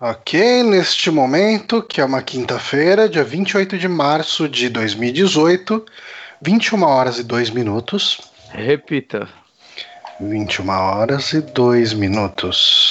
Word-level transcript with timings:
Ok, 0.00 0.62
neste 0.62 1.10
momento, 1.10 1.82
que 1.82 2.00
é 2.00 2.04
uma 2.04 2.22
quinta-feira, 2.22 3.08
dia 3.08 3.24
28 3.24 3.76
de 3.76 3.88
março 3.88 4.48
de 4.48 4.68
2018, 4.68 5.84
21 6.40 6.84
horas 6.84 7.18
e 7.18 7.24
2 7.24 7.50
minutos. 7.50 8.20
Repita. 8.50 9.28
21 10.20 10.68
horas 10.68 11.32
e 11.32 11.40
2 11.40 11.94
minutos. 11.94 12.87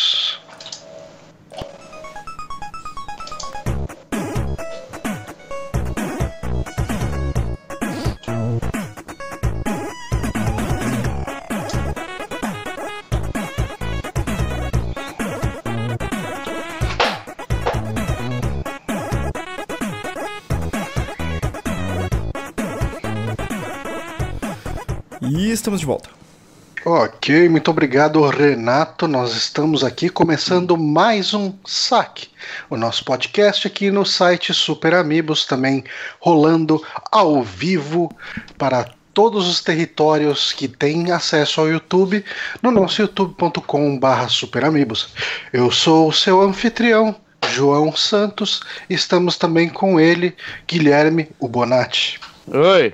Ok, 27.28 27.50
muito 27.50 27.70
obrigado, 27.70 28.26
Renato. 28.26 29.06
Nós 29.06 29.36
estamos 29.36 29.84
aqui 29.84 30.08
começando 30.08 30.78
mais 30.78 31.34
um 31.34 31.54
saque. 31.66 32.30
O 32.70 32.78
nosso 32.78 33.04
podcast 33.04 33.68
aqui 33.68 33.92
no 33.92 34.06
site 34.06 34.54
Super 34.54 34.94
Amigos, 34.94 35.46
também 35.46 35.84
rolando 36.22 36.82
ao 37.12 37.44
vivo 37.44 38.10
para 38.58 38.90
todos 39.14 39.46
os 39.46 39.60
territórios 39.60 40.54
que 40.54 40.70
têm 40.70 41.12
acesso 41.12 41.60
ao 41.60 41.68
YouTube 41.68 42.24
no 42.62 42.72
nosso 42.72 43.02
youtube.com/barra 43.02 44.30
superamigos. 44.30 45.14
Eu 45.52 45.70
sou 45.70 46.08
o 46.08 46.14
seu 46.14 46.42
anfitrião, 46.42 47.14
João 47.50 47.94
Santos. 47.94 48.62
Estamos 48.90 49.38
também 49.38 49.68
com 49.68 50.00
ele, 50.00 50.34
Guilherme 50.66 51.28
Ubonati. 51.42 52.22
Oi. 52.48 52.94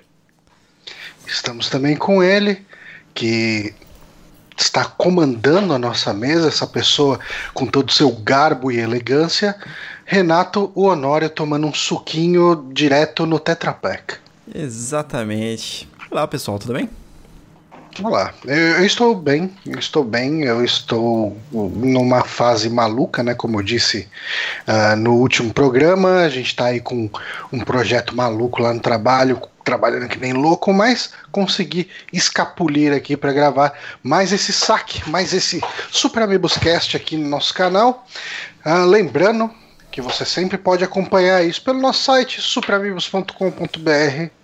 Estamos 1.28 1.70
também 1.70 1.96
com 1.96 2.24
ele, 2.24 2.66
que 3.14 3.76
está 4.58 4.86
comandando 4.86 5.74
a 5.74 5.80
nossa 5.80 6.14
mesa, 6.14 6.48
essa 6.48 6.68
pessoa 6.68 7.20
com 7.54 7.66
todo 7.66 7.90
o 7.90 7.94
seu 7.94 8.12
garbo 8.12 8.72
e 8.72 8.80
elegância, 8.80 9.56
Renato 10.06 10.72
o 10.76 10.84
Honório 10.84 11.30
tomando 11.30 11.68
um 11.68 11.74
suquinho 11.74 12.70
direto 12.72 13.26
no 13.26 13.40
Tetra 13.40 13.74
Pak. 13.74 14.16
Exatamente. 14.54 15.88
Olá, 16.12 16.28
pessoal, 16.28 16.60
tudo 16.60 16.74
bem? 16.74 16.90
Olá, 18.02 18.34
eu, 18.46 18.56
eu 18.56 18.86
estou 18.86 19.14
bem, 19.14 19.52
eu 19.66 19.78
estou 19.78 20.04
bem, 20.04 20.44
eu 20.44 20.66
estou 20.66 21.38
numa 21.52 22.24
fase 22.24 22.68
maluca, 22.68 23.22
né? 23.22 23.36
Como 23.36 23.60
eu 23.60 23.64
disse 23.64 24.08
uh, 24.68 24.96
no 24.96 25.14
último 25.14 25.54
programa, 25.54 26.22
a 26.22 26.30
gente 26.30 26.48
está 26.48 26.66
aí 26.66 26.80
com 26.80 27.08
um 27.52 27.60
projeto 27.60 28.16
maluco 28.16 28.64
lá 28.64 28.74
no 28.74 28.80
trabalho, 28.80 29.40
trabalhando 29.64 30.08
que 30.08 30.20
nem 30.20 30.34
louco, 30.34 30.74
mas 30.74 31.12
consegui 31.32 31.90
escapulir 32.12 32.94
aqui 32.94 33.16
para 33.16 33.34
gravar 33.34 33.74
mais 34.02 34.32
esse 34.32 34.52
saque, 34.52 35.08
mais 35.10 35.34
esse 35.34 35.62
Super 35.90 36.24
Amigos 36.24 36.58
Cast 36.58 36.98
aqui 36.98 37.18
no 37.18 37.30
nosso 37.30 37.54
canal. 37.54 38.06
Uh, 38.66 38.86
lembrando 38.86 39.50
que 39.92 40.02
você 40.02 40.26
sempre 40.26 40.58
pode 40.58 40.84
acompanhar 40.84 41.44
isso 41.44 41.64
pelo 41.64 41.80
nosso 41.80 42.04
site 42.04 42.42
superamigos.com.br 42.42 44.43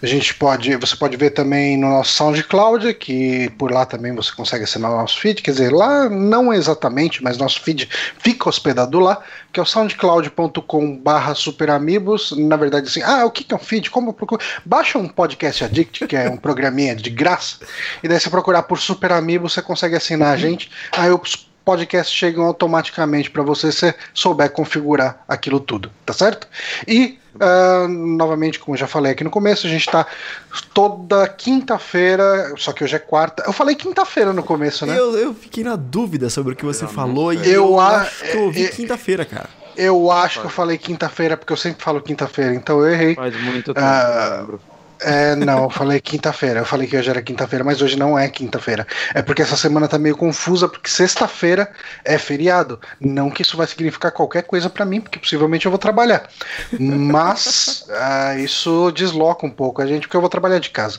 a 0.00 0.06
gente 0.06 0.34
pode, 0.34 0.76
você 0.76 0.94
pode 0.94 1.16
ver 1.16 1.30
também 1.30 1.76
no 1.76 1.88
nosso 1.88 2.12
SoundCloud, 2.14 2.94
que 2.94 3.50
por 3.58 3.70
lá 3.70 3.84
também 3.84 4.14
você 4.14 4.32
consegue 4.32 4.64
assinar 4.64 4.90
o 4.90 4.96
nosso 4.96 5.18
feed, 5.18 5.42
quer 5.42 5.50
dizer, 5.50 5.72
lá 5.72 6.08
não 6.08 6.52
exatamente, 6.52 7.22
mas 7.22 7.36
nosso 7.36 7.60
feed 7.60 7.88
fica 8.18 8.48
hospedado 8.48 9.00
lá, 9.00 9.20
que 9.52 9.58
é 9.58 9.62
o 9.62 9.66
soundcloud.com/barra 9.66 11.34
superamigos. 11.34 12.32
Na 12.36 12.56
verdade, 12.56 12.86
assim, 12.86 13.02
ah, 13.02 13.24
o 13.24 13.30
que 13.30 13.52
é 13.52 13.56
um 13.56 13.58
feed? 13.58 13.90
Como 13.90 14.12
procuro? 14.12 14.40
Baixa 14.64 14.98
um 14.98 15.08
podcast 15.08 15.64
addict, 15.64 16.06
que 16.06 16.16
é 16.16 16.30
um 16.30 16.36
programinha 16.38 16.94
de 16.94 17.10
graça, 17.10 17.58
e 18.02 18.08
daí 18.08 18.20
você 18.20 18.30
procurar 18.30 18.62
por 18.62 18.78
Super 18.78 19.12
Amigos, 19.12 19.52
você 19.52 19.62
consegue 19.62 19.96
assinar 19.96 20.32
a 20.32 20.36
gente. 20.36 20.70
Aí 20.92 21.10
os 21.10 21.47
podcasts 21.68 22.14
chegam 22.14 22.44
automaticamente 22.44 23.30
para 23.30 23.42
você 23.42 23.70
se 23.70 23.94
souber 24.14 24.50
configurar 24.50 25.22
aquilo 25.28 25.60
tudo, 25.60 25.90
tá 26.06 26.14
certo? 26.14 26.48
E 26.86 27.18
Uh, 27.38 27.86
novamente, 27.86 28.58
como 28.58 28.74
eu 28.74 28.80
já 28.80 28.88
falei 28.88 29.12
aqui 29.12 29.22
no 29.22 29.30
começo, 29.30 29.64
a 29.64 29.70
gente 29.70 29.82
está 29.86 30.04
toda 30.74 31.28
quinta-feira, 31.28 32.52
só 32.56 32.72
que 32.72 32.82
hoje 32.82 32.96
é 32.96 32.98
quarta. 32.98 33.44
Eu 33.46 33.52
falei 33.52 33.76
quinta-feira 33.76 34.32
no 34.32 34.42
começo, 34.42 34.84
né? 34.84 34.98
Eu, 34.98 35.16
eu 35.16 35.32
fiquei 35.34 35.62
na 35.62 35.76
dúvida 35.76 36.28
sobre 36.30 36.54
o 36.54 36.56
que 36.56 36.64
você 36.64 36.82
Eu 36.84 36.88
falou 36.88 37.32
e 37.32 37.36
eu, 37.46 37.52
Eu 37.66 37.80
acho 37.80 38.24
que 38.24 38.36
eu 38.36 38.42
ouvi 38.42 38.64
é- 38.64 38.68
quinta-feira, 38.68 39.24
cara. 39.24 39.48
Eu 39.76 40.10
acho 40.10 40.40
que 40.40 40.46
eu 40.46 40.50
falei 40.50 40.76
quinta-feira, 40.76 41.36
porque 41.36 41.52
eu 41.52 41.56
sempre 41.56 41.80
falo 41.84 42.00
quinta-feira, 42.00 42.52
então 42.52 42.80
eu 42.80 42.92
errei. 42.92 43.14
Faz 43.14 43.40
muito 43.40 43.72
tempo 43.72 43.86
Ah, 43.86 44.44
É, 45.00 45.36
não, 45.36 45.64
eu 45.64 45.70
falei 45.70 46.00
quinta-feira. 46.00 46.60
Eu 46.60 46.64
falei 46.64 46.86
que 46.86 46.96
hoje 46.96 47.10
era 47.10 47.22
quinta-feira, 47.22 47.64
mas 47.64 47.80
hoje 47.80 47.96
não 47.96 48.18
é 48.18 48.28
quinta-feira. 48.28 48.86
É 49.14 49.22
porque 49.22 49.42
essa 49.42 49.56
semana 49.56 49.88
tá 49.88 49.98
meio 49.98 50.16
confusa, 50.16 50.68
porque 50.68 50.90
sexta-feira 50.90 51.70
é 52.04 52.18
feriado. 52.18 52.80
Não 53.00 53.30
que 53.30 53.42
isso 53.42 53.56
vai 53.56 53.66
significar 53.66 54.12
qualquer 54.12 54.42
coisa 54.42 54.68
pra 54.68 54.84
mim, 54.84 55.00
porque 55.00 55.18
possivelmente 55.18 55.66
eu 55.66 55.70
vou 55.70 55.78
trabalhar. 55.78 56.28
Mas 56.78 57.84
ah, 57.94 58.36
isso 58.36 58.90
desloca 58.92 59.46
um 59.46 59.50
pouco 59.50 59.82
a 59.82 59.86
gente, 59.86 60.02
porque 60.02 60.16
eu 60.16 60.20
vou 60.20 60.30
trabalhar 60.30 60.58
de 60.58 60.70
casa. 60.70 60.98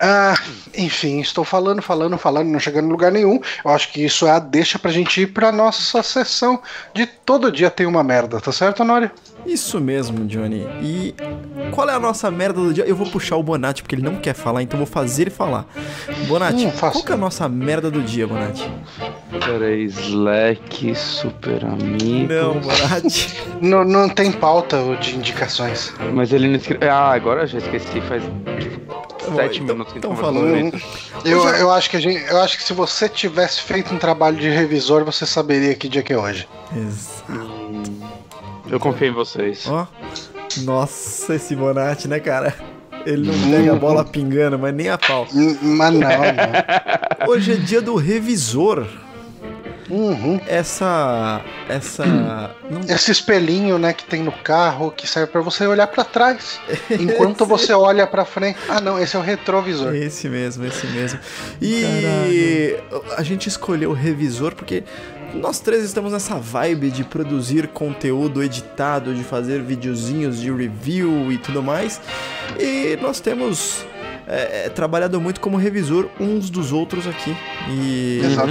Ah, 0.00 0.34
enfim, 0.76 1.20
estou 1.20 1.44
falando, 1.44 1.80
falando, 1.82 2.16
falando, 2.18 2.48
não 2.48 2.58
chegando 2.58 2.86
em 2.86 2.90
lugar 2.90 3.12
nenhum. 3.12 3.40
Eu 3.64 3.70
acho 3.70 3.90
que 3.92 4.04
isso 4.04 4.26
é 4.26 4.30
a 4.32 4.38
deixa 4.38 4.78
pra 4.78 4.90
gente 4.90 5.20
ir 5.20 5.28
pra 5.28 5.52
nossa 5.52 6.02
sessão 6.02 6.60
de 6.94 7.06
todo 7.06 7.50
dia 7.52 7.70
tem 7.70 7.86
uma 7.86 8.02
merda, 8.02 8.40
tá 8.40 8.52
certo, 8.52 8.80
Honório? 8.82 9.10
Isso 9.46 9.78
mesmo, 9.78 10.24
Johnny. 10.26 10.66
E 10.82 11.14
qual 11.70 11.88
é 11.90 11.94
a 11.94 12.00
nossa 12.00 12.30
merda 12.30 12.60
do 12.60 12.72
dia? 12.72 12.84
Eu 12.84 12.96
vou 12.96 13.06
puxar 13.06 13.36
o 13.36 13.42
Bonatti, 13.42 13.82
porque 13.82 13.94
ele 13.94 14.02
não 14.02 14.16
quer 14.16 14.34
falar, 14.34 14.62
então 14.62 14.80
eu 14.80 14.86
vou 14.86 14.92
fazer 14.92 15.24
ele 15.24 15.30
falar. 15.30 15.66
Bonatti, 16.26 16.64
Hum, 16.66 16.72
qual 16.78 17.02
que 17.02 17.12
é 17.12 17.14
a 17.14 17.18
nossa 17.18 17.46
merda 17.48 17.90
do 17.90 18.00
dia, 18.02 18.26
Bonatti? 18.26 18.70
Peraí, 19.44 19.84
Slack, 19.84 20.94
Super 20.94 21.64
Amigos. 21.66 22.28
Não, 22.34 22.54
Bonatti. 22.60 23.34
Não, 23.60 23.82
não 23.84 24.08
tem 24.08 24.30
pauta 24.30 24.76
de 25.00 25.16
indicações. 25.16 25.92
Mas 26.12 26.32
ele 26.32 26.48
não 26.48 26.56
escreveu. 26.56 26.90
Ah, 26.92 27.14
agora 27.14 27.42
eu 27.42 27.46
já 27.46 27.58
esqueci. 27.58 28.00
Faz 28.02 28.22
sete 29.34 29.60
então- 29.62 29.74
minutos 29.74 29.92
que 29.92 29.98
então 29.98 30.10
gente 30.12 30.20
falando. 30.20 30.48
sobre 30.48 30.76
isso. 30.76 30.86
Eu, 31.24 31.48
eu, 31.48 31.70
acho 31.70 31.90
que 31.90 31.96
a 31.96 32.00
gente, 32.00 32.24
eu 32.30 32.40
acho 32.40 32.56
que 32.56 32.62
se 32.64 32.72
você 32.72 33.08
tivesse 33.08 33.60
feito 33.62 33.94
um 33.94 33.98
trabalho 33.98 34.36
de 34.36 34.48
revisor, 34.48 35.04
você 35.04 35.24
saberia 35.26 35.74
que 35.74 35.88
dia 35.88 36.02
que 36.02 36.12
é 36.12 36.18
hoje. 36.18 36.48
Exato. 36.76 37.54
Eu 38.68 38.80
confio 38.80 39.08
em 39.08 39.12
vocês. 39.12 39.66
Ó. 39.68 39.86
Nossa, 40.62 41.34
esse 41.34 41.54
Bonatti, 41.54 42.08
né, 42.08 42.20
cara? 42.20 42.54
Ele 43.04 43.26
não 43.30 43.50
pega 43.50 43.72
a 43.72 43.76
bola 43.76 44.04
pingando, 44.04 44.58
mas 44.58 44.74
nem 44.74 44.88
a 44.88 44.96
pau. 44.96 45.26
Hum, 45.34 45.56
Mas 45.60 45.92
não, 45.92 46.00
não. 46.08 47.28
Hoje 47.28 47.52
é 47.52 47.56
dia 47.56 47.82
do 47.82 47.96
revisor. 47.96 48.86
Uhum. 49.94 50.40
Essa. 50.46 51.40
Essa. 51.68 52.04
Não 52.68 52.80
Esse 52.80 53.12
espelhinho, 53.12 53.78
né, 53.78 53.92
que 53.92 54.04
tem 54.04 54.22
no 54.24 54.32
carro, 54.32 54.90
que 54.90 55.06
serve 55.06 55.30
pra 55.30 55.40
você 55.40 55.66
olhar 55.66 55.86
pra 55.86 56.02
trás, 56.02 56.58
enquanto 56.90 57.46
você 57.46 57.72
olha 57.72 58.04
pra 58.06 58.24
frente. 58.24 58.58
Ah, 58.68 58.80
não, 58.80 58.98
esse 58.98 59.14
é 59.14 59.18
o 59.18 59.22
retrovisor. 59.22 59.94
Esse 59.94 60.28
mesmo, 60.28 60.66
esse 60.66 60.86
mesmo. 60.88 61.20
E 61.62 62.76
a 63.16 63.22
gente 63.22 63.48
escolheu 63.48 63.90
o 63.90 63.94
revisor 63.94 64.54
porque 64.54 64.82
nós 65.32 65.60
três 65.60 65.84
estamos 65.84 66.12
nessa 66.12 66.36
vibe 66.36 66.90
de 66.90 67.04
produzir 67.04 67.68
conteúdo 67.68 68.42
editado, 68.42 69.14
de 69.14 69.22
fazer 69.22 69.62
videozinhos 69.62 70.40
de 70.40 70.50
review 70.52 71.30
e 71.30 71.38
tudo 71.38 71.62
mais. 71.62 72.00
E 72.58 72.96
nós 73.00 73.20
temos 73.20 73.84
é, 74.26 74.68
trabalhado 74.68 75.20
muito 75.20 75.40
como 75.40 75.56
revisor 75.56 76.08
uns 76.18 76.50
dos 76.50 76.72
outros 76.72 77.06
aqui. 77.06 77.36
E 77.70 78.20
Exato. 78.24 78.48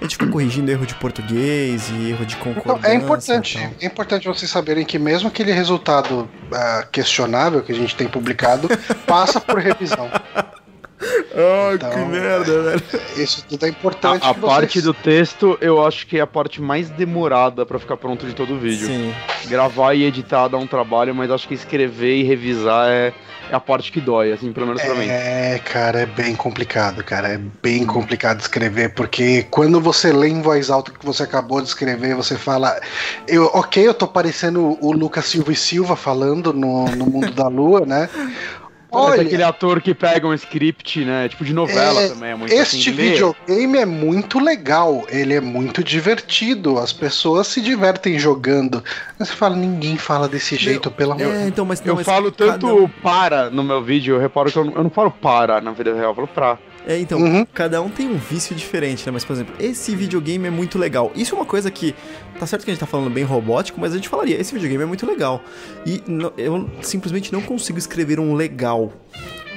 a 0.00 0.04
gente 0.04 0.16
fica 0.16 0.26
corrigindo 0.28 0.70
erro 0.70 0.86
de 0.86 0.94
português 0.94 1.88
e 1.90 2.10
erro 2.10 2.24
de 2.24 2.36
Então, 2.36 2.54
concordância. 2.54 2.88
é 2.88 2.94
importante, 2.94 3.58
e 3.58 3.60
tal. 3.60 3.70
é 3.80 3.86
importante 3.86 4.28
vocês 4.28 4.50
saberem 4.50 4.84
que 4.84 4.98
mesmo 4.98 5.28
aquele 5.28 5.52
resultado 5.52 6.28
ah, 6.52 6.86
questionável 6.90 7.62
que 7.62 7.72
a 7.72 7.74
gente 7.74 7.94
tem 7.96 8.06
publicado 8.08 8.68
passa 9.06 9.40
por 9.40 9.58
revisão. 9.58 10.10
Ai, 11.00 11.74
Então, 11.74 11.90
que 11.90 11.98
merda, 11.98 12.62
velho. 12.62 12.82
Isso 13.16 13.44
tudo 13.48 13.66
é 13.66 13.68
importante. 13.68 14.24
A, 14.24 14.30
a 14.30 14.34
parte 14.34 14.80
do 14.80 14.94
texto, 14.94 15.58
eu 15.60 15.84
acho 15.84 16.06
que 16.06 16.18
é 16.18 16.20
a 16.20 16.26
parte 16.26 16.60
mais 16.60 16.88
demorada 16.88 17.66
pra 17.66 17.78
ficar 17.78 17.96
pronto 17.96 18.26
de 18.26 18.34
todo 18.34 18.54
o 18.54 18.58
vídeo. 18.58 18.86
Sim. 18.86 19.14
Gravar 19.46 19.94
e 19.94 20.04
editar 20.04 20.48
dá 20.48 20.56
um 20.56 20.66
trabalho, 20.66 21.14
mas 21.14 21.30
acho 21.30 21.46
que 21.46 21.54
escrever 21.54 22.16
e 22.16 22.22
revisar 22.22 22.88
é, 22.88 23.12
é 23.50 23.54
a 23.54 23.60
parte 23.60 23.92
que 23.92 24.00
dói, 24.00 24.32
assim, 24.32 24.52
pelo 24.52 24.66
menos 24.66 24.80
pra 24.80 24.94
mim. 24.94 25.06
É, 25.08 25.60
cara, 25.64 26.00
é 26.00 26.06
bem 26.06 26.34
complicado, 26.34 27.04
cara. 27.04 27.28
É 27.28 27.38
bem 27.62 27.84
complicado 27.84 28.40
escrever, 28.40 28.94
porque 28.94 29.46
quando 29.50 29.80
você 29.80 30.12
lê 30.12 30.28
em 30.28 30.40
voz 30.40 30.70
alta 30.70 30.90
o 30.90 30.94
que 30.98 31.04
você 31.04 31.24
acabou 31.24 31.60
de 31.60 31.68
escrever, 31.68 32.14
você 32.14 32.36
fala. 32.36 32.80
Eu, 33.28 33.46
ok, 33.52 33.86
eu 33.86 33.94
tô 33.94 34.08
parecendo 34.08 34.78
o 34.80 34.92
Lucas 34.92 35.26
Silva 35.26 35.52
e 35.52 35.56
Silva 35.56 35.94
falando 35.94 36.52
no, 36.52 36.86
no 36.86 37.06
mundo 37.06 37.32
da 37.32 37.48
lua, 37.48 37.84
né? 37.84 38.08
Olha, 38.96 39.22
aquele 39.22 39.42
ator 39.42 39.80
que 39.80 39.94
pega 39.94 40.26
um 40.26 40.34
script, 40.34 41.04
né? 41.04 41.28
Tipo 41.28 41.44
de 41.44 41.52
novela 41.52 42.02
É, 42.02 42.08
também. 42.08 42.30
É 42.30 42.34
muito 42.34 42.52
Este 42.52 42.90
assim, 42.90 42.96
videogame 42.96 43.78
é 43.78 43.86
muito 43.86 44.38
legal, 44.38 45.04
ele 45.08 45.34
é 45.34 45.40
muito 45.40 45.82
divertido, 45.84 46.78
as 46.78 46.92
pessoas 46.92 47.46
se 47.46 47.60
divertem 47.60 48.18
jogando. 48.18 48.82
Mas 49.18 49.28
você 49.28 49.34
fala, 49.34 49.56
ninguém 49.56 49.96
fala 49.96 50.28
desse 50.28 50.56
jeito, 50.56 50.90
pelo 50.90 51.12
amor 51.12 51.26
É, 51.34 51.46
então, 51.46 51.64
mas 51.64 51.80
não, 51.80 51.92
Eu 51.92 51.96
mas 51.96 52.06
falo 52.06 52.30
tanto 52.30 52.90
para 53.02 53.50
no 53.50 53.62
meu 53.62 53.82
vídeo, 53.82 54.16
eu 54.16 54.20
reparo 54.20 54.50
que 54.50 54.58
eu 54.58 54.64
não, 54.64 54.72
eu 54.74 54.82
não 54.84 54.90
falo 54.90 55.10
para 55.10 55.60
na 55.60 55.72
vida 55.72 55.94
real, 55.94 56.10
eu 56.10 56.14
falo 56.14 56.28
pra. 56.28 56.58
É, 56.86 56.98
então, 56.98 57.18
Uhum. 57.20 57.44
cada 57.52 57.82
um 57.82 57.88
tem 57.88 58.06
um 58.08 58.16
vício 58.16 58.54
diferente, 58.54 59.04
né? 59.04 59.10
Mas, 59.12 59.24
por 59.24 59.32
exemplo, 59.32 59.54
esse 59.58 59.94
videogame 59.96 60.46
é 60.46 60.50
muito 60.50 60.78
legal. 60.78 61.10
Isso 61.16 61.34
é 61.34 61.38
uma 61.38 61.44
coisa 61.44 61.68
que. 61.70 61.94
Tá 62.38 62.46
certo 62.46 62.64
que 62.64 62.70
a 62.70 62.74
gente 62.74 62.80
tá 62.80 62.86
falando 62.86 63.10
bem 63.10 63.24
robótico, 63.24 63.80
mas 63.80 63.92
a 63.92 63.96
gente 63.96 64.08
falaria, 64.08 64.40
esse 64.40 64.52
videogame 64.54 64.84
é 64.84 64.86
muito 64.86 65.04
legal. 65.06 65.42
E 65.84 66.02
não- 66.06 66.32
eu 66.38 66.70
simplesmente 66.82 67.32
não 67.32 67.42
consigo 67.42 67.78
escrever 67.78 68.20
um 68.20 68.34
legal. 68.34 68.92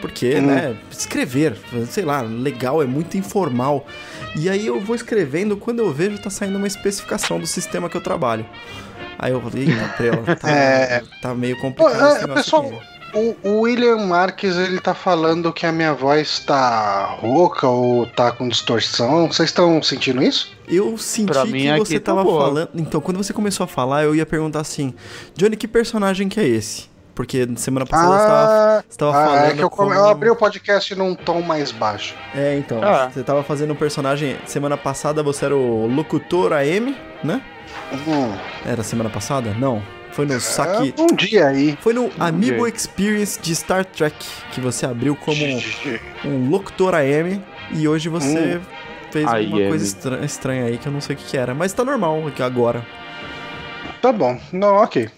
Porque, 0.01 0.35
Hum. 0.37 0.41
né? 0.47 0.77
Escrever, 0.89 1.57
sei 1.89 2.05
lá, 2.05 2.21
legal 2.21 2.81
é 2.81 2.85
muito 2.85 3.17
informal. 3.17 3.85
E 4.35 4.49
aí 4.49 4.65
eu 4.65 4.79
vou 4.79 4.95
escrevendo, 4.95 5.57
quando 5.57 5.79
eu 5.79 5.91
vejo, 5.93 6.17
tá 6.19 6.29
saindo 6.29 6.57
uma 6.57 6.67
especificação 6.67 7.37
do 7.39 7.45
sistema 7.45 7.89
que 7.89 7.97
eu 7.97 8.01
trabalho. 8.01 8.45
Aí 9.19 9.33
eu 9.33 9.41
falei, 9.41 9.67
eita, 9.69 9.87
prela, 9.97 10.35
tá, 10.37 10.49
É. 10.49 11.03
tá 11.21 11.35
meio 11.35 11.55
Pô, 11.57 11.61
complicado 11.63 12.01
é, 12.01 12.11
esse 12.13 12.21
negócio 12.21 12.43
pessoal, 12.43 12.65
aqui. 12.65 12.98
O, 13.13 13.35
o 13.43 13.59
William 13.61 13.97
Marques, 14.05 14.55
ele 14.57 14.79
tá 14.79 14.93
falando 14.93 15.51
que 15.51 15.65
a 15.65 15.71
minha 15.71 15.93
voz 15.93 16.39
tá 16.39 17.05
rouca 17.19 17.67
ou 17.67 18.05
tá 18.05 18.31
com 18.31 18.47
distorção. 18.47 19.27
Vocês 19.27 19.49
estão 19.49 19.81
sentindo 19.81 20.21
isso? 20.21 20.51
Eu 20.67 20.97
senti 20.97 21.31
Pra 21.31 21.45
mim 21.45 21.63
que 21.63 21.79
você 21.79 21.99
tá 21.99 22.11
tava 22.11 22.23
boa. 22.23 22.45
falando. 22.45 22.69
Então, 22.75 23.01
quando 23.01 23.17
você 23.17 23.33
começou 23.33 23.63
a 23.63 23.67
falar, 23.67 24.03
eu 24.03 24.13
ia 24.15 24.25
perguntar 24.25 24.59
assim: 24.59 24.93
Johnny, 25.35 25.55
que 25.57 25.67
personagem 25.67 26.29
que 26.29 26.39
é 26.39 26.47
esse? 26.47 26.87
Porque 27.15 27.45
semana 27.57 27.85
passada 27.85 28.11
você 28.17 28.17
tava, 28.27 28.47
Ah, 28.47 28.83
você 28.87 28.97
tava 28.97 29.11
ah, 29.11 29.25
falando. 29.25 29.43
é 29.51 29.53
que 29.55 29.63
eu, 29.63 29.69
come- 29.69 29.89
como- 29.89 29.99
eu 29.99 30.07
abri 30.07 30.29
o 30.29 30.35
podcast 30.37 30.95
num 30.95 31.15
tom 31.15 31.41
mais 31.41 31.69
baixo. 31.71 32.15
É, 32.33 32.57
então. 32.57 32.81
Ah. 32.81 33.09
Você 33.13 33.23
tava 33.23 33.43
fazendo 33.43 33.73
um 33.73 33.75
personagem. 33.75 34.37
Semana 34.45 34.77
passada 34.77 35.21
você 35.21 35.45
era 35.45 35.55
o 35.57 35.85
locutor 35.87 36.53
AM, 36.53 36.95
né? 37.23 37.41
Hum, 37.91 38.33
Era 38.65 38.83
semana 38.83 39.09
passada? 39.09 39.53
Não. 39.59 39.83
Foi 40.19 40.25
no 40.25 40.39
saque. 40.41 40.93
é, 40.97 41.01
um 41.01 41.07
dia 41.15 41.47
aí. 41.47 41.77
Foi 41.81 41.93
no 41.93 42.11
Amiibo 42.19 42.63
Ok. 42.63 42.73
Experience 42.75 43.39
de 43.41 43.55
Star 43.55 43.85
Trek 43.85 44.15
que 44.51 44.59
você 44.59 44.85
abriu 44.85 45.15
como 45.15 45.37
um 46.25 46.49
locutor 46.49 46.93
AM 46.93 47.41
e 47.71 47.87
hoje 47.87 48.09
você 48.09 48.59
fez 49.11 49.25
AM. 49.27 49.47
uma 49.47 49.69
coisa 49.69 49.85
estra- 49.85 50.25
estranha 50.25 50.65
aí 50.65 50.77
que 50.77 50.87
eu 50.87 50.91
não 50.91 50.99
sei 50.99 51.15
o 51.15 51.19
que, 51.19 51.25
que 51.25 51.37
era. 51.37 51.53
Mas 51.53 51.71
tá 51.71 51.85
normal 51.85 52.27
aqui 52.27 52.43
agora. 52.43 52.85
Tá 54.01 54.11
bom, 54.11 54.39
não, 54.51 54.75
ok. 54.75 55.09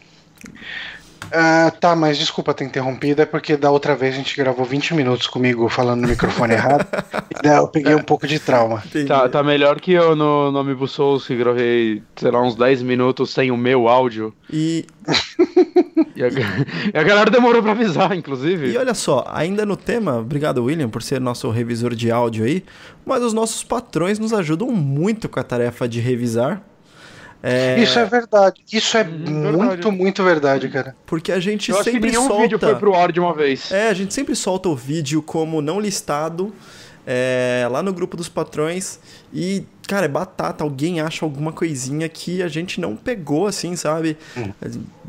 Ah, 1.32 1.72
tá, 1.80 1.96
mas 1.96 2.18
desculpa 2.18 2.54
ter 2.54 2.66
interrompido, 2.66 3.22
é 3.22 3.26
porque 3.26 3.56
da 3.56 3.72
outra 3.72 3.96
vez 3.96 4.14
a 4.14 4.18
gente 4.18 4.36
gravou 4.36 4.66
20 4.66 4.94
minutos 4.94 5.28
comigo 5.28 5.68
falando 5.70 6.02
no 6.02 6.08
microfone 6.08 6.54
errado. 6.54 6.86
E 7.32 7.42
daí 7.42 7.58
eu 7.58 7.68
peguei 7.68 7.96
um 7.96 8.04
pouco 8.04 8.28
de 8.28 8.38
trauma. 8.38 8.84
Tá, 9.08 9.28
tá 9.28 9.42
melhor 9.42 9.80
que 9.80 9.94
eu 9.94 10.16
no 10.16 10.52
nome 10.52 10.76
Souls 10.88 11.26
que 11.26 11.36
gravei, 11.36 12.04
sei 12.16 12.30
lá, 12.30 12.42
uns 12.42 12.56
10 12.56 12.84
minutos 12.84 13.32
sem 13.32 13.50
o 13.50 13.58
meu 13.58 13.88
áudio. 13.88 14.34
E 14.52 14.86
E 16.16 16.24
a, 16.24 16.28
e 16.94 16.98
a 16.98 17.04
galera 17.04 17.32
demorou 17.32 17.62
pra 17.62 17.72
avisar, 17.72 18.16
inclusive. 18.16 18.72
E 18.72 18.78
olha 18.78 18.94
só, 18.94 19.26
ainda 19.28 19.66
no 19.66 19.76
tema, 19.76 20.18
obrigado 20.18 20.64
William 20.64 20.90
por 20.90 21.02
ser 21.02 21.20
nosso 21.20 21.50
revisor 21.50 21.96
de 21.96 22.12
áudio 22.12 22.46
aí, 22.46 22.64
mas 23.06 23.24
os 23.24 23.34
nossos 23.34 23.64
patrões 23.64 24.20
nos 24.20 24.34
ajudam 24.34 24.68
muito 24.70 25.28
com 25.28 25.40
a 25.40 25.44
tarefa 25.44 25.88
de 25.88 26.00
revisar. 26.00 26.62
É, 27.44 27.80
Isso 27.82 27.98
é 27.98 28.06
verdade. 28.06 28.62
Isso 28.72 28.96
é 28.98 29.04
Hum, 29.04 29.08
muito, 29.52 29.68
verdade. 29.68 29.92
muito 29.92 30.24
verdade, 30.24 30.70
cara. 30.70 30.96
porque 31.06 31.32
a 31.32 31.40
gente 31.40 31.72
eu 31.72 31.76
acho 31.76 31.86
que 31.86 31.92
sempre 31.92 32.12
nenhum 32.12 32.28
solta. 32.28 32.42
vídeo 32.44 32.60
foi 32.60 32.76
pro 32.76 32.94
ar 32.94 33.12
de 33.12 33.20
uma 33.20 33.34
vez. 33.34 33.72
É, 33.72 33.90
a 33.90 33.94
gente 33.94 34.14
sempre 34.14 34.36
solta 34.36 34.70
o 34.70 34.76
vídeo 34.76 35.22
como 35.24 35.62
não 35.62 35.80
listado 35.80 36.54
é, 37.06 37.68
lá 37.72 37.82
no 37.82 37.92
grupo 37.94 38.16
dos 38.18 38.30
patrões 38.30 39.00
e, 39.34 39.64
cara, 39.88 40.06
é 40.06 40.10
batata. 40.10 40.64
Alguém 40.64 41.02
acha 41.02 41.26
alguma 41.26 41.52
coisinha 41.52 42.08
que 42.10 42.42
a 42.44 42.48
gente 42.48 42.80
não 42.80 42.96
pegou, 42.96 43.48
assim, 43.48 43.76
sabe? 43.76 44.18
Hum. 44.38 44.52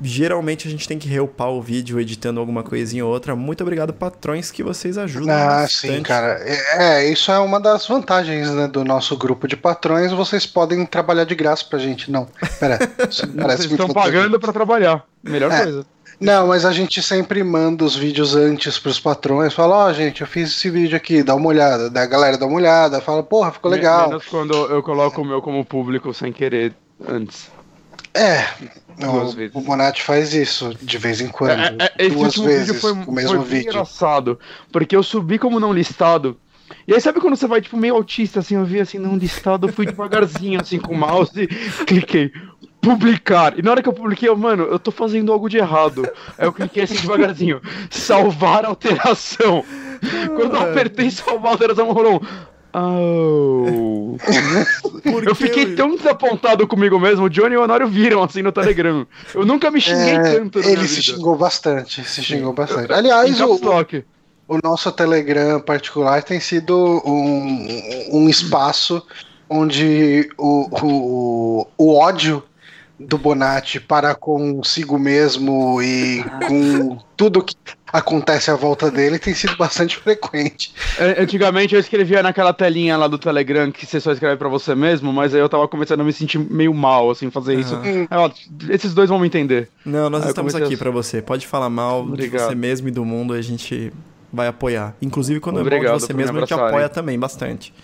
Geralmente 0.03 0.67
a 0.67 0.71
gente 0.71 0.89
tem 0.89 0.99
que 0.99 1.07
reupar 1.09 1.51
o 1.51 1.61
vídeo 1.63 2.01
editando 2.01 2.41
alguma 2.41 2.63
coisinha 2.63 3.05
ou 3.05 3.13
outra. 3.13 3.37
Muito 3.37 3.61
obrigado, 3.63 3.93
patrões, 3.93 4.51
que 4.51 4.63
vocês 4.63 4.99
ajudam. 4.99 5.35
Ah, 5.35 5.47
bastante. 5.63 5.95
sim, 5.97 6.03
cara. 6.03 6.41
É, 6.45 7.03
é, 7.05 7.11
isso 7.13 7.31
é 7.31 7.39
uma 7.39 7.61
das 7.61 7.87
vantagens 7.87 8.51
né, 8.51 8.67
do 8.67 8.85
nosso 8.85 9.17
grupo 9.17 9.47
de 9.47 9.57
patrões. 9.57 10.11
Vocês 10.13 10.47
podem 10.47 10.85
trabalhar 10.87 11.25
de 11.25 11.35
graça 11.35 11.65
pra 11.69 11.79
gente. 11.79 12.11
Não, 12.11 12.27
pera. 12.59 12.79
Isso 13.09 13.27
parece 13.29 13.59
Vocês 13.63 13.71
muito 13.71 13.83
estão 13.83 13.89
pagando 13.89 14.41
pra 14.41 14.53
trabalhar. 14.53 15.05
Melhor 15.23 15.53
É. 15.53 15.63
coisa. 15.63 15.87
Não, 16.23 16.47
mas 16.47 16.65
a 16.65 16.73
gente 16.73 17.03
sempre 17.03 17.43
manda 17.43 17.85
os 17.85 17.97
vídeos 17.97 18.37
antes 18.37 18.79
pros 18.79 19.01
patrões. 19.01 19.53
Fala, 19.53 19.87
ó, 19.87 19.93
gente, 19.93 20.21
eu 20.21 20.27
fiz 20.27 20.51
esse 20.51 20.71
vídeo 20.71 20.97
aqui, 20.97 21.23
dá 21.23 21.35
uma 21.35 21.49
olhada. 21.49 21.91
Da 21.91 22.07
galera 22.07 22.39
dá 22.39 22.47
uma 22.47 22.57
olhada, 22.57 23.01
fala, 23.01 23.23
porra, 23.23 23.51
ficou 23.51 23.71
legal. 23.71 24.09
Menos 24.09 24.27
quando 24.27 24.55
eu 24.55 24.83
coloco 24.83 25.21
o 25.21 25.25
meu 25.25 25.43
como 25.43 25.65
público 25.65 26.15
sem 26.15 26.33
querer 26.33 26.75
antes. 27.09 27.51
É, 28.15 28.47
Duas 28.99 29.33
o, 29.33 29.37
vezes. 29.37 29.55
o 29.55 29.61
Bonatti 29.61 30.03
faz 30.03 30.35
isso 30.35 30.75
de 30.81 30.99
vez 30.99 31.21
em 31.21 31.29
quando. 31.29 31.61
É, 31.61 31.77
é, 31.99 32.07
esse 32.07 32.15
duas 32.15 32.27
último 32.37 32.47
vezes 32.47 32.67
vídeo 32.67 32.81
foi, 32.81 32.93
o 32.93 33.05
foi 33.05 33.15
mesmo 33.15 33.39
bem 33.39 33.45
vídeo. 33.45 33.71
engraçado. 33.71 34.39
Porque 34.71 34.95
eu 34.95 35.03
subi 35.03 35.39
como 35.39 35.59
não 35.59 35.73
listado. 35.73 36.39
E 36.87 36.95
aí 36.95 37.01
sabe 37.01 37.21
quando 37.21 37.37
você 37.37 37.47
vai, 37.47 37.61
tipo, 37.61 37.77
meio 37.77 37.95
autista, 37.95 38.41
assim, 38.41 38.55
eu 38.55 38.65
vi 38.65 38.81
assim, 38.81 38.99
não 38.99 39.17
listado, 39.17 39.67
eu 39.67 39.73
fui 39.73 39.87
devagarzinho, 39.87 40.61
assim, 40.61 40.79
com 40.79 40.95
o 40.95 40.97
mouse 40.97 41.33
e 41.43 41.47
cliquei. 41.85 42.33
Publicar. 42.83 43.59
E 43.59 43.63
na 43.63 43.71
hora 43.71 43.83
que 43.83 43.89
eu 43.89 43.93
publiquei, 43.93 44.29
eu, 44.29 44.37
mano, 44.37 44.65
eu 44.65 44.79
tô 44.79 44.91
fazendo 44.91 45.33
algo 45.33 45.49
de 45.49 45.57
errado. 45.57 46.03
Aí 46.37 46.47
eu 46.47 46.53
cliquei 46.53 46.83
assim 46.83 46.97
devagarzinho. 46.97 47.63
Salvar 47.89 48.65
alteração. 48.65 49.65
Quando 50.37 50.57
eu 50.57 50.61
apertei 50.61 51.11
salvar 51.11 51.53
alteração, 51.53 51.93
rolou 51.93 52.17
um. 52.17 52.53
Oh. 52.75 54.17
Eu 55.05 55.35
que 55.35 55.47
fiquei 55.47 55.75
tão 55.75 55.95
desapontado 55.95 56.67
comigo 56.67 56.99
mesmo, 56.99 57.27
o 57.27 57.31
Johnny 57.31 57.55
e 57.55 57.59
o 57.59 57.63
Honório 57.63 57.87
viram 57.87 58.23
assim 58.23 58.43
no 58.43 58.51
Telegram. 58.51 59.07
Eu 59.35 59.45
nunca 59.45 59.71
me 59.71 59.81
xinguei 59.81 60.15
É, 60.15 60.39
tanto 60.39 60.59
ele 60.59 60.89
se 60.89 61.01
vida. 61.01 61.17
xingou 61.17 61.37
bastante, 61.37 62.03
se 62.05 62.23
xingou 62.23 62.53
bastante. 62.53 62.93
Aliás, 62.93 63.41
o, 63.41 63.61
o 64.49 64.59
nosso 64.63 64.91
Telegram 64.91 65.61
particular 65.61 66.23
tem 66.23 66.41
sido 66.41 67.03
um, 67.05 67.69
um 68.13 68.29
espaço 68.29 69.07
onde 69.49 70.31
o, 70.39 70.69
o, 70.83 71.67
o 71.77 71.95
ódio 71.95 72.43
do 73.07 73.19
Bonatti 73.19 73.79
para 73.81 74.15
consigo 74.15 74.99
mesmo 74.99 75.81
e 75.83 76.23
com 76.47 76.99
tudo 77.17 77.43
que 77.43 77.55
acontece 77.93 78.51
à 78.51 78.55
volta 78.57 78.91
dele 78.91 79.19
tem 79.19 79.35
sido 79.35 79.55
bastante 79.57 79.97
frequente. 79.99 80.73
É, 80.99 81.23
Antigamente 81.23 81.75
eu 81.75 81.81
escrevia 81.81 82.23
naquela 82.23 82.53
telinha 82.53 82.97
lá 82.97 83.07
do 83.07 83.19
Telegram 83.19 83.71
que 83.71 83.85
você 83.85 84.01
só 84.01 84.13
escreve 84.13 84.37
pra 84.37 84.49
você 84.49 84.75
mesmo, 84.75 85.13
mas 85.13 85.35
aí 85.35 85.41
eu 85.41 85.49
tava 85.49 85.69
começando 85.69 86.01
a 86.01 86.05
me 86.05 86.13
sentir 86.13 86.39
meio 86.39 86.73
mal, 86.73 87.11
assim, 87.11 87.31
fazer 87.31 87.59
isso. 87.61 87.75
Aham. 87.75 88.07
Aí, 88.11 88.19
ó, 88.19 88.31
esses 88.71 88.95
dois 88.95 89.09
vão 89.11 89.19
me 89.19 89.27
entender. 89.27 89.69
Não, 89.85 90.09
nós 90.09 90.23
Aí 90.23 90.29
estamos 90.31 90.55
aqui 90.55 90.75
a- 90.75 90.79
pra 90.79 90.91
você. 90.91 91.21
Pode 91.21 91.47
falar 91.47 91.69
mal 91.69 92.03
de 92.05 92.13
Obrigado. 92.13 92.49
você 92.49 92.55
mesmo 92.55 92.89
e 92.89 92.91
do 92.91 93.05
mundo, 93.05 93.35
a 93.35 93.43
gente 93.43 93.93
vai 94.33 94.47
apoiar. 94.49 94.97
Inclusive, 95.03 95.39
quando 95.41 95.59
é 95.59 95.61
Obrigado 95.61 95.91
mal 95.91 95.97
de 95.99 96.07
você 96.07 96.15
mesmo, 96.15 96.37
a 96.39 96.41
gente 96.41 96.55
apoia 96.55 96.89
também 96.89 97.19
bastante. 97.19 97.75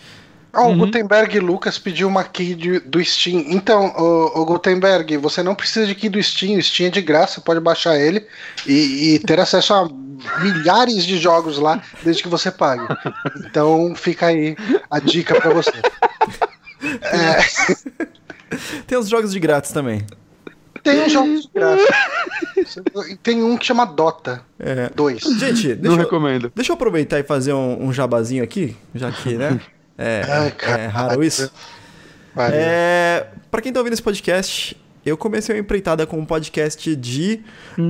Ó, 0.55 0.63
o 0.63 0.69
Uhum. 0.71 0.79
Gutenberg 0.79 1.39
Lucas 1.41 1.79
pediu 1.79 2.09
uma 2.09 2.25
key 2.25 2.55
de- 2.55 2.81
do 2.81 3.05
Steam. 3.05 3.45
Então, 3.49 3.87
o, 3.97 4.45
Gutenberg, 4.47 5.17
você 5.19 5.43
não 5.43 5.55
precisa 5.55 5.87
de 5.87 5.95
key 5.95 6.09
do 6.09 6.23
Steam. 6.23 6.59
O 6.59 6.63
Steam 6.63 6.89
é 6.89 6.91
de 6.91 7.03
graça, 7.03 7.41
pode 7.41 7.61
baixar 7.61 7.99
ele 7.99 8.27
e, 8.67 9.15
e 9.15 9.19
ter 9.21 9.39
acesso 9.39 9.75
a 9.75 9.89
milhares 10.43 11.05
de 11.05 11.17
jogos 11.19 11.59
lá, 11.59 11.81
desde 12.03 12.23
que 12.23 12.29
você 12.29 12.51
pague. 12.51 12.83
Então, 13.47 13.95
fica 13.95 14.27
aí 14.27 14.57
a 14.91 14.99
dica 14.99 15.39
pra 15.41 15.51
você. 15.53 15.71
É, 17.03 17.39
Tem 18.87 18.97
os 18.97 19.09
jogos 19.09 19.33
de 19.33 19.41
grátis 19.41 19.73
também. 19.73 20.07
tem 20.85 21.03
uns 21.03 21.13
jogos 21.13 21.43
de 21.43 21.49
graça. 21.53 21.87
Tem 23.23 23.43
um 23.43 23.57
que 23.57 23.67
chama 23.67 23.85
Dota 23.85 24.43
É. 24.61 24.89
2. 24.95 25.21
Gente, 25.23 25.69
Não 25.71 25.77
deixa 25.77 25.89
eu, 25.89 25.97
recomendo. 25.97 26.53
deixa 26.55 26.71
eu 26.73 26.75
aproveitar 26.75 27.19
e 27.19 27.25
fazer 27.25 27.53
um, 27.53 27.87
um 27.87 27.93
jabazinho 27.93 28.45
aqui, 28.45 28.77
já 28.95 29.11
que, 29.11 29.35
né? 29.37 29.61
É, 29.99 30.23
Ai, 30.29 30.47
é 30.49 30.51
caralho. 30.53 30.91
raro 30.91 31.25
isso. 31.25 31.51
Valeu. 32.35 32.57
É, 32.61 33.27
pra 33.51 33.61
quem 33.61 33.73
tá 33.73 33.81
ouvindo 33.81 33.95
esse 33.95 34.03
podcast, 34.03 34.77
eu 35.05 35.17
comecei 35.17 35.55
uma 35.55 35.61
empreitada 35.61 36.07
com 36.07 36.19
um 36.19 36.25
podcast 36.25 36.95
de 36.95 37.41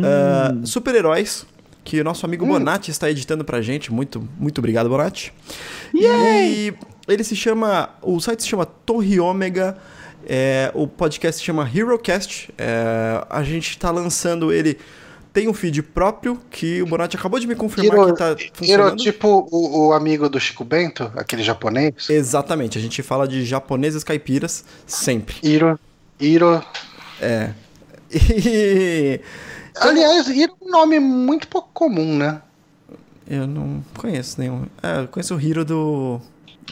ah, 0.02 0.54
super-heróis 0.64 1.44
que 1.84 2.00
o 2.00 2.04
nosso 2.04 2.24
amigo 2.26 2.44
Bonatti 2.46 2.90
está 2.90 3.10
editando 3.10 3.44
pra 3.44 3.60
gente. 3.62 3.92
Muito, 3.92 4.26
muito 4.38 4.58
obrigado, 4.58 4.88
Bonatti. 4.88 5.32
E 5.94 6.72
ele 7.06 7.24
se 7.24 7.34
chama. 7.36 7.90
O 8.02 8.20
site 8.20 8.42
se 8.42 8.48
chama 8.48 8.66
Torre 8.66 9.18
Ômega. 9.20 9.76
é, 10.26 10.70
o 10.74 10.86
podcast 10.86 11.40
se 11.40 11.44
chama 11.46 11.68
HeroCast. 11.72 12.50
É, 12.58 13.24
a 13.28 13.42
gente 13.42 13.78
tá 13.78 13.90
lançando 13.90 14.52
ele. 14.52 14.78
Tem 15.38 15.46
um 15.46 15.54
feed 15.54 15.84
próprio 15.84 16.42
que 16.50 16.82
o 16.82 16.86
Bonatti 16.86 17.14
acabou 17.14 17.38
de 17.38 17.46
me 17.46 17.54
confirmar 17.54 17.96
Hiro, 17.96 18.12
que 18.12 18.18
tá 18.18 18.30
Hiro, 18.30 18.50
funcionando. 18.52 18.96
tipo 18.96 19.48
o, 19.52 19.86
o 19.86 19.92
amigo 19.92 20.28
do 20.28 20.40
Chico 20.40 20.64
Bento, 20.64 21.12
aquele 21.14 21.44
japonês. 21.44 22.10
Exatamente, 22.10 22.76
a 22.76 22.80
gente 22.80 23.00
fala 23.04 23.28
de 23.28 23.44
japoneses 23.44 24.02
caipiras 24.02 24.64
sempre. 24.84 25.36
Hiro, 25.40 25.78
Hiro 26.18 26.60
É. 27.20 27.52
E. 28.10 29.20
Aliás, 29.80 30.26
Hiro 30.28 30.56
é 30.60 30.64
um 30.64 30.70
nome 30.72 30.98
muito 30.98 31.46
pouco 31.46 31.68
comum, 31.72 32.16
né? 32.16 32.42
Eu 33.30 33.46
não 33.46 33.84
conheço 33.96 34.40
nenhum. 34.40 34.66
É, 34.82 35.02
eu 35.02 35.06
conheço 35.06 35.36
o 35.36 35.40
Hero 35.40 35.64
do. 35.64 36.20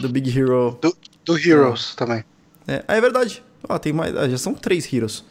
Do 0.00 0.08
Big 0.08 0.36
Hero. 0.36 0.76
Do, 0.82 0.96
do 1.24 1.38
Heroes 1.38 1.94
também. 1.94 2.24
É, 2.66 2.82
é 2.88 3.00
verdade. 3.00 3.44
Ó, 3.68 3.78
tem 3.78 3.92
mais. 3.92 4.16
ah, 4.16 4.28
já 4.28 4.36
são 4.36 4.54
três 4.54 4.92
Heroes. 4.92 5.22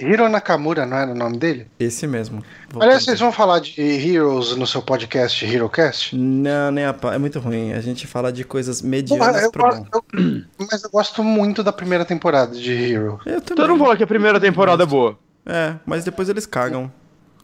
Hiro, 0.00 0.28
Nakamura, 0.28 0.84
não 0.86 0.96
era 0.96 1.10
o 1.12 1.14
nome 1.14 1.38
dele? 1.38 1.66
Esse 1.78 2.06
mesmo. 2.06 2.42
Aliás, 2.78 3.04
vocês 3.04 3.20
vão 3.20 3.30
falar 3.32 3.60
de 3.60 3.80
Heroes 3.80 4.56
no 4.56 4.66
seu 4.66 4.82
podcast 4.82 5.44
HeroCast? 5.44 6.16
Não, 6.16 6.70
nem 6.70 6.84
a 6.84 6.92
pau. 6.92 7.12
É 7.12 7.18
muito 7.18 7.38
ruim. 7.38 7.72
A 7.72 7.80
gente 7.80 8.06
fala 8.06 8.32
de 8.32 8.44
coisas 8.44 8.82
medianas 8.82 9.42
eu 9.42 9.50
pro 9.52 9.62
bom. 9.68 9.86
eu- 9.92 10.66
mas 10.70 10.82
eu 10.82 10.90
gosto 10.90 11.22
muito 11.22 11.62
da 11.62 11.72
primeira 11.72 12.04
temporada 12.04 12.54
de 12.56 12.72
Hero. 12.72 13.20
Eu 13.24 13.40
Todo 13.40 13.56
também. 13.56 13.70
mundo 13.70 13.84
fala 13.84 13.96
que 13.96 14.02
a 14.02 14.06
primeira 14.06 14.40
temporada 14.40 14.82
é 14.82 14.86
boa. 14.86 15.18
É, 15.46 15.74
mas 15.86 16.04
depois 16.04 16.28
eles 16.28 16.46
cagam. 16.46 16.90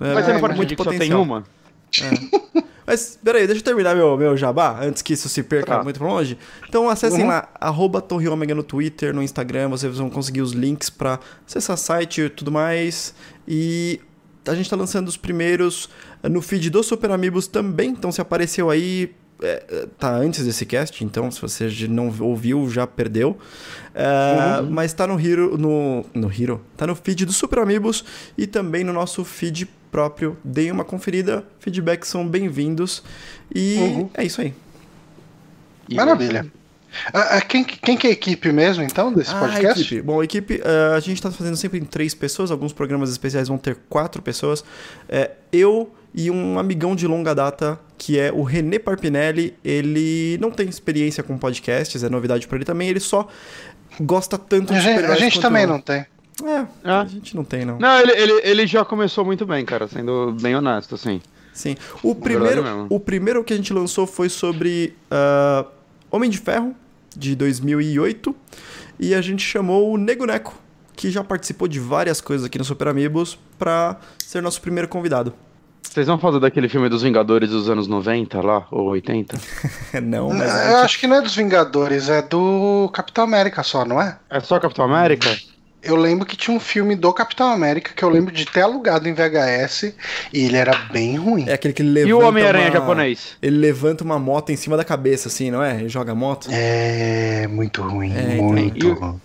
É, 0.00 0.14
Mas 0.14 0.24
você 0.24 0.30
não 0.30 0.38
é, 0.38 0.40
pode 0.40 0.58
pedir 0.58 0.76
que 0.76 0.82
só 0.82 0.90
tem 0.90 1.12
uma? 1.12 1.44
Mas, 2.86 3.16
peraí, 3.22 3.46
deixa 3.46 3.60
eu 3.60 3.64
terminar 3.64 3.94
meu, 3.94 4.16
meu 4.16 4.36
jabá, 4.36 4.80
antes 4.82 5.00
que 5.00 5.12
isso 5.12 5.28
se 5.28 5.42
perca 5.44 5.76
Tá. 5.76 5.84
muito 5.84 5.98
pra 5.98 6.08
longe. 6.08 6.36
Então 6.68 6.88
acessem 6.88 7.22
Uhum. 7.22 7.28
lá, 7.28 7.48
arroba 7.60 8.00
Torre 8.00 8.26
Ômega 8.28 8.52
no 8.54 8.64
Twitter, 8.64 9.14
no 9.14 9.22
Instagram, 9.22 9.68
vocês 9.68 9.96
vão 9.96 10.10
conseguir 10.10 10.40
os 10.42 10.52
links 10.52 10.90
pra 10.90 11.20
acessar 11.46 11.76
site 11.76 12.22
e 12.22 12.28
tudo 12.28 12.50
mais. 12.50 13.14
E 13.46 14.00
a 14.46 14.54
gente 14.56 14.68
tá 14.68 14.74
lançando 14.74 15.06
os 15.06 15.16
primeiros 15.16 15.88
eh, 16.22 16.28
no 16.28 16.42
feed 16.42 16.68
do 16.70 16.82
Super 16.82 17.12
Amigos 17.12 17.46
também, 17.46 17.90
então 17.90 18.10
se 18.10 18.20
apareceu 18.20 18.70
aí, 18.70 19.14
é, 19.40 19.62
é, 19.68 19.86
tá 19.98 20.10
antes 20.12 20.44
desse 20.44 20.66
cast, 20.66 21.04
então 21.04 21.30
se 21.30 21.40
você 21.40 21.68
não 21.88 22.12
ouviu, 22.20 22.68
já 22.68 22.86
perdeu. 22.88 23.38
É, 23.94 24.62
Mas 24.68 24.92
tá 24.92 25.06
no 25.06 25.18
Hero, 25.20 25.56
no, 25.56 26.04
no 26.14 26.28
Hero, 26.32 26.60
tá 26.76 26.86
no 26.86 26.94
feed 26.96 27.24
do 27.24 27.32
Super 27.32 27.60
Amigos 27.60 28.04
e 28.36 28.46
também 28.46 28.82
no 28.82 28.92
nosso 28.92 29.24
feed 29.24 29.68
próprio. 29.90 30.36
Deem 30.44 30.70
uma 30.70 30.84
conferida, 30.84 31.44
feedbacks 31.58 32.08
são 32.08 32.26
bem-vindos 32.26 33.02
e 33.54 33.76
Uhum. 33.78 34.10
é 34.14 34.24
isso 34.24 34.40
aí. 34.40 34.54
Maravilha. 35.92 36.46
Ah, 37.12 37.36
ah, 37.36 37.40
quem, 37.40 37.62
quem 37.62 37.96
que 37.96 38.06
é 38.06 38.10
a 38.10 38.12
equipe 38.12 38.50
mesmo, 38.52 38.82
então, 38.82 39.12
desse 39.12 39.32
Ah, 39.32 39.38
podcast? 39.38 39.80
equipe. 39.80 40.02
Bom, 40.02 40.20
a 40.20 40.24
equipe, 40.24 40.60
eh, 40.62 40.94
a 40.96 40.98
gente 41.00 41.22
tá 41.22 41.30
fazendo 41.30 41.56
sempre 41.56 41.78
em 41.78 41.84
três 41.84 42.14
pessoas, 42.14 42.50
alguns 42.50 42.72
programas 42.72 43.10
especiais 43.10 43.46
vão 43.46 43.58
ter 43.58 43.76
quatro 43.88 44.20
pessoas. 44.20 44.64
É, 45.08 45.30
eu 45.52 45.92
e 46.12 46.28
um 46.32 46.58
amigão 46.58 46.96
de 46.96 47.06
longa 47.06 47.32
data, 47.32 47.78
que 47.96 48.18
é 48.18 48.32
o 48.32 48.42
René 48.42 48.80
Parpinelli. 48.80 49.54
Ele 49.64 50.36
não 50.40 50.50
tem 50.50 50.68
experiência 50.68 51.22
com 51.22 51.38
podcasts, 51.38 52.02
é 52.02 52.08
novidade 52.08 52.48
pra 52.48 52.56
ele 52.56 52.64
também, 52.64 52.88
ele 52.88 52.98
só 53.00 53.28
gosta 54.00 54.36
tanto 54.36 54.72
A 54.72 54.76
de 54.78 54.82
gente, 54.82 55.04
a 55.04 55.14
gente 55.14 55.40
também 55.40 55.62
eu. 55.62 55.68
não 55.68 55.80
tem. 55.80 56.04
É, 56.44 56.66
Ah. 56.84 57.00
a 57.00 57.04
gente 57.06 57.34
não 57.36 57.44
tem, 57.44 57.64
não. 57.64 57.78
Não, 57.78 57.98
ele, 58.00 58.12
ele, 58.12 58.40
ele 58.44 58.66
já 58.66 58.84
começou 58.84 59.24
muito 59.24 59.44
bem, 59.46 59.64
cara, 59.64 59.86
sendo 59.88 60.34
bem 60.40 60.54
honesto, 60.56 60.94
assim. 60.94 61.20
Sim. 61.52 61.76
O 62.02 62.14
primeiro, 62.14 62.86
o 62.88 62.98
primeiro 63.00 63.42
que 63.44 63.52
a 63.52 63.56
gente 63.56 63.72
lançou 63.72 64.06
foi 64.06 64.28
sobre 64.28 64.94
ah, 65.10 65.66
Homem 66.10 66.30
de 66.30 66.38
Ferro, 66.38 66.74
de 67.16 67.34
2008. 67.34 68.34
E 68.98 69.14
a 69.14 69.20
gente 69.20 69.42
chamou 69.42 69.92
o 69.92 69.96
Nego 69.96 70.26
Neco, 70.26 70.54
que 70.94 71.10
já 71.10 71.24
participou 71.24 71.66
de 71.66 71.80
várias 71.80 72.20
coisas 72.20 72.46
aqui 72.46 72.58
no 72.58 72.64
Super 72.64 72.88
Amigos, 72.88 73.38
pra 73.58 73.96
ser 74.18 74.42
nosso 74.42 74.60
primeiro 74.60 74.88
convidado. 74.88 75.32
Vocês 75.82 76.06
vão 76.06 76.18
fazer 76.18 76.38
daquele 76.38 76.68
filme 76.68 76.88
dos 76.88 77.02
Vingadores 77.02 77.50
dos 77.50 77.68
anos 77.68 77.88
90 77.88 78.40
lá, 78.42 78.66
ou 78.70 78.88
80? 78.90 79.36
Não, 80.02 80.28
mas 80.28 80.42
a 80.50 80.64
Eu 80.64 80.70
gente- 80.72 80.84
acho 80.84 80.98
que 81.00 81.06
não 81.08 81.16
é 81.16 81.22
dos 81.22 81.34
Vingadores, 81.34 82.08
é 82.08 82.22
do 82.22 82.88
Capitão 82.92 83.24
América 83.24 83.62
só, 83.64 83.84
não 83.84 84.00
é? 84.00 84.18
É 84.30 84.38
só 84.40 84.60
Capitão 84.60 84.84
América? 84.84 85.28
Eu 85.82 85.96
lembro 85.96 86.26
que 86.26 86.36
tinha 86.36 86.54
um 86.54 86.60
filme 86.60 86.94
do 86.94 87.10
Capitão 87.12 87.50
América 87.50 87.92
que 87.96 88.02
eu 88.04 88.10
lembro 88.10 88.32
de 88.32 88.44
ter 88.44 88.60
alugado 88.60 89.08
em 89.08 89.14
VHS 89.14 89.94
e 90.32 90.44
ele 90.44 90.56
era 90.56 90.76
bem 90.92 91.16
ruim. 91.16 91.48
é 91.48 91.54
aquele 91.54 91.72
que 91.72 91.80
ele 91.80 91.90
levanta 91.90 92.10
E 92.10 92.12
o 92.12 92.20
Homem-Aranha 92.20 92.66
uma- 92.66 92.72
japonês? 92.72 93.36
Ele 93.40 93.56
levanta 93.56 94.04
uma 94.04 94.18
moto 94.18 94.50
em 94.50 94.56
cima 94.56 94.76
da 94.76 94.84
cabeça, 94.84 95.28
assim, 95.28 95.50
não 95.50 95.62
é? 95.62 95.76
Ele 95.78 95.88
joga 95.88 96.12
a 96.12 96.14
moto. 96.14 96.48
É 96.50 97.46
muito 97.48 97.80
ruim, 97.82 98.12
É, 98.14 98.34
então, 98.34 98.44
muito 98.46 98.86
e 98.86 98.90
o- 98.90 98.94
ruim. 98.94 99.20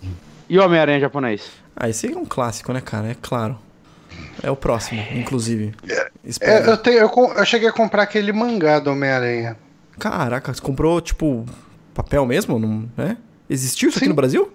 E 0.48 0.58
o 0.58 0.64
Homem-Aranha 0.64 0.98
japonês? 1.00 1.42
Ah, 1.76 1.90
esse 1.90 2.10
é 2.10 2.16
um 2.16 2.24
clássico, 2.24 2.72
né, 2.72 2.80
cara? 2.80 3.08
É 3.10 3.16
claro. 3.20 3.58
É 4.42 4.50
o 4.50 4.56
próximo, 4.56 5.02
inclusive. 5.14 5.74
É, 5.86 6.10
Espera. 6.24 6.64
eu, 6.70 6.76
tenho- 6.78 6.98
eu 7.00 7.34
eu 7.36 7.44
cheguei 7.44 7.68
a 7.68 7.72
comprar 7.72 8.04
aquele 8.04 8.32
mangá 8.32 8.78
do 8.78 8.90
Homem-Aranha. 8.92 9.56
Caraca, 9.98 10.54
você 10.54 10.60
comprou, 10.60 11.00
tipo, 11.02 11.44
papel 11.92 12.24
mesmo? 12.24 12.58
Não, 12.58 12.88
é? 12.96 13.16
Existiu 13.48 13.88
isso 13.90 13.98
aqui 13.98 14.06
Sim. 14.06 14.10
no 14.10 14.14
Brasil? 14.16 14.50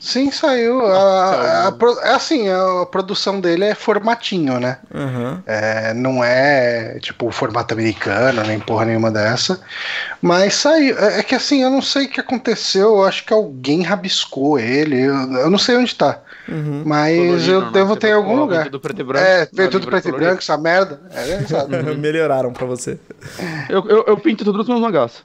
Sim, 0.00 0.30
saiu. 0.30 0.86
A, 0.86 0.96
a- 0.98 1.66
a 1.68 1.72
pro- 1.72 1.98
é 2.00 2.14
assim, 2.14 2.48
a, 2.48 2.86
produção 2.86 3.40
dele 3.40 3.64
é 3.64 3.74
formatinho, 3.74 4.60
né? 4.60 4.78
Aham. 4.94 5.42
É, 5.44 5.92
não 5.92 6.22
é 6.22 6.98
tipo 7.00 7.26
o 7.26 7.32
formato 7.32 7.74
americano, 7.74 8.42
nem 8.44 8.60
porra 8.60 8.84
nenhuma 8.84 9.10
dessa. 9.10 9.60
Mas 10.22 10.54
saiu. 10.54 10.96
É, 10.98 11.18
é 11.18 11.22
que 11.22 11.34
assim, 11.34 11.62
eu 11.62 11.70
não 11.70 11.82
sei 11.82 12.06
o 12.06 12.08
que 12.08 12.20
aconteceu. 12.20 12.96
Eu 12.98 13.04
acho 13.04 13.24
que 13.24 13.32
alguém 13.32 13.82
rabiscou 13.82 14.58
ele. 14.58 15.00
Eu, 15.00 15.14
eu 15.32 15.50
não 15.50 15.58
sei 15.58 15.76
onde 15.76 15.94
tá. 15.94 16.20
Uhum. 16.48 16.82
Mas 16.86 17.18
Colorido, 17.18 17.50
eu 17.50 17.60
né? 17.62 17.70
devo 17.72 17.96
ter 17.96 18.08
em 18.08 18.12
algum 18.12 18.36
lugar. 18.36 18.64
Tudo 18.64 18.80
preto 18.80 19.00
e 19.00 19.04
branco. 19.04 19.26
É, 19.26 19.48
veio 19.52 19.70
tudo 19.70 19.86
preto 19.86 20.08
e 20.08 20.12
branco, 20.12 20.38
essa 20.38 20.56
merda. 20.56 21.00
É, 21.12 21.42
exato. 21.42 21.68
Melhoraram 21.98 22.52
pra 22.52 22.64
você. 22.66 22.98
Eu, 23.68 23.84
eu, 23.88 24.04
eu 24.06 24.16
pinto 24.16 24.44
tudo 24.44 24.58
nos 24.58 24.68
meus 24.68 24.80
mangás. 24.80 25.24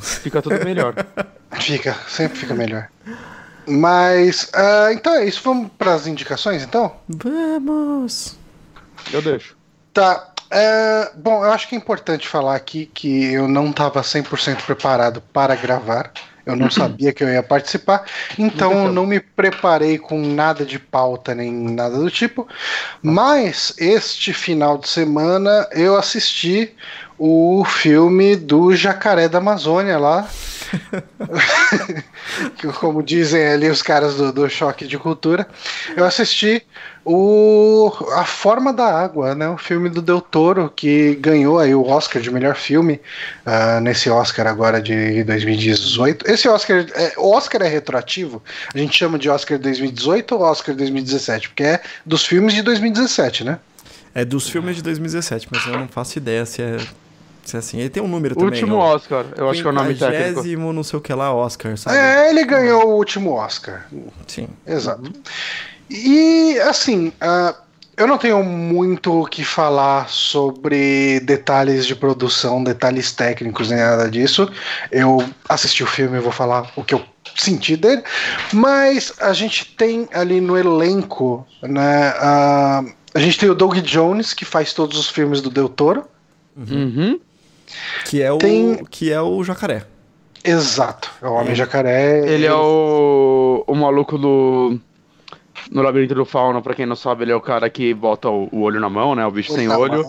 Fica 0.00 0.40
tudo 0.40 0.62
melhor. 0.64 0.94
Fica, 1.60 1.96
sempre 2.08 2.38
fica 2.38 2.54
melhor. 2.54 2.88
Mas, 3.66 4.50
ah, 4.54 4.90
então 4.92 5.14
é 5.14 5.26
isso. 5.26 5.40
Vamos 5.42 5.70
para 5.76 5.94
as 5.94 6.06
indicações, 6.06 6.62
então? 6.62 6.96
Vamos! 7.08 8.36
Eu 9.12 9.22
deixo. 9.22 9.56
Tá. 9.92 10.32
é, 10.50 11.10
bom, 11.16 11.44
eu 11.44 11.52
acho 11.52 11.68
que 11.68 11.74
é 11.74 11.78
importante 11.78 12.28
falar 12.28 12.54
aqui 12.54 12.86
que 12.86 13.32
eu 13.32 13.48
não 13.48 13.70
estava 13.70 14.00
100% 14.02 14.62
preparado 14.64 15.22
para 15.32 15.54
gravar. 15.54 16.12
Eu 16.44 16.54
não 16.54 16.70
sabia 16.70 17.12
que 17.12 17.24
eu 17.24 17.28
ia 17.28 17.42
participar, 17.42 18.04
então 18.38 18.86
eu 18.86 18.92
não 18.92 19.04
me 19.04 19.18
preparei 19.18 19.98
com 19.98 20.20
nada 20.20 20.64
de 20.64 20.78
pauta 20.78 21.34
nem 21.34 21.52
nada 21.52 21.98
do 21.98 22.10
tipo. 22.10 22.46
Mas 23.02 23.74
este 23.78 24.32
final 24.32 24.78
de 24.78 24.88
semana 24.88 25.68
eu 25.72 25.96
assisti 25.96 26.72
o 27.18 27.64
filme 27.64 28.36
do 28.36 28.74
Jacaré 28.74 29.28
da 29.28 29.38
Amazônia 29.38 29.98
lá. 29.98 30.28
que, 32.58 32.66
como 32.68 33.02
dizem 33.02 33.46
ali 33.46 33.70
os 33.70 33.82
caras 33.82 34.16
do, 34.16 34.32
do 34.32 34.48
Choque 34.48 34.86
de 34.86 34.98
Cultura. 34.98 35.46
Eu 35.96 36.04
assisti 36.04 36.62
o 37.04 37.92
A 38.12 38.24
Forma 38.24 38.72
da 38.72 38.86
Água, 38.86 39.34
né? 39.34 39.48
O 39.48 39.56
filme 39.56 39.88
do 39.88 40.02
Del 40.02 40.20
Toro, 40.20 40.70
que 40.74 41.14
ganhou 41.16 41.58
aí 41.58 41.74
o 41.74 41.86
Oscar 41.86 42.20
de 42.20 42.30
melhor 42.30 42.56
filme 42.56 43.00
ah, 43.44 43.80
nesse 43.80 44.10
Oscar 44.10 44.46
agora 44.46 44.80
de 44.80 45.22
2018. 45.24 46.28
Esse 46.28 46.48
Oscar, 46.48 46.84
é, 46.94 47.12
o 47.16 47.30
Oscar 47.30 47.62
é 47.62 47.68
retroativo? 47.68 48.42
A 48.74 48.78
gente 48.78 48.96
chama 48.96 49.18
de 49.18 49.30
Oscar 49.30 49.58
2018 49.58 50.34
ou 50.34 50.42
Oscar 50.42 50.74
2017? 50.74 51.50
Porque 51.50 51.62
é 51.62 51.80
dos 52.04 52.26
filmes 52.26 52.54
de 52.54 52.62
2017, 52.62 53.44
né? 53.44 53.58
É 54.14 54.24
dos 54.24 54.48
filmes 54.48 54.76
de 54.76 54.82
2017, 54.82 55.48
mas 55.50 55.66
eu 55.66 55.78
não 55.78 55.88
faço 55.88 56.18
ideia 56.18 56.46
se 56.46 56.62
é 56.62 56.78
assim. 57.54 57.78
Ele 57.78 57.90
tem 57.90 58.02
um 58.02 58.08
número 58.08 58.34
O 58.34 58.38
também. 58.38 58.52
último 58.54 58.76
ó. 58.76 58.94
Oscar, 58.94 59.26
eu 59.36 59.50
acho 59.50 59.60
que 59.60 59.66
é 59.66 59.70
o 59.70 59.74
nome 59.74 59.94
técnico. 59.94 60.18
Quinquagésimo 60.26 60.72
não 60.72 60.82
sei 60.82 60.98
o 60.98 61.02
que 61.02 61.12
lá, 61.12 61.34
Oscar, 61.34 61.76
sabe? 61.76 61.98
É, 61.98 62.30
ele 62.30 62.44
ganhou 62.44 62.86
o 62.86 62.96
último 62.96 63.32
Oscar. 63.32 63.86
Sim. 64.26 64.48
Exato. 64.66 65.12
E 65.90 66.58
assim, 66.60 67.12
ah, 67.20 67.54
eu 67.96 68.06
não 68.06 68.18
tenho 68.18 68.42
muito 68.42 69.22
o 69.22 69.26
que 69.26 69.44
falar 69.44 70.08
sobre 70.08 71.20
detalhes 71.20 71.86
de 71.86 71.94
produção, 71.94 72.64
detalhes 72.64 73.12
técnicos, 73.12 73.70
nem 73.70 73.78
nada 73.78 74.10
disso. 74.10 74.50
Eu 74.90 75.22
assisti 75.48 75.82
o 75.82 75.86
filme 75.86 76.18
e 76.18 76.20
vou 76.20 76.32
falar 76.32 76.70
o 76.76 76.82
que 76.82 76.94
eu 76.94 77.02
senti 77.36 77.76
dele. 77.76 78.02
Mas 78.52 79.12
a 79.20 79.32
gente 79.32 79.74
tem 79.76 80.08
ali 80.12 80.40
no 80.40 80.56
elenco, 80.56 81.46
né? 81.62 82.14
ah, 82.18 82.84
a 83.14 83.18
gente 83.18 83.38
tem 83.38 83.48
o 83.48 83.54
Doug 83.54 83.76
Jones, 83.78 84.34
que 84.34 84.44
faz 84.44 84.74
todos 84.74 84.98
os 84.98 85.08
filmes 85.08 85.40
do 85.40 85.48
Del 85.48 85.70
Toro. 85.70 86.04
Uhum. 86.54 87.18
Que 88.04 88.22
é 88.22 88.32
o, 88.32 88.38
Tem- 88.38 88.84
que 88.90 89.12
é 89.12 89.20
o 89.20 89.42
jacaré. 89.44 89.84
Exato. 90.44 91.10
É 91.20 91.26
o 91.26 91.32
Homem 91.32 91.54
Jacaré. 91.54 92.28
Ele 92.28 92.46
é 92.46 92.54
o, 92.54 93.64
o 93.66 93.74
maluco 93.74 94.16
do. 94.16 94.78
No 95.72 95.82
Labirinto 95.82 96.14
do 96.14 96.24
Fauna, 96.24 96.62
pra 96.62 96.74
quem 96.74 96.86
não 96.86 96.94
sabe, 96.94 97.24
ele 97.24 97.32
é 97.32 97.34
o 97.34 97.40
cara 97.40 97.68
que 97.68 97.92
bota 97.92 98.28
o, 98.28 98.48
o 98.52 98.60
olho 98.60 98.78
na 98.78 98.88
mão, 98.88 99.16
né? 99.16 99.26
O 99.26 99.30
bicho 99.32 99.52
sem 99.52 99.68
olho. 99.68 100.04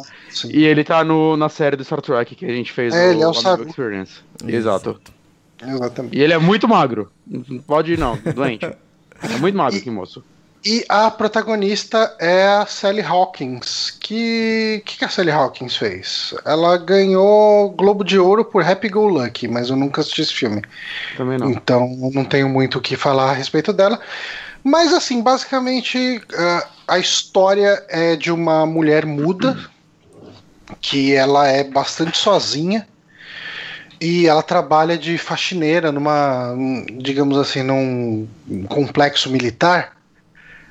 E 0.46 0.64
ele 0.66 0.84
tá 0.84 1.04
no, 1.04 1.36
na 1.36 1.50
série 1.50 1.76
do 1.76 1.84
Star 1.84 2.00
Trek 2.02 2.36
que 2.36 2.46
a 2.46 2.54
gente 2.54 2.72
fez 2.72 2.94
É, 2.94 3.10
ele 3.12 3.24
é 3.24 3.28
o 3.28 3.34
Sabu. 3.34 3.64
Experience. 3.64 4.20
Exato. 4.46 5.02
Exatamente. 5.60 6.16
E 6.16 6.22
ele 6.22 6.34
é 6.34 6.38
muito 6.38 6.68
magro. 6.68 7.12
Não 7.26 7.58
pode 7.60 7.94
ir, 7.94 7.98
não, 7.98 8.16
doente. 8.36 8.66
É 9.20 9.36
muito 9.40 9.58
magro 9.58 9.80
aqui, 9.80 9.90
moço. 9.90 10.24
E 10.66 10.84
a 10.90 11.10
protagonista 11.10 12.16
é 12.20 12.46
a 12.46 12.66
Sally 12.66 13.02
Hawkins. 13.02 13.92
Que 14.00 14.82
que, 14.86 14.98
que 14.98 15.06
a 15.06 15.10
Sally 15.10 15.32
Hawkins 15.32 15.78
fez? 15.78 16.34
Ela 16.44 16.78
ganhou 16.78 17.70
Globo 17.72 18.04
de 18.04 18.20
Ouro 18.20 18.44
por 18.44 18.64
Happy 18.64 18.90
Go 18.90 19.08
Lucky, 19.08 19.48
mas 19.48 19.70
eu 19.70 19.76
nunca 19.76 20.02
assisti 20.02 20.22
esse 20.22 20.34
filme. 20.34 20.62
Também 21.16 21.38
não. 21.38 21.52
Então 21.52 21.88
não 22.14 22.26
tenho 22.26 22.50
muito 22.50 22.78
o 22.80 22.82
que 22.82 22.96
falar 22.96 23.32
a 23.32 23.34
respeito 23.34 23.72
dela. 23.72 24.00
Mas 24.64 24.94
assim, 24.94 25.22
basicamente 25.22 26.22
ah, 26.36 26.68
a 26.88 27.00
história 27.00 27.84
é 27.90 28.16
de 28.16 28.32
uma 28.32 28.66
mulher 28.66 29.06
muda 29.06 29.58
que 30.82 31.14
ela 31.14 31.48
é 31.48 31.64
bastante 31.64 32.18
sozinha 32.18 32.86
e 34.00 34.28
ela 34.28 34.44
trabalha 34.44 34.98
de 34.98 35.18
faxineira 35.18 35.92
numa, 35.92 36.56
digamos 37.00 37.38
assim, 37.38 37.64
num 37.64 38.28
complexo 38.70 39.30
militar. 39.30 39.97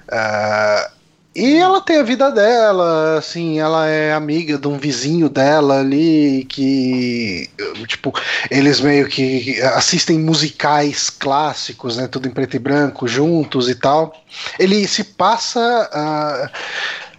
Uh, 0.08 0.96
e 1.36 1.58
ela 1.58 1.82
tem 1.82 1.98
a 1.98 2.02
vida 2.02 2.32
dela, 2.32 3.18
assim, 3.18 3.58
ela 3.58 3.86
é 3.86 4.14
amiga 4.14 4.56
de 4.56 4.66
um 4.66 4.78
vizinho 4.78 5.28
dela 5.28 5.80
ali 5.80 6.46
que, 6.48 7.50
tipo, 7.86 8.10
eles 8.50 8.80
meio 8.80 9.06
que 9.06 9.60
assistem 9.60 10.18
musicais 10.18 11.10
clássicos, 11.10 11.98
né, 11.98 12.08
tudo 12.08 12.26
em 12.26 12.30
preto 12.30 12.56
e 12.56 12.58
branco, 12.58 13.06
juntos 13.06 13.68
e 13.68 13.74
tal. 13.74 14.14
Ele 14.58 14.88
se 14.88 15.04
passa, 15.04 15.60
uh, 15.92 16.50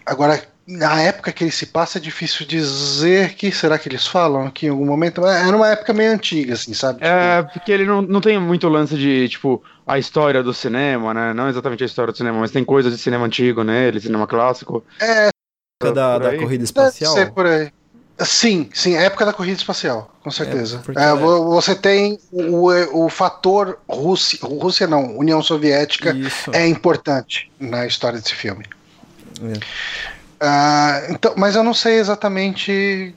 agora 0.03 0.41
na 0.67 0.99
época 0.99 1.31
que 1.31 1.43
ele 1.43 1.51
se 1.51 1.67
passa 1.67 1.99
é 1.99 2.01
difícil 2.01 2.45
dizer 2.45 3.35
que 3.35 3.51
será 3.51 3.77
que 3.77 3.87
eles 3.87 4.05
falam 4.05 4.47
aqui 4.47 4.65
em 4.65 4.69
algum 4.69 4.85
momento 4.85 5.25
é 5.25 5.49
numa 5.49 5.69
época 5.69 5.93
meio 5.93 6.11
antiga 6.11 6.55
assim 6.55 6.73
sabe 6.73 6.99
é 7.01 7.41
porque 7.41 7.71
ele 7.71 7.85
não, 7.85 8.01
não 8.01 8.19
tem 8.19 8.37
muito 8.37 8.67
lance 8.67 8.97
de 8.97 9.29
tipo 9.29 9.63
a 9.87 9.97
história 9.97 10.43
do 10.43 10.53
cinema 10.53 11.13
né 11.13 11.33
não 11.33 11.49
exatamente 11.49 11.83
a 11.83 11.85
história 11.85 12.11
do 12.11 12.17
cinema 12.17 12.39
mas 12.39 12.51
tem 12.51 12.63
coisas 12.63 12.93
de 12.93 12.99
cinema 12.99 13.25
antigo 13.25 13.63
nele 13.63 13.99
cinema 13.99 14.27
clássico 14.27 14.83
é 14.99 15.29
da, 15.93 16.19
da 16.19 16.37
corrida 16.37 16.63
espacial 16.63 17.13
Deve 17.13 17.25
ser 17.25 17.33
por 17.33 17.45
aí 17.45 17.71
Sim, 18.19 18.69
sim, 18.73 18.95
é 18.95 19.05
época 19.05 19.25
da 19.25 19.33
corrida 19.33 19.57
espacial, 19.57 20.11
com 20.23 20.31
certeza. 20.31 20.81
É, 20.95 21.09
é, 21.09 21.13
você 21.13 21.75
tem 21.75 22.17
o, 22.31 23.05
o 23.05 23.09
fator 23.09 23.79
Rússia, 23.87 24.39
Rússia 24.41 24.87
não, 24.87 25.15
União 25.15 25.41
Soviética 25.41 26.15
Isso. 26.15 26.49
é 26.51 26.67
importante 26.67 27.51
na 27.59 27.85
história 27.85 28.19
desse 28.19 28.33
filme. 28.33 28.65
É. 29.39 29.57
Uh, 30.39 31.13
então, 31.13 31.33
mas 31.37 31.55
eu 31.55 31.63
não 31.63 31.75
sei 31.75 31.99
exatamente 31.99 33.13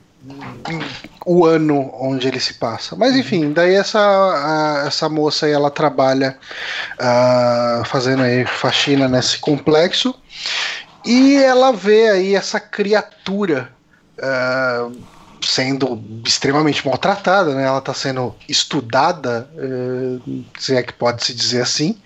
o 1.25 1.45
ano 1.45 1.91
onde 1.99 2.27
ele 2.27 2.39
se 2.39 2.55
passa. 2.55 2.95
Mas 2.95 3.15
enfim, 3.15 3.51
daí 3.53 3.75
essa, 3.75 4.83
essa 4.85 5.09
moça 5.09 5.45
aí, 5.45 5.51
ela 5.51 5.71
trabalha 5.71 6.37
uh, 6.99 7.85
fazendo 7.85 8.23
aí 8.23 8.45
faxina 8.45 9.07
nesse 9.07 9.39
complexo 9.39 10.15
e 11.05 11.35
ela 11.37 11.71
vê 11.71 12.09
aí 12.09 12.35
essa 12.35 12.59
criatura 12.59 13.69
uh, 14.19 14.95
sendo 15.41 16.01
extremamente 16.25 16.85
maltratada, 16.85 17.53
né? 17.55 17.65
Ela 17.65 17.79
está 17.79 17.93
sendo 17.93 18.35
estudada, 18.47 19.49
uh, 19.55 20.43
se 20.59 20.75
é 20.75 20.83
que 20.83 20.93
pode 20.93 21.23
se 21.23 21.33
dizer 21.33 21.61
assim, 21.61 21.97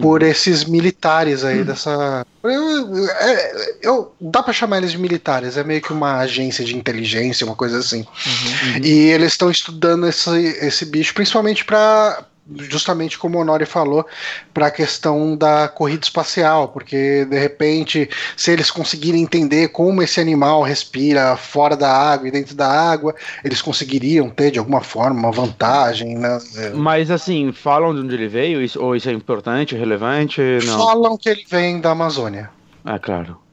por 0.00 0.22
uhum. 0.22 0.28
esses 0.28 0.64
militares 0.64 1.44
aí 1.44 1.58
uhum. 1.58 1.64
dessa. 1.64 2.26
Eu, 2.42 3.08
é, 3.08 3.76
eu, 3.82 4.14
dá 4.20 4.42
para 4.42 4.52
chamar 4.52 4.78
eles 4.78 4.92
de 4.92 4.98
militares, 4.98 5.56
é 5.56 5.64
meio 5.64 5.80
que 5.80 5.92
uma 5.92 6.18
agência 6.18 6.64
de 6.64 6.76
inteligência, 6.76 7.46
uma 7.46 7.56
coisa 7.56 7.78
assim. 7.78 8.00
Uhum. 8.00 8.84
E 8.84 9.10
eles 9.10 9.32
estão 9.32 9.50
estudando 9.50 10.06
esse, 10.06 10.30
esse 10.30 10.84
bicho, 10.84 11.14
principalmente 11.14 11.64
para 11.64 12.24
justamente 12.58 13.18
como 13.18 13.38
o 13.38 13.40
Honori 13.40 13.64
falou, 13.64 14.06
para 14.52 14.66
a 14.66 14.70
questão 14.70 15.36
da 15.36 15.68
corrida 15.68 16.04
espacial, 16.04 16.68
porque 16.68 17.24
de 17.24 17.38
repente, 17.38 18.08
se 18.36 18.50
eles 18.50 18.70
conseguirem 18.70 19.22
entender 19.22 19.68
como 19.68 20.02
esse 20.02 20.20
animal 20.20 20.62
respira 20.62 21.36
fora 21.36 21.76
da 21.76 21.90
água 21.90 22.28
e 22.28 22.30
dentro 22.30 22.54
da 22.54 22.68
água, 22.68 23.14
eles 23.42 23.62
conseguiriam 23.62 24.28
ter 24.28 24.50
de 24.50 24.58
alguma 24.58 24.80
forma 24.80 25.18
uma 25.18 25.32
vantagem, 25.32 26.16
né? 26.16 26.38
Mas 26.74 27.10
assim, 27.10 27.52
falam 27.52 27.94
de 27.94 28.00
onde 28.00 28.14
ele 28.14 28.28
veio, 28.28 28.58
ou 28.78 28.94
isso 28.94 29.08
é 29.08 29.12
importante, 29.12 29.74
relevante? 29.74 30.40
Não. 30.66 30.78
Falam 30.78 31.16
que 31.16 31.28
ele 31.28 31.44
vem 31.48 31.80
da 31.80 31.92
Amazônia. 31.92 32.50
Ah, 32.84 32.98
claro. 32.98 33.43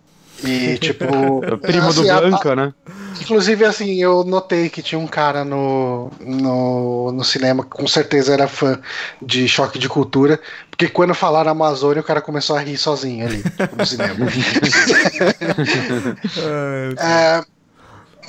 E, 0.44 0.78
tipo. 0.78 1.06
É 1.44 1.58
primo 1.58 1.88
assim, 1.88 2.02
do 2.02 2.08
Blanca, 2.08 2.54
a, 2.54 2.56
né? 2.56 2.74
Inclusive, 3.22 3.66
assim, 3.66 4.02
eu 4.02 4.24
notei 4.24 4.70
que 4.70 4.82
tinha 4.82 5.00
um 5.00 5.08
cara 5.08 5.44
no, 5.44 6.12
no, 6.20 7.12
no 7.12 7.24
cinema 7.24 7.64
que 7.64 7.70
com 7.70 7.88
certeza 7.88 8.34
era 8.34 8.48
fã 8.48 8.80
de 9.22 9.48
choque 9.48 9.78
de 9.78 9.90
cultura, 9.90 10.40
porque 10.70 10.88
quando 10.88 11.14
falaram 11.14 11.52
Amazônia, 11.52 12.02
o 12.02 12.06
cara 12.06 12.22
começou 12.22 12.56
a 12.56 12.60
rir 12.60 12.78
sozinho 12.78 13.26
ali 13.26 13.44
no 13.78 13.86
cinema. 13.86 14.16
é, 17.00 17.44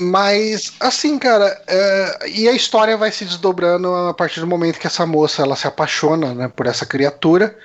mas, 0.00 0.72
assim, 0.80 1.18
cara, 1.18 1.60
é, 1.66 2.30
e 2.30 2.48
a 2.48 2.52
história 2.52 2.96
vai 2.96 3.12
se 3.12 3.24
desdobrando 3.24 3.94
a 3.94 4.14
partir 4.14 4.40
do 4.40 4.46
momento 4.46 4.78
que 4.78 4.86
essa 4.86 5.06
moça 5.06 5.42
ela 5.42 5.56
se 5.56 5.66
apaixona 5.66 6.34
né, 6.34 6.48
por 6.48 6.66
essa 6.66 6.86
criatura, 6.86 7.56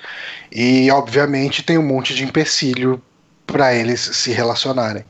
e 0.52 0.90
obviamente 0.92 1.64
tem 1.64 1.78
um 1.78 1.86
monte 1.86 2.14
de 2.14 2.24
empecilho 2.24 3.02
para 3.48 3.74
eles 3.74 4.02
se 4.02 4.32
relacionarem. 4.32 5.04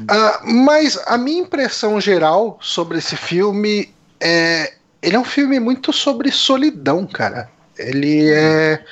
Uh, 0.00 0.52
mas 0.64 0.96
a 1.06 1.18
minha 1.18 1.42
impressão 1.42 2.00
geral 2.00 2.58
sobre 2.62 2.98
esse 2.98 3.16
filme 3.16 3.92
é. 4.20 4.74
Ele 5.02 5.16
é 5.16 5.18
um 5.18 5.24
filme 5.24 5.60
muito 5.60 5.92
sobre 5.92 6.32
solidão, 6.32 7.06
cara. 7.06 7.50
Ele 7.76 8.30
é. 8.32 8.82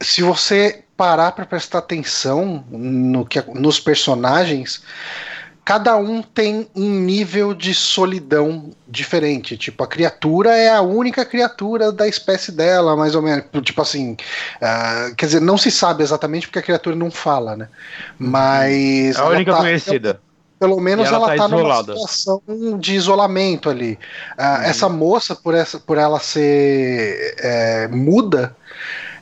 Se 0.00 0.22
você 0.22 0.82
parar 0.96 1.32
para 1.32 1.44
prestar 1.44 1.78
atenção 1.78 2.64
no 2.70 3.26
que, 3.26 3.42
nos 3.54 3.78
personagens, 3.78 4.82
cada 5.64 5.96
um 5.96 6.22
tem 6.22 6.68
um 6.74 6.88
nível 6.88 7.54
de 7.54 7.74
solidão 7.74 8.70
diferente. 8.88 9.56
Tipo, 9.56 9.84
a 9.84 9.86
criatura 9.86 10.56
é 10.56 10.68
a 10.68 10.80
única 10.80 11.24
criatura 11.24 11.92
da 11.92 12.08
espécie 12.08 12.50
dela, 12.52 12.96
mais 12.96 13.14
ou 13.14 13.22
menos. 13.22 13.44
Tipo 13.62 13.82
assim, 13.82 14.16
uh, 14.56 15.14
quer 15.14 15.26
dizer, 15.26 15.40
não 15.40 15.58
se 15.58 15.70
sabe 15.70 16.02
exatamente 16.02 16.46
porque 16.46 16.58
a 16.58 16.62
criatura 16.62 16.96
não 16.96 17.10
fala, 17.10 17.56
né? 17.56 17.68
Mas. 18.18 19.16
É 19.16 19.20
a 19.20 19.26
única 19.26 19.52
tá, 19.52 19.58
conhecida. 19.58 20.20
Pelo 20.58 20.78
menos 20.78 21.06
ela, 21.08 21.16
ela 21.16 21.28
tá, 21.28 21.36
tá 21.36 21.48
numa 21.48 21.76
situação 21.78 22.42
de 22.78 22.94
isolamento 22.94 23.70
ali. 23.70 23.98
Uh, 24.38 24.42
uhum. 24.42 24.62
Essa 24.62 24.88
moça, 24.88 25.34
por, 25.34 25.54
essa, 25.54 25.78
por 25.78 25.96
ela 25.96 26.20
ser 26.20 27.34
é, 27.38 27.88
muda, 27.88 28.54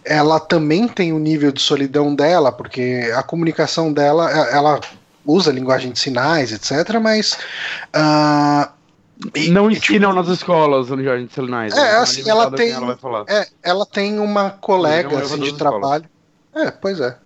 ela 0.04 0.40
também 0.40 0.88
tem 0.88 1.12
o 1.12 1.16
um 1.16 1.18
nível 1.18 1.52
de 1.52 1.60
solidão 1.60 2.14
dela, 2.14 2.50
porque 2.50 3.12
a 3.14 3.22
comunicação 3.22 3.92
dela, 3.92 4.30
ela 4.50 4.80
usa 5.28 5.52
linguagem 5.52 5.92
de 5.92 5.98
sinais, 5.98 6.50
etc., 6.52 6.98
mas. 7.00 7.38
Uh, 7.94 8.68
e, 9.34 9.50
não 9.50 9.70
ensinam 9.70 10.10
tipo, 10.10 10.22
nas 10.22 10.28
escolas 10.28 10.90
a 10.90 10.96
linguagem 10.96 11.26
de 11.26 11.34
sinais. 11.34 11.76
É, 11.76 11.96
assim, 11.96 12.28
ela 12.28 12.50
tem. 12.50 12.70
Ela, 12.70 12.96
é, 13.28 13.46
ela 13.62 13.84
tem 13.84 14.18
uma 14.18 14.50
colega 14.50 15.18
assim, 15.18 15.40
de 15.40 15.54
trabalho. 15.54 16.04
É, 16.54 16.70
pois 16.70 17.00
é. 17.00 17.16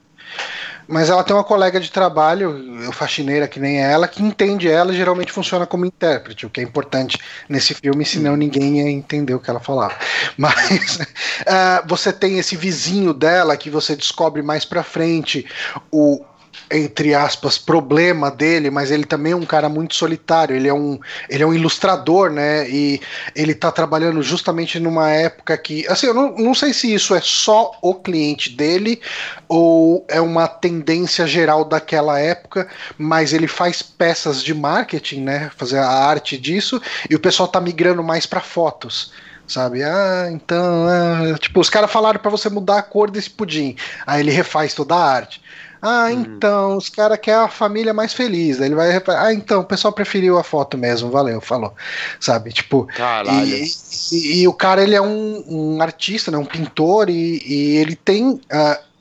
Mas 0.89 1.09
ela 1.09 1.23
tem 1.23 1.35
uma 1.35 1.45
colega 1.45 1.79
de 1.79 1.91
trabalho, 1.91 2.91
faxineira 2.93 3.47
que 3.47 3.61
nem 3.61 3.81
ela, 3.81 4.09
que 4.09 4.23
entende 4.23 4.69
ela 4.69 4.93
e 4.93 4.97
geralmente 4.97 5.33
funciona 5.33 5.65
como 5.65 5.87
intérprete, 5.87 6.45
o 6.45 6.51
que 6.51 6.61
é 6.61 6.65
importante 6.65 7.19
nesse 7.49 7.73
filme, 7.73 8.05
senão 8.05 8.37
ninguém 8.37 8.79
ia 8.79 8.91
entender 8.91 9.35
o 9.35 9.41
que 9.41 9.49
ela 9.49 9.61
falava. 9.61 9.95
Mas 10.37 10.97
uh, 10.97 11.87
você 11.87 12.13
tem 12.13 12.39
esse 12.39 12.57
vizinho 12.57 13.15
dela 13.15 13.57
que 13.57 13.71
você 13.71 13.95
descobre 13.95 14.43
mais 14.43 14.65
pra 14.65 14.83
frente 14.83 15.47
o, 15.91 16.25
entre 16.71 17.15
aspas, 17.15 17.59
problema 17.59 18.31
dele, 18.31 18.71
mas 18.71 18.91
ele 18.91 19.05
também 19.05 19.33
é 19.33 19.37
um 19.37 19.45
cara 19.45 19.69
muito 19.69 19.95
solitário, 19.95 20.57
ele 20.57 20.69
é 20.69 20.75
um, 20.75 20.99
ele 21.29 21.43
é 21.43 21.47
um 21.47 21.53
ilustrador, 21.53 22.31
né? 22.31 22.69
E 22.69 23.01
ele 23.35 23.55
tá 23.55 23.71
trabalhando 23.71 24.23
justamente 24.23 24.79
numa 24.79 25.11
época 25.11 25.57
que, 25.59 25.87
assim, 25.89 26.07
eu 26.07 26.15
não, 26.15 26.35
não 26.37 26.55
sei 26.55 26.73
se 26.73 26.93
isso 26.93 27.15
é 27.15 27.21
só 27.23 27.73
o 27.83 27.95
cliente 27.95 28.51
dele 28.51 29.01
ou 29.49 30.05
é 30.09 30.21
uma 30.21 30.49
tendência 30.49 31.27
geral 31.27 31.65
daquela 31.65 32.19
época, 32.19 32.69
mas 32.97 33.33
ele 33.33 33.47
faz 33.47 33.83
peças 33.83 34.43
de 34.43 34.55
marketing, 34.55 35.21
né? 35.21 35.51
Fazer 35.57 35.79
a 35.79 35.89
arte 35.89 36.39
disso, 36.39 36.81
e 37.09 37.15
o 37.15 37.21
pessoal 37.21 37.49
tá 37.49 37.61
migrando 37.61 38.03
mais 38.03 38.27
para 38.27 38.41
fotos 38.41 39.13
sabe? 39.47 39.83
Ah, 39.83 40.29
então, 40.33 40.87
ah, 40.89 41.39
tipo, 41.39 41.61
os 41.61 41.69
caras 41.69 41.93
falaram 41.93 42.19
para 42.19 42.31
você 42.31 42.49
mudar 42.49 42.79
a 42.79 42.83
cor 42.83 43.11
desse 43.11 43.29
pudim. 43.29 43.77
Aí 44.07 44.21
ele 44.21 44.31
refaz 44.31 44.73
toda 44.73 44.95
a 44.95 45.05
arte. 45.05 45.43
Ah, 45.83 46.05
uhum. 46.05 46.11
então, 46.13 46.77
os 46.77 46.89
caras 46.89 47.19
querem 47.19 47.41
a 47.41 47.49
família 47.49 47.93
mais 47.93 48.15
feliz. 48.15 48.61
Aí 48.61 48.67
ele 48.67 48.77
vai. 48.77 49.03
Ah, 49.09 49.35
então, 49.35 49.63
o 49.63 49.65
pessoal 49.65 49.93
preferiu 49.93 50.39
a 50.39 50.45
foto 50.45 50.79
mesmo, 50.79 51.11
valeu, 51.11 51.41
falou. 51.41 51.75
Sabe? 52.21 52.53
Tipo. 52.53 52.87
Caralho. 52.87 53.45
E, 53.45 53.65
e, 54.13 54.43
e 54.43 54.49
o 54.49 54.53
cara, 54.53 54.81
ele 54.81 54.95
é 54.95 55.03
um, 55.03 55.45
um 55.49 55.83
artista, 55.83 56.31
né, 56.31 56.39
um 56.39 56.45
pintor, 56.45 57.11
e, 57.11 57.43
e 57.45 57.77
ele 57.79 57.97
tem 57.97 58.31
uh, 58.31 58.41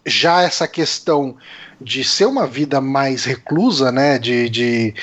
já 0.03 0.41
essa 0.41 0.67
questão 0.67 1.37
de 1.79 2.03
ser 2.03 2.25
uma 2.25 2.47
vida 2.47 2.81
mais 2.81 3.25
reclusa, 3.25 3.91
né? 3.91 4.17
De, 4.17 4.49
de 4.49 4.93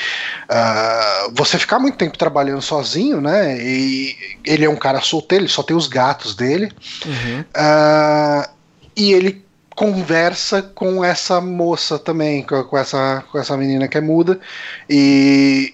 uh, 0.50 1.32
você 1.32 1.58
ficar 1.58 1.78
muito 1.78 1.96
tempo 1.96 2.18
trabalhando 2.18 2.62
sozinho, 2.62 3.20
né? 3.20 3.56
E 3.56 4.16
ele 4.44 4.64
é 4.64 4.70
um 4.70 4.76
cara 4.76 5.00
solteiro, 5.00 5.44
ele 5.44 5.50
só 5.50 5.62
tem 5.62 5.76
os 5.76 5.86
gatos 5.86 6.34
dele. 6.34 6.72
Uhum. 7.06 7.40
Uh, 7.40 8.48
e 8.96 9.12
ele 9.12 9.44
conversa 9.78 10.60
com 10.60 11.04
essa 11.04 11.40
moça 11.40 12.00
também, 12.00 12.42
com, 12.42 12.76
essa, 12.76 13.22
com 13.30 13.38
essa 13.38 13.56
menina 13.56 13.86
que 13.86 13.96
é 13.96 14.00
muda. 14.00 14.40
E 14.90 15.72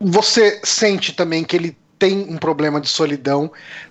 você 0.00 0.60
sente 0.62 1.12
também 1.12 1.42
que 1.42 1.56
ele 1.56 1.76
tem 1.98 2.28
um 2.30 2.36
problema 2.36 2.80
de 2.80 2.86
solidão, 2.86 3.50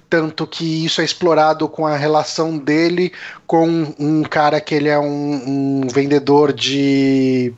tanto 0.09 0.47
que 0.47 0.85
isso 0.85 1.01
é 1.01 1.03
explorado 1.03 1.67
com 1.67 1.85
a 1.85 1.97
relação 1.97 2.57
dele 2.57 3.11
com 3.45 3.93
um 3.99 4.23
cara 4.23 4.61
que 4.61 4.73
ele 4.73 4.87
é 4.87 4.97
um, 4.97 5.81
um 5.83 5.87
vendedor 5.89 6.53
de 6.53 7.53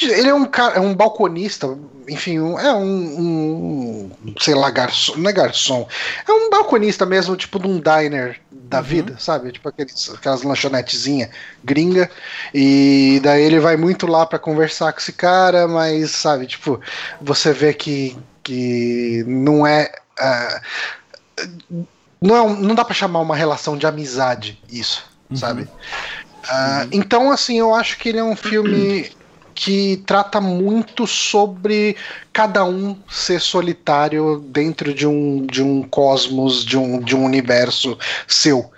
ele 0.00 0.28
é 0.28 0.34
um 0.34 0.44
cara, 0.44 0.76
é 0.76 0.80
um 0.80 0.94
balconista, 0.94 1.76
enfim, 2.08 2.38
um, 2.38 2.58
é 2.58 2.72
um, 2.72 3.20
um, 3.20 4.34
sei 4.40 4.54
lá, 4.54 4.70
garçom, 4.70 5.16
não 5.16 5.28
é 5.28 5.32
garçom, 5.32 5.88
é 6.26 6.32
um 6.32 6.48
balconista 6.48 7.04
mesmo, 7.04 7.36
tipo 7.36 7.58
de 7.58 7.66
um 7.66 7.80
diner 7.80 8.40
da 8.68 8.78
uhum. 8.78 8.84
vida, 8.84 9.16
sabe? 9.18 9.50
Tipo 9.50 9.68
aqueles, 9.68 10.10
aquelas 10.10 10.42
lanchonetezinha 10.42 11.30
gringa. 11.64 12.10
E 12.52 13.20
daí 13.22 13.42
ele 13.42 13.58
vai 13.58 13.76
muito 13.76 14.06
lá 14.06 14.26
para 14.26 14.38
conversar 14.38 14.92
com 14.92 15.00
esse 15.00 15.12
cara, 15.12 15.66
mas 15.66 16.10
sabe, 16.10 16.46
tipo, 16.46 16.80
você 17.20 17.52
vê 17.52 17.72
que, 17.72 18.16
que 18.42 19.24
não 19.26 19.66
é. 19.66 19.90
Uh, 20.20 21.86
não, 22.20 22.36
é 22.36 22.42
um, 22.42 22.56
não 22.56 22.74
dá 22.74 22.84
para 22.84 22.94
chamar 22.94 23.20
uma 23.20 23.36
relação 23.36 23.76
de 23.76 23.86
amizade 23.86 24.60
isso, 24.68 25.04
uhum. 25.30 25.36
sabe? 25.36 25.62
Uh, 25.62 26.88
então, 26.92 27.30
assim, 27.30 27.58
eu 27.58 27.74
acho 27.74 27.98
que 27.98 28.10
ele 28.10 28.18
é 28.18 28.24
um 28.24 28.36
filme 28.36 29.10
que 29.58 29.96
trata 30.06 30.40
muito 30.40 31.04
sobre 31.04 31.96
cada 32.32 32.64
um 32.64 32.96
ser 33.10 33.40
solitário 33.40 34.38
dentro 34.50 34.94
de 34.94 35.04
um, 35.04 35.44
de 35.44 35.60
um 35.60 35.82
cosmos, 35.82 36.64
de 36.64 36.78
um, 36.78 37.00
de 37.00 37.16
um 37.16 37.24
universo 37.24 37.98
seu. 38.28 38.70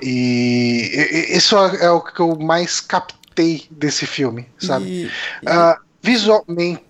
E 0.00 1.26
isso 1.30 1.56
é, 1.58 1.86
é 1.86 1.90
o 1.90 2.00
que 2.00 2.20
eu 2.20 2.38
mais 2.38 2.78
captei 2.78 3.64
desse 3.72 4.06
filme, 4.06 4.46
sabe? 4.56 4.84
E, 4.86 5.06
uh, 5.48 5.76
visualmente. 6.00 6.84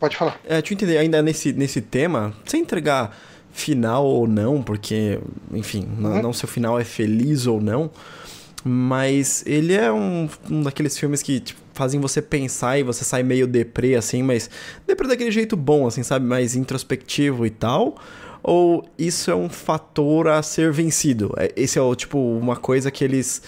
Pode 0.00 0.16
falar. 0.16 0.40
É, 0.44 0.54
deixa 0.54 0.72
eu 0.72 0.76
entender, 0.76 0.96
ainda 0.96 1.20
nesse, 1.20 1.52
nesse 1.52 1.82
tema, 1.82 2.32
sem 2.46 2.62
entregar 2.62 3.14
final 3.52 4.06
ou 4.06 4.26
não, 4.26 4.62
porque, 4.62 5.20
enfim, 5.52 5.80
uhum. 5.80 6.00
não, 6.00 6.22
não 6.22 6.32
se 6.32 6.42
o 6.42 6.48
final 6.48 6.80
é 6.80 6.84
feliz 6.84 7.46
ou 7.46 7.60
não, 7.60 7.90
mas 8.64 9.44
ele 9.46 9.74
é 9.74 9.92
um, 9.92 10.26
um 10.50 10.62
daqueles 10.62 10.98
filmes 10.98 11.22
que 11.22 11.40
tipo, 11.40 11.60
fazem 11.78 12.00
você 12.00 12.20
pensar 12.20 12.78
e 12.78 12.82
você 12.82 13.04
sai 13.04 13.22
meio 13.22 13.46
deprê, 13.46 13.94
assim, 13.94 14.22
mas 14.22 14.50
deprê 14.86 15.06
daquele 15.06 15.30
jeito 15.30 15.56
bom, 15.56 15.86
assim, 15.86 16.02
sabe? 16.02 16.26
Mais 16.26 16.56
introspectivo 16.56 17.46
e 17.46 17.50
tal. 17.50 17.96
Ou 18.42 18.84
isso 18.98 19.30
é 19.30 19.34
um 19.34 19.48
fator 19.48 20.28
a 20.28 20.42
ser 20.42 20.72
vencido? 20.72 21.32
É, 21.36 21.52
esse 21.56 21.78
é, 21.78 21.94
tipo, 21.94 22.18
uma 22.18 22.56
coisa 22.56 22.90
que 22.90 23.04
eles 23.04 23.42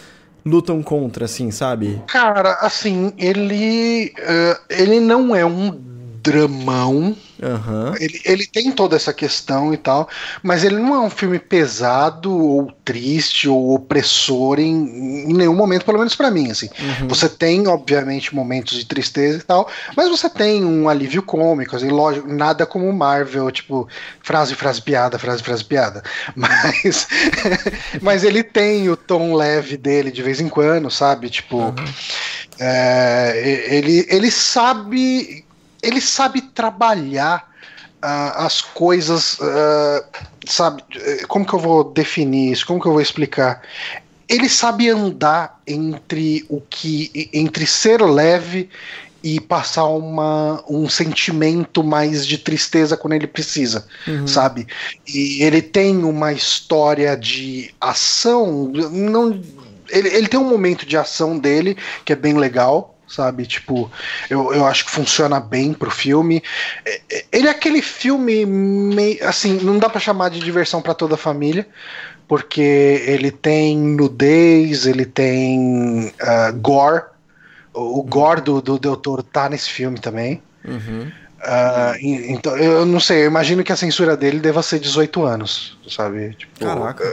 lutam 0.45 0.83
contra, 0.83 1.25
assim, 1.25 1.51
sabe? 1.51 2.01
Cara, 2.07 2.55
assim, 2.61 3.13
ele. 3.19 4.13
Uh, 4.19 4.61
ele 4.71 5.01
não 5.01 5.35
é 5.35 5.45
um 5.45 5.79
dramão 6.23 7.17
Uhum. 7.43 7.95
Ele, 7.99 8.21
ele 8.25 8.47
tem 8.47 8.71
toda 8.71 8.97
essa 8.97 9.13
questão 9.13 9.73
e 9.73 9.77
tal, 9.77 10.09
mas 10.43 10.63
ele 10.63 10.77
não 10.77 10.95
é 10.95 11.01
um 11.01 11.11
filme 11.11 11.39
pesado 11.39 12.33
ou 12.33 12.71
triste 12.85 13.49
ou 13.49 13.75
opressor 13.75 14.61
em, 14.61 15.31
em 15.31 15.33
nenhum 15.33 15.55
momento, 15.55 15.85
pelo 15.85 15.99
menos 15.99 16.15
para 16.15 16.31
mim, 16.31 16.51
assim. 16.51 16.69
Uhum. 16.79 17.09
Você 17.09 17.29
tem, 17.29 17.67
obviamente, 17.67 18.35
momentos 18.35 18.77
de 18.77 18.85
tristeza 18.85 19.39
e 19.39 19.43
tal, 19.43 19.69
mas 19.97 20.09
você 20.09 20.29
tem 20.29 20.65
um 20.65 20.89
alívio 20.89 21.23
cômico, 21.23 21.77
assim, 21.77 21.89
lógico, 21.89 22.29
nada 22.29 22.67
como 22.67 22.93
Marvel, 22.93 23.51
tipo, 23.51 23.89
frase, 24.23 24.55
frase, 24.55 24.83
piada, 24.83 25.19
frase, 25.19 25.43
frase, 25.43 25.65
piada. 25.65 26.03
Mas, 26.37 27.09
mas 28.01 28.25
ele 28.25 28.43
tem 28.43 28.89
o 28.89 28.97
tom 28.97 29.35
leve 29.35 29.77
dele 29.77 30.11
de 30.11 30.23
vez 30.23 30.41
em 30.41 30.49
quando, 30.49 30.91
sabe? 30.91 31.29
Tipo, 31.29 31.57
uhum. 31.57 31.75
é, 32.59 33.69
ele, 33.71 34.07
ele 34.09 34.31
sabe 34.31 35.45
ele 35.83 36.01
sabe 36.01 36.43
trabalhar 36.43 37.51
uh, 38.03 38.37
as 38.37 38.61
coisas, 38.61 39.39
uh, 39.39 40.05
sabe? 40.47 40.83
Como 41.29 41.47
que 41.47 41.53
eu 41.53 41.59
vou 41.59 41.85
definir 41.85 42.53
isso? 42.53 42.67
Como 42.67 42.81
que 42.81 42.87
eu 42.87 42.93
vou 42.93 43.01
explicar? 43.01 43.63
Ele 44.29 44.49
sabe 44.49 44.89
andar 44.89 45.61
entre 45.67 46.45
o 46.49 46.61
que, 46.61 47.29
entre 47.33 47.67
ser 47.67 48.01
leve 48.01 48.71
e 49.23 49.41
passar 49.41 49.85
uma, 49.85 50.65
um 50.69 50.89
sentimento 50.89 51.85
mais 51.85 52.27
de 52.27 52.39
tristeza 52.39 52.97
quando 52.97 53.15
ele 53.15 53.27
precisa, 53.27 53.87
uhum. 54.07 54.27
sabe? 54.27 54.67
E 55.07 55.43
ele 55.43 55.61
tem 55.61 56.05
uma 56.05 56.33
história 56.33 57.17
de 57.17 57.75
ação, 57.81 58.71
não, 58.91 59.41
ele, 59.91 60.09
ele 60.09 60.29
tem 60.29 60.41
um 60.41 60.49
momento 60.49 60.87
de 60.87 60.97
ação 60.97 61.39
dele 61.39 61.77
que 62.05 62.13
é 62.13 62.17
bem 62.17 62.35
legal, 62.35 62.90
sabe? 63.11 63.45
Tipo, 63.45 63.91
eu, 64.31 64.55
eu 64.55 64.65
acho 64.65 64.85
que 64.85 64.91
funciona 64.91 65.41
bem 65.41 65.75
pro 65.75 65.91
filme. 65.91 66.43
É, 66.85 67.01
é, 67.11 67.25
ele 67.33 67.49
é 67.49 67.51
aquele 67.51 67.83
filme 67.83 68.47
meio, 68.47 69.27
assim, 69.27 69.55
não 69.59 69.79
dá 69.79 69.91
para 69.91 70.01
chamar 70.01 70.31
de 70.31 70.41
diversão 70.41 70.81
para 70.81 70.95
toda 70.95 71.15
a 71.15 71.19
família, 71.19 71.67
porque 72.29 73.03
ele 73.07 73.31
tem 73.31 73.77
nudez, 73.77 74.87
ele 74.87 75.05
tem 75.05 76.13
uh, 76.23 76.53
gore. 76.57 77.05
O, 77.75 78.03
gore 78.03 78.41
do, 78.41 78.61
do 78.61 78.79
Del 78.79 78.97
Toro 78.97 79.23
tá 79.23 79.49
nesse 79.49 79.71
filme 79.71 79.99
também. 79.99 80.43
Uhum. 80.65 81.11
Uh, 81.41 81.97
então, 82.03 82.57
eu 82.57 82.85
não 82.85 83.01
sei, 83.01 83.23
eu 83.23 83.27
imagino 83.27 83.65
que 83.65 83.73
a 83.73 83.77
censura 83.77 84.17
dele 84.17 84.41
deva 84.41 84.63
ser 84.63 84.79
18 84.79 85.25
anos, 85.25 85.79
sabe? 85.89 86.35
Tipo, 86.35 86.61
Caraca. 86.61 87.05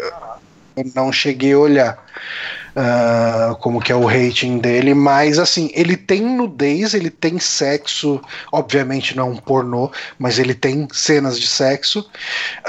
Eu 0.75 0.91
não 0.93 1.12
cheguei 1.12 1.53
a 1.53 1.57
olhar 1.57 2.05
uh, 2.77 3.55
como 3.55 3.81
que 3.81 3.91
é 3.91 3.95
o 3.95 4.05
rating 4.05 4.59
dele, 4.59 4.93
mas 4.93 5.39
assim, 5.39 5.71
ele 5.73 5.97
tem 5.97 6.21
nudez, 6.21 6.93
ele 6.93 7.09
tem 7.09 7.39
sexo, 7.39 8.21
obviamente 8.51 9.17
não 9.17 9.27
é 9.27 9.31
um 9.31 9.35
pornô, 9.35 9.91
mas 10.19 10.37
ele 10.37 10.53
tem 10.53 10.87
cenas 10.93 11.39
de 11.39 11.47
sexo, 11.47 12.09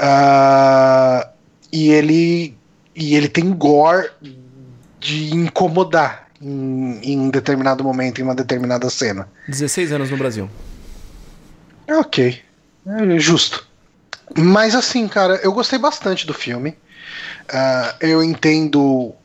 uh, 0.01 1.29
e 1.71 1.89
ele 1.91 2.57
e 2.95 3.15
ele 3.15 3.29
tem 3.29 3.53
gore 3.53 4.09
de 4.99 5.33
incomodar 5.33 6.27
em, 6.41 6.99
em 7.03 7.29
determinado 7.29 7.83
momento, 7.83 8.19
em 8.19 8.23
uma 8.23 8.35
determinada 8.35 8.89
cena. 8.89 9.29
16 9.47 9.93
anos 9.93 10.09
no 10.09 10.17
Brasil. 10.17 10.49
Ok, 11.87 12.41
é 12.85 13.19
justo. 13.19 13.67
Mas 14.37 14.75
assim, 14.75 15.07
cara, 15.07 15.39
eu 15.43 15.53
gostei 15.53 15.79
bastante 15.79 16.27
do 16.27 16.33
filme. 16.33 16.71
Uh, 17.51 17.95
eu 18.01 18.23
entendo 18.23 19.15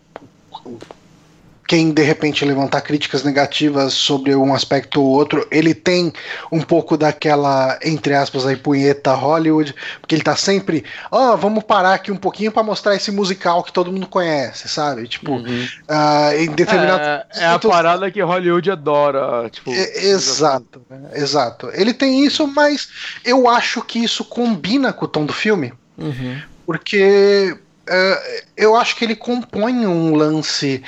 quem 1.66 1.92
de 1.92 2.02
repente 2.02 2.44
levantar 2.44 2.82
críticas 2.82 3.22
negativas 3.22 3.94
sobre 3.94 4.34
um 4.34 4.54
aspecto 4.54 5.00
ou 5.00 5.08
outro, 5.08 5.46
ele 5.50 5.74
tem 5.74 6.12
um 6.52 6.60
pouco 6.60 6.96
daquela, 6.96 7.78
entre 7.82 8.14
aspas, 8.14 8.46
aí, 8.46 8.56
punheta 8.56 9.14
Hollywood, 9.14 9.74
porque 10.00 10.14
ele 10.14 10.22
tá 10.22 10.36
sempre, 10.36 10.84
ó, 11.10 11.32
oh, 11.32 11.36
vamos 11.36 11.64
parar 11.64 11.94
aqui 11.94 12.12
um 12.12 12.16
pouquinho 12.16 12.52
para 12.52 12.62
mostrar 12.62 12.94
esse 12.94 13.10
musical 13.10 13.62
que 13.62 13.72
todo 13.72 13.90
mundo 13.90 14.06
conhece, 14.06 14.68
sabe? 14.68 15.08
Tipo, 15.08 15.32
uhum. 15.32 15.68
uh, 15.88 16.36
em 16.38 16.50
determinado. 16.50 17.02
É, 17.02 17.26
é 17.36 17.46
a 17.46 17.58
parada 17.58 18.10
que 18.10 18.20
Hollywood 18.20 18.70
adora, 18.70 19.48
tipo. 19.48 19.72
É, 19.72 20.04
exato, 20.04 20.82
né? 20.88 21.10
exato. 21.14 21.70
Ele 21.72 21.94
tem 21.94 22.24
isso, 22.24 22.46
mas 22.46 22.88
eu 23.24 23.48
acho 23.48 23.82
que 23.82 23.98
isso 23.98 24.24
combina 24.24 24.92
com 24.92 25.06
o 25.06 25.08
tom 25.08 25.24
do 25.24 25.32
filme. 25.32 25.72
Uhum. 25.96 26.40
Porque 26.66 27.56
uh, 27.88 28.44
eu 28.56 28.74
acho 28.76 28.96
que 28.96 29.04
ele 29.04 29.16
compõe 29.16 29.86
um 29.86 30.14
lance 30.14 30.82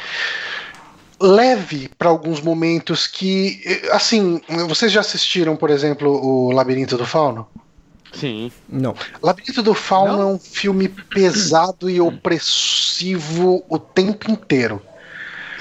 leve 1.20 1.90
para 1.98 2.08
alguns 2.08 2.40
momentos 2.40 3.06
que, 3.06 3.82
assim, 3.90 4.40
vocês 4.68 4.92
já 4.92 5.00
assistiram, 5.00 5.56
por 5.56 5.70
exemplo, 5.70 6.10
o 6.10 6.50
Labirinto 6.52 6.96
do 6.96 7.06
Fauno? 7.06 7.48
Sim. 8.12 8.50
Não. 8.68 8.94
Labirinto 9.22 9.62
do 9.62 9.74
Fauno 9.74 10.16
Não? 10.16 10.22
é 10.22 10.26
um 10.26 10.38
filme 10.38 10.88
pesado 10.88 11.90
e 11.90 12.00
opressivo 12.00 13.64
o 13.68 13.78
tempo 13.78 14.30
inteiro. 14.30 14.82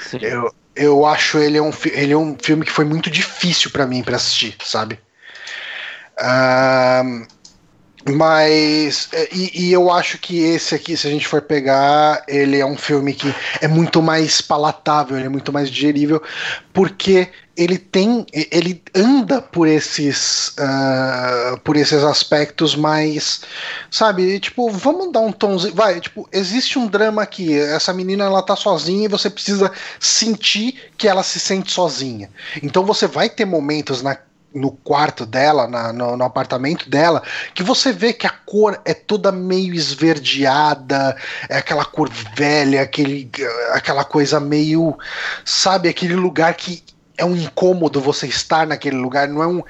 Sim. 0.00 0.18
Eu, 0.22 0.54
eu 0.74 1.06
acho 1.06 1.38
ele 1.38 1.58
é 1.58 1.62
um, 1.62 1.72
ele 1.92 2.12
é 2.12 2.16
um 2.16 2.36
filme 2.40 2.64
que 2.64 2.72
foi 2.72 2.84
muito 2.84 3.10
difícil 3.10 3.70
para 3.70 3.86
mim 3.86 4.02
para 4.02 4.16
assistir, 4.16 4.56
sabe? 4.64 4.98
Uh, 6.18 7.26
mas, 8.08 9.08
é, 9.12 9.28
e, 9.32 9.66
e, 9.66 9.72
eu 9.72 9.90
acho 9.90 10.18
que 10.18 10.38
esse 10.38 10.74
aqui, 10.74 10.96
se 10.96 11.08
a 11.08 11.10
gente 11.10 11.26
for 11.26 11.42
pegar, 11.42 12.22
ele 12.28 12.58
é 12.58 12.64
um 12.64 12.76
filme 12.76 13.12
que 13.12 13.34
é 13.60 13.66
muito 13.66 14.00
mais 14.00 14.40
palatável, 14.40 15.16
ele 15.16 15.26
é 15.26 15.30
muito 15.30 15.52
mais 15.52 15.68
digerível, 15.68 16.22
porque 16.72 17.28
ele 17.56 17.78
tem, 17.78 18.26
ele 18.32 18.82
anda 18.94 19.40
por 19.40 19.66
esses, 19.66 20.48
uh, 20.58 21.58
por 21.64 21.74
esses 21.74 22.04
aspectos 22.04 22.76
mais, 22.76 23.40
sabe, 23.90 24.38
tipo, 24.38 24.70
vamos 24.70 25.10
dar 25.10 25.20
um 25.20 25.32
tomzinho, 25.32 25.74
vai, 25.74 25.98
tipo, 25.98 26.28
existe 26.30 26.78
um 26.78 26.86
drama 26.86 27.22
aqui, 27.22 27.58
essa 27.58 27.94
menina 27.94 28.24
ela 28.24 28.42
tá 28.42 28.54
sozinha 28.54 29.06
e 29.06 29.08
você 29.08 29.30
precisa 29.30 29.72
sentir 29.98 30.92
que 30.98 31.08
ela 31.08 31.22
se 31.22 31.40
sente 31.40 31.72
sozinha. 31.72 32.28
Então 32.62 32.84
você 32.84 33.06
vai 33.06 33.30
ter 33.30 33.46
momentos 33.46 34.02
na 34.02 34.16
no 34.56 34.70
quarto 34.70 35.26
dela, 35.26 35.68
na, 35.68 35.92
no, 35.92 36.16
no, 36.16 36.24
apartamento 36.24 36.88
dela, 36.88 37.22
que 37.54 37.62
você 37.62 37.92
vê 37.92 38.12
que 38.12 38.26
a 38.26 38.30
cor 38.30 38.80
é 38.84 38.94
toda 38.94 39.30
meio 39.30 39.74
esverdeada, 39.74 41.14
é 41.48 41.58
aquela 41.58 41.84
cor 41.84 42.08
velha, 42.34 42.80
aquele, 42.80 43.30
aquela 43.72 44.04
coisa 44.04 44.40
meio. 44.40 44.96
Sabe, 45.44 45.88
aquele 45.88 46.14
lugar 46.14 46.54
que 46.54 46.82
é 47.18 47.24
um 47.24 47.36
incômodo 47.36 48.00
você 48.00 48.26
estar 48.26 48.66
naquele 48.66 48.96
lugar, 48.96 49.28
não 49.28 49.42
é 49.42 49.46
um 49.46 49.62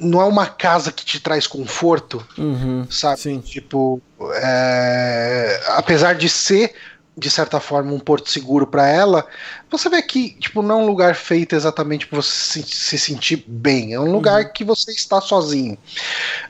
não 0.00 0.20
é 0.20 0.24
uma 0.24 0.46
casa 0.46 0.92
que 0.92 1.04
te 1.04 1.20
traz 1.20 1.46
conforto, 1.46 2.26
uhum, 2.38 2.86
sabe? 2.90 3.20
Sim. 3.20 3.40
Tipo, 3.40 4.00
é, 4.34 5.60
apesar 5.68 6.14
de 6.14 6.28
ser 6.28 6.74
de 7.16 7.30
certa 7.30 7.58
forma, 7.58 7.92
um 7.92 7.98
porto 7.98 8.30
seguro 8.30 8.66
para 8.66 8.86
ela, 8.86 9.26
você 9.70 9.88
vê 9.88 10.02
que, 10.02 10.30
tipo, 10.38 10.60
não 10.60 10.80
é 10.80 10.82
um 10.82 10.86
lugar 10.86 11.14
feito 11.14 11.56
exatamente 11.56 12.06
para 12.06 12.20
você 12.20 12.60
se, 12.60 12.62
se, 12.62 12.98
sentir 12.98 13.42
bem. 13.46 13.94
É 13.94 14.00
um 14.00 14.12
lugar 14.12 14.44
uhum. 14.44 14.52
que 14.52 14.62
você 14.62 14.92
está 14.92 15.18
sozinho. 15.18 15.78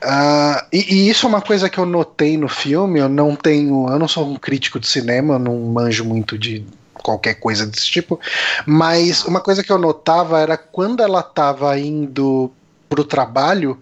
Uh, 0.03 0.65
e, 0.73 0.93
e, 0.93 1.09
isso 1.09 1.25
é 1.25 1.29
uma 1.29 1.41
coisa 1.41 1.69
que 1.69 1.77
eu 1.77 1.85
notei 1.85 2.37
no 2.37 2.49
filme. 2.49 2.99
Eu 2.99 3.07
não 3.07 3.33
tenho. 3.33 3.87
Eu 3.89 3.97
não 3.97 4.09
sou 4.09 4.29
um 4.29 4.35
crítico 4.35 4.77
de 4.77 4.87
cinema, 4.87 5.35
eu 5.35 5.39
não 5.39 5.57
manjo 5.57 6.03
muito 6.03 6.37
de 6.37 6.65
qualquer 6.93 7.35
coisa 7.35 7.65
desse 7.65 7.85
tipo. 7.85 8.19
Mas 8.65 9.23
uma 9.23 9.39
coisa 9.39 9.63
que 9.63 9.71
eu 9.71 9.77
notava 9.77 10.41
era 10.41 10.57
quando 10.57 11.01
ela 11.01 11.21
estava 11.21 11.79
indo 11.79 12.51
pro 12.89 13.05
trabalho, 13.05 13.79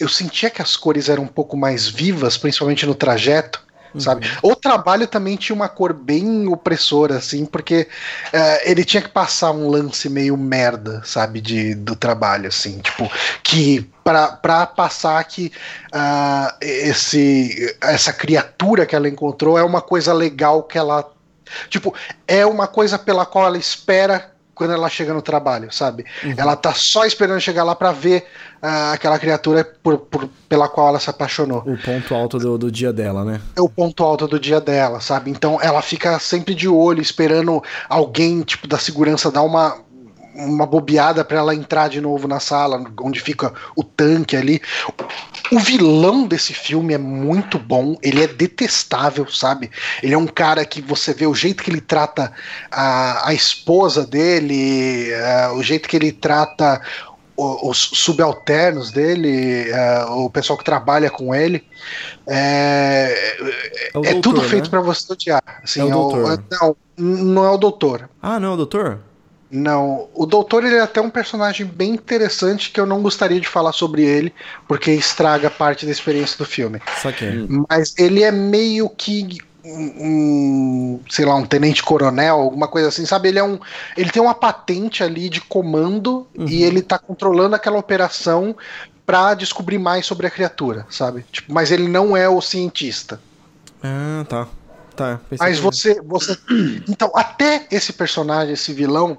eu 0.00 0.08
sentia 0.08 0.50
que 0.50 0.60
as 0.60 0.76
cores 0.76 1.08
eram 1.08 1.22
um 1.22 1.28
pouco 1.28 1.56
mais 1.56 1.88
vivas, 1.88 2.36
principalmente 2.36 2.86
no 2.86 2.94
trajeto 2.94 3.63
sabe? 4.00 4.26
Uhum. 4.42 4.50
O 4.52 4.56
trabalho 4.56 5.06
também 5.06 5.36
tinha 5.36 5.54
uma 5.54 5.68
cor 5.68 5.92
bem 5.92 6.46
opressora, 6.48 7.16
assim, 7.16 7.44
porque 7.44 7.88
uh, 8.32 8.60
ele 8.64 8.84
tinha 8.84 9.02
que 9.02 9.08
passar 9.08 9.52
um 9.52 9.68
lance 9.68 10.08
meio 10.08 10.36
merda, 10.36 11.02
sabe, 11.04 11.40
de, 11.40 11.74
do 11.74 11.94
trabalho, 11.94 12.48
assim, 12.48 12.78
tipo, 12.78 13.10
que 13.42 13.88
para 14.02 14.66
passar 14.66 15.22
que 15.24 15.50
uh, 15.94 16.56
esse, 16.60 17.76
essa 17.80 18.12
criatura 18.12 18.84
que 18.84 18.94
ela 18.94 19.08
encontrou 19.08 19.58
é 19.58 19.62
uma 19.62 19.80
coisa 19.80 20.12
legal 20.12 20.62
que 20.62 20.76
ela. 20.76 21.10
Tipo, 21.68 21.94
é 22.26 22.44
uma 22.44 22.66
coisa 22.66 22.98
pela 22.98 23.24
qual 23.24 23.46
ela 23.46 23.58
espera 23.58 24.33
quando 24.54 24.72
ela 24.72 24.88
chega 24.88 25.12
no 25.12 25.20
trabalho, 25.20 25.72
sabe? 25.72 26.04
Uhum. 26.22 26.34
Ela 26.36 26.56
tá 26.56 26.72
só 26.74 27.04
esperando 27.04 27.40
chegar 27.40 27.64
lá 27.64 27.74
para 27.74 27.92
ver 27.92 28.24
uh, 28.62 28.92
aquela 28.92 29.18
criatura 29.18 29.64
por, 29.82 29.98
por, 29.98 30.28
pela 30.48 30.68
qual 30.68 30.88
ela 30.88 31.00
se 31.00 31.10
apaixonou. 31.10 31.58
O 31.66 31.76
ponto 31.76 32.14
alto 32.14 32.38
do, 32.38 32.56
do 32.56 32.70
dia 32.70 32.92
dela, 32.92 33.24
né? 33.24 33.40
É 33.56 33.60
o 33.60 33.68
ponto 33.68 34.04
alto 34.04 34.26
do 34.26 34.38
dia 34.38 34.60
dela, 34.60 35.00
sabe? 35.00 35.30
Então 35.30 35.58
ela 35.60 35.82
fica 35.82 36.18
sempre 36.18 36.54
de 36.54 36.68
olho, 36.68 37.02
esperando 37.02 37.62
alguém, 37.88 38.42
tipo, 38.42 38.68
da 38.68 38.78
segurança 38.78 39.30
dar 39.30 39.42
uma, 39.42 39.76
uma 40.34 40.66
bobeada 40.66 41.24
para 41.24 41.38
ela 41.38 41.54
entrar 41.54 41.88
de 41.88 42.00
novo 42.00 42.28
na 42.28 42.40
sala, 42.40 42.84
onde 43.00 43.20
fica 43.20 43.52
o 43.76 43.82
tanque 43.82 44.36
ali. 44.36 44.60
O 45.52 45.58
vilão 45.58 46.26
desse 46.26 46.54
filme 46.54 46.94
é 46.94 46.98
muito 46.98 47.58
bom, 47.58 47.96
ele 48.02 48.22
é 48.22 48.26
detestável, 48.26 49.30
sabe? 49.30 49.70
Ele 50.02 50.14
é 50.14 50.18
um 50.18 50.26
cara 50.26 50.64
que 50.64 50.80
você 50.80 51.12
vê 51.12 51.26
o 51.26 51.34
jeito 51.34 51.62
que 51.62 51.70
ele 51.70 51.80
trata 51.80 52.32
a, 52.70 53.28
a 53.28 53.34
esposa 53.34 54.06
dele, 54.06 55.10
uh, 55.12 55.54
o 55.54 55.62
jeito 55.62 55.88
que 55.88 55.96
ele 55.96 56.12
trata 56.12 56.80
os 57.36 57.90
subalternos 57.92 58.92
dele, 58.92 59.66
uh, 59.72 60.24
o 60.24 60.30
pessoal 60.30 60.56
que 60.56 60.64
trabalha 60.64 61.10
com 61.10 61.34
ele, 61.34 61.64
é, 62.26 63.36
é, 63.40 63.88
é 63.88 63.92
doutor, 63.92 64.20
tudo 64.22 64.42
feito 64.42 64.64
né? 64.64 64.70
para 64.70 64.80
você 64.80 65.12
odiar. 65.12 65.42
Assim, 65.62 65.80
é 65.80 65.84
o 65.84 65.90
doutor. 65.90 66.44
É 66.50 66.64
o, 66.64 66.76
não, 66.96 67.24
não 67.24 67.44
é 67.44 67.50
o 67.50 67.58
doutor. 67.58 68.08
Ah, 68.22 68.38
não 68.38 68.50
é 68.50 68.54
o 68.54 68.56
doutor? 68.56 69.00
Não, 69.56 70.08
o 70.12 70.26
Doutor 70.26 70.64
ele 70.64 70.74
é 70.74 70.80
até 70.80 71.00
um 71.00 71.08
personagem 71.08 71.64
bem 71.64 71.92
interessante 71.92 72.72
que 72.72 72.80
eu 72.80 72.84
não 72.84 73.00
gostaria 73.00 73.40
de 73.40 73.46
falar 73.46 73.70
sobre 73.70 74.02
ele, 74.02 74.34
porque 74.66 74.90
estraga 74.90 75.48
parte 75.48 75.86
da 75.86 75.92
experiência 75.92 76.36
do 76.36 76.44
filme. 76.44 76.82
Mas 77.70 77.94
ele 77.96 78.24
é 78.24 78.32
meio 78.32 78.90
que 78.90 79.38
um, 79.64 80.98
sei 81.08 81.24
lá, 81.24 81.36
um 81.36 81.46
tenente 81.46 81.84
coronel, 81.84 82.40
alguma 82.40 82.66
coisa 82.66 82.88
assim, 82.88 83.06
sabe? 83.06 83.28
Ele 83.28 83.38
é 83.38 83.44
um, 83.44 83.60
ele 83.96 84.10
tem 84.10 84.20
uma 84.20 84.34
patente 84.34 85.04
ali 85.04 85.28
de 85.28 85.40
comando 85.40 86.26
uhum. 86.36 86.48
e 86.48 86.64
ele 86.64 86.82
tá 86.82 86.98
controlando 86.98 87.54
aquela 87.54 87.78
operação 87.78 88.56
para 89.06 89.34
descobrir 89.34 89.78
mais 89.78 90.04
sobre 90.04 90.26
a 90.26 90.30
criatura, 90.30 90.84
sabe? 90.90 91.24
Tipo, 91.30 91.52
mas 91.52 91.70
ele 91.70 91.86
não 91.86 92.16
é 92.16 92.28
o 92.28 92.40
cientista. 92.40 93.20
Ah, 93.80 94.24
tá. 94.28 94.48
Tá, 94.96 95.20
Mas 95.38 95.58
você, 95.58 96.00
você. 96.02 96.36
Então, 96.88 97.10
até 97.14 97.66
esse 97.70 97.92
personagem, 97.92 98.54
esse 98.54 98.72
vilão, 98.72 99.18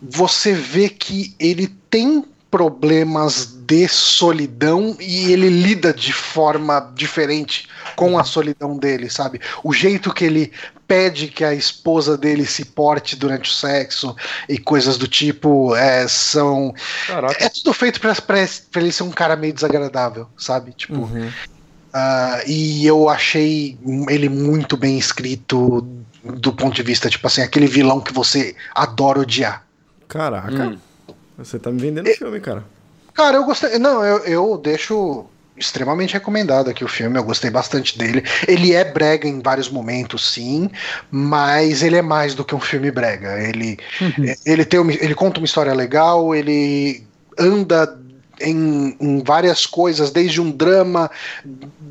você 0.00 0.52
vê 0.52 0.88
que 0.88 1.34
ele 1.38 1.68
tem 1.90 2.24
problemas 2.50 3.46
de 3.66 3.88
solidão 3.88 4.96
e 5.00 5.32
ele 5.32 5.48
lida 5.48 5.92
de 5.92 6.12
forma 6.12 6.92
diferente 6.94 7.68
com 7.96 8.18
a 8.18 8.24
solidão 8.24 8.78
dele, 8.78 9.10
sabe? 9.10 9.40
O 9.62 9.72
jeito 9.72 10.12
que 10.12 10.24
ele 10.24 10.52
pede 10.86 11.28
que 11.28 11.44
a 11.44 11.52
esposa 11.52 12.16
dele 12.16 12.46
se 12.46 12.64
porte 12.64 13.16
durante 13.16 13.50
o 13.50 13.52
sexo 13.52 14.14
e 14.48 14.56
coisas 14.56 14.96
do 14.96 15.08
tipo 15.08 15.74
é, 15.74 16.06
são. 16.06 16.72
Caraca. 17.06 17.44
É 17.44 17.48
tudo 17.48 17.72
feito 17.74 18.00
pra, 18.00 18.14
pra, 18.14 18.46
pra, 18.70 18.80
ele 18.80 18.92
ser 18.92 19.02
um 19.02 19.10
cara 19.10 19.36
meio 19.36 19.52
desagradável, 19.52 20.28
sabe? 20.36 20.72
Tipo. 20.72 21.00
Uhum. 21.00 21.30
Uh, 21.96 22.42
e 22.46 22.84
eu 22.84 23.08
achei 23.08 23.78
ele 24.10 24.28
muito 24.28 24.76
bem 24.76 24.98
escrito 24.98 25.80
do 26.22 26.52
ponto 26.52 26.74
de 26.74 26.82
vista, 26.82 27.08
tipo 27.08 27.26
assim, 27.26 27.40
aquele 27.40 27.66
vilão 27.66 28.00
que 28.00 28.12
você 28.12 28.54
adora 28.74 29.20
odiar. 29.20 29.64
Caraca. 30.06 30.68
Hum. 30.68 30.78
Você 31.38 31.58
tá 31.58 31.70
me 31.70 31.80
vendendo 31.80 32.06
o 32.06 32.14
filme, 32.14 32.38
cara. 32.40 32.64
Cara, 33.14 33.36
eu 33.38 33.44
gostei. 33.44 33.78
Não, 33.78 34.04
eu, 34.04 34.18
eu 34.24 34.58
deixo 34.58 35.24
extremamente 35.56 36.12
recomendado 36.12 36.68
aqui 36.68 36.84
o 36.84 36.88
filme, 36.88 37.18
eu 37.18 37.24
gostei 37.24 37.50
bastante 37.50 37.96
dele. 37.96 38.22
Ele 38.46 38.74
é 38.74 38.84
brega 38.84 39.26
em 39.26 39.40
vários 39.40 39.70
momentos, 39.70 40.32
sim, 40.34 40.70
mas 41.10 41.82
ele 41.82 41.96
é 41.96 42.02
mais 42.02 42.34
do 42.34 42.44
que 42.44 42.54
um 42.54 42.60
filme 42.60 42.90
brega. 42.90 43.40
Ele, 43.40 43.78
uhum. 44.00 44.34
ele, 44.44 44.64
tem, 44.66 44.80
ele 45.00 45.14
conta 45.14 45.40
uma 45.40 45.46
história 45.46 45.72
legal, 45.72 46.34
ele 46.34 47.06
anda 47.38 47.98
em, 48.40 48.96
em, 49.00 49.22
várias 49.22 49.66
coisas, 49.66 50.10
desde 50.10 50.40
um 50.40 50.50
drama, 50.50 51.10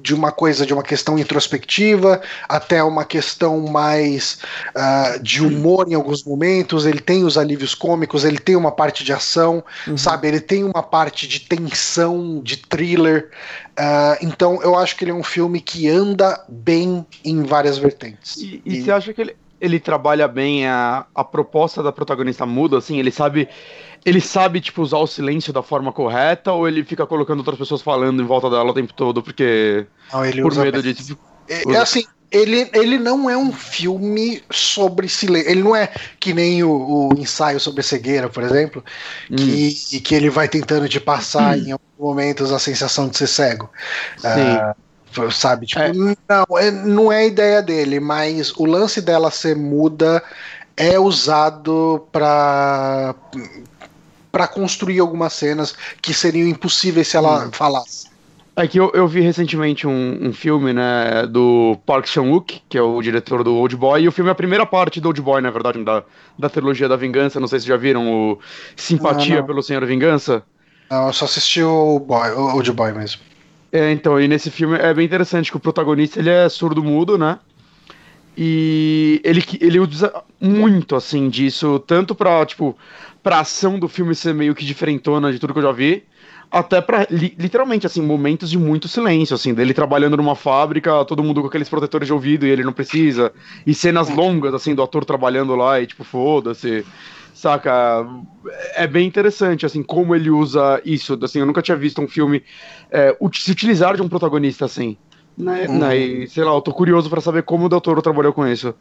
de 0.05 0.13
uma 0.13 0.31
coisa, 0.31 0.67
de 0.67 0.73
uma 0.73 0.83
questão 0.83 1.17
introspectiva, 1.17 2.21
até 2.47 2.83
uma 2.83 3.03
questão 3.03 3.59
mais 3.61 4.37
uh, 4.75 5.19
de 5.21 5.43
humor 5.43 5.87
em 5.89 5.95
alguns 5.95 6.23
momentos. 6.23 6.85
Ele 6.85 6.99
tem 6.99 7.23
os 7.23 7.39
alívios 7.39 7.73
cômicos, 7.73 8.23
ele 8.23 8.37
tem 8.37 8.55
uma 8.55 8.71
parte 8.71 9.03
de 9.03 9.11
ação, 9.11 9.63
uhum. 9.87 9.97
sabe? 9.97 10.27
Ele 10.27 10.39
tem 10.39 10.63
uma 10.63 10.83
parte 10.83 11.27
de 11.27 11.39
tensão, 11.39 12.39
de 12.43 12.57
thriller. 12.57 13.31
Uh, 13.71 14.15
então 14.21 14.61
eu 14.61 14.77
acho 14.77 14.95
que 14.95 15.03
ele 15.03 15.11
é 15.11 15.15
um 15.15 15.23
filme 15.23 15.59
que 15.59 15.89
anda 15.89 16.39
bem 16.47 17.03
em 17.23 17.41
várias 17.41 17.79
vertentes. 17.79 18.37
E, 18.37 18.61
e, 18.63 18.77
e... 18.77 18.81
você 18.83 18.91
acha 18.91 19.11
que 19.11 19.21
ele, 19.21 19.35
ele 19.59 19.79
trabalha 19.79 20.27
bem 20.27 20.67
a, 20.67 21.07
a 21.15 21.23
proposta 21.23 21.81
da 21.81 21.91
protagonista 21.91 22.45
muda, 22.45 22.77
assim? 22.77 22.99
Ele 22.99 23.09
sabe 23.09 23.49
ele 24.05 24.21
sabe, 24.21 24.61
tipo, 24.61 24.83
usar 24.83 24.99
o 24.99 25.07
silêncio 25.07 25.51
da 25.51 25.63
forma 25.63 25.91
correta 25.91 26.51
ou 26.51 26.67
ele 26.67 26.83
fica 26.83 27.07
colocando 27.07 27.39
outras 27.39 27.57
pessoas 27.57 27.81
falando 27.81 28.21
em 28.21 28.25
volta 28.25 28.49
dela 28.51 28.69
o 28.69 28.73
tempo 28.73 28.93
todo 28.93 29.23
porque. 29.23 29.87
Não, 30.13 30.23
ele 30.23 30.43
por 30.43 30.55
medo 30.55 30.83
bem. 30.83 30.93
de. 30.93 31.03
Tipo, 31.03 31.19
é, 31.49 31.73
é, 31.73 31.77
assim, 31.77 32.05
ele, 32.31 32.69
ele 32.73 32.99
não 32.99 33.27
é 33.27 33.35
um 33.35 33.51
filme 33.51 34.43
sobre 34.51 35.09
silêncio. 35.09 35.49
Ele 35.49 35.63
não 35.63 35.75
é 35.75 35.91
que 36.19 36.35
nem 36.35 36.63
o, 36.63 37.09
o 37.09 37.13
ensaio 37.17 37.59
sobre 37.59 37.81
cegueira, 37.81 38.29
por 38.29 38.43
exemplo, 38.43 38.85
hum. 39.31 39.35
que, 39.35 39.99
que 40.01 40.13
ele 40.13 40.29
vai 40.29 40.47
tentando 40.47 40.87
te 40.87 40.99
passar 40.99 41.57
hum. 41.57 41.61
em 41.61 41.71
alguns 41.71 41.97
momentos 41.99 42.51
a 42.51 42.59
sensação 42.59 43.09
de 43.09 43.17
ser 43.17 43.27
cego. 43.27 43.71
Sim. 44.17 45.23
Uh, 45.25 45.31
sabe? 45.31 45.65
Tipo, 45.65 45.81
é. 45.81 45.91
não, 45.93 46.59
é, 46.59 46.71
não 46.71 47.11
é 47.11 47.19
a 47.19 47.25
ideia 47.25 47.61
dele, 47.61 47.99
mas 47.99 48.53
o 48.55 48.65
lance 48.65 49.01
dela 49.01 49.31
ser 49.31 49.55
muda 49.55 50.21
é 50.77 50.99
usado 50.99 52.05
para 52.11 53.15
para 54.35 54.49
construir 54.49 54.99
algumas 54.99 55.31
cenas 55.31 55.73
que 56.01 56.13
seriam 56.13 56.45
impossíveis 56.45 57.07
se 57.07 57.15
ela 57.15 57.45
hum. 57.45 57.51
falasse. 57.53 58.09
É 58.53 58.67
que 58.67 58.77
eu, 58.77 58.91
eu 58.93 59.07
vi 59.07 59.21
recentemente 59.21 59.87
um, 59.87 60.27
um 60.27 60.33
filme, 60.33 60.73
né, 60.73 61.25
do 61.25 61.77
Park 61.85 62.05
Chan-wook, 62.05 62.61
que 62.67 62.77
é 62.77 62.81
o 62.81 63.01
diretor 63.01 63.45
do 63.45 63.55
Old 63.55 63.77
Boy, 63.77 64.01
e 64.01 64.07
o 64.09 64.11
filme 64.11 64.27
é 64.27 64.33
a 64.33 64.35
primeira 64.35 64.65
parte 64.65 64.99
do 64.99 65.07
Old 65.07 65.21
Boy, 65.21 65.41
na 65.41 65.51
verdade, 65.51 65.81
da, 65.85 66.03
da 66.37 66.49
trilogia 66.49 66.89
da 66.89 66.97
Vingança, 66.97 67.39
não 67.39 67.47
sei 67.47 67.61
se 67.61 67.67
já 67.67 67.77
viram 67.77 68.11
o 68.11 68.39
Simpatia 68.75 69.35
não, 69.35 69.39
não. 69.39 69.47
pelo 69.47 69.63
Senhor 69.63 69.85
Vingança. 69.85 70.43
Não, 70.91 71.07
eu 71.07 71.13
só 71.13 71.23
assisti 71.23 71.63
o, 71.63 71.97
Boy, 71.97 72.31
o 72.31 72.55
Old 72.55 72.69
Boy 72.73 72.91
mesmo. 72.91 73.21
É, 73.71 73.89
então, 73.89 74.19
e 74.19 74.27
nesse 74.27 74.51
filme 74.51 74.77
é 74.77 74.93
bem 74.93 75.05
interessante 75.05 75.49
que 75.49 75.55
o 75.55 75.61
protagonista, 75.61 76.19
ele 76.19 76.29
é 76.29 76.49
surdo-mudo, 76.49 77.17
né, 77.17 77.39
e 78.37 79.21
ele, 79.23 79.43
ele 79.61 79.79
usa 79.79 80.13
muito, 80.39 80.95
assim, 80.95 81.29
disso, 81.29 81.79
tanto 81.79 82.13
pra, 82.13 82.45
tipo, 82.45 82.77
pra 83.23 83.39
ação 83.39 83.79
do 83.79 83.87
filme 83.87 84.13
ser 84.13 84.33
meio 84.33 84.53
que 84.55 84.65
diferentona 84.65 85.31
de 85.31 85.39
tudo 85.39 85.53
que 85.53 85.59
eu 85.59 85.63
já 85.63 85.71
vi, 85.71 86.03
até 86.51 86.81
pra, 86.81 87.07
li, 87.09 87.35
literalmente, 87.39 87.85
assim, 87.85 88.01
momentos 88.01 88.49
de 88.49 88.57
muito 88.57 88.87
silêncio, 88.87 89.35
assim, 89.35 89.53
dele 89.53 89.73
trabalhando 89.73 90.17
numa 90.17 90.35
fábrica, 90.35 91.03
todo 91.05 91.23
mundo 91.23 91.41
com 91.41 91.47
aqueles 91.47 91.69
protetores 91.69 92.07
de 92.07 92.13
ouvido 92.13 92.45
e 92.45 92.49
ele 92.49 92.63
não 92.63 92.73
precisa, 92.73 93.33
e 93.65 93.73
cenas 93.73 94.09
longas, 94.09 94.53
assim, 94.53 94.75
do 94.75 94.83
ator 94.83 95.05
trabalhando 95.05 95.55
lá 95.55 95.79
e, 95.81 95.87
tipo, 95.87 96.03
foda-se, 96.03 96.85
saca? 97.33 98.07
É 98.75 98.87
bem 98.87 99.07
interessante, 99.07 99.65
assim, 99.65 99.83
como 99.83 100.15
ele 100.15 100.29
usa 100.29 100.81
isso, 100.85 101.17
assim, 101.21 101.39
eu 101.39 101.45
nunca 101.45 101.61
tinha 101.61 101.77
visto 101.77 102.01
um 102.01 102.07
filme 102.07 102.43
é, 102.91 103.15
se 103.33 103.51
utilizar 103.51 103.95
de 103.95 104.01
um 104.01 104.09
protagonista 104.09 104.65
assim, 104.65 104.97
né, 105.37 105.65
uhum. 105.67 105.79
né 105.79 105.97
e, 105.97 106.27
sei 106.27 106.43
lá, 106.43 106.51
eu 106.51 106.61
tô 106.61 106.73
curioso 106.73 107.09
para 107.09 107.21
saber 107.21 107.43
como 107.43 107.65
o 107.65 107.69
doutor 107.69 108.01
trabalhou 108.01 108.33
com 108.33 108.47
isso. 108.47 108.73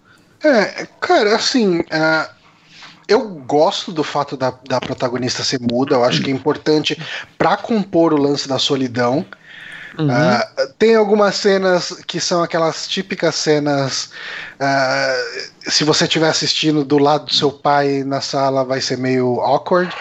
É, 0.42 0.86
cara, 1.00 1.36
assim, 1.36 1.80
uh 1.80 2.34
eu 3.06 3.28
gosto 3.28 3.92
do 3.92 4.02
fato 4.02 4.36
da, 4.36 4.52
da 4.66 4.80
protagonista 4.80 5.44
ser 5.44 5.60
muda, 5.60 5.94
eu 5.94 6.04
acho 6.04 6.22
que 6.22 6.30
é 6.30 6.34
importante 6.34 7.00
para 7.36 7.56
compor 7.56 8.14
o 8.14 8.20
lance 8.20 8.48
da 8.48 8.58
solidão. 8.58 9.24
Uhum. 9.98 10.08
Uh, 10.08 10.72
tem 10.76 10.96
algumas 10.96 11.36
cenas 11.36 11.90
que 12.06 12.20
são 12.20 12.42
aquelas 12.42 12.88
típicas 12.88 13.34
cenas. 13.36 14.10
Uh, 14.58 15.70
se 15.70 15.84
você 15.84 16.04
estiver 16.04 16.28
assistindo 16.28 16.84
do 16.84 16.98
lado 16.98 17.26
do 17.26 17.34
seu 17.34 17.50
pai 17.50 18.02
na 18.04 18.20
sala, 18.20 18.64
vai 18.64 18.80
ser 18.80 18.98
meio 18.98 19.40
awkward. 19.40 19.94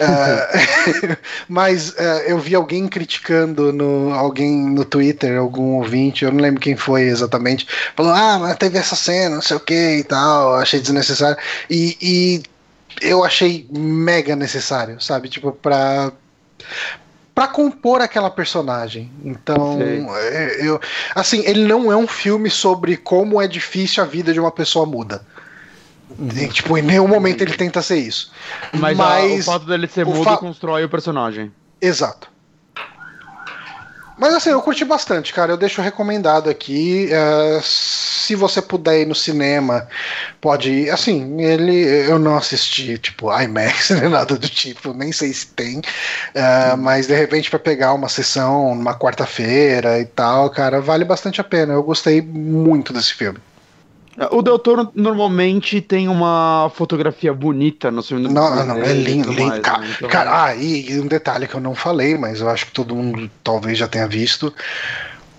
Uh, 0.00 1.16
mas 1.48 1.94
eu 2.26 2.38
vi 2.38 2.54
alguém 2.54 2.88
criticando 2.88 3.72
no, 3.72 4.14
alguém 4.14 4.70
no 4.70 4.84
Twitter, 4.84 5.38
algum 5.38 5.76
ouvinte, 5.76 6.24
eu 6.24 6.32
não 6.32 6.40
lembro 6.40 6.60
quem 6.60 6.76
foi 6.76 7.02
exatamente, 7.02 7.66
falou: 7.96 8.12
Ah, 8.12 8.38
mas 8.38 8.56
teve 8.56 8.78
essa 8.78 8.96
cena, 8.96 9.36
não 9.36 9.42
sei 9.42 9.56
o 9.56 9.60
que 9.60 9.98
e 9.98 10.04
tal, 10.04 10.54
achei 10.56 10.80
desnecessário. 10.80 11.36
E, 11.68 11.96
e 12.00 12.42
eu 13.02 13.24
achei 13.24 13.66
mega 13.70 14.34
necessário, 14.34 15.00
sabe? 15.00 15.28
Tipo, 15.28 15.52
pra 15.52 16.12
para 17.38 17.46
compor 17.46 18.00
aquela 18.00 18.30
personagem. 18.30 19.12
Então, 19.24 19.78
é, 20.16 20.66
eu, 20.66 20.80
assim, 21.14 21.44
ele 21.46 21.68
não 21.68 21.92
é 21.92 21.96
um 21.96 22.08
filme 22.08 22.50
sobre 22.50 22.96
como 22.96 23.40
é 23.40 23.46
difícil 23.46 24.02
a 24.02 24.06
vida 24.06 24.32
de 24.32 24.40
uma 24.40 24.50
pessoa 24.50 24.84
muda. 24.84 25.24
Uhum. 26.18 26.30
E, 26.36 26.48
tipo, 26.48 26.76
em 26.76 26.82
nenhum 26.82 27.06
momento 27.06 27.42
ele 27.42 27.52
tenta 27.56 27.80
ser 27.80 27.98
isso. 27.98 28.32
Mas, 28.72 28.96
Mas 28.96 29.32
a, 29.46 29.52
o 29.52 29.52
fato 29.52 29.66
dele 29.66 29.86
ser 29.86 30.04
mudo 30.04 30.24
fa... 30.24 30.36
constrói 30.36 30.82
o 30.82 30.88
personagem. 30.88 31.52
Exato. 31.80 32.28
Mas 34.18 34.34
assim, 34.34 34.50
eu 34.50 34.60
curti 34.60 34.84
bastante, 34.84 35.32
cara. 35.32 35.52
Eu 35.52 35.56
deixo 35.56 35.80
recomendado 35.80 36.50
aqui. 36.50 37.08
Uh, 37.08 37.62
se 37.62 38.34
você 38.34 38.60
puder 38.60 39.00
ir 39.02 39.06
no 39.06 39.14
cinema, 39.14 39.88
pode 40.40 40.70
ir. 40.70 40.90
Assim, 40.90 41.40
ele 41.40 41.72
eu 42.08 42.18
não 42.18 42.36
assisti, 42.36 42.98
tipo, 42.98 43.30
IMAX 43.32 43.90
nem 44.00 44.10
nada 44.10 44.36
do 44.36 44.48
tipo, 44.48 44.92
nem 44.92 45.12
sei 45.12 45.32
se 45.32 45.46
tem. 45.46 45.78
Uh, 45.78 46.76
mas 46.76 47.06
de 47.06 47.14
repente, 47.14 47.48
para 47.48 47.58
pegar 47.58 47.94
uma 47.94 48.08
sessão 48.08 48.74
numa 48.74 48.94
quarta-feira 48.98 50.00
e 50.00 50.04
tal, 50.04 50.50
cara, 50.50 50.80
vale 50.80 51.04
bastante 51.04 51.40
a 51.40 51.44
pena. 51.44 51.74
Eu 51.74 51.82
gostei 51.82 52.20
muito 52.20 52.92
desse 52.92 53.14
filme. 53.14 53.38
O 54.32 54.42
Del 54.42 54.58
Toro 54.58 54.90
normalmente 54.94 55.80
tem 55.80 56.08
uma 56.08 56.70
fotografia 56.74 57.32
bonita 57.32 57.90
no 57.90 58.02
seu 58.02 58.18
Não, 58.18 58.64
não, 58.66 58.82
é 58.82 58.92
lindo, 58.92 59.30
lindo. 59.30 59.46
Mais, 59.46 59.60
cara, 59.60 59.78
né? 59.78 59.94
então... 59.96 60.08
cara, 60.08 60.44
ah, 60.44 60.56
e, 60.56 60.98
um 60.98 61.06
detalhe 61.06 61.46
que 61.46 61.54
eu 61.54 61.60
não 61.60 61.74
falei, 61.74 62.18
mas 62.18 62.40
eu 62.40 62.48
acho 62.48 62.66
que 62.66 62.72
todo 62.72 62.96
mundo 62.96 63.30
talvez 63.44 63.78
já 63.78 63.86
tenha 63.86 64.08
visto. 64.08 64.52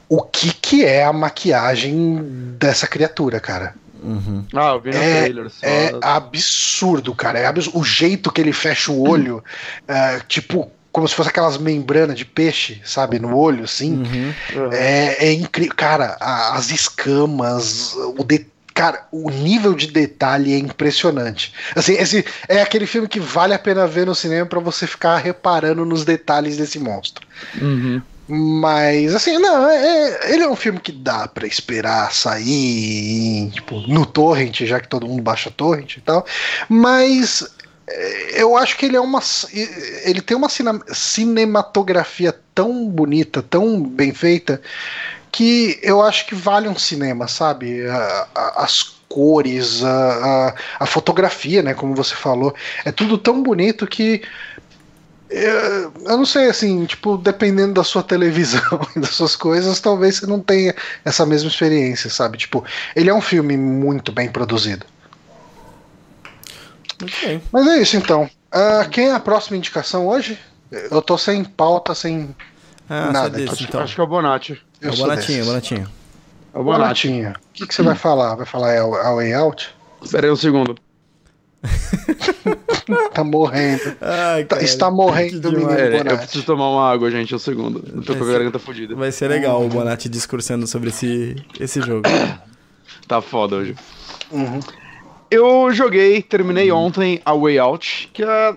O 0.07 0.21
que 0.21 0.53
que 0.53 0.85
é 0.85 1.03
a 1.03 1.11
maquiagem 1.11 2.19
dessa 2.57 2.87
criatura, 2.87 3.39
cara? 3.39 3.75
Uhum. 4.01 4.45
Ah, 4.55 4.71
eu 4.71 4.79
vi 4.79 4.91
no 4.91 4.97
é, 4.97 5.19
trailer. 5.19 5.49
Só... 5.49 5.65
É 5.65 5.91
absurdo, 6.01 7.13
cara. 7.13 7.37
É 7.37 7.45
absurdo. 7.45 7.79
O 7.79 7.83
jeito 7.83 8.31
que 8.31 8.39
ele 8.39 8.53
fecha 8.53 8.91
o 8.93 9.07
olho, 9.07 9.43
uh, 9.83 10.23
tipo, 10.27 10.71
como 10.91 11.07
se 11.07 11.13
fosse 11.13 11.29
aquelas 11.29 11.57
membranas 11.57 12.17
de 12.17 12.23
peixe, 12.23 12.81
sabe, 12.85 13.19
no 13.19 13.35
olho, 13.35 13.65
assim. 13.65 14.03
Uhum. 14.03 14.33
É, 14.71 15.27
é 15.27 15.33
incrível. 15.33 15.75
Cara, 15.75 16.17
a, 16.19 16.55
as 16.55 16.71
escamas, 16.71 17.93
o 18.17 18.23
detalhe 18.23 18.58
Cara, 18.79 19.05
o 19.11 19.29
nível 19.29 19.73
de 19.73 19.87
detalhe 19.87 20.53
é 20.53 20.57
impressionante. 20.57 21.53
Assim, 21.75 21.95
esse 21.95 22.23
é 22.47 22.61
aquele 22.61 22.85
filme 22.85 23.09
que 23.09 23.19
vale 23.19 23.53
a 23.53 23.59
pena 23.59 23.85
ver 23.85 24.05
no 24.05 24.15
cinema 24.15 24.45
para 24.45 24.61
você 24.61 24.87
ficar 24.87 25.17
reparando 25.17 25.83
nos 25.83 26.05
detalhes 26.05 26.55
desse 26.55 26.79
monstro. 26.79 27.27
Uhum. 27.61 28.01
Mas, 28.25 29.13
assim, 29.13 29.37
não, 29.37 29.69
é, 29.69 30.29
é 30.29 30.33
ele 30.33 30.43
é 30.43 30.49
um 30.49 30.55
filme 30.55 30.79
que 30.79 30.93
dá 30.93 31.27
para 31.27 31.45
esperar 31.45 32.13
sair 32.13 33.51
tipo, 33.51 33.81
no 33.81 34.05
torrent, 34.05 34.61
já 34.61 34.79
que 34.79 34.87
todo 34.87 35.05
mundo 35.05 35.21
baixa 35.21 35.51
torrent 35.51 35.97
e 35.97 36.01
tal. 36.01 36.25
Mas 36.69 37.45
é, 37.85 38.41
eu 38.41 38.55
acho 38.55 38.77
que 38.77 38.85
ele 38.85 38.95
é 38.95 39.01
uma. 39.01 39.19
Ele 40.05 40.21
tem 40.21 40.37
uma 40.37 40.47
cinematografia 40.87 42.33
tão 42.55 42.87
bonita, 42.87 43.41
tão 43.41 43.83
bem 43.83 44.13
feita, 44.13 44.61
que 45.31 45.79
eu 45.81 46.01
acho 46.01 46.25
que 46.25 46.35
vale 46.35 46.67
um 46.67 46.77
cinema, 46.77 47.27
sabe? 47.27 47.87
A, 47.87 48.27
a, 48.35 48.63
as 48.63 48.99
cores, 49.07 49.83
a, 49.83 50.55
a, 50.79 50.85
fotografia, 50.85 51.63
né? 51.63 51.73
Como 51.73 51.95
você 51.95 52.15
falou, 52.15 52.53
é 52.85 52.91
tudo 52.91 53.17
tão 53.17 53.41
bonito 53.41 53.87
que 53.87 54.21
eu, 55.29 55.93
eu 56.05 56.17
não 56.17 56.25
sei, 56.25 56.49
assim, 56.49 56.85
tipo, 56.85 57.17
dependendo 57.17 57.73
da 57.73 57.83
sua 57.83 58.01
televisão 58.01 58.79
e 58.95 58.99
das 58.99 59.11
suas 59.11 59.35
coisas, 59.35 59.79
talvez 59.79 60.17
você 60.17 60.25
não 60.25 60.39
tenha 60.39 60.73
essa 61.05 61.25
mesma 61.25 61.49
experiência, 61.49 62.09
sabe? 62.09 62.37
Tipo, 62.37 62.63
ele 62.95 63.09
é 63.09 63.13
um 63.13 63.21
filme 63.21 63.55
muito 63.55 64.11
bem 64.11 64.29
produzido. 64.29 64.85
Okay. 67.01 67.41
Mas 67.51 67.67
é 67.67 67.77
isso 67.77 67.95
então. 67.95 68.29
Uh, 68.53 68.89
quem 68.89 69.09
é 69.09 69.13
a 69.13 69.19
próxima 69.19 69.55
indicação 69.55 70.07
hoje? 70.07 70.37
Eu 70.71 71.01
tô 71.01 71.17
sem 71.17 71.43
pauta, 71.43 71.95
sem 71.95 72.35
ah, 72.89 73.11
nada. 73.11 73.29
Desse, 73.29 73.53
acho, 73.53 73.63
então. 73.63 73.81
acho 73.81 73.95
que 73.95 74.01
é 74.01 74.03
o 74.03 74.07
Bonatti. 74.07 74.61
Eu 74.81 74.91
é 74.91 74.93
o 74.93 74.97
Bonatinho, 74.97 75.45
Bonatinho. 75.45 75.87
É 76.53 76.59
o 76.59 76.63
Bonatinho. 76.63 77.29
O 77.31 77.53
que, 77.53 77.67
que 77.67 77.73
você 77.73 77.83
vai 77.83 77.95
falar? 77.95 78.35
Vai 78.35 78.45
falar 78.45 78.77
a 78.79 79.15
Way 79.15 79.33
Out? 79.33 79.69
Espera 80.01 80.27
aí 80.27 80.31
um 80.31 80.35
segundo. 80.35 80.75
tá 83.13 83.23
morrendo. 83.23 83.95
Ai, 83.99 84.45
tá, 84.45 84.55
cara, 84.55 84.63
está 84.63 84.89
morrendo, 84.89 85.51
menino 85.51 85.71
é, 85.71 85.99
Eu 85.99 86.17
preciso 86.17 86.45
tomar 86.45 86.69
uma 86.69 86.89
água, 86.89 87.11
gente, 87.11 87.35
um 87.35 87.39
segundo. 87.39 87.83
Eu 87.93 88.01
tô 88.01 88.13
vai 88.13 88.21
com 88.21 88.29
a 88.29 88.31
garganta 88.33 88.59
fodida. 88.59 88.95
Vai 88.95 89.11
ser 89.11 89.27
legal 89.27 89.59
uhum. 89.59 89.65
o 89.65 89.69
Bonatti 89.69 90.07
discursando 90.07 90.65
sobre 90.65 90.89
esse, 90.89 91.35
esse 91.59 91.81
jogo. 91.81 92.03
tá 93.07 93.21
foda 93.21 93.57
hoje. 93.57 93.75
Uhum. 94.31 94.59
Eu 95.29 95.71
joguei, 95.73 96.21
terminei 96.21 96.71
uhum. 96.71 96.85
ontem 96.85 97.21
a 97.25 97.35
Way 97.35 97.59
Out, 97.59 98.09
que 98.13 98.23
é 98.23 98.55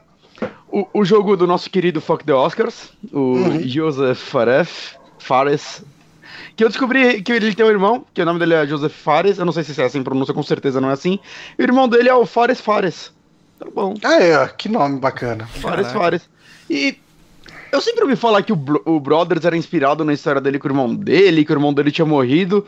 o, 0.71 0.87
o 0.95 1.05
jogo 1.05 1.37
do 1.37 1.47
nosso 1.47 1.69
querido 1.69 2.01
Fuck 2.01 2.25
the 2.25 2.33
Oscars, 2.33 2.91
o 3.13 3.19
uhum. 3.19 3.69
Joseph 3.69 4.19
Fares, 4.19 4.97
Fares 5.19 5.83
que 6.57 6.65
eu 6.65 6.69
descobri 6.69 7.23
que 7.23 7.33
ele 7.33 7.55
tem 7.55 7.65
um 7.65 7.71
irmão, 7.71 8.05
que 8.13 8.23
o 8.23 8.25
nome 8.25 8.39
dele 8.39 8.55
é 8.55 8.67
Joseph 8.67 8.93
Fares. 8.93 9.39
Eu 9.39 9.45
não 9.45 9.53
sei 9.53 9.65
se 9.65 9.81
é 9.81 9.85
assim 9.85 10.03
pronúncia, 10.03 10.35
com 10.35 10.43
certeza 10.43 10.81
não 10.81 10.91
é 10.91 10.93
assim. 10.93 11.19
E 11.59 11.63
o 11.63 11.65
irmão 11.65 11.89
dele 11.89 12.09
é 12.09 12.15
o 12.15 12.27
Fares 12.27 12.61
Fares. 12.61 13.13
Tá 13.59 13.67
bom. 13.75 13.95
Ah, 14.03 14.23
é, 14.23 14.49
que 14.49 14.69
nome 14.69 14.99
bacana. 14.99 15.47
Fares 15.47 15.87
Caraca. 15.87 15.99
Fares. 15.99 16.31
E 16.69 16.99
eu 17.71 17.81
sempre 17.81 18.03
ouvi 18.03 18.17
falar 18.17 18.43
que 18.43 18.53
o, 18.53 18.59
o 18.85 19.01
Brothers 19.01 19.45
era 19.45 19.57
inspirado 19.57 20.05
na 20.05 20.13
história 20.13 20.41
dele 20.41 20.59
com 20.59 20.69
o 20.69 20.71
irmão 20.71 20.95
dele, 20.95 21.45
que 21.45 21.53
o 21.53 21.55
irmão 21.55 21.73
dele 21.73 21.91
tinha 21.91 22.05
morrido. 22.05 22.67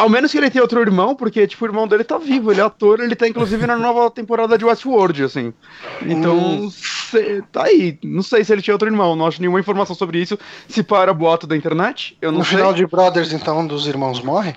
Ao 0.00 0.08
menos 0.08 0.32
que 0.32 0.38
ele 0.38 0.48
tenha 0.48 0.62
outro 0.62 0.80
irmão, 0.80 1.14
porque, 1.14 1.46
tipo, 1.46 1.62
o 1.62 1.68
irmão 1.68 1.86
dele 1.86 2.04
tá 2.04 2.16
vivo, 2.16 2.50
ele 2.50 2.60
é 2.60 2.64
ator, 2.64 3.00
ele 3.00 3.14
tá 3.14 3.28
inclusive 3.28 3.66
na 3.66 3.76
nova 3.76 4.10
temporada 4.10 4.56
de 4.56 4.64
Westworld, 4.64 5.24
assim. 5.24 5.52
Então, 6.00 6.38
hum. 6.38 6.70
cê, 6.70 7.42
tá 7.52 7.64
aí. 7.64 7.98
Não 8.02 8.22
sei 8.22 8.42
se 8.42 8.50
ele 8.50 8.62
tinha 8.62 8.74
outro 8.74 8.88
irmão, 8.88 9.14
não 9.14 9.26
acho 9.26 9.42
nenhuma 9.42 9.60
informação 9.60 9.94
sobre 9.94 10.18
isso. 10.18 10.38
Se 10.66 10.82
para 10.82 11.12
boato 11.12 11.46
da 11.46 11.54
internet, 11.54 12.16
eu 12.22 12.32
não 12.32 12.38
no 12.38 12.44
sei. 12.46 12.54
No 12.54 12.58
final 12.58 12.72
de 12.72 12.86
Brothers, 12.86 13.34
então, 13.34 13.60
um 13.60 13.66
dos 13.66 13.86
irmãos 13.86 14.22
morre? 14.22 14.54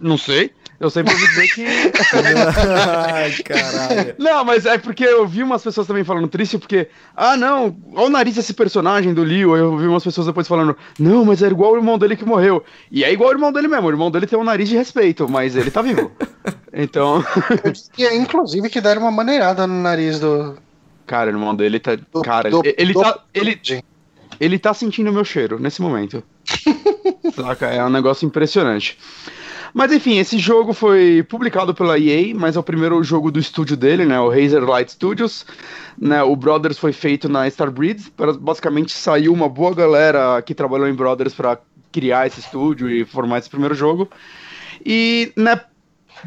Não 0.00 0.16
sei. 0.16 0.52
Eu 0.82 0.90
sempre 0.90 1.14
ouvi 1.14 1.28
dizer 1.28 1.46
que. 1.54 1.64
Ai, 3.14 3.32
caralho. 3.44 4.16
Não, 4.18 4.44
mas 4.44 4.66
é 4.66 4.76
porque 4.76 5.04
eu 5.04 5.24
vi 5.24 5.44
umas 5.44 5.62
pessoas 5.62 5.86
também 5.86 6.02
falando 6.02 6.26
triste, 6.26 6.58
porque. 6.58 6.88
Ah, 7.16 7.36
não, 7.36 7.76
olha 7.94 8.06
o 8.06 8.10
nariz 8.10 8.34
desse 8.34 8.52
personagem 8.52 9.14
do 9.14 9.22
Leo. 9.22 9.56
Eu 9.56 9.76
vi 9.76 9.86
umas 9.86 10.02
pessoas 10.02 10.26
depois 10.26 10.48
falando. 10.48 10.76
Não, 10.98 11.24
mas 11.24 11.40
é 11.40 11.46
igual 11.46 11.74
o 11.74 11.76
irmão 11.76 11.96
dele 11.96 12.16
que 12.16 12.24
morreu. 12.24 12.64
E 12.90 13.04
é 13.04 13.12
igual 13.12 13.30
o 13.30 13.32
irmão 13.32 13.52
dele 13.52 13.68
mesmo. 13.68 13.86
O 13.86 13.90
irmão 13.90 14.10
dele 14.10 14.26
tem 14.26 14.36
um 14.36 14.42
nariz 14.42 14.68
de 14.68 14.76
respeito, 14.76 15.28
mas 15.28 15.54
ele 15.54 15.70
tá 15.70 15.82
vivo. 15.82 16.10
Então. 16.72 17.24
E 17.96 18.04
é 18.04 18.16
inclusive 18.16 18.68
que 18.68 18.80
deram 18.80 19.02
uma 19.02 19.12
maneirada 19.12 19.64
no 19.68 19.80
nariz 19.80 20.18
do. 20.18 20.56
Cara, 21.06 21.30
o 21.30 21.32
irmão 21.32 21.54
dele 21.54 21.78
tá. 21.78 21.94
Do, 21.94 22.22
cara, 22.22 22.50
do, 22.50 22.60
ele, 22.76 22.92
do, 22.92 23.00
tá. 23.00 23.20
Ele, 23.32 23.60
ele 24.40 24.58
tá 24.58 24.74
sentindo 24.74 25.10
o 25.10 25.12
meu 25.12 25.24
cheiro 25.24 25.60
nesse 25.60 25.80
momento. 25.80 26.24
Saca? 27.36 27.66
É 27.66 27.84
um 27.84 27.90
negócio 27.90 28.26
impressionante. 28.26 28.98
Mas 29.74 29.90
enfim, 29.90 30.18
esse 30.18 30.38
jogo 30.38 30.72
foi 30.72 31.22
publicado 31.22 31.74
pela 31.74 31.98
EA, 31.98 32.34
mas 32.34 32.56
é 32.56 32.58
o 32.58 32.62
primeiro 32.62 33.02
jogo 33.02 33.30
do 33.30 33.38
estúdio 33.38 33.76
dele, 33.76 34.04
né? 34.04 34.20
O 34.20 34.28
Razer 34.28 34.62
Light 34.64 34.92
Studios. 34.92 35.46
Né, 35.98 36.22
o 36.22 36.34
Brothers 36.34 36.78
foi 36.78 36.92
feito 36.92 37.28
na 37.28 37.46
Starbreeze. 37.46 38.12
Basicamente 38.40 38.92
saiu 38.92 39.32
uma 39.32 39.48
boa 39.48 39.74
galera 39.74 40.40
que 40.42 40.54
trabalhou 40.54 40.88
em 40.88 40.94
Brothers 40.94 41.34
para 41.34 41.58
criar 41.90 42.26
esse 42.26 42.40
estúdio 42.40 42.90
e 42.90 43.04
formar 43.04 43.38
esse 43.38 43.50
primeiro 43.50 43.74
jogo. 43.74 44.08
E 44.84 45.32
né, 45.36 45.60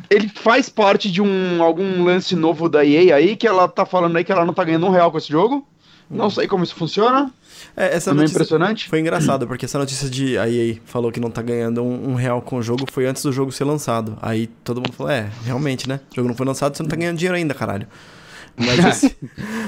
ele 0.10 0.30
faz 0.30 0.70
parte 0.70 1.12
de 1.12 1.22
um 1.22 1.62
algum 1.62 2.04
lance 2.04 2.36
novo 2.36 2.70
da 2.70 2.86
EA 2.86 3.16
aí, 3.16 3.36
que 3.36 3.48
ela 3.48 3.68
tá 3.68 3.86
falando 3.86 4.16
aí 4.16 4.24
que 4.24 4.32
ela 4.32 4.46
não 4.46 4.54
tá 4.54 4.64
ganhando 4.64 4.86
um 4.86 4.92
real 4.92 5.12
com 5.12 5.18
esse 5.18 5.30
jogo. 5.30 5.68
Não 6.10 6.30
sei 6.30 6.48
como 6.48 6.64
isso 6.64 6.76
funciona. 6.76 7.32
É, 7.78 7.96
essa 7.96 8.12
Também 8.12 8.26
impressionante. 8.26 8.88
Foi 8.88 9.00
engraçado, 9.00 9.46
porque 9.48 9.66
essa 9.66 9.78
notícia 9.78 10.10
de 10.10 10.38
a 10.38 10.50
EA 10.50 10.78
falou 10.86 11.12
que 11.12 11.20
não 11.20 11.30
tá 11.30 11.42
ganhando 11.42 11.84
um, 11.84 12.12
um, 12.12 12.16
real 12.16 12.42
com 12.42 12.58
o 12.58 12.62
jogo 12.62 12.86
foi 12.90 13.06
antes 13.06 13.22
do 13.22 13.32
jogo 13.32 13.52
ser 13.52 13.66
lançado. 13.66 14.18
Aí 14.22 14.48
todo 14.64 14.78
mundo 14.78 14.94
falou, 14.94 15.12
é, 15.12 15.30
realmente, 15.44 15.88
né? 15.88 16.00
O 16.12 16.16
jogo 16.16 16.28
não 16.28 16.36
foi 16.36 16.46
lançado, 16.46 16.76
você 16.76 16.84
não 16.84 16.90
tá 16.90 16.96
ganhando 16.96 17.18
dinheiro 17.18 17.36
ainda, 17.36 17.54
caralho. 17.54 17.88
Mas 18.58 18.80
esse, 18.86 19.18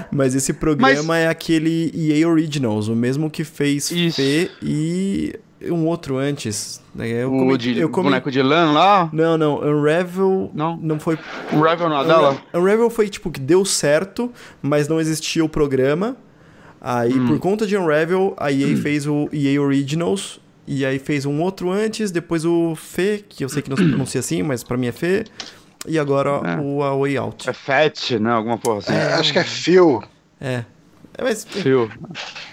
mas 0.10 0.36
esse 0.36 0.54
programa 0.54 1.04
mas... 1.04 1.24
é 1.24 1.28
aquele 1.28 1.92
EA 1.94 2.28
Originals, 2.28 2.88
o 2.88 2.96
mesmo 2.96 3.30
que 3.30 3.44
fez 3.44 3.92
Isso. 3.92 4.16
Fê 4.16 4.50
e 4.62 5.38
um 5.62 5.86
outro 5.86 6.18
antes. 6.18 6.82
Né? 6.94 7.10
Eu 7.10 7.34
o 7.34 7.40
comi, 7.40 7.58
de, 7.58 7.78
eu 7.78 7.90
comi... 7.90 8.06
boneco 8.06 8.32
de 8.32 8.42
lã 8.42 8.72
lá? 8.72 9.10
Não, 9.12 9.38
não. 9.38 9.60
Unravel 9.60 10.52
não, 10.54 10.78
não 10.78 11.00
foi. 11.00 11.18
Unravel 11.52 11.90
não, 11.90 12.08
dela? 12.08 12.38
Unravel 12.54 12.90
foi 12.90 13.10
tipo 13.10 13.32
que 13.32 13.40
deu 13.40 13.66
certo, 13.66 14.32
mas 14.62 14.88
não 14.88 15.00
existia 15.00 15.44
o 15.44 15.50
programa. 15.50 16.16
Aí, 16.90 17.20
por 17.28 17.38
conta 17.40 17.68
de 17.68 17.76
Unravel, 17.76 18.34
a 18.38 18.50
EA 18.52 18.78
fez 18.78 19.06
o 19.06 19.28
EA 19.34 19.62
Originals, 19.62 20.40
e 20.66 20.86
aí 20.86 21.00
fez 21.00 21.26
um 21.26 21.42
outro 21.42 21.70
antes, 21.70 22.12
depois 22.12 22.46
o 22.46 22.76
Fê, 22.76 23.24
que 23.28 23.44
eu 23.44 23.50
sei 23.50 23.62
que 23.62 23.70
não 23.70 23.76
se 23.76 23.84
pronuncia 23.90 24.20
assim, 24.20 24.42
mas 24.42 24.64
pra 24.64 24.78
mim 24.78 24.88
é 24.88 24.92
Fê, 24.94 25.26
e 25.86 26.00
agora 26.00 26.30
É. 26.46 26.58
o 26.62 26.82
A 26.84 26.96
Way 26.96 27.18
Out. 27.18 27.50
É 27.50 27.54
Fat, 27.54 28.12
né? 28.20 28.32
Alguma 28.32 28.58
porra 28.58 28.78
assim. 28.80 28.94
É, 28.94 29.14
acho 29.16 29.34
que 29.34 29.40
é 29.40 29.44
Phil. 29.44 30.02
É. 30.40 30.64
É, 31.18 31.24
mas 31.24 31.44
Fio. 31.50 31.90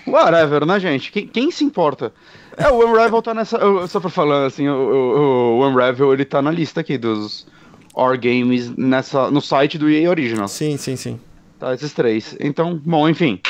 Whatever, 0.06 0.64
né, 0.66 0.80
gente? 0.80 1.12
Quem, 1.12 1.26
quem 1.26 1.50
se 1.50 1.62
importa? 1.64 2.12
É, 2.56 2.68
o 2.70 2.84
Unravel 2.88 3.20
tá 3.22 3.34
nessa. 3.34 3.56
eu- 3.58 3.86
Só 3.88 4.00
pra 4.00 4.10
falar, 4.10 4.46
assim, 4.46 4.68
o, 4.68 4.72
o, 4.74 5.58
o 5.60 5.66
Unravel 5.68 6.12
ele 6.12 6.24
tá 6.24 6.40
na 6.40 6.50
lista 6.50 6.80
aqui 6.80 6.96
dos 6.98 7.46
Or 7.94 8.16
Games 8.18 8.70
nessa, 8.76 9.30
no 9.30 9.40
site 9.40 9.76
do 9.78 9.88
EA 9.90 10.08
Original. 10.10 10.48
sim, 10.48 10.76
sim, 10.76 10.96
sim. 10.96 11.20
Tá, 11.58 11.72
esses 11.74 11.92
três. 11.92 12.36
Então, 12.40 12.80
bom, 12.84 13.08
enfim. 13.08 13.40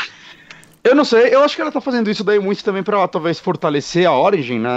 Eu 0.85 0.95
não 0.95 1.05
sei, 1.05 1.35
eu 1.35 1.43
acho 1.43 1.57
que 1.57 1.63
ela 1.63 1.73
tá 1.73 1.81
fazendo 1.81 2.11
isso 2.11 2.23
daí 2.23 2.39
muito 2.39 2.63
também 2.63 2.83
pra 2.83 3.09
talvez 3.09 3.41
fortalecer 3.41 4.07
a 4.07 4.13
Origin, 4.17 4.59
né? 4.59 4.71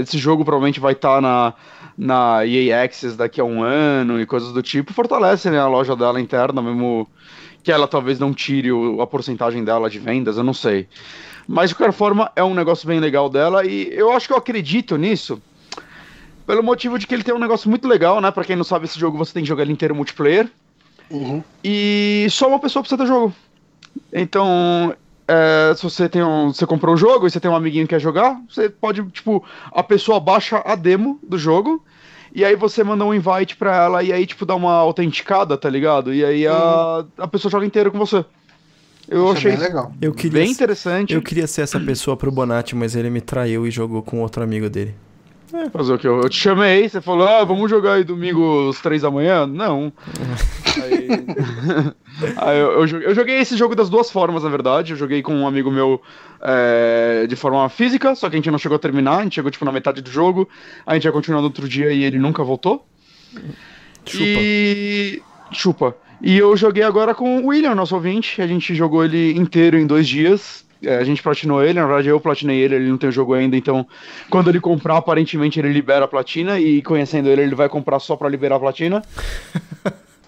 Esse 0.00 0.16
jogo 0.16 0.42
provavelmente 0.42 0.80
vai 0.80 0.94
estar 0.94 1.20
na, 1.20 1.52
na 1.98 2.46
EA 2.46 2.82
Access 2.82 3.14
daqui 3.14 3.42
a 3.42 3.44
um 3.44 3.62
ano 3.62 4.18
e 4.18 4.24
coisas 4.24 4.52
do 4.54 4.62
tipo. 4.62 4.94
Fortalece 4.94 5.50
né, 5.50 5.58
a 5.60 5.66
loja 5.68 5.94
dela 5.94 6.18
interna, 6.18 6.62
mesmo 6.62 7.06
que 7.62 7.70
ela 7.70 7.86
talvez 7.86 8.18
não 8.18 8.32
tire 8.32 8.72
o- 8.72 9.02
a 9.02 9.06
porcentagem 9.06 9.62
dela 9.62 9.90
de 9.90 9.98
vendas, 9.98 10.38
eu 10.38 10.42
não 10.42 10.54
sei. 10.54 10.88
Mas 11.46 11.68
de 11.68 11.76
qualquer 11.76 11.92
forma, 11.92 12.32
é 12.34 12.42
um 12.42 12.54
negócio 12.54 12.88
bem 12.88 12.98
legal 12.98 13.28
dela 13.28 13.62
e 13.66 13.92
eu 13.92 14.10
acho 14.12 14.26
que 14.28 14.32
eu 14.32 14.38
acredito 14.38 14.96
nisso. 14.96 15.42
Pelo 16.46 16.62
motivo 16.62 16.98
de 16.98 17.06
que 17.06 17.12
ele 17.14 17.22
tem 17.22 17.34
um 17.34 17.38
negócio 17.38 17.68
muito 17.68 17.86
legal, 17.86 18.18
né? 18.20 18.30
Pra 18.30 18.44
quem 18.44 18.56
não 18.56 18.64
sabe, 18.64 18.86
esse 18.86 18.98
jogo 18.98 19.18
você 19.18 19.34
tem 19.34 19.42
que 19.42 19.48
jogar 19.48 19.62
ele 19.64 19.72
inteiro 19.72 19.94
multiplayer. 19.94 20.48
Uhum. 21.10 21.42
E 21.62 22.26
só 22.30 22.48
uma 22.48 22.58
pessoa 22.58 22.82
precisa 22.82 22.98
ter 23.02 23.06
jogo. 23.06 23.34
Então, 24.12 24.94
é, 25.30 25.74
se 25.76 25.82
você 25.84 26.08
tem 26.08 26.24
um, 26.24 26.52
você 26.52 26.66
comprou 26.66 26.94
o 26.94 26.98
jogo 26.98 27.26
e 27.26 27.30
você 27.30 27.38
tem 27.38 27.48
um 27.48 27.54
amiguinho 27.54 27.86
que 27.86 27.94
quer 27.94 28.00
jogar, 28.00 28.40
você 28.48 28.68
pode, 28.68 29.02
tipo, 29.10 29.44
a 29.70 29.82
pessoa 29.82 30.18
baixa 30.18 30.60
a 30.64 30.74
demo 30.74 31.20
do 31.22 31.38
jogo 31.38 31.84
e 32.34 32.44
aí 32.44 32.56
você 32.56 32.82
manda 32.82 33.04
um 33.04 33.14
invite 33.14 33.56
pra 33.56 33.76
ela 33.76 34.02
e 34.02 34.12
aí, 34.12 34.26
tipo, 34.26 34.44
dá 34.44 34.56
uma 34.56 34.72
autenticada, 34.72 35.56
tá 35.56 35.70
ligado? 35.70 36.12
E 36.12 36.24
aí 36.24 36.46
a, 36.48 37.04
a 37.16 37.28
pessoa 37.28 37.50
joga 37.50 37.64
inteiro 37.64 37.92
com 37.92 37.98
você. 37.98 38.24
Eu 39.08 39.24
Isso 39.24 39.34
é 39.34 39.36
achei 39.36 39.50
bem 39.52 39.60
legal. 39.60 39.92
Eu 40.02 40.12
queria, 40.12 40.40
bem 40.40 40.50
interessante. 40.50 41.14
eu 41.14 41.22
queria 41.22 41.46
ser 41.46 41.62
essa 41.62 41.78
pessoa 41.78 42.16
pro 42.16 42.30
Bonatti, 42.30 42.74
mas 42.74 42.96
ele 42.96 43.10
me 43.10 43.20
traiu 43.20 43.66
e 43.66 43.70
jogou 43.70 44.02
com 44.02 44.20
outro 44.20 44.42
amigo 44.42 44.68
dele. 44.68 44.94
Fazer 45.72 45.92
o 45.92 45.98
que? 45.98 46.06
Eu, 46.06 46.20
eu 46.20 46.28
te 46.28 46.38
chamei, 46.38 46.88
você 46.88 47.00
falou, 47.00 47.26
ah, 47.26 47.44
vamos 47.44 47.68
jogar 47.68 47.94
aí 47.94 48.04
domingo 48.04 48.68
às 48.70 48.80
três 48.80 49.02
da 49.02 49.10
manhã? 49.10 49.46
Não. 49.46 49.92
aí, 50.82 51.08
aí 52.38 52.58
eu, 52.58 52.72
eu 52.72 52.86
joguei, 52.86 53.08
eu 53.08 53.14
joguei 53.14 53.38
esse 53.38 53.56
jogo 53.56 53.74
das 53.74 53.90
duas 53.90 54.10
formas, 54.10 54.44
na 54.44 54.48
verdade. 54.48 54.92
Eu 54.92 54.96
joguei 54.96 55.22
com 55.22 55.34
um 55.34 55.46
amigo 55.46 55.70
meu 55.70 56.00
é, 56.40 57.26
de 57.28 57.34
forma 57.34 57.68
física, 57.68 58.14
só 58.14 58.28
que 58.28 58.36
a 58.36 58.38
gente 58.38 58.50
não 58.50 58.58
chegou 58.58 58.76
a 58.76 58.78
terminar, 58.78 59.18
a 59.18 59.22
gente 59.24 59.34
chegou 59.34 59.50
tipo 59.50 59.64
na 59.64 59.72
metade 59.72 60.00
do 60.00 60.10
jogo, 60.10 60.48
a 60.86 60.94
gente 60.94 61.04
ia 61.04 61.12
continuar 61.12 61.40
no 61.40 61.48
outro 61.48 61.68
dia 61.68 61.92
e 61.92 62.04
ele 62.04 62.18
nunca 62.18 62.44
voltou. 62.44 62.86
Chupa. 64.04 64.24
E. 64.24 65.22
Chupa. 65.52 65.96
E 66.22 66.36
eu 66.36 66.56
joguei 66.56 66.82
agora 66.82 67.14
com 67.14 67.38
o 67.38 67.46
William, 67.46 67.74
nosso 67.74 67.94
ouvinte. 67.94 68.40
A 68.42 68.46
gente 68.46 68.74
jogou 68.74 69.04
ele 69.04 69.32
inteiro 69.36 69.78
em 69.78 69.86
dois 69.86 70.06
dias. 70.06 70.64
É, 70.82 70.96
a 70.96 71.04
gente 71.04 71.22
platinou 71.22 71.62
ele, 71.62 71.78
na 71.78 71.86
verdade 71.86 72.08
eu 72.08 72.20
platinei 72.20 72.58
ele, 72.58 72.74
ele 72.74 72.88
não 72.88 72.96
tem 72.96 73.08
o 73.08 73.12
jogo 73.12 73.34
ainda, 73.34 73.56
então 73.56 73.86
quando 74.30 74.48
ele 74.48 74.60
comprar, 74.60 74.96
aparentemente 74.96 75.58
ele 75.58 75.72
libera 75.72 76.06
a 76.06 76.08
platina 76.08 76.58
e 76.58 76.82
conhecendo 76.82 77.28
ele, 77.28 77.42
ele 77.42 77.54
vai 77.54 77.68
comprar 77.68 77.98
só 77.98 78.16
pra 78.16 78.28
liberar 78.28 78.56
a 78.56 78.60
platina. 78.60 79.02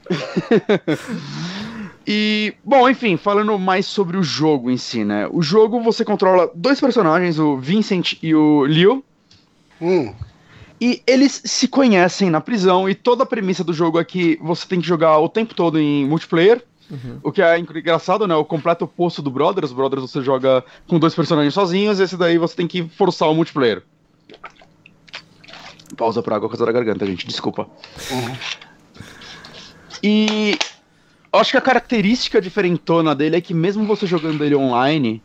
e, 2.07 2.55
bom, 2.63 2.89
enfim, 2.89 3.17
falando 3.17 3.59
mais 3.59 3.87
sobre 3.87 4.17
o 4.17 4.23
jogo 4.23 4.71
em 4.71 4.77
si, 4.77 5.05
né? 5.05 5.27
O 5.31 5.41
jogo 5.41 5.81
você 5.81 6.05
controla 6.05 6.51
dois 6.55 6.81
personagens, 6.81 7.39
o 7.39 7.57
Vincent 7.57 8.15
e 8.23 8.35
o 8.35 8.63
Leo, 8.63 9.03
Hum, 9.81 10.15
e 10.81 11.01
eles 11.07 11.43
se 11.45 11.69
conhecem 11.69 12.29
na 12.29 12.41
prisão 12.41 12.89
e 12.89 12.95
toda 12.95 13.23
a 13.23 13.27
premissa 13.27 13.63
do 13.63 13.73
jogo 13.73 14.01
é 14.01 14.05
que 14.05 14.37
você 14.43 14.67
tem 14.67 14.81
que 14.81 14.87
jogar 14.87 15.19
o 15.19 15.29
tempo 15.29 15.55
todo 15.55 15.79
em 15.79 16.05
multiplayer. 16.05 16.63
O 17.23 17.33
que 17.33 17.41
é 17.41 17.59
engraçado, 17.59 18.27
né? 18.27 18.35
O 18.35 18.45
completo 18.45 18.85
oposto 18.85 19.23
do 19.23 19.31
Brothers. 19.31 19.71
O 19.71 19.75
Brothers 19.75 20.03
você 20.03 20.23
joga 20.23 20.65
com 20.87 20.99
dois 20.99 21.15
personagens 21.15 21.55
sozinhos, 21.55 22.01
esse 22.01 22.17
daí 22.17 22.37
você 22.39 22.55
tem 22.55 22.67
que 22.67 22.89
forçar 22.89 23.31
o 23.31 23.35
multiplayer. 23.35 23.83
Pausa 25.97 26.23
pra 26.23 26.37
água 26.37 26.49
coisa 26.49 26.65
da 26.65 26.73
garganta, 26.73 27.07
gente, 27.07 27.27
desculpa. 27.27 27.69
E 30.03 30.59
acho 31.33 31.51
que 31.51 31.57
a 31.57 31.61
característica 31.61 32.41
diferentona 32.41 33.15
dele 33.15 33.37
é 33.37 33.41
que 33.41 33.55
mesmo 33.55 33.87
você 33.87 34.07
jogando 34.07 34.45
ele 34.45 34.55
online, 34.55 35.23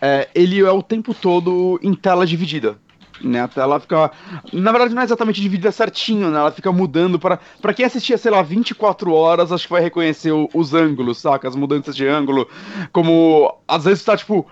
é, 0.00 0.28
ele 0.34 0.60
é 0.60 0.70
o 0.70 0.82
tempo 0.82 1.14
todo 1.14 1.78
em 1.82 1.94
tela 1.94 2.26
dividida. 2.26 2.78
Né, 3.20 3.40
a 3.40 3.48
tela 3.48 3.80
fica. 3.80 4.10
Na 4.52 4.70
verdade, 4.70 4.94
não 4.94 5.02
é 5.02 5.04
exatamente 5.04 5.40
dividida 5.40 5.72
certinho, 5.72 6.30
né? 6.30 6.38
Ela 6.38 6.52
fica 6.52 6.70
mudando 6.70 7.18
para 7.18 7.38
para 7.60 7.74
quem 7.74 7.84
assistia, 7.84 8.16
sei 8.16 8.30
lá, 8.30 8.42
24 8.42 9.12
horas, 9.12 9.50
acho 9.50 9.66
que 9.66 9.72
vai 9.72 9.82
reconhecer 9.82 10.30
o- 10.30 10.48
os 10.54 10.72
ângulos, 10.72 11.18
saca? 11.18 11.48
As 11.48 11.56
mudanças 11.56 11.96
de 11.96 12.06
ângulo. 12.06 12.48
Como 12.92 13.52
às 13.66 13.84
vezes 13.84 14.04
tá 14.04 14.16
tipo. 14.16 14.46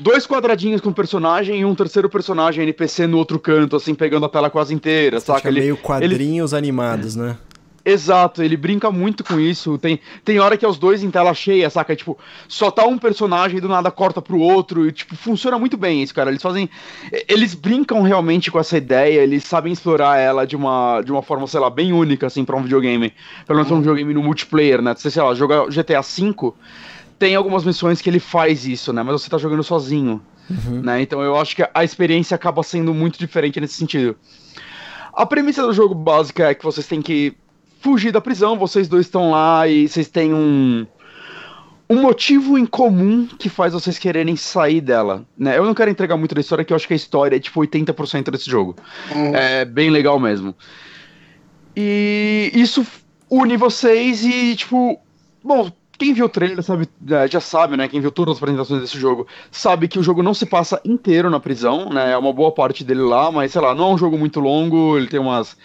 Dois 0.00 0.26
quadradinhos 0.26 0.80
com 0.80 0.90
personagem 0.90 1.60
e 1.60 1.64
um 1.66 1.74
terceiro 1.74 2.08
personagem 2.08 2.62
NPC 2.62 3.06
no 3.06 3.18
outro 3.18 3.38
canto, 3.38 3.76
assim, 3.76 3.94
pegando 3.94 4.24
a 4.24 4.28
tela 4.28 4.48
quase 4.48 4.72
inteira, 4.74 5.20
Saca 5.20 5.38
saca? 5.40 5.48
Ele, 5.50 5.60
meio 5.60 5.74
ele 5.74 5.82
quadrinhos 5.82 6.54
animados, 6.54 7.14
né? 7.14 7.36
Exato, 7.84 8.42
ele 8.42 8.56
brinca 8.56 8.90
muito 8.90 9.24
com 9.24 9.40
isso. 9.40 9.76
Tem, 9.76 9.98
tem 10.24 10.38
hora 10.38 10.56
que 10.56 10.64
é 10.64 10.68
os 10.68 10.78
dois 10.78 11.02
em 11.02 11.10
tela 11.10 11.34
cheia, 11.34 11.68
saca? 11.68 11.96
Tipo, 11.96 12.16
só 12.46 12.70
tá 12.70 12.86
um 12.86 12.96
personagem 12.96 13.58
e 13.58 13.60
do 13.60 13.68
nada 13.68 13.90
corta 13.90 14.22
pro 14.22 14.38
outro. 14.38 14.86
E, 14.86 14.92
tipo, 14.92 15.16
funciona 15.16 15.58
muito 15.58 15.76
bem 15.76 16.02
isso, 16.02 16.14
cara. 16.14 16.30
Eles 16.30 16.42
fazem. 16.42 16.70
Eles 17.28 17.54
brincam 17.54 18.02
realmente 18.02 18.50
com 18.50 18.58
essa 18.58 18.76
ideia, 18.76 19.20
eles 19.20 19.44
sabem 19.44 19.72
explorar 19.72 20.18
ela 20.18 20.46
de 20.46 20.54
uma, 20.54 21.02
de 21.02 21.10
uma 21.10 21.22
forma, 21.22 21.46
sei 21.46 21.58
lá, 21.58 21.68
bem 21.68 21.92
única, 21.92 22.26
assim, 22.28 22.44
pra 22.44 22.56
um 22.56 22.62
videogame. 22.62 23.12
Pelo 23.46 23.56
menos 23.56 23.68
pra 23.68 23.76
um 23.76 23.80
videogame 23.80 24.14
no 24.14 24.22
multiplayer, 24.22 24.80
né? 24.80 24.94
Você, 24.94 25.10
sei 25.10 25.22
lá, 25.22 25.34
jogar 25.34 25.66
GTA 25.66 26.00
V, 26.00 26.52
tem 27.18 27.34
algumas 27.34 27.64
missões 27.64 28.00
que 28.00 28.08
ele 28.08 28.20
faz 28.20 28.66
isso, 28.66 28.92
né? 28.92 29.02
Mas 29.02 29.20
você 29.20 29.28
tá 29.28 29.38
jogando 29.38 29.64
sozinho. 29.64 30.20
Né? 30.82 31.02
Então 31.02 31.22
eu 31.22 31.36
acho 31.36 31.56
que 31.56 31.66
a 31.72 31.84
experiência 31.84 32.34
acaba 32.34 32.62
sendo 32.62 32.92
muito 32.92 33.18
diferente 33.18 33.60
nesse 33.60 33.74
sentido. 33.74 34.16
A 35.12 35.26
premissa 35.26 35.62
do 35.62 35.72
jogo 35.72 35.94
básica 35.94 36.50
é 36.50 36.54
que 36.54 36.64
vocês 36.64 36.86
têm 36.86 37.00
que 37.02 37.36
fugir 37.82 38.12
da 38.12 38.20
prisão, 38.20 38.56
vocês 38.56 38.88
dois 38.88 39.06
estão 39.06 39.32
lá 39.32 39.66
e 39.66 39.88
vocês 39.88 40.08
têm 40.08 40.32
um 40.32 40.86
um 41.90 42.00
motivo 42.00 42.56
em 42.56 42.64
comum 42.64 43.26
que 43.26 43.50
faz 43.50 43.74
vocês 43.74 43.98
quererem 43.98 44.34
sair 44.34 44.80
dela, 44.80 45.26
né? 45.36 45.58
Eu 45.58 45.64
não 45.66 45.74
quero 45.74 45.90
entregar 45.90 46.16
muito 46.16 46.34
da 46.34 46.40
história, 46.40 46.64
que 46.64 46.72
eu 46.72 46.76
acho 46.76 46.86
que 46.86 46.94
a 46.94 46.96
história 46.96 47.36
é 47.36 47.40
tipo 47.40 47.60
80% 47.60 48.30
desse 48.30 48.48
jogo. 48.50 48.74
hum. 49.14 49.34
É 49.34 49.66
bem 49.66 49.90
legal 49.90 50.18
mesmo. 50.18 50.54
E 51.76 52.50
isso 52.54 52.86
une 53.30 53.58
vocês 53.58 54.24
e, 54.24 54.56
tipo, 54.56 54.98
bom, 55.44 55.70
quem 55.98 56.14
viu 56.14 56.26
o 56.26 56.28
trailer 56.30 56.62
sabe, 56.62 56.88
é, 57.10 57.28
já 57.28 57.40
sabe, 57.40 57.76
né? 57.76 57.88
Quem 57.88 58.00
viu 58.00 58.10
todas 58.10 58.36
as 58.36 58.42
apresentações 58.42 58.80
desse 58.80 58.98
jogo 58.98 59.26
sabe 59.50 59.86
que 59.86 59.98
o 59.98 60.02
jogo 60.02 60.22
não 60.22 60.32
se 60.32 60.46
passa 60.46 60.80
inteiro 60.84 61.28
na 61.28 61.40
prisão, 61.40 61.90
né? 61.90 62.12
É 62.12 62.16
uma 62.16 62.32
boa 62.32 62.52
parte 62.52 62.82
dele 62.84 63.02
lá, 63.02 63.30
mas 63.30 63.52
sei 63.52 63.60
lá, 63.60 63.74
não 63.74 63.90
é 63.90 63.94
um 63.94 63.98
jogo 63.98 64.16
muito 64.16 64.40
longo, 64.40 64.96
ele 64.96 65.08
tem 65.08 65.20
umas 65.20 65.56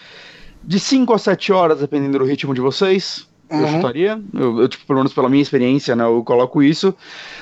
de 0.68 0.80
5 0.80 1.14
a 1.14 1.18
7 1.18 1.54
horas, 1.54 1.80
dependendo 1.80 2.20
do 2.20 2.26
ritmo 2.26 2.54
de 2.54 2.60
vocês. 2.60 3.26
Eu 3.50 3.60
Uhum. 3.60 3.68
chutaria, 3.68 4.22
eu, 4.34 4.60
eu, 4.60 4.68
tipo, 4.68 4.86
pelo 4.86 5.00
menos 5.00 5.14
pela 5.14 5.30
minha 5.30 5.42
experiência, 5.42 5.96
né, 5.96 6.04
eu 6.04 6.22
coloco 6.22 6.62
isso, 6.62 6.94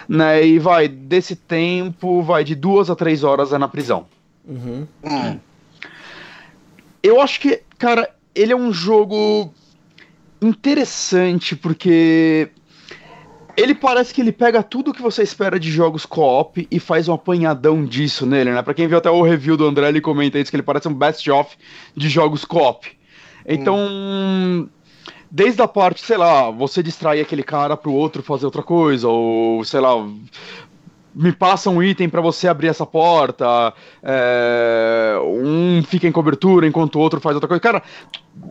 né, 0.07 0.45
e 0.45 0.59
vai, 0.59 0.87
desse 0.87 1.35
tempo, 1.35 2.21
vai 2.21 2.43
de 2.43 2.53
duas 2.53 2.91
a 2.91 2.95
três 2.95 3.23
horas 3.23 3.51
é 3.51 3.57
na 3.57 3.67
prisão. 3.67 4.05
Uhum. 4.47 4.85
Hum. 5.03 5.39
Eu 7.01 7.19
acho 7.19 7.39
que, 7.39 7.63
cara, 7.79 8.07
ele 8.35 8.53
é 8.53 8.55
um 8.55 8.71
jogo 8.71 9.51
interessante 10.39 11.55
porque 11.55 12.49
ele 13.57 13.73
parece 13.73 14.13
que 14.13 14.21
ele 14.21 14.31
pega 14.31 14.61
tudo 14.61 14.93
que 14.93 15.01
você 15.01 15.23
espera 15.23 15.59
de 15.59 15.71
jogos 15.71 16.05
co-op 16.05 16.67
e 16.69 16.79
faz 16.79 17.07
um 17.07 17.13
apanhadão 17.13 17.83
disso 17.83 18.25
nele, 18.27 18.51
né? 18.51 18.61
Pra 18.61 18.73
quem 18.73 18.87
viu 18.87 18.97
até 18.97 19.09
o 19.09 19.21
review 19.23 19.57
do 19.57 19.65
André, 19.65 19.87
ele 19.89 20.01
comenta 20.01 20.37
isso, 20.37 20.51
que 20.51 20.55
ele 20.55 20.63
parece 20.63 20.87
um 20.87 20.93
best-of 20.93 21.55
de 21.95 22.09
jogos 22.09 22.45
co-op. 22.45 22.94
Então, 23.47 24.69
desde 25.29 25.61
a 25.61 25.67
parte, 25.67 26.01
sei 26.01 26.17
lá, 26.17 26.49
você 26.49 26.81
distrai 26.81 27.21
aquele 27.21 27.43
cara 27.43 27.77
pro 27.77 27.91
outro 27.91 28.23
fazer 28.23 28.45
outra 28.45 28.63
coisa, 28.63 29.07
ou, 29.07 29.63
sei 29.63 29.79
lá, 29.79 29.95
me 31.15 31.31
passa 31.31 31.69
um 31.69 31.81
item 31.81 32.09
pra 32.09 32.19
você 32.19 32.47
abrir 32.47 32.67
essa 32.67 32.85
porta, 32.85 33.73
é, 34.03 35.15
um 35.23 35.81
fica 35.83 36.07
em 36.07 36.11
cobertura 36.11 36.67
enquanto 36.67 36.95
o 36.95 36.99
outro 36.99 37.21
faz 37.21 37.35
outra 37.35 37.47
coisa. 37.47 37.61
Cara, 37.61 37.81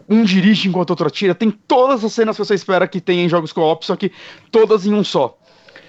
um 0.09 0.24
dirige 0.24 0.68
enquanto 0.68 0.90
o 0.90 0.92
outro 0.92 1.07
atira. 1.07 1.34
Tem 1.34 1.51
todas 1.51 2.03
as 2.03 2.12
cenas 2.12 2.36
que 2.36 2.45
você 2.45 2.55
espera 2.55 2.88
que 2.88 3.01
tenha 3.01 3.24
em 3.24 3.28
jogos 3.28 3.53
co-op, 3.53 3.84
só 3.84 3.95
que 3.95 4.11
todas 4.51 4.86
em 4.86 4.95
um 4.95 5.05
só. 5.05 5.36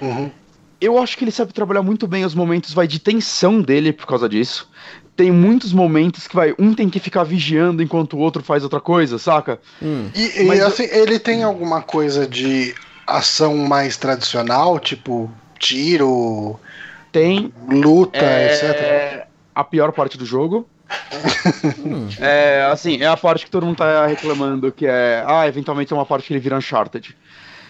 Uhum. 0.02 0.30
Eu 0.82 0.98
acho 1.02 1.18
que 1.18 1.24
ele 1.24 1.32
sabe 1.32 1.54
trabalhar 1.54 1.82
muito 1.82 2.06
bem 2.06 2.26
os 2.26 2.36
momentos 2.36 2.74
vai 2.74 2.86
de 2.86 3.00
tensão 3.00 3.62
dele 3.62 3.94
por 3.94 4.06
causa 4.06 4.28
disso. 4.28 4.70
Tem 5.16 5.32
muitos 5.32 5.72
momentos 5.72 6.28
que 6.28 6.36
vai 6.36 6.54
um 6.60 6.74
tem 6.74 6.90
que 6.90 7.00
ficar 7.00 7.24
vigiando 7.24 7.82
enquanto 7.82 8.18
o 8.18 8.20
outro 8.20 8.44
faz 8.44 8.64
outra 8.64 8.82
coisa, 8.82 9.18
saca? 9.18 9.60
Hum. 9.82 10.10
E, 10.14 10.42
e, 10.42 10.44
Mas 10.46 10.62
assim, 10.62 10.84
ele 10.92 11.18
tem 11.20 11.44
alguma 11.44 11.82
coisa 11.82 12.28
de 12.28 12.76
ação 13.08 13.56
mais 13.58 13.96
tradicional, 13.96 14.80
tipo 14.80 15.32
tiro, 15.58 16.60
Tem. 17.12 17.54
Luta, 17.70 18.20
é, 18.20 18.54
etc. 18.54 19.28
A 19.54 19.64
pior 19.64 19.92
parte 19.92 20.18
do 20.18 20.26
jogo. 20.26 20.68
é, 22.20 22.68
assim, 22.72 23.02
é 23.02 23.08
a 23.08 23.18
parte 23.18 23.46
que 23.46 23.52
todo 23.52 23.66
mundo 23.66 23.78
tá 23.78 24.06
reclamando, 24.06 24.72
que 24.72 24.86
é. 24.86 25.24
Ah, 25.26 25.48
eventualmente 25.48 25.94
é 25.94 25.96
uma 25.96 26.06
parte 26.06 26.28
que 26.28 26.34
ele 26.34 26.40
vira 26.40 26.58
Uncharted. 26.58 27.16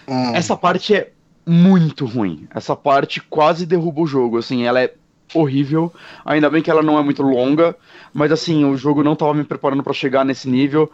Hum. 0.08 0.34
Essa 0.34 0.56
parte 0.56 0.94
é 0.94 1.10
muito 1.46 2.04
ruim. 2.04 2.48
Essa 2.54 2.74
parte 2.74 3.20
quase 3.20 3.64
derruba 3.64 4.00
o 4.00 4.06
jogo, 4.06 4.38
assim, 4.38 4.64
ela 4.64 4.80
é 4.80 4.92
horrível. 5.34 5.92
Ainda 6.24 6.48
bem 6.50 6.62
que 6.62 6.70
ela 6.70 6.82
não 6.82 6.98
é 6.98 7.02
muito 7.02 7.22
longa, 7.22 7.76
mas 8.12 8.32
assim, 8.32 8.64
o 8.64 8.76
jogo 8.76 9.02
não 9.02 9.16
tava 9.16 9.34
me 9.34 9.44
preparando 9.44 9.82
para 9.82 9.92
chegar 9.92 10.24
nesse 10.24 10.48
nível. 10.48 10.90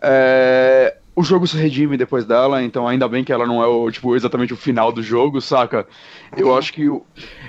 É, 0.00 0.96
o 1.14 1.22
jogo 1.22 1.46
se 1.46 1.56
redime 1.56 1.96
depois 1.96 2.26
dela, 2.26 2.62
então 2.62 2.86
ainda 2.86 3.08
bem 3.08 3.24
que 3.24 3.32
ela 3.32 3.46
não 3.46 3.62
é 3.62 3.66
o, 3.66 3.90
tipo, 3.90 4.14
exatamente 4.14 4.52
o 4.52 4.56
final 4.56 4.92
do 4.92 5.02
jogo, 5.02 5.40
saca? 5.40 5.86
Eu 6.36 6.54
acho 6.54 6.72
que 6.72 6.88
o, 6.88 7.02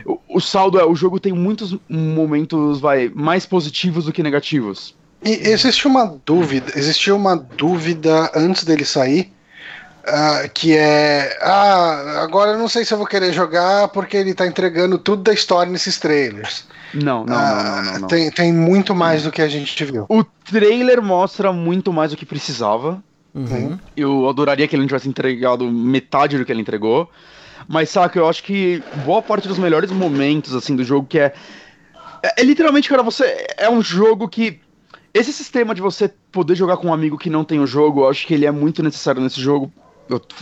o, 0.05 0.19
o 0.35 0.39
saldo 0.39 0.79
é, 0.79 0.85
o 0.85 0.95
jogo 0.95 1.19
tem 1.19 1.33
muitos 1.33 1.77
momentos, 1.89 2.79
vai, 2.79 3.11
mais 3.13 3.45
positivos 3.45 4.05
do 4.05 4.13
que 4.13 4.23
negativos. 4.23 4.95
E 5.23 5.31
existe 5.49 5.85
uma 5.85 6.05
dúvida, 6.25 6.71
existia 6.75 7.13
uma 7.13 7.35
dúvida 7.35 8.31
antes 8.33 8.63
dele 8.63 8.85
sair, 8.85 9.33
uh, 10.07 10.49
que 10.53 10.75
é, 10.75 11.37
ah, 11.41 12.21
agora 12.23 12.51
eu 12.51 12.57
não 12.57 12.67
sei 12.67 12.85
se 12.85 12.93
eu 12.93 12.97
vou 12.97 13.07
querer 13.07 13.33
jogar 13.33 13.89
porque 13.89 14.17
ele 14.17 14.33
tá 14.33 14.47
entregando 14.47 14.97
tudo 14.97 15.23
da 15.23 15.33
história 15.33 15.71
nesses 15.71 15.99
trailers. 15.99 16.65
Não, 16.93 17.25
não, 17.25 17.35
Ah, 17.35 17.53
não, 17.53 17.83
não, 17.83 17.91
não, 17.91 17.99
não. 18.01 18.07
Tem, 18.07 18.31
tem 18.31 18.53
muito 18.53 18.95
mais 18.95 19.23
do 19.23 19.31
que 19.31 19.41
a 19.41 19.47
gente 19.47 19.83
viu. 19.83 20.05
O 20.09 20.23
trailer 20.23 21.01
mostra 21.01 21.51
muito 21.51 21.91
mais 21.91 22.11
do 22.11 22.17
que 22.17 22.25
precisava. 22.25 23.03
Uhum. 23.33 23.77
Eu 23.95 24.27
adoraria 24.27 24.67
que 24.67 24.75
ele 24.75 24.81
não 24.81 24.87
tivesse 24.87 25.09
entregado 25.09 25.69
metade 25.69 26.37
do 26.37 26.45
que 26.45 26.51
ele 26.51 26.61
entregou. 26.61 27.09
Mas, 27.67 27.89
saca, 27.89 28.17
eu 28.17 28.27
acho 28.27 28.43
que 28.43 28.81
boa 29.05 29.21
parte 29.21 29.47
dos 29.47 29.59
melhores 29.59 29.91
momentos, 29.91 30.55
assim, 30.55 30.75
do 30.75 30.83
jogo, 30.83 31.05
que 31.07 31.19
é. 31.19 31.33
É, 32.23 32.41
é 32.41 32.43
literalmente, 32.43 32.89
cara, 32.89 33.03
você. 33.03 33.47
É 33.57 33.69
um 33.69 33.81
jogo 33.81 34.27
que. 34.27 34.59
Esse 35.13 35.33
sistema 35.33 35.73
de 35.73 35.81
você 35.81 36.11
poder 36.31 36.55
jogar 36.55 36.77
com 36.77 36.87
um 36.87 36.93
amigo 36.93 37.17
que 37.17 37.29
não 37.29 37.43
tem 37.43 37.59
o 37.59 37.65
jogo, 37.65 38.01
eu 38.01 38.09
acho 38.09 38.25
que 38.27 38.33
ele 38.33 38.45
é 38.45 38.51
muito 38.51 38.83
necessário 38.83 39.21
nesse 39.21 39.41
jogo. 39.41 39.71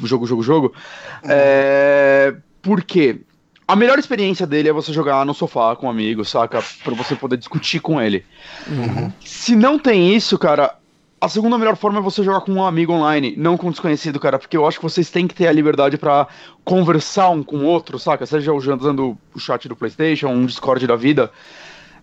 Jogo, 0.03 0.25
jogo, 0.25 0.43
jogo. 0.43 0.73
É. 1.23 2.35
Por 2.61 2.83
quê? 2.83 3.21
A 3.67 3.75
melhor 3.75 3.97
experiência 3.97 4.45
dele 4.45 4.69
é 4.69 4.73
você 4.73 4.93
jogar 4.93 5.25
no 5.25 5.33
sofá 5.33 5.75
com 5.75 5.87
um 5.87 5.89
amigo, 5.89 6.23
saca? 6.23 6.63
Pra 6.83 6.93
você 6.93 7.15
poder 7.15 7.37
discutir 7.37 7.79
com 7.79 7.99
ele. 7.99 8.23
Se 9.23 9.55
não 9.55 9.79
tem 9.79 10.13
isso, 10.15 10.37
cara, 10.37 10.75
a 11.19 11.27
segunda 11.27 11.57
melhor 11.57 11.75
forma 11.75 11.97
é 11.97 12.01
você 12.01 12.23
jogar 12.23 12.41
com 12.41 12.51
um 12.51 12.63
amigo 12.63 12.93
online, 12.93 13.33
não 13.35 13.57
com 13.57 13.67
um 13.67 13.71
desconhecido, 13.71 14.19
cara, 14.19 14.37
porque 14.37 14.55
eu 14.55 14.67
acho 14.67 14.77
que 14.77 14.83
vocês 14.83 15.09
têm 15.09 15.27
que 15.27 15.33
ter 15.33 15.47
a 15.47 15.51
liberdade 15.51 15.97
pra 15.97 16.27
conversar 16.63 17.29
um 17.29 17.41
com 17.41 17.57
o 17.57 17.63
outro, 17.63 17.97
saca? 17.97 18.25
Seja 18.27 18.53
usando 18.53 19.17
o 19.33 19.39
chat 19.39 19.67
do 19.67 19.75
PlayStation, 19.75 20.27
um 20.27 20.45
Discord 20.45 20.85
da 20.85 20.95
vida. 20.95 21.31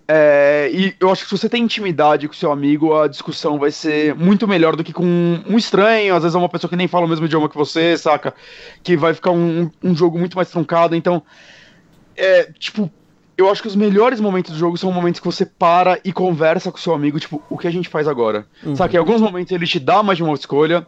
É, 0.09 0.69
e 0.73 0.95
eu 0.99 1.11
acho 1.11 1.23
que 1.23 1.29
se 1.29 1.39
você 1.39 1.49
tem 1.49 1.63
intimidade 1.63 2.27
com 2.27 2.35
seu 2.35 2.51
amigo, 2.51 2.95
a 2.95 3.07
discussão 3.07 3.59
vai 3.59 3.71
ser 3.71 4.15
muito 4.15 4.47
melhor 4.49 4.77
do 4.77 4.83
que 4.83 4.93
com 4.93 5.05
um 5.49 5.57
estranho, 5.57 6.15
às 6.15 6.23
vezes 6.23 6.35
é 6.35 6.39
uma 6.39 6.49
pessoa 6.49 6.69
que 6.69 6.77
nem 6.77 6.89
fala 6.89 7.07
o 7.07 7.09
mesmo 7.09 7.27
idioma 7.27 7.49
que 7.49 7.57
você, 7.57 7.97
saca? 7.97 8.35
Que 8.83 8.97
vai 8.97 9.15
ficar 9.15 9.31
um, 9.31 9.71
um 9.83 9.95
jogo 9.95 10.19
muito 10.19 10.37
mais 10.37 10.51
truncado. 10.51 10.97
Então, 10.97 11.23
é, 12.17 12.51
tipo, 12.59 12.91
eu 13.37 13.51
acho 13.51 13.63
que 13.63 13.69
os 13.69 13.77
melhores 13.77 14.21
momentos 14.21 14.53
do 14.53 14.59
jogo 14.59 14.77
são 14.77 14.93
momentos 14.93 15.21
que 15.21 15.27
você 15.27 15.47
para 15.47 15.99
e 16.05 16.13
conversa 16.13 16.71
com 16.71 16.79
seu 16.79 16.95
amigo, 16.95 17.19
tipo, 17.19 17.43
o 17.49 17.57
que 17.57 17.67
a 17.67 17.71
gente 17.73 17.89
faz 17.89 18.07
agora? 18.07 18.47
Saca? 18.77 18.95
Em 18.95 18.99
alguns 18.99 19.21
momentos 19.21 19.53
ele 19.53 19.67
te 19.67 19.79
dá 19.79 20.03
mais 20.03 20.19
de 20.19 20.25
uma 20.25 20.35
escolha. 20.35 20.87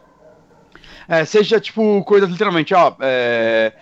É, 1.07 1.23
seja, 1.23 1.59
tipo, 1.59 2.03
coisas 2.03 2.29
literalmente, 2.29 2.73
ah, 2.73 2.95
é, 2.99 3.73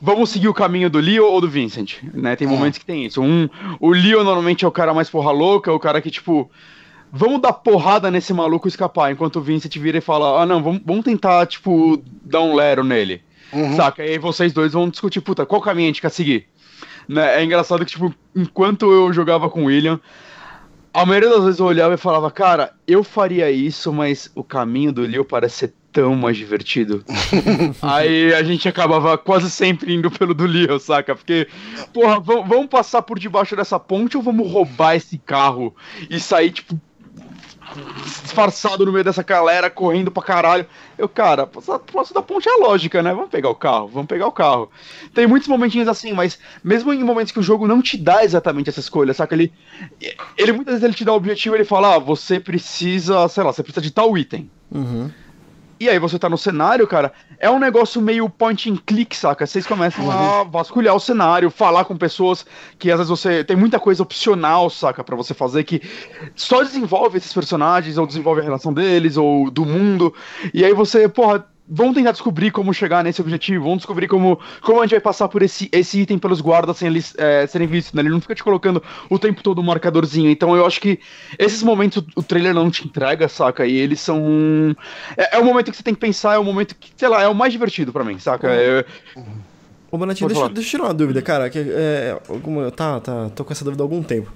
Vamos 0.00 0.30
seguir 0.30 0.48
o 0.48 0.54
caminho 0.54 0.88
do 0.88 1.00
Leo 1.00 1.26
ou 1.26 1.40
do 1.40 1.48
Vincent, 1.48 1.96
né? 2.14 2.36
Tem 2.36 2.46
momentos 2.46 2.78
que 2.78 2.84
tem 2.84 3.04
isso. 3.04 3.20
Um, 3.20 3.48
o 3.80 3.90
Leo 3.90 4.22
normalmente 4.22 4.64
é 4.64 4.68
o 4.68 4.72
cara 4.72 4.94
mais 4.94 5.10
porra 5.10 5.32
louca, 5.32 5.72
o 5.72 5.78
cara 5.78 6.00
que, 6.00 6.10
tipo, 6.10 6.48
vamos 7.12 7.40
dar 7.40 7.52
porrada 7.52 8.10
nesse 8.10 8.32
maluco 8.32 8.68
escapar, 8.68 9.10
enquanto 9.10 9.36
o 9.36 9.42
Vincent 9.42 9.76
vira 9.76 9.98
e 9.98 10.00
fala, 10.00 10.40
ah, 10.42 10.46
não, 10.46 10.62
vamos, 10.62 10.82
vamos 10.84 11.04
tentar, 11.04 11.46
tipo, 11.46 12.02
dar 12.22 12.42
um 12.42 12.54
lero 12.54 12.84
nele. 12.84 13.22
Saca? 13.76 14.04
E 14.04 14.10
aí 14.10 14.18
vocês 14.18 14.52
dois 14.52 14.72
vão 14.72 14.88
discutir, 14.88 15.20
puta, 15.20 15.44
qual 15.44 15.60
caminho 15.60 15.86
a 15.86 15.90
gente 15.90 16.00
quer 16.00 16.10
seguir? 16.10 16.46
Né? 17.08 17.40
É 17.40 17.44
engraçado 17.44 17.84
que, 17.84 17.90
tipo, 17.90 18.14
enquanto 18.36 18.90
eu 18.92 19.12
jogava 19.12 19.48
com 19.48 19.62
o 19.62 19.66
William, 19.66 19.98
a 20.92 21.06
maioria 21.06 21.30
das 21.30 21.44
vezes 21.44 21.60
eu 21.60 21.66
olhava 21.66 21.94
e 21.94 21.98
falava, 21.98 22.30
cara, 22.30 22.72
eu 22.86 23.02
faria 23.02 23.50
isso, 23.50 23.92
mas 23.92 24.30
o 24.34 24.44
caminho 24.44 24.92
do 24.92 25.02
Leo 25.02 25.24
parece 25.24 25.56
ser 25.56 25.74
tão 25.98 26.14
mais 26.14 26.36
divertido. 26.36 27.04
Aí 27.82 28.32
a 28.32 28.44
gente 28.44 28.68
acabava 28.68 29.18
quase 29.18 29.50
sempre 29.50 29.92
indo 29.92 30.08
pelo 30.08 30.32
do 30.32 30.46
Leo, 30.46 30.78
saca? 30.78 31.16
Porque, 31.16 31.48
porra, 31.92 32.20
vamos 32.20 32.68
passar 32.68 33.02
por 33.02 33.18
debaixo 33.18 33.56
dessa 33.56 33.80
ponte 33.80 34.16
ou 34.16 34.22
vamos 34.22 34.48
roubar 34.48 34.94
esse 34.94 35.18
carro 35.18 35.74
e 36.08 36.20
sair, 36.20 36.52
tipo, 36.52 36.78
disfarçado 38.04 38.86
no 38.86 38.92
meio 38.92 39.04
dessa 39.04 39.24
galera, 39.24 39.68
correndo 39.68 40.08
pra 40.12 40.22
caralho. 40.22 40.66
Eu, 40.96 41.08
cara, 41.08 41.48
próximo 41.48 42.14
da 42.14 42.22
ponte 42.22 42.48
é 42.48 42.52
lógica, 42.52 43.02
né? 43.02 43.12
Vamos 43.12 43.30
pegar 43.30 43.50
o 43.50 43.56
carro, 43.56 43.88
vamos 43.88 44.06
pegar 44.06 44.28
o 44.28 44.32
carro. 44.32 44.70
Tem 45.12 45.26
muitos 45.26 45.48
momentinhos 45.48 45.88
assim, 45.88 46.12
mas 46.12 46.38
mesmo 46.62 46.94
em 46.94 47.02
momentos 47.02 47.32
que 47.32 47.40
o 47.40 47.42
jogo 47.42 47.66
não 47.66 47.82
te 47.82 47.96
dá 47.96 48.22
exatamente 48.22 48.70
essa 48.70 48.78
escolha, 48.78 49.12
saca? 49.12 49.34
Ele, 49.34 49.52
ele 50.36 50.52
muitas 50.52 50.74
vezes 50.74 50.84
ele 50.84 50.94
te 50.94 51.04
dá 51.04 51.12
o 51.12 51.16
objetivo, 51.16 51.56
ele 51.56 51.64
fala, 51.64 51.96
ah, 51.96 51.98
você 51.98 52.38
precisa, 52.38 53.26
sei 53.26 53.42
lá, 53.42 53.52
você 53.52 53.64
precisa 53.64 53.82
de 53.82 53.90
tal 53.90 54.16
item. 54.16 54.48
Uhum. 54.70 55.10
E 55.80 55.88
aí 55.88 55.98
você 55.98 56.18
tá 56.18 56.28
no 56.28 56.36
cenário, 56.36 56.86
cara, 56.86 57.12
é 57.38 57.48
um 57.50 57.58
negócio 57.58 58.00
meio 58.00 58.28
point 58.28 58.70
and 58.70 58.76
click, 58.84 59.16
saca? 59.16 59.46
Vocês 59.46 59.66
começam 59.66 60.10
a 60.10 60.42
vasculhar 60.44 60.94
o 60.94 61.00
cenário, 61.00 61.50
falar 61.50 61.84
com 61.84 61.96
pessoas 61.96 62.44
que 62.78 62.90
às 62.90 62.98
vezes 62.98 63.10
você 63.10 63.44
tem 63.44 63.56
muita 63.56 63.78
coisa 63.78 64.02
opcional, 64.02 64.68
saca, 64.70 65.04
Pra 65.04 65.16
você 65.16 65.32
fazer 65.32 65.64
que 65.64 65.80
só 66.34 66.62
desenvolve 66.62 67.18
esses 67.18 67.32
personagens 67.32 67.96
ou 67.96 68.06
desenvolve 68.06 68.40
a 68.40 68.44
relação 68.44 68.72
deles 68.72 69.16
ou 69.16 69.50
do 69.50 69.64
mundo. 69.64 70.12
E 70.52 70.64
aí 70.64 70.74
você, 70.74 71.08
porra, 71.08 71.46
vamos 71.68 71.94
tentar 71.94 72.12
descobrir 72.12 72.50
como 72.50 72.72
chegar 72.72 73.04
nesse 73.04 73.20
objetivo, 73.20 73.64
vamos 73.64 73.78
descobrir 73.78 74.08
como, 74.08 74.40
como 74.62 74.80
a 74.80 74.84
gente 74.84 74.92
vai 74.92 75.00
passar 75.00 75.28
por 75.28 75.42
esse, 75.42 75.68
esse 75.70 76.00
item 76.00 76.18
pelos 76.18 76.40
guardas 76.40 76.78
sem 76.78 76.88
eles 76.88 77.14
é, 77.18 77.46
serem 77.46 77.66
vistos, 77.66 77.92
né? 77.92 78.02
Ele 78.02 78.08
não 78.08 78.20
fica 78.20 78.34
te 78.34 78.42
colocando 78.42 78.82
o 79.10 79.18
tempo 79.18 79.42
todo 79.42 79.60
um 79.60 79.64
marcadorzinho. 79.64 80.30
Então 80.30 80.56
eu 80.56 80.66
acho 80.66 80.80
que 80.80 80.98
esses 81.38 81.62
momentos 81.62 82.02
o 82.16 82.22
trailer 82.22 82.54
não 82.54 82.70
te 82.70 82.86
entrega, 82.86 83.28
saca? 83.28 83.66
E 83.66 83.76
eles 83.76 84.00
são. 84.00 84.74
É, 85.16 85.36
é 85.36 85.38
o 85.38 85.44
momento 85.44 85.70
que 85.70 85.76
você 85.76 85.82
tem 85.82 85.94
que 85.94 86.00
pensar, 86.00 86.34
é 86.34 86.38
o 86.38 86.44
momento 86.44 86.74
que, 86.74 86.90
sei 86.96 87.08
lá, 87.08 87.22
é 87.22 87.28
o 87.28 87.34
mais 87.34 87.52
divertido 87.52 87.92
pra 87.92 88.04
mim, 88.04 88.18
saca? 88.18 88.48
É, 88.50 88.84
Ô, 89.90 89.96
Bonatinho, 89.96 90.28
Pode 90.28 90.38
deixa, 90.38 90.54
deixa 90.54 90.68
eu 90.68 90.70
tirar 90.70 90.84
uma 90.84 90.94
dúvida, 90.94 91.22
cara. 91.22 91.48
Que, 91.48 91.58
é, 91.58 92.20
alguma, 92.28 92.70
tá, 92.70 93.00
tá, 93.00 93.30
tô 93.30 93.44
com 93.44 93.52
essa 93.52 93.64
dúvida 93.64 93.82
há 93.82 93.84
algum 93.84 94.02
tempo. 94.02 94.30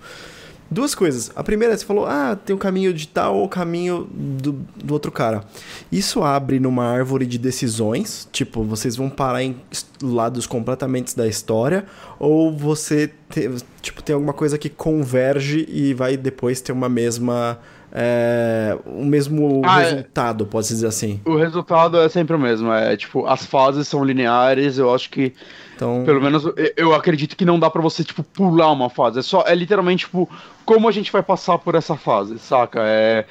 Duas 0.72 0.94
coisas. 0.94 1.30
A 1.36 1.42
primeira, 1.44 1.76
você 1.76 1.84
falou, 1.84 2.06
ah, 2.06 2.36
tem 2.36 2.54
o 2.56 2.58
caminho 2.58 2.92
de 2.94 3.06
tal 3.08 3.36
ou 3.36 3.44
o 3.44 3.48
caminho 3.48 4.08
do, 4.12 4.52
do 4.82 4.92
outro 4.94 5.12
cara. 5.12 5.44
Isso 5.90 6.22
abre 6.22 6.58
numa 6.58 6.84
árvore 6.84 7.26
de 7.26 7.36
decisões, 7.38 8.28
tipo, 8.32 8.62
vocês 8.64 8.96
vão 8.96 9.10
parar 9.10 9.42
em 9.42 9.56
lados 10.02 10.46
completamente 10.46 11.16
da 11.16 11.26
história, 11.28 11.84
ou 12.18 12.56
você, 12.56 13.12
te- 13.28 13.50
tipo, 13.80 14.02
tem 14.02 14.14
alguma 14.14 14.32
coisa 14.32 14.56
que 14.56 14.68
converge 14.68 15.66
e 15.68 15.92
vai 15.94 16.16
depois 16.16 16.60
ter 16.60 16.72
uma 16.72 16.88
mesma... 16.88 17.58
É, 17.94 18.74
o 18.86 19.04
mesmo 19.04 19.60
Ah, 19.66 19.82
é. 19.82 19.90
resultado, 19.90 20.46
pode-se 20.46 20.72
dizer 20.72 20.86
assim. 20.86 21.20
o 21.26 21.36
resultado 21.36 21.98
é 21.98 22.08
sempre 22.08 22.34
o 22.34 22.38
mesmo. 22.38 22.72
É 22.72 22.96
tipo, 22.96 23.26
as 23.26 23.44
fases 23.44 23.86
são 23.86 24.02
lineares, 24.02 24.78
eu 24.78 24.94
acho 24.94 25.10
que. 25.10 25.34
Então, 25.82 26.04
Pelo 26.04 26.20
menos 26.22 26.44
eu- 26.76 26.94
acredito 26.94 27.36
que 27.36 27.44
não 27.44 27.58
dá 27.58 27.68
pra 27.68 27.82
você, 27.82 28.04
tipo, 28.04 28.22
pular 28.22 28.70
uma 28.70 28.88
fase. 28.88 29.18
É 29.18 29.22
só, 29.22 29.42
é 29.46 29.54
literalmente, 29.54 30.04
tipo, 30.06 30.28
como 30.64 30.88
a 30.88 30.92
gente 30.92 31.10
vai 31.10 31.22
passar 31.22 31.58
por 31.58 31.74
essa 31.74 31.96
fase, 31.96 32.38
saca? 32.38 32.80
É. 32.84 33.26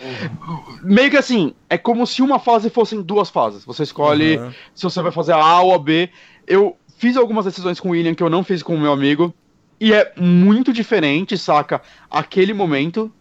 Meio 0.83 1.09
que 1.09 1.17
assim, 1.17 1.53
é 1.69 1.77
como 1.77 2.05
se 2.05 2.21
uma 2.21 2.39
fase 2.39 2.69
fossem 2.69 3.01
duas 3.01 3.29
fases. 3.29 3.63
Você 3.65 3.83
escolhe 3.83 4.37
Uhum. 4.37 4.51
se 4.75 4.83
você 4.83 5.01
vai 5.01 5.11
fazer 5.11 5.33
a 5.33 5.37
A 5.43 5.61
ou 5.61 5.73
a 5.73 5.79
B. 5.79 6.09
Eu 6.45 6.75
fiz 6.97 7.15
algumas 7.17 7.45
decisões 7.45 7.79
com 7.79 7.89
o 7.89 7.91
William 7.91 8.13
que 8.13 8.23
eu 8.23 8.29
não 8.29 8.43
fiz 8.43 8.61
com 8.61 8.75
o 8.75 8.79
meu 8.79 8.91
amigo. 8.91 9.33
E 9.79 9.93
é 9.93 10.11
muito 10.17 10.71
diferente, 10.71 11.37
saca? 11.37 11.81
Aquele 12.09 12.53
momento. 12.53 13.11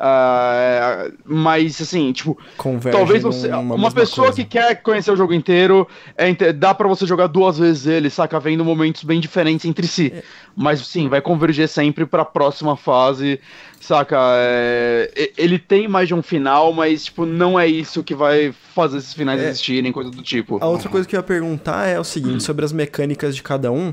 Ah, 0.00 1.10
mas 1.24 1.80
assim, 1.80 2.12
tipo, 2.12 2.38
converge 2.56 2.96
Talvez 2.96 3.22
você. 3.22 3.48
Uma 3.48 3.90
pessoa 3.90 4.28
coisa. 4.28 4.42
que 4.42 4.48
quer 4.48 4.76
conhecer 4.82 5.10
o 5.10 5.16
jogo 5.16 5.34
inteiro, 5.34 5.88
é, 6.16 6.32
dá 6.52 6.72
pra 6.74 6.86
você 6.86 7.04
jogar 7.04 7.26
duas 7.26 7.58
vezes 7.58 7.86
ele, 7.86 8.08
saca? 8.08 8.38
Vendo 8.38 8.64
momentos 8.64 9.02
bem 9.02 9.18
diferentes 9.20 9.66
entre 9.66 9.86
si. 9.86 10.12
É. 10.14 10.22
Mas 10.56 10.80
sim, 10.86 11.08
vai 11.08 11.20
converger 11.20 11.68
sempre 11.68 12.06
pra 12.06 12.24
próxima 12.24 12.76
fase, 12.76 13.40
saca? 13.80 14.16
É, 14.36 15.32
ele 15.36 15.58
tem 15.58 15.88
mais 15.88 16.08
de 16.08 16.14
um 16.14 16.22
final, 16.22 16.72
mas, 16.72 17.06
tipo, 17.06 17.26
não 17.26 17.58
é 17.58 17.66
isso 17.66 18.02
que 18.04 18.14
vai 18.14 18.52
fazer 18.74 18.98
esses 18.98 19.14
finais 19.14 19.40
É. 19.40 19.48
existirem, 19.48 19.90
coisa 19.92 20.10
do 20.10 20.22
tipo. 20.22 20.58
A 20.60 20.66
outra 20.66 20.88
coisa 20.88 21.06
que 21.08 21.16
eu 21.16 21.18
ia 21.18 21.24
perguntar 21.24 21.86
é 21.86 21.98
o 21.98 22.04
seguinte, 22.04 22.42
sobre 22.42 22.64
as 22.64 22.72
mecânicas 22.72 23.34
de 23.34 23.42
cada 23.42 23.72
um. 23.72 23.92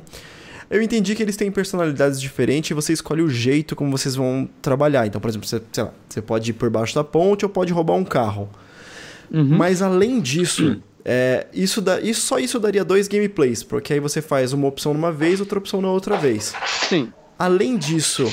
Eu 0.76 0.82
entendi 0.82 1.16
que 1.16 1.24
eles 1.24 1.38
têm 1.38 1.50
personalidades 1.50 2.20
diferentes 2.20 2.72
e 2.72 2.74
você 2.74 2.92
escolhe 2.92 3.22
o 3.22 3.30
jeito 3.30 3.78
como 3.78 3.90
vocês 3.98 4.14
vão 4.14 4.50
trabalhar. 4.62 5.08
Então, 5.08 5.22
por 5.22 5.30
exemplo, 5.30 5.48
você, 5.48 5.62
sei 5.72 5.84
lá, 5.86 5.92
você 6.10 6.22
pode 6.22 6.50
ir 6.52 6.54
por 6.54 6.70
baixo 6.70 6.94
da 6.94 7.02
ponte 7.04 7.46
ou 7.46 7.50
pode 7.50 7.72
roubar 7.72 7.94
um 7.94 8.04
carro. 8.04 8.50
Uhum. 9.32 9.56
Mas 9.58 9.82
além 9.82 10.20
disso, 10.20 10.82
é, 11.06 11.48
isso, 11.54 11.82
dá, 11.82 12.02
isso 12.02 12.22
só 12.28 12.40
isso 12.40 12.60
daria 12.60 12.84
dois 12.84 13.08
gameplays, 13.08 13.64
porque 13.64 13.94
aí 13.94 14.02
você 14.02 14.22
faz 14.22 14.52
uma 14.52 14.68
opção 14.68 14.94
numa 14.94 15.14
vez, 15.14 15.40
outra 15.40 15.58
opção 15.58 15.82
na 15.82 15.90
outra 15.90 16.18
vez. 16.18 16.54
Sim. 16.90 17.08
Além 17.40 17.78
disso, 17.78 18.30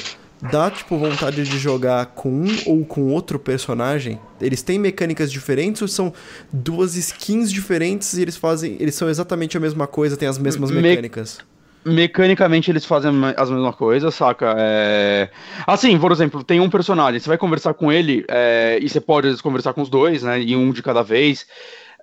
dá 0.51 0.68
tipo 0.68 0.99
vontade 0.99 1.45
de 1.45 1.59
jogar 1.61 2.07
com 2.07 2.28
um 2.28 2.57
ou 2.66 2.84
com 2.84 3.03
outro 3.12 3.38
personagem? 3.38 4.18
Eles 4.40 4.62
têm 4.62 4.80
mecânicas 4.80 5.30
diferentes 5.30 5.80
ou 5.80 5.86
são 5.86 6.12
duas 6.53 6.97
skins 6.97 7.53
diferentes 7.53 8.14
e 8.14 8.22
eles 8.22 8.36
fazem, 8.36 8.76
eles 8.80 8.97
são 8.97 9.09
exatamente 9.09 9.57
a 9.57 9.61
mesma 9.61 9.86
coisa, 9.86 10.16
têm 10.16 10.26
as 10.26 10.38
mesmas 10.38 10.72
Me- 10.72 10.82
mecânicas? 10.82 11.38
Mecanicamente 11.85 12.70
eles 12.70 12.85
fazem 12.85 13.11
as 13.37 13.51
mesmas 13.51 13.74
coisas, 13.74 14.14
saca? 14.14 14.55
É... 14.57 15.30
Assim, 15.66 15.99
por 15.99 16.12
exemplo, 16.12 16.45
tem 16.45 16.61
um 16.61 16.70
personagem, 16.70 17.18
você 17.18 17.28
vai 17.28 17.37
conversar 17.39 17.74
com 17.74 17.91
ele, 17.91 18.24
é, 18.28 18.78
e 18.80 18.89
você 18.89 19.01
pode 19.01 19.26
vezes, 19.26 19.41
conversar 19.43 19.72
com 19.72 19.83
os 19.83 19.89
dois, 19.91 20.22
né? 20.22 20.41
E 20.41 20.55
um 20.55 20.70
de 20.72 20.80
cada 20.83 21.03
vez. 21.03 21.45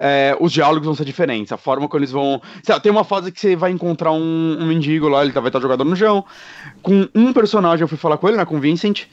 é, 0.02 0.36
os 0.40 0.52
diálogos 0.54 0.86
vão 0.86 0.96
ser 0.96 1.06
diferentes, 1.06 1.52
a 1.52 1.58
forma 1.58 1.88
como 1.88 2.00
eles 2.00 2.12
vão. 2.12 2.42
Lá, 2.68 2.80
tem 2.80 2.92
uma 2.92 3.04
fase 3.04 3.32
que 3.32 3.40
você 3.40 3.56
vai 3.56 3.72
encontrar 3.72 4.12
um, 4.14 4.58
um 4.60 4.66
mendigo 4.68 5.08
lá, 5.10 5.24
ele 5.24 5.34
tá- 5.34 5.42
vai 5.42 5.50
estar 5.50 5.60
jogado 5.60 5.84
no 5.86 5.96
chão. 5.96 6.26
Com 6.82 7.08
um 7.16 7.34
personagem 7.34 7.82
eu 7.84 7.88
fui 7.88 7.98
falar 7.98 8.18
com 8.18 8.28
ele, 8.28 8.38
né? 8.38 8.46
Com 8.46 8.60
Vincent. 8.60 9.06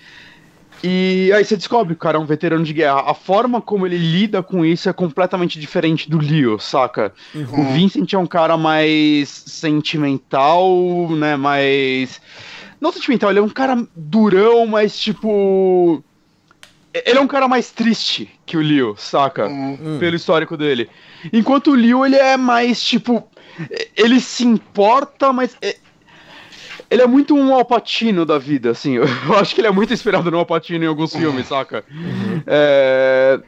E 0.82 1.32
aí 1.34 1.44
você 1.44 1.56
descobre 1.56 1.94
que 1.94 1.98
o 1.98 2.02
cara 2.02 2.18
é 2.18 2.20
um 2.20 2.26
veterano 2.26 2.64
de 2.64 2.72
guerra. 2.72 3.10
A 3.10 3.14
forma 3.14 3.60
como 3.60 3.86
ele 3.86 3.96
lida 3.96 4.42
com 4.42 4.64
isso 4.64 4.88
é 4.88 4.92
completamente 4.92 5.58
diferente 5.58 6.08
do 6.08 6.18
Leo, 6.18 6.58
saca? 6.58 7.12
O 7.34 7.64
Vincent 7.72 8.12
é 8.12 8.18
um 8.18 8.26
cara 8.26 8.56
mais 8.56 9.28
sentimental, 9.28 11.08
né? 11.10 11.36
Mais. 11.36 12.20
Não 12.80 12.92
sentimental, 12.92 13.30
ele 13.30 13.38
é 13.38 13.42
um 13.42 13.48
cara 13.48 13.76
durão, 13.94 14.66
mas 14.66 14.98
tipo. 14.98 16.02
Ele 17.04 17.18
é 17.18 17.20
um 17.20 17.26
cara 17.26 17.46
mais 17.46 17.70
triste 17.70 18.30
que 18.46 18.56
o 18.56 18.60
Leo, 18.60 18.94
saca? 18.96 19.48
Hum. 19.48 19.98
Pelo 19.98 20.16
histórico 20.16 20.56
dele. 20.56 20.88
Enquanto 21.32 21.72
o 21.72 21.74
Leo, 21.74 22.06
ele 22.06 22.16
é 22.16 22.36
mais 22.36 22.82
tipo. 22.82 23.28
Ele 23.96 24.20
se 24.20 24.44
importa, 24.44 25.32
mas. 25.32 25.56
Ele 26.90 27.02
é 27.02 27.06
muito 27.06 27.34
um 27.34 27.54
Alpatino 27.54 28.24
da 28.24 28.38
vida, 28.38 28.70
assim. 28.70 28.94
Eu 28.96 29.34
acho 29.38 29.54
que 29.54 29.60
ele 29.60 29.68
é 29.68 29.72
muito 29.72 29.92
inspirado 29.92 30.30
no 30.30 30.38
Alpatino 30.38 30.84
em 30.84 30.88
alguns 30.88 31.14
filmes, 31.14 31.46
saca? 31.46 31.84
É, 32.46 33.40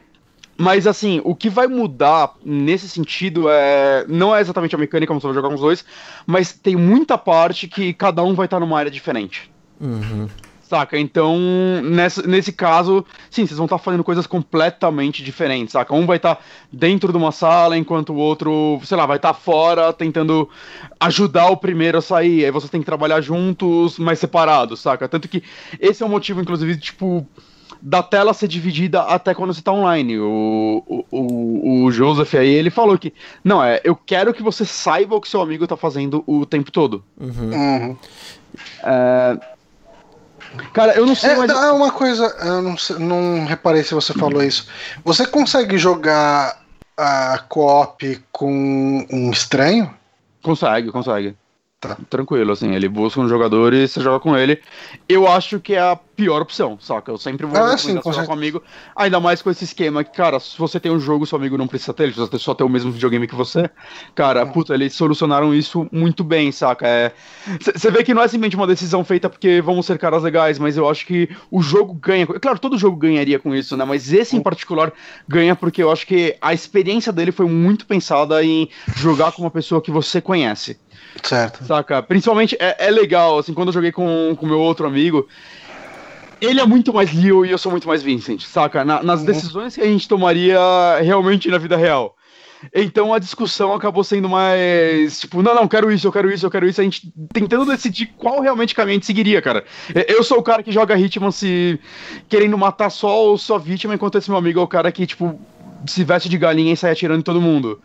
Mas 0.57 0.85
assim, 0.85 1.21
o 1.23 1.33
que 1.33 1.49
vai 1.49 1.67
mudar 1.67 2.33
nesse 2.43 2.89
sentido 2.89 3.49
é. 3.49 4.05
Não 4.09 4.35
é 4.35 4.41
exatamente 4.41 4.75
a 4.75 4.77
mecânica, 4.77 5.07
como 5.07 5.21
você 5.21 5.27
vai 5.27 5.35
jogar 5.35 5.47
com 5.47 5.55
os 5.55 5.61
dois, 5.61 5.85
mas 6.27 6.51
tem 6.51 6.75
muita 6.75 7.17
parte 7.17 7.67
que 7.67 7.93
cada 7.93 8.21
um 8.23 8.33
vai 8.33 8.45
estar 8.45 8.59
numa 8.59 8.77
área 8.77 8.91
diferente. 8.91 9.49
Uhum. 9.79 10.27
Saca? 10.69 10.99
Então, 10.99 11.35
nessa, 11.83 12.21
nesse 12.27 12.53
caso, 12.53 13.03
sim, 13.31 13.43
vocês 13.43 13.57
vão 13.57 13.65
estar 13.65 13.79
fazendo 13.79 14.03
coisas 14.03 14.27
completamente 14.27 15.23
diferentes, 15.23 15.71
saca? 15.71 15.95
Um 15.95 16.05
vai 16.05 16.17
estar 16.17 16.39
dentro 16.71 17.11
de 17.11 17.17
uma 17.17 17.31
sala, 17.31 17.75
enquanto 17.75 18.13
o 18.13 18.17
outro, 18.17 18.79
sei 18.83 18.95
lá, 18.95 19.07
vai 19.07 19.17
estar 19.17 19.33
fora 19.33 19.91
tentando 19.91 20.47
ajudar 20.99 21.49
o 21.49 21.57
primeiro 21.57 21.97
a 21.97 22.01
sair. 22.03 22.45
Aí 22.45 22.51
vocês 22.51 22.69
têm 22.69 22.81
que 22.81 22.85
trabalhar 22.85 23.19
juntos, 23.19 23.97
mas 23.97 24.19
separados, 24.19 24.79
saca? 24.79 25.09
Tanto 25.09 25.27
que 25.27 25.41
esse 25.79 26.03
é 26.03 26.05
o 26.05 26.09
motivo, 26.09 26.39
inclusive, 26.39 26.75
de, 26.75 26.81
tipo, 26.81 27.25
da 27.81 28.03
tela 28.03 28.31
ser 28.31 28.47
dividida 28.47 29.01
até 29.01 29.33
quando 29.33 29.55
você 29.55 29.63
tá 29.63 29.71
online. 29.71 30.19
O, 30.19 30.83
o, 30.85 31.05
o, 31.09 31.83
o 31.85 31.91
Joseph 31.91 32.35
aí, 32.35 32.47
ele 32.47 32.69
falou 32.69 32.95
que, 32.95 33.11
não, 33.43 33.63
é, 33.63 33.81
eu 33.83 33.95
quero 33.95 34.35
que 34.35 34.43
você 34.43 34.63
saiba 34.63 35.15
o 35.15 35.21
que 35.21 35.29
seu 35.29 35.41
amigo 35.41 35.65
tá 35.65 35.75
fazendo 35.75 36.23
o 36.27 36.45
tempo 36.45 36.71
todo. 36.71 37.03
Uhum. 37.19 37.97
Cara, 40.73 40.93
eu 40.93 41.05
não 41.05 41.15
sei, 41.15 41.31
É, 41.31 41.35
mas... 41.35 41.49
é 41.51 41.71
uma 41.71 41.91
coisa, 41.91 42.25
eu 42.41 42.61
não, 42.61 42.77
sei- 42.77 42.97
não 42.97 43.45
reparei 43.45 43.83
se 43.83 43.93
você 43.93 44.13
falou 44.13 44.43
isso. 44.43 44.67
Você 45.03 45.25
consegue 45.25 45.77
jogar 45.77 46.59
a 46.97 47.37
co-op 47.47 48.21
com 48.31 49.05
um 49.11 49.31
estranho? 49.31 49.93
Consegue, 50.41 50.91
consegue. 50.91 51.35
Tá. 51.79 51.97
Tranquilo, 52.09 52.51
assim, 52.51 52.75
ele 52.75 52.89
busca 52.89 53.21
um 53.21 53.29
jogador 53.29 53.73
e 53.73 53.87
você 53.87 54.01
joga 54.01 54.19
com 54.19 54.35
ele. 54.35 54.61
Eu 55.07 55.25
acho 55.25 55.61
que 55.61 55.75
é 55.75 55.79
a 55.79 55.95
pior 55.95 56.41
opção, 56.41 56.77
saca? 56.77 57.09
Eu 57.09 57.17
sempre 57.17 57.45
vou 57.45 57.57
Ah, 57.57 57.77
sim, 57.77 57.95
com 57.95 58.11
jogar 58.11 58.27
com 58.27 58.33
amigo. 58.33 58.61
Ainda 58.93 59.17
mais 59.21 59.41
com 59.41 59.49
esse 59.49 59.63
esquema 59.63 60.03
que, 60.03 60.11
cara, 60.11 60.41
se 60.41 60.57
você 60.57 60.77
tem 60.77 60.91
um 60.91 60.99
jogo, 60.99 61.25
seu 61.25 61.37
amigo 61.37 61.57
não 61.57 61.69
precisa 61.69 61.93
ter, 61.93 62.03
ele 62.03 62.11
precisa 62.11 62.37
só 62.37 62.53
ter 62.53 62.65
o 62.65 62.69
mesmo 62.69 62.91
videogame 62.91 63.25
que 63.25 63.33
você. 63.33 63.69
Cara, 64.13 64.45
puta, 64.45 64.73
eles 64.73 64.93
solucionaram 64.93 65.55
isso 65.55 65.87
muito 65.89 66.21
bem, 66.21 66.51
saca? 66.51 66.85
É... 66.85 67.13
Você 67.61 67.89
vê 67.89 68.03
que 68.03 68.13
não 68.13 68.23
é 68.23 68.27
simplesmente 68.27 68.57
uma 68.57 68.67
decisão 68.67 69.05
feita 69.05 69.29
porque 69.29 69.61
vamos 69.61 69.85
ser 69.85 69.97
caras 69.97 70.21
legais, 70.21 70.59
mas 70.59 70.75
eu 70.75 70.89
acho 70.89 71.05
que 71.05 71.29
o 71.49 71.61
jogo 71.61 71.93
ganha. 71.93 72.27
Claro, 72.27 72.59
todo 72.59 72.77
jogo 72.77 72.97
ganharia 72.97 73.39
com 73.39 73.55
isso, 73.55 73.77
né? 73.77 73.85
Mas 73.85 74.11
esse 74.11 74.35
em 74.35 74.41
particular 74.41 74.91
ganha 75.25 75.55
porque 75.55 75.81
eu 75.81 75.89
acho 75.89 76.05
que 76.05 76.35
a 76.41 76.53
experiência 76.53 77.13
dele 77.13 77.31
foi 77.31 77.45
muito 77.45 77.85
pensada 77.85 78.43
em 78.43 78.67
jogar 78.97 79.31
com 79.31 79.43
uma 79.43 79.51
pessoa 79.51 79.81
que 79.81 79.91
você 79.91 80.19
conhece. 80.19 80.77
Certo. 81.23 81.63
Saca? 81.65 82.01
Principalmente 82.01 82.55
é, 82.59 82.87
é 82.87 82.91
legal, 82.91 83.39
assim, 83.39 83.53
quando 83.53 83.69
eu 83.69 83.73
joguei 83.73 83.91
com 83.91 84.37
o 84.39 84.45
meu 84.45 84.59
outro 84.59 84.87
amigo. 84.87 85.27
Ele 86.41 86.61
é 86.61 86.65
muito 86.65 86.93
mais 86.93 87.13
Leo 87.13 87.45
e 87.45 87.51
eu 87.51 87.57
sou 87.57 87.69
muito 87.71 87.87
mais 87.87 88.01
Vincent, 88.01 88.41
saca? 88.43 88.85
Na- 88.85 89.03
nas 89.03 89.23
decisões 89.23 89.75
que 89.75 89.81
a 89.81 89.85
gente 89.85 90.07
tomaria 90.07 90.57
realmente 91.01 91.49
na 91.49 91.57
vida 91.57 91.75
real. 91.75 92.15
Então 92.73 93.13
a 93.13 93.19
discussão 93.19 93.73
acabou 93.73 94.03
sendo 94.03 94.27
mais. 94.27 95.19
Tipo, 95.19 95.41
não, 95.41 95.55
não, 95.55 95.67
quero 95.67 95.91
isso, 95.91 96.07
eu 96.07 96.11
quero 96.11 96.31
isso, 96.31 96.45
eu 96.45 96.51
quero 96.51 96.67
isso. 96.67 96.81
A 96.81 96.83
gente 96.83 97.11
tentando 97.31 97.65
decidir 97.65 98.07
qual 98.17 98.41
realmente 98.41 98.75
caminho 98.75 98.93
a 98.93 98.95
gente 98.95 99.05
seguiria, 99.05 99.41
cara. 99.41 99.63
Eu 100.07 100.23
sou 100.23 100.39
o 100.39 100.43
cara 100.43 100.61
que 100.61 100.71
joga 100.71 100.97
Hitman 100.97 101.31
se 101.31 101.79
querendo 102.27 102.57
matar 102.57 102.89
só, 102.89 103.35
só 103.37 103.57
vítima, 103.57 103.95
enquanto 103.95 104.17
esse 104.17 104.29
meu 104.29 104.37
amigo 104.37 104.59
é 104.59 104.63
o 104.63 104.67
cara 104.67 104.91
que, 104.91 105.05
tipo, 105.05 105.39
se 105.85 106.03
veste 106.03 106.29
de 106.29 106.37
galinha 106.37 106.73
e 106.73 106.77
sai 106.77 106.91
atirando 106.91 107.19
em 107.19 107.23
todo 107.23 107.41
mundo. 107.41 107.79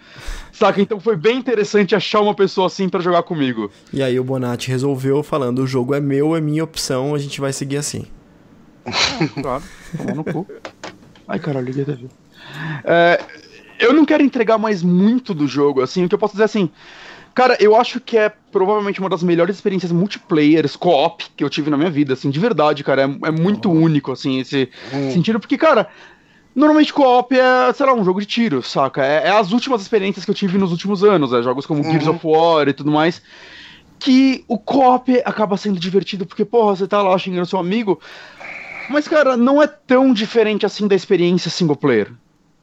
Saca? 0.52 0.80
Então 0.80 1.00
foi 1.00 1.16
bem 1.16 1.38
interessante 1.38 1.94
achar 1.94 2.20
uma 2.20 2.34
pessoa 2.34 2.66
assim 2.66 2.88
pra 2.88 3.00
jogar 3.00 3.22
comigo. 3.22 3.70
E 3.92 4.02
aí 4.02 4.18
o 4.18 4.24
Bonatti 4.24 4.68
resolveu 4.68 5.22
falando, 5.22 5.60
o 5.60 5.66
jogo 5.66 5.94
é 5.94 6.00
meu, 6.00 6.36
é 6.36 6.40
minha 6.40 6.64
opção, 6.64 7.14
a 7.14 7.18
gente 7.18 7.40
vai 7.40 7.52
seguir 7.52 7.76
assim. 7.76 8.06
Claro, 9.40 9.62
tomar 9.96 10.14
no 10.14 10.24
cu. 10.24 10.46
Ai, 11.26 11.38
caralho, 11.38 11.66
liguei 11.66 11.84
TV. 11.84 12.06
É, 12.84 13.20
eu 13.78 13.92
não 13.92 14.04
quero 14.04 14.22
entregar 14.22 14.58
mais 14.58 14.82
muito 14.82 15.34
do 15.34 15.46
jogo, 15.46 15.80
assim, 15.80 16.04
o 16.04 16.08
que 16.08 16.14
eu 16.14 16.18
posso 16.18 16.34
dizer 16.34 16.44
assim. 16.44 16.70
Cara, 17.34 17.56
eu 17.58 17.74
acho 17.74 18.00
que 18.00 18.16
é 18.16 18.30
provavelmente 18.52 19.00
uma 19.00 19.08
das 19.08 19.22
melhores 19.22 19.56
experiências 19.56 19.90
multiplayers, 19.90 20.76
co-op, 20.76 21.24
que 21.36 21.42
eu 21.42 21.50
tive 21.50 21.68
na 21.68 21.76
minha 21.76 21.90
vida, 21.90 22.12
assim, 22.12 22.30
de 22.30 22.38
verdade, 22.38 22.84
cara. 22.84 23.02
É, 23.02 23.28
é 23.28 23.30
muito 23.32 23.70
único, 23.72 24.12
assim, 24.12 24.38
esse 24.38 24.68
sentido, 25.12 25.40
porque, 25.40 25.58
cara, 25.58 25.88
normalmente 26.54 26.92
co-op 26.92 27.34
é, 27.36 27.72
sei 27.72 27.86
lá, 27.86 27.94
um 27.94 28.04
jogo 28.04 28.20
de 28.20 28.26
tiro, 28.26 28.62
saca? 28.62 29.04
É, 29.04 29.26
é 29.26 29.30
as 29.30 29.52
últimas 29.52 29.82
experiências 29.82 30.24
que 30.24 30.30
eu 30.30 30.34
tive 30.34 30.58
nos 30.58 30.70
últimos 30.70 31.02
anos, 31.02 31.32
é, 31.32 31.42
jogos 31.42 31.66
como 31.66 31.82
Gears 31.82 32.06
of 32.06 32.20
War 32.24 32.68
e 32.68 32.72
tudo 32.72 32.90
mais. 32.90 33.20
Que 33.98 34.44
o 34.48 34.58
co-op 34.58 35.10
acaba 35.24 35.56
sendo 35.56 35.78
divertido, 35.80 36.26
porque, 36.26 36.44
porra, 36.44 36.76
você 36.76 36.86
tá 36.86 37.00
lá 37.02 37.16
xingando 37.16 37.46
seu 37.46 37.58
amigo, 37.58 38.00
mas, 38.90 39.08
cara, 39.08 39.36
não 39.36 39.62
é 39.62 39.66
tão 39.66 40.12
diferente 40.12 40.66
assim 40.66 40.86
da 40.86 40.94
experiência 40.94 41.50
single 41.50 41.76
player. 41.76 42.12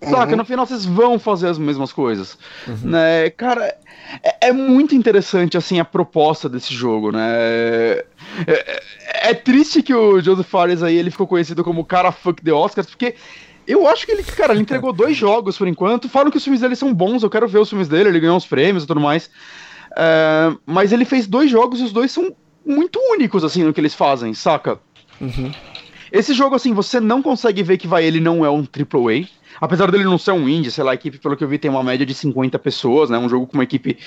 Saca? 0.04 0.36
No 0.36 0.44
final 0.44 0.66
vocês 0.66 0.84
vão 0.84 1.20
fazer 1.20 1.48
as 1.48 1.60
mesmas 1.60 1.94
coisas. 1.94 2.36
Né? 2.84 3.30
Cara, 3.32 3.76
é, 4.24 4.48
é 4.50 4.52
muito 4.52 4.96
interessante 4.96 5.58
assim 5.58 5.80
a 5.80 5.86
proposta 5.86 6.50
desse 6.50 6.74
jogo, 6.74 7.12
né? 7.12 7.28
É, 7.36 8.06
é- 8.48 8.82
é 9.30 9.34
triste 9.36 9.84
que 9.84 9.94
o 9.94 10.20
Joseph 10.20 10.48
Fares 10.48 10.82
aí 10.82 10.96
ele 10.98 11.12
ficou 11.12 11.28
conhecido 11.28 11.64
como 11.64 11.82
o 11.82 11.86
cara 11.86 12.12
fuck 12.12 12.42
the 12.44 12.52
Oscars, 12.52 12.88
porque 12.88 13.14
eu 13.72 13.88
acho 13.88 14.06
que 14.06 14.12
ele, 14.12 14.24
cara, 14.24 14.54
ele 14.54 14.62
entregou 14.62 14.92
dois 14.92 15.16
jogos 15.16 15.58
por 15.58 15.68
enquanto. 15.68 16.10
Falam 16.10 16.32
que 16.32 16.38
os 16.38 16.44
filmes 16.44 16.62
dele 16.62 16.76
são 16.76 16.94
bons, 16.94 17.24
eu 17.24 17.30
quero 17.30 17.48
ver 17.48 17.60
os 17.60 17.70
filmes 17.70 17.88
dele, 17.88 18.10
ele 18.10 18.20
ganhou 18.20 18.36
uns 18.36 18.46
prêmios 18.46 18.84
e 18.84 18.88
tudo 18.88 19.00
mais. 19.00 19.30
É, 19.98 20.54
mas 20.66 20.92
ele 20.92 21.06
fez 21.06 21.28
dois 21.28 21.50
jogos 21.50 21.80
e 21.80 21.84
os 21.84 21.92
dois 21.92 22.12
são 22.12 22.34
muito 22.66 23.00
únicos, 23.14 23.44
assim, 23.44 23.64
no 23.64 23.74
que 23.74 23.82
eles 23.82 23.94
fazem, 23.94 24.34
saca? 24.34 24.80
Esse 26.12 26.34
jogo, 26.34 26.56
assim, 26.56 26.74
você 26.74 27.00
não 27.00 27.22
consegue 27.22 27.64
ver 27.64 27.78
que 27.78 27.88
vai, 27.88 28.04
ele 28.04 28.20
não 28.20 28.46
é 28.46 28.50
um 28.50 28.62
AAA. 28.62 29.28
Apesar 29.60 29.92
dele 29.92 30.04
não 30.04 30.18
ser 30.18 30.32
um 30.32 30.50
indie, 30.50 30.72
sei 30.72 30.84
lá, 30.84 30.92
a 30.92 30.96
equipe, 30.96 31.20
pelo 31.20 31.38
que 31.38 31.44
eu 31.44 31.48
vi, 31.48 31.58
tem 31.58 31.70
uma 31.70 31.84
média 31.84 32.06
de 32.06 32.14
50 32.14 32.58
pessoas, 32.58 33.10
né? 33.10 33.18
Um 33.18 33.30
jogo 33.30 33.46
com 33.46 33.54
uma 33.54 33.64
equipe 33.64 33.98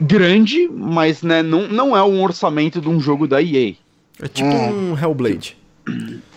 grande, 0.00 0.68
mas 0.68 1.22
né, 1.22 1.42
não, 1.42 1.68
não 1.68 1.96
é 1.96 2.02
um 2.02 2.22
orçamento 2.22 2.80
de 2.80 2.88
um 2.88 2.98
jogo 2.98 3.26
da 3.26 3.42
EA. 3.42 3.74
É 4.20 4.28
tipo 4.28 4.48
um 4.48 4.96
Hellblade. 4.98 5.56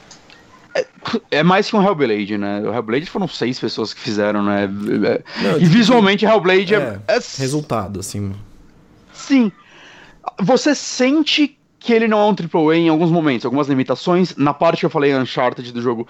É 1.31 1.41
mais 1.43 1.69
que 1.69 1.75
um 1.75 1.83
Hellblade, 1.83 2.37
né? 2.37 2.61
O 2.61 2.73
Hellblade 2.73 3.05
foram 3.07 3.27
seis 3.27 3.59
pessoas 3.59 3.93
que 3.93 3.99
fizeram, 3.99 4.43
né? 4.43 4.65
É- 4.65 5.41
Não, 5.41 5.57
e 5.59 5.65
visualmente 5.65 6.25
Hellblade 6.25 6.75
é, 6.75 6.99
É, 7.07 7.15
é 7.15 7.19
resultado, 7.37 7.99
assim. 7.99 8.33
Sim. 9.13 9.51
Você 10.41 10.75
sente 10.75 11.57
que 11.79 11.93
ele 11.93 12.07
não 12.07 12.19
é 12.19 12.25
um 12.25 12.35
AAA 12.35 12.75
em 12.75 12.89
alguns 12.89 13.09
momentos, 13.09 13.45
algumas 13.45 13.67
limitações. 13.67 14.35
Na 14.35 14.53
parte 14.53 14.81
que 14.81 14.85
eu 14.85 14.89
falei 14.89 15.15
Uncharted 15.15 15.71
do 15.71 15.81
jogo, 15.81 16.07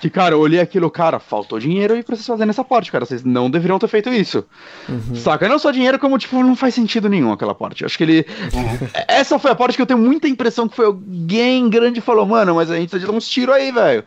que, 0.00 0.08
cara, 0.08 0.34
eu 0.34 0.40
olhei 0.40 0.60
aquilo, 0.60 0.90
cara, 0.90 1.18
faltou 1.18 1.58
dinheiro 1.58 1.94
aí 1.94 2.02
pra 2.02 2.14
vocês 2.14 2.26
fazerem 2.26 2.50
essa 2.50 2.64
parte, 2.64 2.92
cara. 2.92 3.04
Vocês 3.04 3.24
não 3.24 3.50
deveriam 3.50 3.78
ter 3.78 3.88
feito 3.88 4.08
isso. 4.10 4.44
Saca? 5.14 5.48
Não 5.48 5.58
só 5.58 5.70
dinheiro, 5.70 5.98
como, 5.98 6.18
tipo, 6.18 6.42
não 6.42 6.54
faz 6.54 6.74
sentido 6.74 7.08
nenhum 7.08 7.32
aquela 7.32 7.54
parte. 7.54 7.84
Acho 7.84 7.98
que 7.98 8.04
ele. 8.04 8.26
Essa 9.08 9.38
foi 9.38 9.50
a 9.50 9.54
parte 9.54 9.76
que 9.76 9.82
eu 9.82 9.86
tenho 9.86 9.98
muita 9.98 10.28
impressão 10.28 10.68
que 10.68 10.76
foi 10.76 10.86
alguém 10.86 11.68
grande 11.68 12.00
falou, 12.00 12.26
mano, 12.26 12.54
mas 12.54 12.70
a 12.70 12.76
gente 12.76 12.90
precisa 12.90 13.10
de 13.10 13.16
uns 13.16 13.28
tiros 13.28 13.54
aí, 13.54 13.72
velho. 13.72 14.04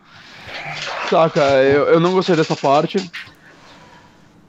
Saca? 1.09 1.41
Eu, 1.41 1.85
eu 1.87 1.99
não 1.99 2.13
gostei 2.13 2.35
dessa 2.35 2.55
parte. 2.55 2.97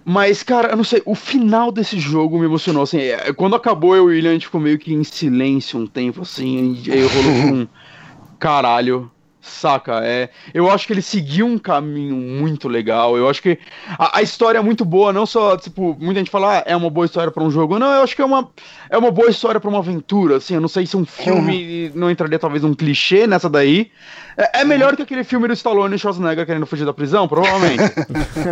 Mas, 0.05 0.43
cara, 0.43 0.71
eu 0.71 0.77
não 0.77 0.85
sei, 0.85 1.01
o 1.05 1.15
final 1.15 1.71
desse 1.71 1.99
jogo 1.99 2.39
me 2.39 2.45
emocionou, 2.45 2.83
assim, 2.83 2.99
é, 2.99 3.33
quando 3.33 3.55
acabou 3.55 3.95
eu 3.95 4.05
e 4.05 4.07
o 4.07 4.07
William, 4.07 4.31
a 4.31 4.33
gente 4.33 4.47
ficou 4.47 4.61
meio 4.61 4.79
que 4.79 4.93
em 4.93 5.05
silêncio 5.05 5.79
um 5.79 5.87
tempo, 5.87 6.23
assim, 6.23 6.83
e 6.85 6.91
aí 6.91 7.07
rolou 7.07 7.33
um 7.33 7.69
caralho, 8.39 9.09
saca? 9.43 10.01
É, 10.05 10.31
eu 10.55 10.71
acho 10.71 10.87
que 10.87 10.93
ele 10.93 11.03
seguiu 11.03 11.47
um 11.47 11.59
caminho 11.59 12.15
muito 12.15 12.69
legal, 12.69 13.17
eu 13.17 13.29
acho 13.29 13.43
que 13.43 13.59
a, 13.99 14.19
a 14.19 14.23
história 14.23 14.59
é 14.59 14.63
muito 14.63 14.85
boa, 14.85 15.13
não 15.13 15.27
só, 15.27 15.57
tipo, 15.57 15.97
muita 16.01 16.21
gente 16.21 16.31
fala, 16.31 16.59
ah, 16.59 16.63
é 16.65 16.77
uma 16.77 16.89
boa 16.89 17.05
história 17.05 17.31
para 17.31 17.43
um 17.43 17.51
jogo, 17.51 17.79
não, 17.79 17.93
eu 17.93 18.03
acho 18.03 18.15
que 18.15 18.23
é 18.23 18.25
uma, 18.25 18.49
é 18.89 18.97
uma 18.97 19.11
boa 19.11 19.29
história 19.29 19.61
para 19.61 19.69
uma 19.69 19.81
aventura, 19.81 20.37
assim, 20.37 20.55
eu 20.55 20.61
não 20.61 20.69
sei 20.69 20.87
se 20.87 20.97
um 20.97 21.05
filme 21.05 21.91
não 21.95 22.11
entraria 22.11 22.39
talvez 22.39 22.63
um 22.63 22.73
clichê 22.73 23.27
nessa 23.27 23.51
daí, 23.51 23.91
é, 24.37 24.61
é 24.61 24.65
melhor 24.65 24.97
que 24.97 25.03
aquele 25.03 25.25
filme 25.25 25.49
do 25.49 25.55
Stallone 25.55 25.97
e 25.97 25.99
Schwarzenegger 25.99 26.47
querendo 26.47 26.67
fugir 26.67 26.87
da 26.87 26.93
prisão, 26.93 27.27
provavelmente. 27.27 27.83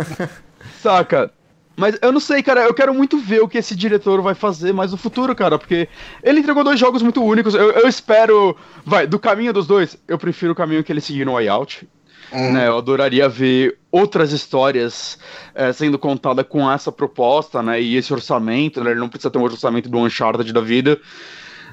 Saca? 0.81 1.31
Mas 1.75 1.97
eu 2.01 2.11
não 2.11 2.19
sei, 2.19 2.43
cara, 2.43 2.61
eu 2.61 2.73
quero 2.73 2.93
muito 2.93 3.17
ver 3.17 3.41
o 3.41 3.47
que 3.47 3.57
esse 3.57 3.75
diretor 3.75 4.21
vai 4.21 4.35
fazer 4.35 4.73
mais 4.73 4.91
no 4.91 4.97
futuro, 4.97 5.33
cara, 5.35 5.57
porque 5.57 5.87
ele 6.21 6.39
entregou 6.39 6.63
dois 6.63 6.79
jogos 6.79 7.01
muito 7.01 7.23
únicos. 7.23 7.55
Eu, 7.55 7.71
eu 7.71 7.87
espero. 7.87 8.55
Vai, 8.85 9.07
do 9.07 9.17
caminho 9.17 9.53
dos 9.53 9.65
dois, 9.65 9.97
eu 10.07 10.17
prefiro 10.17 10.51
o 10.51 10.55
caminho 10.55 10.83
que 10.83 10.91
ele 10.91 11.01
seguiu 11.01 11.25
no 11.25 11.33
Way 11.33 11.47
Out. 11.47 11.87
Uhum. 12.31 12.53
Né, 12.53 12.67
eu 12.67 12.77
adoraria 12.77 13.27
ver 13.27 13.77
outras 13.91 14.31
histórias 14.31 15.19
é, 15.53 15.73
sendo 15.73 15.99
contadas 15.99 16.45
com 16.47 16.71
essa 16.71 16.89
proposta, 16.89 17.61
né? 17.61 17.81
E 17.81 17.97
esse 17.97 18.13
orçamento, 18.13 18.81
né? 18.81 18.91
Ele 18.91 18.99
não 19.01 19.09
precisa 19.09 19.29
ter 19.29 19.37
um 19.37 19.43
orçamento 19.43 19.89
do 19.89 19.97
Uncharted 19.97 20.53
da 20.53 20.61
vida. 20.61 20.97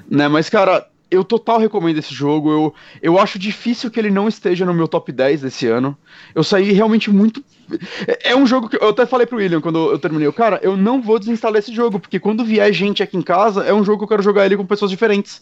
Né, 0.09 0.27
mas, 0.27 0.49
cara, 0.49 0.85
eu 1.11 1.23
total 1.23 1.59
recomendo 1.59 1.97
esse 1.97 2.13
jogo. 2.13 2.51
Eu, 2.51 2.73
eu 3.01 3.19
acho 3.19 3.39
difícil 3.39 3.89
que 3.89 3.99
ele 3.99 4.11
não 4.11 4.27
esteja 4.27 4.65
no 4.65 4.73
meu 4.73 4.87
top 4.87 5.11
10 5.11 5.41
desse 5.41 5.67
ano. 5.67 5.97
Eu 6.35 6.43
saí 6.43 6.71
realmente 6.71 7.09
muito. 7.09 7.43
É, 8.07 8.31
é 8.31 8.35
um 8.35 8.45
jogo 8.45 8.69
que. 8.69 8.77
Eu 8.77 8.89
até 8.89 9.05
falei 9.05 9.25
pro 9.25 9.37
William 9.37 9.61
quando 9.61 9.91
eu 9.91 9.99
terminei. 9.99 10.31
Cara, 10.31 10.59
eu 10.61 10.77
não 10.77 11.01
vou 11.01 11.19
desinstalar 11.19 11.59
esse 11.59 11.73
jogo, 11.73 11.99
porque 11.99 12.19
quando 12.19 12.45
vier 12.45 12.71
gente 12.73 13.01
aqui 13.01 13.17
em 13.17 13.21
casa, 13.21 13.63
é 13.63 13.73
um 13.73 13.83
jogo 13.83 13.99
que 13.99 14.03
eu 14.03 14.09
quero 14.09 14.23
jogar 14.23 14.45
ele 14.45 14.57
com 14.57 14.65
pessoas 14.65 14.91
diferentes. 14.91 15.41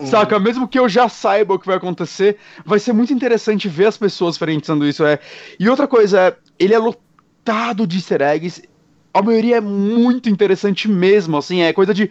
Uhum. 0.00 0.06
Saca? 0.06 0.38
Mesmo 0.38 0.66
que 0.66 0.78
eu 0.78 0.88
já 0.88 1.08
saiba 1.08 1.54
o 1.54 1.58
que 1.58 1.66
vai 1.66 1.76
acontecer, 1.76 2.38
vai 2.64 2.78
ser 2.78 2.92
muito 2.92 3.12
interessante 3.12 3.68
ver 3.68 3.86
as 3.86 3.96
pessoas 3.96 4.34
diferentes 4.34 4.66
fazendo 4.66 4.86
isso. 4.86 5.04
É. 5.04 5.18
E 5.58 5.68
outra 5.68 5.86
coisa 5.86 6.20
é, 6.20 6.36
ele 6.58 6.74
é 6.74 6.78
lotado 6.78 7.86
de 7.86 7.98
easter 7.98 8.22
eggs. 8.22 8.62
A 9.14 9.20
maioria 9.20 9.56
é 9.56 9.60
muito 9.60 10.30
interessante 10.30 10.88
mesmo, 10.88 11.36
assim, 11.36 11.60
é 11.60 11.70
coisa 11.74 11.92
de 11.92 12.10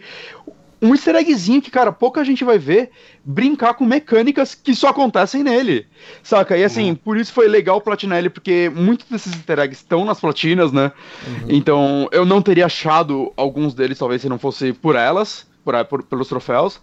um 0.82 0.92
easter 0.92 1.14
eggzinho 1.14 1.62
que, 1.62 1.70
cara, 1.70 1.92
pouca 1.92 2.24
gente 2.24 2.42
vai 2.42 2.58
ver 2.58 2.90
brincar 3.24 3.74
com 3.74 3.84
mecânicas 3.84 4.52
que 4.52 4.74
só 4.74 4.88
acontecem 4.88 5.44
nele, 5.44 5.86
saca? 6.24 6.58
E 6.58 6.64
assim, 6.64 6.90
uhum. 6.90 6.96
por 6.96 7.16
isso 7.16 7.32
foi 7.32 7.46
legal 7.46 7.80
platinar 7.80 8.18
ele, 8.18 8.28
porque 8.28 8.68
muitos 8.74 9.06
desses 9.08 9.32
easter 9.32 9.60
eggs 9.60 9.80
estão 9.80 10.04
nas 10.04 10.18
platinas, 10.20 10.72
né? 10.72 10.90
Uhum. 11.24 11.46
Então 11.48 12.08
eu 12.10 12.26
não 12.26 12.42
teria 12.42 12.66
achado 12.66 13.32
alguns 13.36 13.74
deles, 13.74 13.96
talvez 13.96 14.22
se 14.22 14.28
não 14.28 14.38
fosse 14.38 14.72
por 14.72 14.96
elas 14.96 15.46
por, 15.64 15.84
por, 15.84 16.02
pelos 16.02 16.28
troféus, 16.28 16.80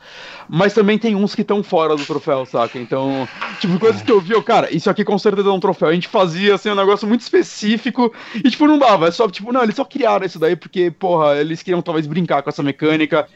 mas 0.48 0.74
também 0.74 0.98
tem 0.98 1.16
uns 1.16 1.36
que 1.36 1.42
estão 1.42 1.62
fora 1.64 1.96
do 1.96 2.06
troféu, 2.06 2.46
saca? 2.46 2.80
Então, 2.80 3.28
tipo, 3.60 3.80
coisas 3.80 4.02
que 4.02 4.12
eu 4.12 4.20
vi, 4.20 4.34
eu, 4.34 4.44
cara, 4.44 4.74
isso 4.74 4.90
aqui 4.90 5.04
com 5.04 5.18
certeza 5.18 5.50
é 5.50 5.52
um 5.52 5.60
troféu. 5.60 5.90
A 5.90 5.94
gente 5.94 6.08
fazia, 6.08 6.56
assim, 6.56 6.70
um 6.70 6.76
negócio 6.76 7.08
muito 7.08 7.22
específico 7.22 8.14
e, 8.36 8.50
tipo, 8.50 8.68
não 8.68 8.78
dava. 8.78 9.08
É 9.08 9.12
só, 9.12 9.28
tipo, 9.30 9.52
não, 9.52 9.64
eles 9.64 9.76
só 9.76 9.86
criaram 9.86 10.26
isso 10.26 10.40
daí 10.40 10.56
porque, 10.56 10.92
porra, 10.92 11.36
eles 11.38 11.62
queriam 11.62 11.82
talvez 11.82 12.08
brincar 12.08 12.42
com 12.42 12.50
essa 12.50 12.64
mecânica. 12.64 13.28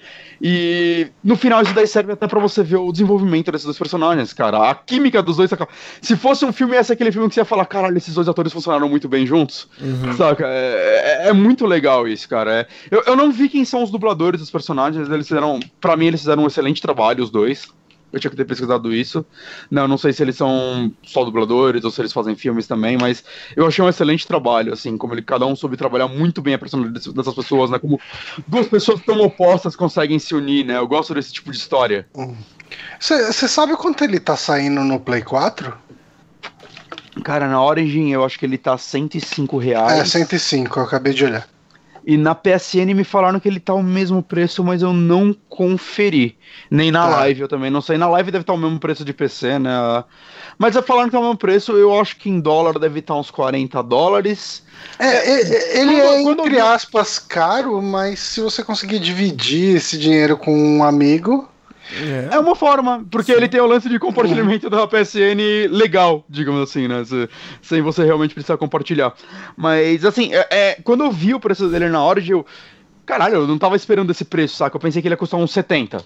E 0.41 1.07
no 1.23 1.37
final 1.37 1.61
isso 1.61 1.73
daí 1.73 1.87
serve 1.87 2.11
até 2.11 2.27
pra 2.27 2.39
você 2.39 2.63
ver 2.63 2.75
o 2.75 2.91
desenvolvimento 2.91 3.51
desses 3.51 3.65
dois 3.65 3.77
personagens, 3.77 4.33
cara. 4.33 4.69
A 4.69 4.75
química 4.75 5.21
dos 5.21 5.37
dois, 5.37 5.49
saca? 5.49 5.67
Se 6.01 6.17
fosse 6.17 6.43
um 6.43 6.51
filme, 6.51 6.75
esse 6.75 6.91
é 6.91 6.95
aquele 6.95 7.11
filme 7.11 7.29
que 7.29 7.35
você 7.35 7.41
ia 7.41 7.45
falar, 7.45 7.65
caralho, 7.65 7.97
esses 7.97 8.13
dois 8.13 8.27
atores 8.27 8.51
funcionaram 8.51 8.89
muito 8.89 9.07
bem 9.07 9.25
juntos, 9.25 9.67
uhum. 9.79 10.13
saca? 10.17 10.45
É, 10.45 11.25
é, 11.25 11.29
é, 11.29 11.33
muito 11.33 11.65
legal 11.65 12.07
isso, 12.07 12.27
cara. 12.27 12.61
É, 12.61 12.67
eu, 12.91 13.03
eu 13.07 13.15
não 13.15 13.31
vi 13.31 13.47
quem 13.47 13.63
são 13.63 13.83
os 13.83 13.91
dubladores 13.91 14.41
dos 14.41 14.51
personagens, 14.51 15.09
eles 15.09 15.29
fizeram, 15.34 15.59
pra 15.81 15.97
mim, 15.97 16.05
eles 16.05 16.21
fizeram 16.21 16.43
um 16.43 16.47
excelente 16.47 16.81
trabalho, 16.81 17.23
os 17.23 17.29
dois. 17.29 17.67
Eu 18.11 18.19
tinha 18.19 18.29
que 18.29 18.38
ter 18.38 18.45
pesquisado 18.45 18.93
isso. 18.93 19.25
Não, 19.71 19.88
não 19.88 19.97
sei 19.97 20.13
se 20.13 20.21
eles 20.21 20.36
são 20.36 20.93
só 21.01 21.25
dubladores 21.25 21.84
ou 21.84 21.89
se 21.89 21.99
eles 21.99 22.13
fazem 22.13 22.36
filmes 22.36 22.67
também, 22.67 22.95
mas 22.95 23.23
eu 23.55 23.65
achei 23.65 23.84
um 23.84 23.89
excelente 23.89 24.27
trabalho, 24.27 24.71
assim, 24.71 24.95
como 24.95 25.15
ele, 25.15 25.23
cada 25.23 25.47
um 25.47 25.55
soube 25.55 25.75
trabalhar 25.75 26.07
muito 26.07 26.39
bem 26.39 26.53
a 26.53 26.59
personalidade 26.59 27.11
dessas 27.11 27.34
pessoas, 27.34 27.71
né? 27.71 27.79
Como 27.79 27.99
duas 28.47 28.67
pessoas 28.67 29.01
tão 29.01 29.19
opostas 29.21 29.75
conseguem 29.75 30.19
se 30.19 30.36
unir, 30.36 30.63
né? 30.63 30.77
Eu 30.77 30.88
gosto 30.88 31.15
desse 31.15 31.34
tipo 31.34 31.51
de 31.51 31.57
história. 31.57 32.07
Você 32.99 33.47
sabe 33.47 33.75
quanto 33.75 34.03
ele 34.03 34.19
tá 34.19 34.38
saindo 34.38 34.84
no 34.84 34.99
Play 34.99 35.23
4? 35.23 35.73
Cara, 37.23 37.47
na 37.47 37.63
Origin 37.63 38.09
eu 38.09 38.23
acho 38.23 38.38
que 38.38 38.45
ele 38.45 38.59
tá 38.59 38.77
105 38.77 39.57
reais. 39.57 39.99
É, 39.99 40.05
105, 40.05 40.79
eu 40.79 40.84
acabei 40.84 41.13
de 41.13 41.25
olhar. 41.25 41.47
E 42.05 42.17
na 42.17 42.35
PSN 42.35 42.93
me 42.93 43.03
falaram 43.03 43.39
que 43.39 43.47
ele 43.47 43.59
tá 43.59 43.73
o 43.73 43.81
mesmo 43.81 44.21
preço, 44.21 44.63
mas 44.63 44.81
eu 44.81 44.91
não 44.91 45.33
conferi. 45.47 46.37
Nem 46.69 46.91
na 46.91 47.07
tá. 47.07 47.17
live 47.17 47.41
eu 47.41 47.47
também 47.47 47.71
não 47.71 47.81
sei. 47.81 47.97
Na 47.97 48.09
live 48.09 48.31
deve 48.31 48.43
estar 48.43 48.53
tá 48.53 48.59
o 48.59 48.61
mesmo 48.61 48.79
preço 48.79 49.05
de 49.05 49.13
PC, 49.13 49.57
né? 49.59 50.03
Mas 50.57 50.75
falaram 50.85 51.07
que 51.07 51.13
tá 51.13 51.19
o 51.19 51.23
mesmo 51.23 51.37
preço, 51.37 51.71
eu 51.73 51.97
acho 51.99 52.17
que 52.17 52.29
em 52.29 52.39
dólar 52.39 52.77
deve 52.77 52.99
estar 52.99 53.13
tá 53.13 53.19
uns 53.19 53.31
40 53.31 53.81
dólares. 53.83 54.63
É, 54.99 55.07
é, 55.07 55.41
é 55.41 55.79
ele 55.79 56.01
quando, 56.23 56.43
é, 56.43 56.47
entre 56.47 56.59
aspas, 56.59 57.19
caro, 57.19 57.81
mas 57.81 58.19
se 58.19 58.41
você 58.41 58.63
conseguir 58.63 58.99
dividir 58.99 59.77
esse 59.77 59.97
dinheiro 59.97 60.35
com 60.35 60.53
um 60.53 60.83
amigo, 60.83 61.49
é. 61.91 62.36
é 62.36 62.39
uma 62.39 62.55
forma, 62.55 63.05
porque 63.11 63.31
Sim. 63.31 63.38
ele 63.38 63.47
tem 63.47 63.59
o 63.59 63.65
lance 63.65 63.89
de 63.89 63.99
compartilhamento 63.99 64.69
da 64.69 64.88
PSN 64.88 65.67
legal, 65.69 66.23
digamos 66.29 66.61
assim, 66.61 66.88
né? 66.88 67.03
sem 67.61 67.81
você 67.81 68.03
realmente 68.03 68.34
precisar 68.34 68.57
compartilhar. 68.57 69.13
Mas, 69.55 70.05
assim, 70.05 70.34
é, 70.34 70.47
é, 70.49 70.77
quando 70.84 71.03
eu 71.03 71.11
vi 71.11 71.34
o 71.34 71.39
preço 71.39 71.67
dele 71.67 71.89
na 71.89 72.01
hora, 72.01 72.21
eu. 72.25 72.45
Caralho, 73.05 73.36
eu 73.36 73.47
não 73.47 73.57
tava 73.57 73.75
esperando 73.75 74.11
esse 74.11 74.23
preço, 74.23 74.55
saca? 74.55 74.77
Eu 74.77 74.79
pensei 74.79 75.01
que 75.01 75.07
ele 75.07 75.13
ia 75.13 75.17
custar 75.17 75.38
uns 75.39 75.51
70. 75.51 75.97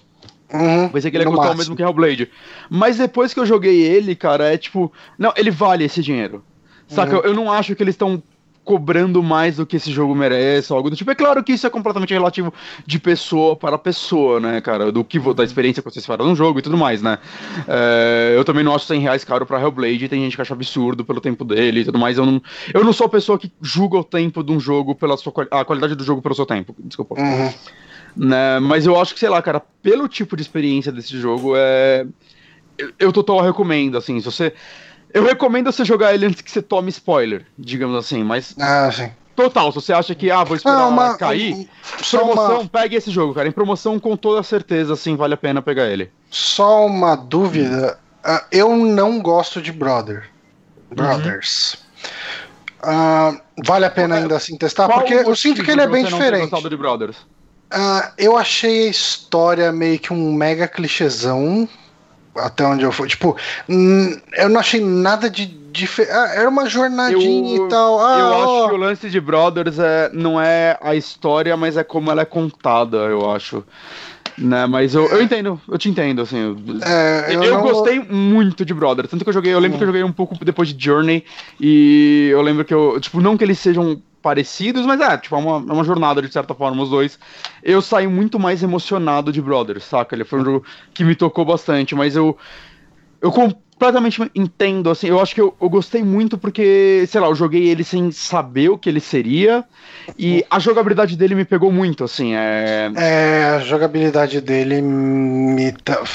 Uhum, 0.52 0.88
pensei 0.88 1.10
que 1.10 1.16
ele 1.16 1.24
ia 1.24 1.30
custar 1.30 1.46
máximo. 1.46 1.54
o 1.54 1.58
mesmo 1.58 1.76
que 1.76 1.82
Hellblade. 1.82 2.30
Mas 2.68 2.96
depois 2.96 3.32
que 3.32 3.38
eu 3.38 3.46
joguei 3.46 3.80
ele, 3.80 4.16
cara, 4.16 4.52
é 4.52 4.58
tipo. 4.58 4.92
Não, 5.16 5.32
ele 5.36 5.50
vale 5.50 5.84
esse 5.84 6.02
dinheiro. 6.02 6.42
Saca? 6.88 7.12
Uhum. 7.12 7.18
Eu, 7.18 7.24
eu 7.30 7.34
não 7.34 7.52
acho 7.52 7.76
que 7.76 7.82
eles 7.82 7.94
estão 7.94 8.20
cobrando 8.68 9.22
mais 9.22 9.56
do 9.56 9.64
que 9.64 9.76
esse 9.76 9.90
jogo 9.90 10.14
merece, 10.14 10.70
algo 10.70 10.90
do 10.90 10.96
tipo. 10.96 11.10
É 11.10 11.14
claro 11.14 11.42
que 11.42 11.52
isso 11.52 11.66
é 11.66 11.70
completamente 11.70 12.12
relativo 12.12 12.52
de 12.84 12.98
pessoa 12.98 13.56
para 13.56 13.78
pessoa, 13.78 14.38
né, 14.38 14.60
cara? 14.60 14.92
Do 14.92 15.02
que 15.02 15.18
da 15.32 15.42
experiência 15.42 15.82
que 15.82 15.90
vocês 15.90 16.04
fazem 16.04 16.26
no 16.26 16.36
jogo 16.36 16.58
e 16.58 16.62
tudo 16.62 16.76
mais, 16.76 17.00
né? 17.00 17.18
É, 17.66 18.34
eu 18.36 18.44
também 18.44 18.62
não 18.62 18.74
acho 18.74 18.84
100 18.84 19.00
reais 19.00 19.24
caro 19.24 19.46
pra 19.46 19.58
Hellblade, 19.58 20.06
tem 20.10 20.22
gente 20.22 20.36
que 20.36 20.42
acha 20.42 20.52
absurdo 20.52 21.02
pelo 21.02 21.18
tempo 21.18 21.46
dele 21.46 21.80
e 21.80 21.84
tudo 21.86 21.98
mais. 21.98 22.18
Eu 22.18 22.26
não, 22.26 22.42
eu 22.74 22.84
não 22.84 22.92
sou 22.92 23.06
a 23.06 23.08
pessoa 23.08 23.38
que 23.38 23.50
julga 23.62 23.96
o 23.96 24.04
tempo 24.04 24.44
de 24.44 24.52
um 24.52 24.60
jogo 24.60 24.94
pela 24.94 25.16
sua 25.16 25.32
a 25.50 25.64
qualidade 25.64 25.94
do 25.94 26.04
jogo 26.04 26.20
pelo 26.20 26.34
seu 26.34 26.44
tempo. 26.44 26.76
Desculpa. 26.78 27.18
Uhum. 27.18 27.50
Né, 28.14 28.60
mas 28.60 28.84
eu 28.84 29.00
acho 29.00 29.14
que, 29.14 29.20
sei 29.20 29.30
lá, 29.30 29.40
cara, 29.40 29.62
pelo 29.82 30.06
tipo 30.08 30.36
de 30.36 30.42
experiência 30.42 30.92
desse 30.92 31.18
jogo, 31.18 31.54
é. 31.56 32.06
Eu, 32.76 32.92
eu 32.98 33.12
total 33.12 33.40
recomendo, 33.40 33.96
assim, 33.96 34.20
se 34.20 34.26
você 34.26 34.52
eu 35.12 35.24
recomendo 35.24 35.72
você 35.72 35.84
jogar 35.84 36.14
ele 36.14 36.26
antes 36.26 36.40
que 36.40 36.50
você 36.50 36.62
tome 36.62 36.90
spoiler, 36.90 37.46
digamos 37.58 37.96
assim, 37.96 38.22
mas. 38.22 38.54
Ah, 38.58 38.90
sim. 38.92 39.10
Total, 39.34 39.70
se 39.70 39.76
você 39.76 39.92
acha 39.92 40.14
que, 40.16 40.32
ah, 40.32 40.42
vou 40.42 40.56
esperar 40.56 40.80
ah, 40.80 40.88
uma, 40.88 41.16
cair, 41.16 41.68
promoção, 42.10 42.60
uma... 42.60 42.68
pegue 42.68 42.96
esse 42.96 43.08
jogo, 43.08 43.32
cara. 43.32 43.46
Em 43.46 43.52
promoção, 43.52 43.98
com 43.98 44.16
toda 44.16 44.42
certeza, 44.42 44.94
assim, 44.94 45.14
vale 45.14 45.34
a 45.34 45.36
pena 45.36 45.62
pegar 45.62 45.86
ele. 45.86 46.10
Só 46.28 46.84
uma 46.84 47.14
dúvida. 47.14 48.00
Uh, 48.24 48.44
eu 48.50 48.76
não 48.76 49.20
gosto 49.20 49.62
de 49.62 49.70
Brother. 49.70 50.28
Brothers. 50.90 51.78
Uhum. 52.82 53.36
Uh, 53.36 53.40
vale 53.64 53.84
a 53.84 53.90
pena 53.90 54.16
ainda 54.16 54.36
assim 54.36 54.56
testar? 54.56 54.86
Qual 54.86 55.00
porque 55.00 55.14
eu 55.14 55.36
sinto 55.36 55.62
que 55.62 55.70
ele 55.70 55.82
é 55.82 55.86
bem 55.86 56.04
diferente. 56.04 56.68
de 56.68 56.76
Brothers? 56.76 57.16
Uh, 57.72 58.10
eu 58.16 58.36
achei 58.36 58.88
a 58.88 58.90
história 58.90 59.70
meio 59.70 59.98
que 59.98 60.12
um 60.12 60.32
mega 60.32 60.66
clichêzão 60.66 61.68
até 62.40 62.64
onde 62.64 62.84
eu 62.84 62.92
fui. 62.92 63.08
Tipo, 63.08 63.36
eu 63.68 64.48
não 64.48 64.60
achei 64.60 64.80
nada 64.80 65.28
de 65.28 65.46
diferente. 65.46 66.12
Ah, 66.12 66.34
era 66.34 66.48
uma 66.48 66.68
jornadinha 66.68 67.56
eu, 67.56 67.66
e 67.66 67.68
tal. 67.68 68.00
Ah, 68.00 68.18
eu 68.18 68.26
ó. 68.26 68.42
acho 68.42 68.68
que 68.68 68.74
o 68.74 68.78
lance 68.78 69.10
de 69.10 69.20
Brothers 69.20 69.78
é, 69.78 70.10
não 70.12 70.40
é 70.40 70.78
a 70.80 70.94
história, 70.94 71.56
mas 71.56 71.76
é 71.76 71.84
como 71.84 72.10
ela 72.10 72.22
é 72.22 72.26
contada, 72.26 72.96
eu 72.96 73.30
acho. 73.30 73.64
Né, 74.36 74.66
mas 74.66 74.94
eu, 74.94 75.04
eu 75.08 75.20
entendo, 75.20 75.60
eu 75.68 75.76
te 75.76 75.88
entendo, 75.88 76.22
assim. 76.22 76.56
É, 76.86 77.34
eu, 77.34 77.42
eu 77.42 77.54
não... 77.54 77.62
gostei 77.62 77.98
muito 77.98 78.64
de 78.64 78.72
Brothers. 78.72 79.10
Tanto 79.10 79.24
que 79.24 79.28
eu 79.28 79.34
joguei, 79.34 79.52
eu 79.52 79.58
lembro 79.58 79.76
hum. 79.76 79.78
que 79.78 79.84
eu 79.84 79.88
joguei 79.88 80.04
um 80.04 80.12
pouco 80.12 80.44
depois 80.44 80.68
de 80.68 80.84
Journey. 80.84 81.24
E 81.60 82.28
eu 82.30 82.40
lembro 82.40 82.64
que 82.64 82.72
eu. 82.72 83.00
Tipo, 83.00 83.20
não 83.20 83.36
que 83.36 83.42
eles 83.42 83.58
sejam 83.58 84.00
parecidos, 84.22 84.84
mas 84.84 85.00
é, 85.00 85.16
tipo, 85.16 85.34
é 85.34 85.38
uma, 85.38 85.56
é 85.56 85.72
uma 85.72 85.84
jornada 85.84 86.20
de 86.20 86.32
certa 86.32 86.54
forma, 86.54 86.82
os 86.82 86.90
dois. 86.90 87.18
Eu 87.62 87.80
saí 87.80 88.06
muito 88.06 88.38
mais 88.38 88.62
emocionado 88.62 89.32
de 89.32 89.40
Brothers, 89.40 89.84
saca? 89.84 90.14
Ele 90.14 90.24
foi 90.24 90.40
um 90.40 90.44
jogo 90.44 90.64
que 90.92 91.04
me 91.04 91.14
tocou 91.14 91.44
bastante, 91.44 91.94
mas 91.94 92.16
eu. 92.16 92.36
Eu 93.20 93.32
completamente 93.32 94.20
entendo, 94.34 94.90
assim, 94.90 95.08
eu 95.08 95.20
acho 95.20 95.34
que 95.34 95.40
eu, 95.40 95.54
eu 95.60 95.68
gostei 95.68 96.02
muito 96.02 96.36
porque, 96.36 97.04
sei 97.08 97.20
lá, 97.20 97.28
eu 97.28 97.34
joguei 97.34 97.68
ele 97.68 97.82
sem 97.82 98.10
saber 98.10 98.68
o 98.68 98.78
que 98.78 98.88
ele 98.88 99.00
seria, 99.00 99.64
e 100.18 100.44
a 100.50 100.58
jogabilidade 100.58 101.16
dele 101.16 101.34
me 101.34 101.44
pegou 101.44 101.72
muito, 101.72 102.04
assim, 102.04 102.34
é... 102.34 102.90
É, 102.96 103.44
a 103.56 103.58
jogabilidade 103.60 104.40
dele 104.40 104.80
me, 104.80 105.72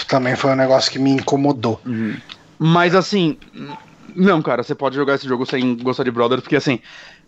também 0.08 0.36
foi 0.36 0.52
um 0.52 0.56
negócio 0.56 0.92
que 0.92 1.00
me 1.00 1.12
incomodou. 1.12 1.80
Uhum. 1.86 2.16
Mas, 2.60 2.96
assim, 2.96 3.38
não, 4.16 4.42
cara, 4.42 4.64
você 4.64 4.76
pode 4.76 4.96
jogar 4.96 5.16
esse 5.16 5.28
jogo 5.28 5.46
sem 5.46 5.76
gostar 5.78 6.04
de 6.04 6.12
Brothers, 6.12 6.42
porque, 6.42 6.56
assim, 6.56 6.80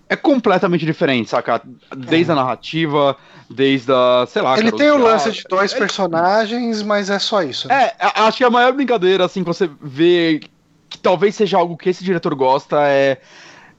é 0.07 0.15
completamente 0.15 0.85
diferente, 0.85 1.29
saca? 1.29 1.61
Desde 1.95 2.31
a 2.31 2.35
narrativa, 2.35 3.15
desde 3.49 3.91
a, 3.91 4.25
sei 4.27 4.41
lá. 4.41 4.57
Ele 4.57 4.71
cara, 4.71 4.77
tem 4.77 4.91
o 4.91 4.97
lance 4.97 5.31
de 5.31 5.43
dois 5.49 5.71
Ele- 5.71 5.79
personagens, 5.79 6.83
mas 6.83 7.09
é 7.09 7.19
só 7.19 7.41
isso. 7.41 7.67
né? 7.67 7.91
É, 7.99 8.11
acho 8.21 8.37
que 8.37 8.43
a 8.43 8.49
maior 8.49 8.71
brincadeira, 8.73 9.25
assim, 9.25 9.43
que 9.43 9.47
você 9.47 9.69
vê 9.81 10.41
que 10.89 10.97
talvez 10.99 11.35
seja 11.35 11.57
algo 11.57 11.75
que 11.75 11.89
esse 11.89 12.03
diretor 12.03 12.35
gosta 12.35 12.77
é 12.87 13.19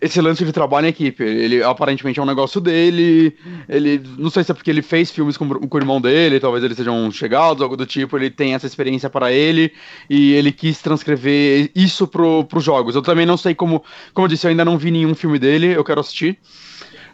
esse 0.01 0.21
lance 0.21 0.45
de 0.45 0.53
trabalho 0.53 0.87
em 0.87 0.91
equipe. 0.91 1.23
Ele 1.23 1.63
aparentemente 1.63 2.21
é 2.21 2.23
um 2.23 2.27
negócio 2.27 2.61
dele. 2.61 3.37
Ele. 3.69 4.03
Não 4.19 4.31
sei 4.31 4.45
se 4.45 4.53
é 4.53 4.55
porque 4.55 4.71
ele 4.71 4.83
fez 4.83 5.11
filmes 5.11 5.37
com, 5.37 5.49
com 5.49 5.77
o 5.77 5.81
irmão 5.81 6.01
dele, 6.01 6.39
talvez 6.39 6.63
eles 6.63 6.77
sejam 6.77 7.11
chegados, 7.11 7.63
algo 7.63 7.77
do 7.77 7.87
tipo. 7.87 8.17
Ele 8.17 8.31
tem 8.31 8.55
essa 8.55 8.67
experiência 8.67 9.09
para 9.09 9.33
ele 9.33 9.73
e 10.09 10.33
ele 10.35 10.53
quis 10.53 10.81
transcrever 10.81 11.71
isso 11.75 12.07
pro, 12.07 12.45
pros 12.45 12.65
jogos. 12.65 12.95
Eu 12.95 13.03
também 13.03 13.27
não 13.27 13.37
sei 13.37 13.55
como. 13.55 13.83
Como 14.13 14.27
eu 14.27 14.29
disse, 14.29 14.47
eu 14.47 14.51
ainda 14.51 14.65
não 14.65 14.77
vi 14.77 14.91
nenhum 14.91 15.15
filme 15.15 15.39
dele, 15.39 15.73
eu 15.75 15.85
quero 15.85 16.01
assistir. 16.01 16.39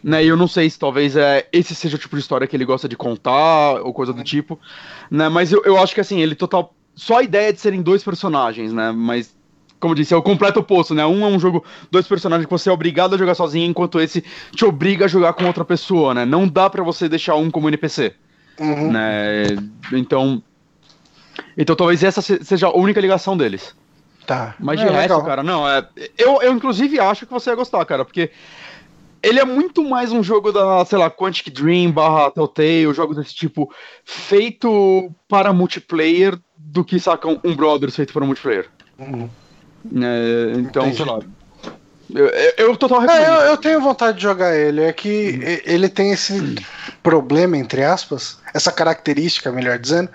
Né, 0.03 0.25
e 0.25 0.27
eu 0.27 0.35
não 0.35 0.49
sei 0.49 0.69
se 0.69 0.77
talvez 0.77 1.15
é, 1.15 1.47
esse 1.53 1.73
seja 1.73 1.95
o 1.95 1.99
tipo 1.99 2.17
de 2.17 2.21
história 2.21 2.45
que 2.45 2.53
ele 2.53 2.65
gosta 2.65 2.89
de 2.89 2.97
contar, 2.97 3.81
ou 3.81 3.93
coisa 3.93 4.11
do 4.11 4.21
tipo. 4.21 4.59
Né, 5.09 5.29
mas 5.29 5.53
eu, 5.53 5.63
eu 5.63 5.77
acho 5.77 5.95
que 5.95 6.01
assim, 6.01 6.19
ele 6.19 6.35
total. 6.35 6.75
Só 6.93 7.19
a 7.19 7.23
ideia 7.23 7.53
de 7.53 7.61
serem 7.61 7.81
dois 7.81 8.03
personagens, 8.03 8.73
né? 8.73 8.91
Mas, 8.91 9.33
como 9.83 9.91
eu 9.91 9.97
disse, 9.97 10.13
é 10.13 10.17
o 10.17 10.21
completo 10.21 10.61
oposto, 10.61 10.95
né? 10.95 11.05
Um 11.05 11.23
é 11.25 11.27
um 11.27 11.37
jogo, 11.37 11.61
dois 11.91 12.07
personagens 12.07 12.45
que 12.45 12.51
você 12.51 12.69
é 12.69 12.71
obrigado 12.71 13.15
a 13.15 13.17
jogar 13.17 13.35
sozinho, 13.35 13.69
enquanto 13.69 13.99
esse 13.99 14.23
te 14.55 14.63
obriga 14.63 15.03
a 15.03 15.07
jogar 15.09 15.33
com 15.33 15.45
outra 15.45 15.65
pessoa, 15.65 16.13
né? 16.13 16.23
Não 16.25 16.47
dá 16.47 16.69
pra 16.69 16.81
você 16.81 17.09
deixar 17.09 17.35
um 17.35 17.51
como 17.51 17.67
NPC. 17.67 18.13
Uhum. 18.59 18.91
Né? 18.93 19.43
Então. 19.91 20.41
Então 21.57 21.75
talvez 21.75 22.01
essa 22.01 22.21
se- 22.21 22.43
seja 22.45 22.67
a 22.67 22.73
única 22.77 23.01
ligação 23.01 23.35
deles. 23.35 23.75
Tá. 24.25 24.55
Mas 24.57 24.79
É, 24.79 24.85
de 24.85 24.89
resto, 24.91 25.01
legal. 25.09 25.25
cara, 25.25 25.43
não, 25.43 25.67
é. 25.67 25.85
Eu, 26.17 26.41
eu 26.41 26.53
inclusive 26.53 26.97
acho 26.99 27.25
que 27.25 27.31
você 27.33 27.49
ia 27.49 27.55
gostar, 27.57 27.83
cara, 27.83 28.05
porque 28.05 28.31
ele 29.21 29.39
é 29.39 29.43
muito 29.45 29.83
mais 29.83 30.13
um 30.13 30.23
jogo 30.23 30.51
da, 30.53 30.85
sei 30.85 30.97
lá, 30.97 31.09
Quantic 31.09 31.49
Dream 31.51 31.91
barra 31.91 32.31
Telltale, 32.31 32.93
jogo 32.93 33.13
desse 33.13 33.35
tipo, 33.35 33.69
feito 34.05 35.11
para 35.27 35.51
multiplayer 35.51 36.37
do 36.57 36.85
que, 36.85 36.99
saca, 36.99 37.27
um, 37.27 37.37
um 37.43 37.53
Brothers 37.53 37.95
feito 37.97 38.13
para 38.13 38.25
multiplayer. 38.25 38.69
Uhum. 38.97 39.29
É, 39.85 40.53
então, 40.59 40.83
Entendi. 40.83 40.97
sei 40.97 41.05
lá. 41.05 41.19
Eu, 42.13 42.27
eu, 42.27 42.53
eu 42.57 42.77
total 42.77 43.09
É, 43.09 43.27
eu, 43.27 43.33
eu 43.51 43.57
tenho 43.57 43.81
vontade 43.81 44.17
de 44.17 44.23
jogar 44.23 44.55
ele. 44.55 44.81
É 44.81 44.93
que 44.93 45.09
e- 45.09 45.63
ele 45.65 45.89
tem 45.89 46.11
esse 46.11 46.55
problema, 47.01 47.57
entre 47.57 47.83
aspas, 47.83 48.37
essa 48.53 48.71
característica, 48.71 49.51
melhor 49.51 49.79
dizendo, 49.79 50.09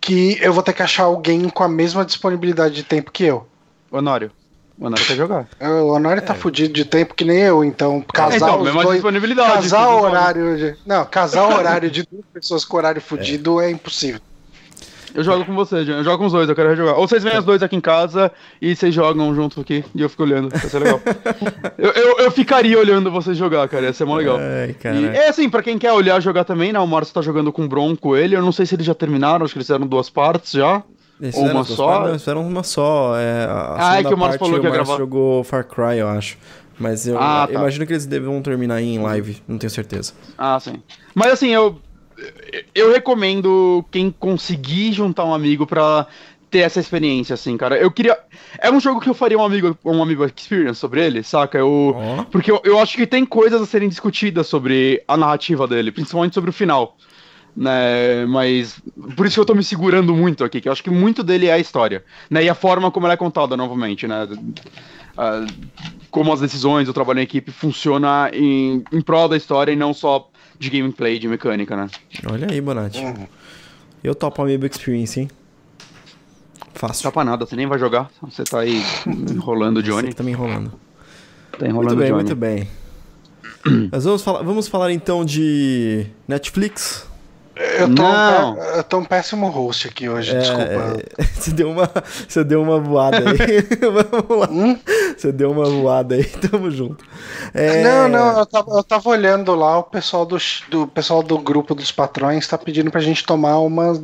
que 0.00 0.38
eu 0.40 0.52
vou 0.52 0.62
ter 0.62 0.72
que 0.72 0.82
achar 0.82 1.04
alguém 1.04 1.48
com 1.48 1.62
a 1.62 1.68
mesma 1.68 2.04
disponibilidade 2.04 2.74
de 2.74 2.82
tempo 2.84 3.10
que 3.10 3.24
eu. 3.24 3.46
Honório. 3.90 4.30
O 4.78 4.86
Honório 4.86 5.06
quer 5.06 5.16
jogar. 5.16 5.48
O 5.60 5.88
Honório 5.92 6.22
tá 6.22 6.34
fudido 6.34 6.72
de 6.72 6.84
tempo 6.84 7.14
que 7.14 7.24
nem 7.24 7.38
eu, 7.38 7.64
então 7.64 8.02
casar 8.02 8.36
então, 8.36 8.62
mesma 8.62 8.82
dois. 8.82 8.96
disponibilidade. 8.96 9.52
Casar 9.52 9.88
horário 9.88 10.56
de. 10.56 10.76
Não, 10.86 11.04
casar 11.06 11.48
horário 11.48 11.90
de 11.90 12.02
duas 12.10 12.24
pessoas 12.32 12.64
com 12.64 12.76
horário 12.76 13.00
fudido 13.00 13.60
é 13.60 13.70
impossível. 13.70 14.20
Eu 15.16 15.24
jogo 15.24 15.44
com 15.44 15.54
você, 15.54 15.84
Jean. 15.84 15.96
eu 15.98 16.04
jogo 16.04 16.18
com 16.18 16.26
os 16.26 16.32
dois, 16.32 16.48
eu 16.48 16.54
quero 16.54 16.68
rejogar. 16.68 16.94
Ou 16.98 17.08
vocês 17.08 17.22
vêm 17.24 17.38
os 17.38 17.44
dois 17.44 17.62
aqui 17.62 17.74
em 17.74 17.80
casa 17.80 18.30
e 18.60 18.76
vocês 18.76 18.94
jogam 18.94 19.34
junto 19.34 19.60
aqui 19.60 19.84
e 19.94 20.02
eu 20.02 20.08
fico 20.08 20.22
olhando, 20.22 20.50
vai 20.50 20.60
ser 20.60 20.78
legal. 20.78 21.00
eu, 21.78 21.90
eu, 21.90 22.18
eu 22.18 22.30
ficaria 22.30 22.78
olhando 22.78 23.10
vocês 23.10 23.36
jogar, 23.36 23.66
cara, 23.68 23.86
ia 23.86 23.92
ser 23.92 24.04
mó 24.04 24.16
legal. 24.16 24.36
Ai, 24.38 24.74
cara. 24.74 24.96
E 24.96 25.06
é 25.06 25.28
assim, 25.28 25.48
pra 25.48 25.62
quem 25.62 25.78
quer 25.78 25.92
olhar 25.92 26.20
jogar 26.20 26.44
também, 26.44 26.72
né? 26.72 26.78
O 26.78 26.86
Márcio 26.86 27.14
tá 27.14 27.22
jogando 27.22 27.50
com 27.52 27.64
o 27.64 27.68
Bronco 27.68 28.14
ele. 28.16 28.36
Eu 28.36 28.42
não 28.42 28.52
sei 28.52 28.66
se 28.66 28.74
eles 28.74 28.84
já 28.86 28.94
terminaram, 28.94 29.44
acho 29.44 29.54
que 29.54 29.58
eles 29.58 29.66
fizeram 29.66 29.86
duas 29.86 30.10
partes 30.10 30.52
já. 30.52 30.82
Eles 31.20 31.34
Ou 31.34 31.46
uma 31.46 31.60
as 31.62 31.68
só? 31.68 31.86
partes? 31.86 32.02
Não, 32.02 32.08
eles 32.10 32.22
fizeram 32.22 32.46
uma 32.46 32.62
só. 32.62 33.14
É, 33.16 33.46
Ah, 33.78 33.98
é 34.00 34.04
que 34.04 34.12
o 34.12 34.18
Márcio 34.18 34.38
falou 34.38 34.60
que 34.60 34.66
ia 34.66 34.72
gravar. 34.72 34.96
jogou 34.98 35.42
Far 35.44 35.64
Cry, 35.64 35.98
eu 35.98 36.08
acho. 36.08 36.36
Mas 36.78 37.08
eu 37.08 37.16
Ah, 37.18 37.46
eu 37.48 37.54
tá. 37.54 37.60
imagino 37.60 37.86
que 37.86 37.92
eles 37.94 38.04
devam 38.04 38.42
terminar 38.42 38.82
em 38.82 38.98
live, 38.98 39.42
não 39.48 39.56
tenho 39.56 39.70
certeza. 39.70 40.12
Ah, 40.36 40.60
sim. 40.60 40.74
Mas 41.14 41.32
assim, 41.32 41.48
eu. 41.48 41.80
Eu 42.74 42.92
recomendo 42.92 43.84
quem 43.90 44.10
conseguir 44.10 44.92
juntar 44.92 45.24
um 45.24 45.34
amigo 45.34 45.66
pra 45.66 46.06
ter 46.50 46.60
essa 46.60 46.80
experiência, 46.80 47.34
assim, 47.34 47.56
cara. 47.56 47.76
Eu 47.76 47.90
queria. 47.90 48.18
É 48.58 48.70
um 48.70 48.80
jogo 48.80 49.00
que 49.00 49.08
eu 49.08 49.14
faria 49.14 49.38
um 49.38 49.44
amigo, 49.44 49.76
um 49.84 50.02
amigo 50.02 50.24
experience 50.24 50.78
sobre 50.78 51.04
ele, 51.04 51.22
saca? 51.22 51.58
Eu. 51.58 51.96
Porque 52.30 52.50
eu, 52.50 52.60
eu 52.64 52.78
acho 52.78 52.96
que 52.96 53.06
tem 53.06 53.24
coisas 53.26 53.60
a 53.60 53.66
serem 53.66 53.88
discutidas 53.88 54.46
sobre 54.46 55.02
a 55.06 55.16
narrativa 55.16 55.66
dele, 55.66 55.92
principalmente 55.92 56.34
sobre 56.34 56.50
o 56.50 56.52
final. 56.52 56.96
Né, 57.58 58.26
mas 58.26 58.78
por 59.16 59.24
isso 59.24 59.36
que 59.36 59.40
eu 59.40 59.46
tô 59.46 59.54
me 59.54 59.64
segurando 59.64 60.14
muito 60.14 60.44
aqui, 60.44 60.60
que 60.60 60.68
eu 60.68 60.72
acho 60.72 60.84
que 60.84 60.90
muito 60.90 61.22
dele 61.22 61.46
é 61.46 61.54
a 61.54 61.58
história, 61.58 62.04
né, 62.28 62.44
e 62.44 62.50
a 62.50 62.54
forma 62.54 62.90
como 62.90 63.06
ela 63.06 63.14
é 63.14 63.16
contada 63.16 63.56
novamente, 63.56 64.06
né, 64.06 64.28
ah, 65.16 65.46
como 66.10 66.34
as 66.34 66.40
decisões, 66.40 66.86
o 66.86 66.92
trabalho 66.92 67.20
em 67.20 67.22
equipe 67.22 67.50
funciona 67.50 68.30
em, 68.30 68.84
em 68.92 69.00
prol 69.00 69.26
da 69.26 69.38
história 69.38 69.72
e 69.72 69.76
não 69.76 69.94
só 69.94 70.28
de 70.58 70.70
gameplay, 70.70 71.18
de 71.18 71.28
mecânica, 71.28 71.76
né. 71.76 71.88
Olha 72.30 72.48
aí, 72.50 72.60
Bonatti. 72.60 72.98
Uhum. 73.04 73.26
Eu 74.02 74.14
topo 74.14 74.40
Amiibo 74.42 74.66
Experience, 74.66 75.18
hein? 75.20 75.30
Fácil. 76.74 77.04
Tá 77.04 77.12
pra 77.12 77.24
nada, 77.24 77.46
você 77.46 77.56
nem 77.56 77.66
vai 77.66 77.78
jogar, 77.78 78.10
você 78.22 78.44
tá 78.44 78.60
aí 78.60 78.82
enrolando 79.06 79.78
o 79.78 79.80
Você 79.82 79.90
Johnny, 79.90 80.08
que 80.08 80.14
tá 80.16 80.22
me 80.22 80.32
enrolando. 80.32 80.72
tá 81.58 81.66
enrolando 81.66 81.96
Muito 81.96 81.98
bem, 81.98 82.08
Johnny. 82.08 82.22
muito 82.22 82.36
bem. 82.36 82.68
Mas 83.90 84.04
vamos 84.04 84.22
falar, 84.22 84.42
vamos 84.42 84.68
falar 84.68 84.92
então 84.92 85.24
de 85.24 86.06
Netflix. 86.28 87.08
Eu 87.58 87.94
tô, 87.94 88.02
Não. 88.02 88.54
um, 88.54 88.62
eu 88.62 88.84
tô 88.84 88.98
um 88.98 89.04
péssimo 89.04 89.48
host 89.48 89.88
aqui 89.88 90.08
hoje, 90.10 90.36
É, 90.36 90.38
desculpa. 90.40 90.62
é, 91.18 91.24
você 91.34 91.50
deu 91.52 91.70
uma, 91.70 91.90
você 92.28 92.44
deu 92.44 92.62
uma 92.62 92.78
voada 92.78 93.16
aí. 93.18 93.62
Vamos 93.80 94.38
lá. 94.40 94.48
Hum? 94.50 94.78
Você 95.16 95.32
deu 95.32 95.50
uma 95.52 95.64
voada 95.64 96.16
aí, 96.16 96.24
tamo 96.50 96.70
junto. 96.70 97.02
É, 97.54 97.82
Não, 97.82 98.08
não, 98.08 98.38
eu 98.40 98.44
tava, 98.46 98.70
eu 98.72 98.84
tava 98.84 99.08
olhando 99.08 99.54
lá, 99.54 99.78
o 99.78 99.84
pessoal 99.84 100.26
do, 100.26 100.36
do 100.68 100.86
pessoal 100.86 101.22
do 101.22 101.38
grupo 101.38 101.74
dos 101.74 101.90
patrões 101.90 102.46
tá 102.46 102.58
pedindo 102.58 102.90
pra 102.90 103.00
gente 103.00 103.24
tomar 103.24 103.58
umas, 103.58 103.98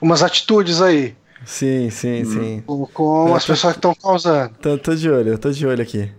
umas 0.00 0.22
atitudes 0.22 0.82
aí. 0.82 1.16
Sim, 1.46 1.88
sim, 1.88 2.22
sim. 2.26 2.62
Com, 2.66 2.84
com 2.92 3.34
as 3.34 3.46
pessoas 3.46 3.72
que 3.72 3.78
estão 3.78 3.94
causando. 3.94 4.50
Tô, 4.60 4.76
tô 4.76 4.94
de 4.94 5.10
olho, 5.10 5.38
tô 5.38 5.50
de 5.50 5.66
olho 5.66 5.80
aqui. 5.80 6.12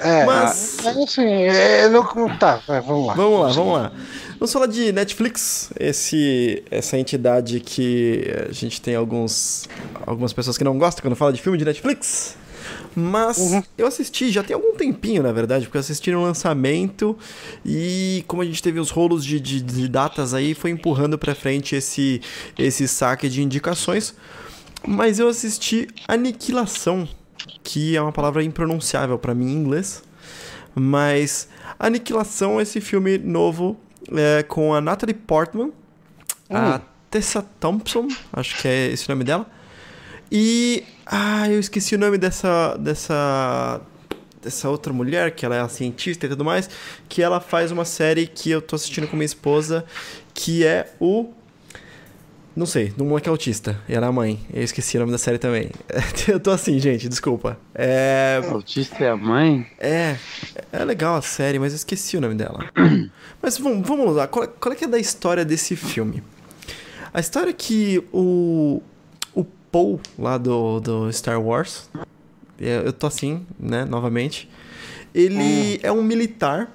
É, 0.00 0.24
Mas- 0.24 0.76
mas 0.84 0.96
assim, 0.96 1.26
é, 1.26 1.88
não, 1.88 2.04
tá, 2.38 2.60
vamos 2.66 3.06
lá. 3.08 3.14
Vamos 3.14 3.40
lá, 3.40 3.48
vamos 3.52 3.72
lá. 3.74 3.92
Vamos 4.38 4.52
falar 4.52 4.66
de 4.66 4.92
Netflix, 4.92 5.70
esse, 5.78 6.62
essa 6.70 6.96
entidade 6.96 7.58
que 7.58 8.24
a 8.48 8.52
gente 8.52 8.80
tem 8.80 8.94
alguns, 8.94 9.68
algumas 10.06 10.32
pessoas 10.32 10.56
que 10.56 10.62
não 10.62 10.78
gostam 10.78 11.02
quando 11.02 11.16
fala 11.16 11.32
de 11.32 11.42
filme 11.42 11.58
de 11.58 11.64
Netflix. 11.64 12.36
Mas 12.94 13.38
Uhum. 13.38 13.62
eu 13.76 13.86
assisti 13.86 14.30
já 14.30 14.42
tem 14.42 14.54
algum 14.54 14.74
tempinho, 14.74 15.22
na 15.22 15.32
verdade, 15.32 15.64
porque 15.64 15.76
eu 15.78 15.80
assisti 15.80 16.10
no 16.12 16.22
lançamento 16.22 17.16
e 17.64 18.24
como 18.28 18.42
a 18.42 18.44
gente 18.44 18.62
teve 18.62 18.78
os 18.78 18.90
rolos 18.90 19.24
de, 19.24 19.40
de, 19.40 19.60
de 19.60 19.88
datas 19.88 20.34
aí, 20.34 20.54
foi 20.54 20.70
empurrando 20.70 21.18
pra 21.18 21.34
frente 21.34 21.74
esse, 21.74 22.20
esse 22.58 22.86
saque 22.86 23.28
de 23.28 23.42
indicações. 23.42 24.14
Mas 24.86 25.18
eu 25.18 25.28
assisti 25.28 25.88
Aniquilação, 26.06 27.08
que 27.62 27.96
é 27.96 28.02
uma 28.02 28.12
palavra 28.12 28.42
impronunciável 28.42 29.18
pra 29.18 29.34
mim 29.34 29.52
em 29.52 29.56
inglês. 29.56 30.02
Mas 30.74 31.48
Aniquilação 31.78 32.58
é 32.60 32.62
esse 32.62 32.80
filme 32.80 33.18
novo 33.18 33.76
é, 34.16 34.42
com 34.42 34.74
a 34.74 34.80
Natalie 34.80 35.14
Portman, 35.14 35.72
a 36.50 36.80
Tessa 37.10 37.42
Thompson, 37.42 38.08
acho 38.32 38.60
que 38.60 38.68
é 38.68 38.86
esse 38.88 39.06
o 39.06 39.12
nome 39.12 39.24
dela. 39.24 39.46
E. 40.30 40.84
Ah, 41.06 41.48
eu 41.48 41.58
esqueci 41.58 41.94
o 41.94 41.98
nome 41.98 42.18
dessa. 42.18 42.76
dessa. 42.78 43.80
dessa 44.42 44.68
outra 44.68 44.92
mulher, 44.92 45.34
que 45.34 45.44
ela 45.44 45.56
é 45.56 45.60
a 45.60 45.68
cientista 45.68 46.26
e 46.26 46.28
tudo 46.28 46.44
mais. 46.44 46.68
Que 47.08 47.22
ela 47.22 47.40
faz 47.40 47.70
uma 47.70 47.84
série 47.84 48.26
que 48.26 48.50
eu 48.50 48.60
tô 48.60 48.76
assistindo 48.76 49.08
com 49.08 49.16
minha 49.16 49.26
esposa, 49.26 49.84
que 50.34 50.64
é 50.64 50.92
o. 51.00 51.32
Não 52.58 52.66
sei, 52.66 52.88
do 52.88 53.04
moleque 53.04 53.28
autista. 53.28 53.80
E 53.88 53.94
ela 53.94 54.06
é 54.06 54.08
a 54.08 54.12
mãe. 54.12 54.40
Eu 54.52 54.64
esqueci 54.64 54.96
o 54.96 55.00
nome 55.00 55.12
da 55.12 55.18
série 55.18 55.38
também. 55.38 55.70
eu 56.26 56.40
tô 56.40 56.50
assim, 56.50 56.76
gente, 56.80 57.08
desculpa. 57.08 57.56
É. 57.72 58.42
Autista 58.50 59.04
é 59.04 59.10
a 59.10 59.16
mãe? 59.16 59.64
É, 59.78 60.16
é 60.72 60.84
legal 60.84 61.14
a 61.14 61.22
série, 61.22 61.60
mas 61.60 61.72
eu 61.72 61.76
esqueci 61.76 62.16
o 62.16 62.20
nome 62.20 62.34
dela. 62.34 62.68
mas 63.40 63.58
vamos, 63.58 63.86
vamos 63.86 64.12
lá, 64.12 64.26
qual, 64.26 64.48
qual 64.48 64.72
é 64.72 64.76
que 64.76 64.86
é 64.86 64.88
da 64.88 64.98
história 64.98 65.44
desse 65.44 65.76
filme? 65.76 66.20
A 67.14 67.20
história 67.20 67.50
é 67.50 67.52
que 67.52 68.02
o, 68.12 68.82
o 69.32 69.44
Paul, 69.70 70.00
lá 70.18 70.36
do, 70.36 70.80
do 70.80 71.12
Star 71.12 71.40
Wars, 71.40 71.88
é, 72.60 72.82
eu 72.84 72.92
tô 72.92 73.06
assim, 73.06 73.46
né, 73.56 73.84
novamente, 73.84 74.50
ele 75.14 75.78
é 75.80 75.92
um 75.92 76.02
militar 76.02 76.68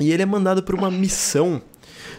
e 0.00 0.10
ele 0.10 0.22
é 0.22 0.26
mandado 0.26 0.62
por 0.62 0.74
uma 0.74 0.90
missão 0.90 1.60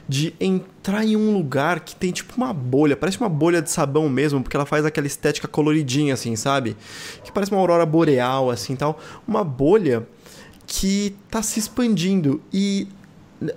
de 0.07 0.33
entrar 0.39 1.05
em 1.05 1.15
um 1.15 1.33
lugar 1.33 1.79
que 1.79 1.95
tem 1.95 2.11
tipo 2.11 2.33
uma 2.35 2.53
bolha, 2.53 2.95
parece 2.95 3.19
uma 3.19 3.29
bolha 3.29 3.61
de 3.61 3.71
sabão 3.71 4.09
mesmo, 4.09 4.41
porque 4.41 4.55
ela 4.55 4.65
faz 4.65 4.85
aquela 4.85 5.07
estética 5.07 5.47
coloridinha 5.47 6.13
assim, 6.13 6.35
sabe? 6.35 6.75
Que 7.23 7.31
parece 7.31 7.51
uma 7.51 7.59
aurora 7.59 7.85
boreal 7.85 8.49
assim, 8.49 8.75
tal, 8.75 8.99
uma 9.27 9.43
bolha 9.43 10.05
que 10.65 11.15
tá 11.29 11.41
se 11.41 11.59
expandindo 11.59 12.41
e 12.51 12.87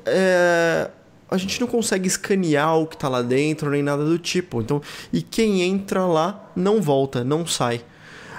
é, 0.05 0.91
a 1.31 1.37
gente 1.37 1.61
não 1.61 1.67
consegue 1.67 2.07
escanear 2.07 2.77
o 2.79 2.87
que 2.87 2.97
tá 2.97 3.09
lá 3.09 3.23
dentro 3.23 3.71
nem 3.71 3.83
nada 3.83 4.05
do 4.05 4.19
tipo. 4.19 4.61
Então, 4.61 4.81
e 5.13 5.23
quem 5.23 5.63
entra 5.63 6.07
lá 6.07 6.51
não 6.55 6.81
volta, 6.81 7.25
não 7.25 7.47
sai. 7.47 7.81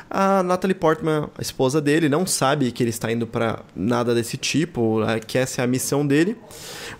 A 0.10 0.41
Natalie 0.41 0.76
Portman, 0.76 1.30
a 1.38 1.41
esposa 1.41 1.82
dele, 1.82 2.08
não 2.08 2.26
sabe 2.26 2.72
que 2.72 2.82
ele 2.82 2.89
está 2.89 3.12
indo 3.12 3.28
para 3.28 3.60
nada 3.76 4.16
desse 4.16 4.38
tipo, 4.38 5.01
né, 5.05 5.20
que 5.20 5.38
essa 5.38 5.62
é 5.62 5.64
a 5.64 5.68
missão 5.68 6.05
dele. 6.08 6.38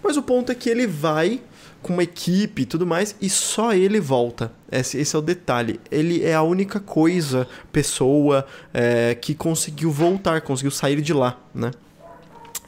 Mas 0.04 0.18
o 0.18 0.22
ponto 0.22 0.52
é 0.52 0.56
que 0.56 0.70
ele 0.70 0.86
vai 0.86 1.42
com 1.82 1.94
uma 1.94 2.04
equipe 2.04 2.64
e 2.64 2.66
tudo 2.66 2.86
mais, 2.86 3.16
e 3.22 3.30
só 3.30 3.74
ele 3.74 4.00
volta. 4.00 4.52
Esse, 4.70 4.98
esse 4.98 5.16
é 5.16 5.20
o 5.20 5.22
detalhe. 5.22 5.80
Ele 5.90 6.24
é 6.24 6.34
a 6.34 6.42
única 6.42 6.80
coisa, 6.80 7.48
pessoa, 7.72 8.46
é, 8.74 9.16
que 9.16 9.34
conseguiu 9.34 9.90
voltar, 9.92 10.42
conseguiu 10.42 10.72
sair 10.72 11.02
de 11.02 11.14
lá, 11.14 11.40
né? 11.54 11.72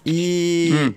E 0.05 0.71
hum. 0.73 0.93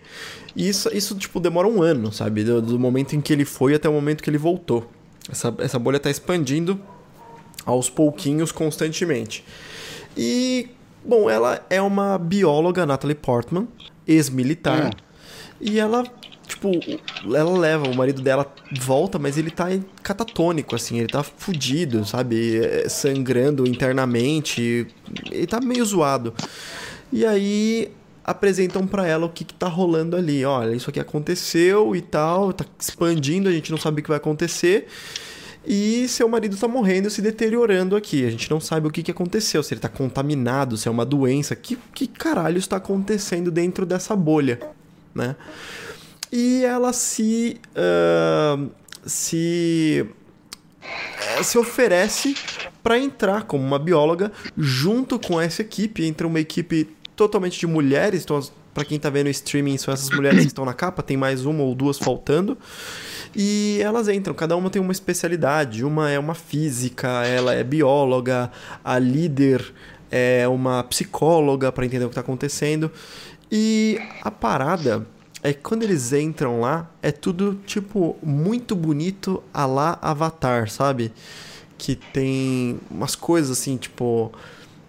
isso, 0.55 0.89
isso, 0.93 1.17
tipo, 1.17 1.41
demora 1.41 1.67
um 1.67 1.83
ano, 1.83 2.13
sabe? 2.13 2.45
Do, 2.45 2.63
do, 2.63 2.79
momento 2.79 3.15
em 3.15 3.21
que 3.21 3.33
ele 3.33 3.45
foi 3.45 3.75
até 3.75 3.89
o 3.89 3.93
momento 3.93 4.23
que 4.23 4.31
ele 4.31 4.39
voltou. 4.39 4.89
Essa, 5.29 5.53
essa 5.59 5.79
bolha 5.79 5.99
tá 5.99 6.11
expandindo 6.11 6.81
aos 7.65 7.89
pouquinhos, 7.89 8.53
constantemente. 8.53 9.45
E, 10.17 10.69
bom, 11.05 11.29
ela 11.29 11.65
é 11.71 11.81
uma 11.81 12.19
bióloga, 12.19 12.85
Natalie 12.85 13.15
Portman, 13.15 13.69
ex-militar. 14.07 14.87
Hum. 14.87 14.91
E 15.61 15.79
ela 15.79 16.05
tipo, 16.47 16.71
ela 17.35 17.59
leva, 17.59 17.89
o 17.89 17.95
marido 17.95 18.21
dela 18.21 18.53
volta, 18.81 19.19
mas 19.19 19.39
ele 19.39 19.51
tá 19.51 19.67
catatônico, 20.03 20.75
assim, 20.75 20.99
ele 20.99 21.09
tá 21.09 21.23
fudido, 21.23 22.05
sabe? 22.05 22.59
É, 22.59 22.89
sangrando 22.89 23.67
internamente, 23.67 24.87
ele 25.31 25.47
tá 25.47 25.61
meio 25.61 25.85
zoado. 25.85 26.35
E 27.13 27.25
aí 27.25 27.91
apresentam 28.25 28.87
para 28.87 29.07
ela 29.07 29.27
o 29.27 29.29
que, 29.29 29.45
que 29.45 29.55
tá 29.55 29.67
rolando 29.67 30.17
ali. 30.17 30.45
Olha, 30.45 30.75
isso 30.75 30.91
aqui 30.91 31.01
aconteceu 31.01 31.97
e 31.97 32.01
tal, 32.01 32.53
tá 32.53 32.65
expandindo, 32.79 33.49
a 33.49 33.53
gente 33.53 33.71
não 33.71 33.79
sabe 33.79 34.01
o 34.01 34.03
que 34.03 34.09
vai 34.09 34.19
acontecer. 34.19 34.87
E 35.65 36.09
seu 36.09 36.29
marido 36.29 36.57
tá 36.57 36.67
morrendo, 36.67 37.09
se 37.09 37.23
deteriorando 37.23 37.95
aqui. 37.95 38.27
A 38.27 38.31
gente 38.31 38.51
não 38.51 38.61
sabe 38.61 38.89
o 38.89 38.91
que, 38.91 39.03
que 39.03 39.11
aconteceu, 39.11 39.63
se 39.63 39.75
ele 39.75 39.81
tá 39.81 39.89
contaminado, 39.89 40.77
se 40.77 40.89
é 40.89 40.91
uma 40.91 41.05
doença. 41.05 41.55
Que, 41.55 41.79
que 41.95 42.07
caralho 42.07 42.59
está 42.59 42.77
acontecendo 42.77 43.51
dentro 43.51 43.87
dessa 43.87 44.17
bolha, 44.17 44.59
né? 45.15 45.37
e 46.33 46.65
ela 46.65 46.95
se 46.95 47.61
uh, 47.77 48.71
se 49.05 50.07
uh, 51.39 51.45
se 51.45 51.59
oferece 51.59 52.35
para 52.83 52.99
entrar 52.99 53.43
como 53.45 53.63
uma 53.63 53.79
bióloga 53.79 54.33
junto 54.57 55.19
com 55.19 55.39
essa 55.39 55.61
equipe, 55.61 56.05
entre 56.05 56.27
uma 56.27 56.41
equipe 56.41 56.89
totalmente 57.15 57.61
de 57.61 57.67
mulheres, 57.67 58.25
então 58.25 58.41
para 58.73 58.87
quem 58.87 58.99
tá 58.99 59.11
vendo 59.11 59.27
o 59.27 59.31
streaming, 59.31 59.77
são 59.77 59.93
essas 59.93 60.09
mulheres 60.09 60.41
que 60.41 60.47
estão 60.47 60.65
na 60.65 60.73
capa, 60.73 61.03
tem 61.03 61.17
mais 61.17 61.45
uma 61.45 61.63
ou 61.63 61.75
duas 61.75 61.99
faltando. 61.99 62.57
E 63.35 63.79
elas 63.83 64.09
entram, 64.09 64.35
cada 64.35 64.57
uma 64.57 64.69
tem 64.69 64.81
uma 64.81 64.93
especialidade. 64.93 65.85
Uma 65.85 66.11
é 66.11 66.19
uma 66.19 66.35
física, 66.35 67.09
ela 67.25 67.55
é 67.55 67.65
bióloga, 67.65 68.51
a 68.85 68.99
líder 68.99 69.73
é 70.11 70.47
uma 70.47 70.85
psicóloga 70.85 71.73
para 71.73 71.87
entender 71.87 72.05
o 72.05 72.09
que 72.09 72.13
está 72.13 72.21
acontecendo. 72.21 72.91
E 73.51 73.99
a 74.23 74.31
parada 74.31 75.07
é 75.43 75.53
que 75.53 75.61
quando 75.61 75.83
eles 75.83 76.13
entram 76.13 76.61
lá, 76.61 76.89
é 77.03 77.11
tudo, 77.11 77.59
tipo, 77.67 78.17
muito 78.23 78.77
bonito 78.77 79.43
a 79.53 79.67
lá 79.67 79.99
Avatar, 80.01 80.71
sabe? 80.71 81.13
Que 81.77 81.97
tem 81.97 82.79
umas 82.91 83.17
coisas 83.17 83.59
assim, 83.59 83.77
tipo. 83.77 84.31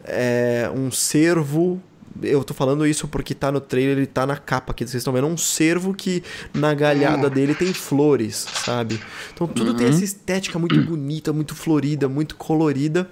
É, 0.03 0.69
um 0.75 0.91
cervo. 0.91 1.81
Eu 2.21 2.43
tô 2.43 2.53
falando 2.53 2.85
isso 2.85 3.07
porque 3.07 3.33
tá 3.33 3.51
no 3.51 3.59
trailer, 3.59 3.97
ele 3.97 4.07
tá 4.07 4.25
na 4.25 4.37
capa 4.37 4.71
aqui. 4.71 4.85
Vocês 4.85 5.01
estão 5.01 5.13
vendo 5.13 5.27
um 5.27 5.37
cervo 5.37 5.93
que 5.93 6.23
na 6.53 6.73
galhada 6.73 7.29
dele 7.29 7.55
tem 7.55 7.73
flores, 7.73 8.45
sabe? 8.63 8.99
Então 9.33 9.47
tudo 9.47 9.71
uhum. 9.71 9.77
tem 9.77 9.87
essa 9.87 10.03
estética 10.03 10.59
muito 10.59 10.79
bonita, 10.83 11.33
muito 11.33 11.55
florida, 11.55 12.07
muito 12.07 12.35
colorida. 12.35 13.09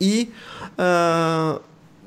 E. 0.00 0.30
Uh, 0.72 1.60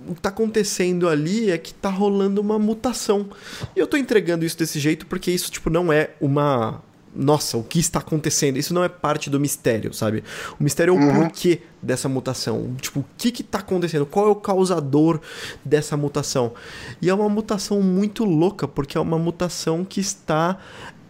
o 0.08 0.14
que 0.14 0.22
tá 0.22 0.30
acontecendo 0.30 1.10
ali 1.10 1.50
é 1.50 1.58
que 1.58 1.74
tá 1.74 1.90
rolando 1.90 2.40
uma 2.40 2.60
mutação. 2.60 3.28
E 3.76 3.80
eu 3.80 3.88
tô 3.88 3.98
entregando 3.98 4.46
isso 4.46 4.58
desse 4.58 4.80
jeito 4.80 5.06
porque 5.08 5.32
isso, 5.32 5.52
tipo, 5.52 5.70
não 5.70 5.92
é 5.92 6.12
uma. 6.22 6.82
Nossa, 7.16 7.58
o 7.58 7.64
que 7.64 7.80
está 7.80 8.00
acontecendo? 8.00 8.58
Isso 8.58 8.74
não 8.74 8.84
é 8.84 8.90
parte 8.90 9.30
do 9.30 9.40
mistério, 9.40 9.94
sabe? 9.94 10.24
O 10.60 10.64
mistério 10.64 10.94
é 10.94 10.98
o 10.98 11.00
uhum. 11.00 11.22
porquê 11.22 11.62
dessa 11.82 12.10
mutação. 12.10 12.76
Tipo, 12.82 13.00
o 13.00 13.06
que 13.18 13.32
que 13.32 13.44
tá 13.44 13.60
acontecendo? 13.60 14.06
Qual 14.06 14.28
é 14.28 14.30
o 14.30 14.36
causador 14.36 15.20
dessa 15.64 15.96
mutação? 15.96 16.54
E 17.02 17.10
é 17.10 17.14
uma 17.14 17.30
mutação 17.30 17.82
muito 17.82 18.26
louca, 18.26 18.68
porque 18.68 18.98
é 18.98 19.02
uma 19.02 19.18
mutação 19.18 19.86
que 19.86 20.02
está 20.02 20.58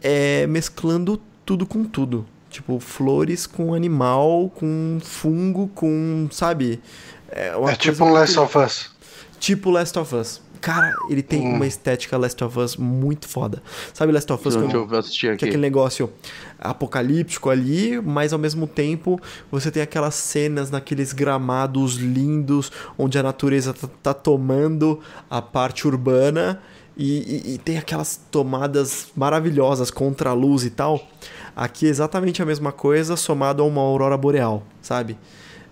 é, 0.01 0.45
mesclando 0.47 1.19
tudo 1.45 1.65
com 1.65 1.83
tudo. 1.83 2.25
Tipo, 2.49 2.79
flores 2.79 3.45
com 3.45 3.73
animal, 3.73 4.49
com 4.55 4.99
fungo, 5.03 5.67
com. 5.75 6.27
Sabe? 6.31 6.81
É, 7.29 7.47
é 7.47 7.75
tipo 7.75 8.05
um 8.05 8.13
Last 8.13 8.39
of 8.39 8.57
Us. 8.57 8.91
Tipo 9.39 9.69
Last 9.71 9.97
of 9.99 10.15
Us. 10.15 10.44
Cara, 10.61 10.93
ele 11.09 11.21
tem 11.21 11.41
hum. 11.41 11.55
uma 11.55 11.67
estética 11.67 12.17
Last 12.17 12.43
of 12.43 12.59
Us 12.59 12.75
muito 12.75 13.27
foda. 13.27 13.61
Sabe 13.93 14.11
Last 14.11 14.31
of 14.31 14.47
Us? 14.47 14.55
Deixa 14.55 14.77
eu 14.77 14.97
assistir 14.97 15.27
aqui. 15.29 15.37
Que 15.37 15.45
é 15.45 15.47
aquele 15.49 15.61
negócio 15.61 16.11
apocalíptico 16.59 17.49
ali, 17.49 18.01
mas 18.01 18.33
ao 18.33 18.39
mesmo 18.39 18.67
tempo 18.67 19.19
você 19.51 19.69
tem 19.69 19.81
aquelas 19.81 20.15
cenas 20.15 20.71
naqueles 20.71 21.13
gramados 21.13 21.95
lindos 21.95 22.71
onde 22.97 23.17
a 23.17 23.23
natureza 23.23 23.73
tá, 23.73 23.87
tá 24.01 24.13
tomando 24.13 24.99
a 25.29 25.41
parte 25.41 25.87
urbana 25.87 26.61
e, 26.97 27.17
e, 27.45 27.53
e, 27.55 27.57
tem 27.57 27.77
aquelas 27.77 28.19
tomadas 28.31 29.07
maravilhosas 29.15 29.91
contra 29.91 30.29
a 30.29 30.33
luz 30.33 30.63
e 30.63 30.69
tal. 30.69 31.05
Aqui 31.53 31.87
é 31.87 31.89
exatamente 31.89 32.41
a 32.41 32.45
mesma 32.45 32.71
coisa 32.71 33.17
somado 33.17 33.61
a 33.61 33.65
uma 33.65 33.81
aurora 33.81 34.15
boreal, 34.15 34.63
sabe? 34.81 35.17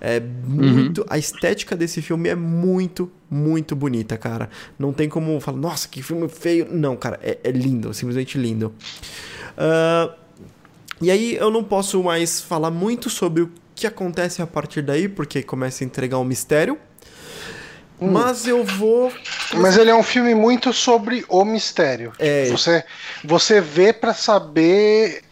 É 0.06 0.20
muito. 0.20 1.00
Uhum. 1.00 1.08
A 1.10 1.18
estética 1.18 1.78
desse 1.78 2.02
filme 2.02 2.28
é 2.28 2.36
muito, 2.36 3.10
muito 3.32 3.74
bonita, 3.74 4.18
cara. 4.18 4.50
Não 4.78 4.92
tem 4.92 5.08
como 5.08 5.40
falar, 5.40 5.58
nossa, 5.58 5.88
que 5.88 6.04
filme 6.04 6.28
feio. 6.28 6.68
Não, 6.70 6.98
cara, 6.98 7.18
é, 7.24 7.40
é 7.42 7.52
lindo, 7.52 7.94
simplesmente 7.94 8.38
lindo. 8.38 8.74
Uh, 9.58 10.14
e 11.02 11.10
aí 11.10 11.36
eu 11.36 11.50
não 11.50 11.64
posso 11.64 12.04
mais 12.04 12.42
falar 12.42 12.70
muito 12.70 13.10
sobre 13.10 13.44
o 13.44 13.52
que 13.74 13.88
acontece 13.88 14.42
a 14.42 14.48
partir 14.48 14.82
daí, 14.82 15.08
porque 15.08 15.42
começa 15.42 15.86
a 15.86 15.88
entregar 15.88 16.20
um 16.20 16.26
mistério. 16.26 16.78
Hum. 18.02 18.12
Mas 18.12 18.46
eu 18.46 18.62
vou. 18.66 19.10
Mas 19.56 19.78
ele 19.78 19.90
é 19.90 19.96
um 19.96 20.04
filme 20.04 20.36
muito 20.36 20.74
sobre 20.74 21.24
o 21.30 21.46
mistério. 21.46 22.12
É. 22.20 22.48
Você, 22.48 22.84
você 23.24 23.62
vê 23.62 23.94
para 23.94 24.14
saber 24.14 25.23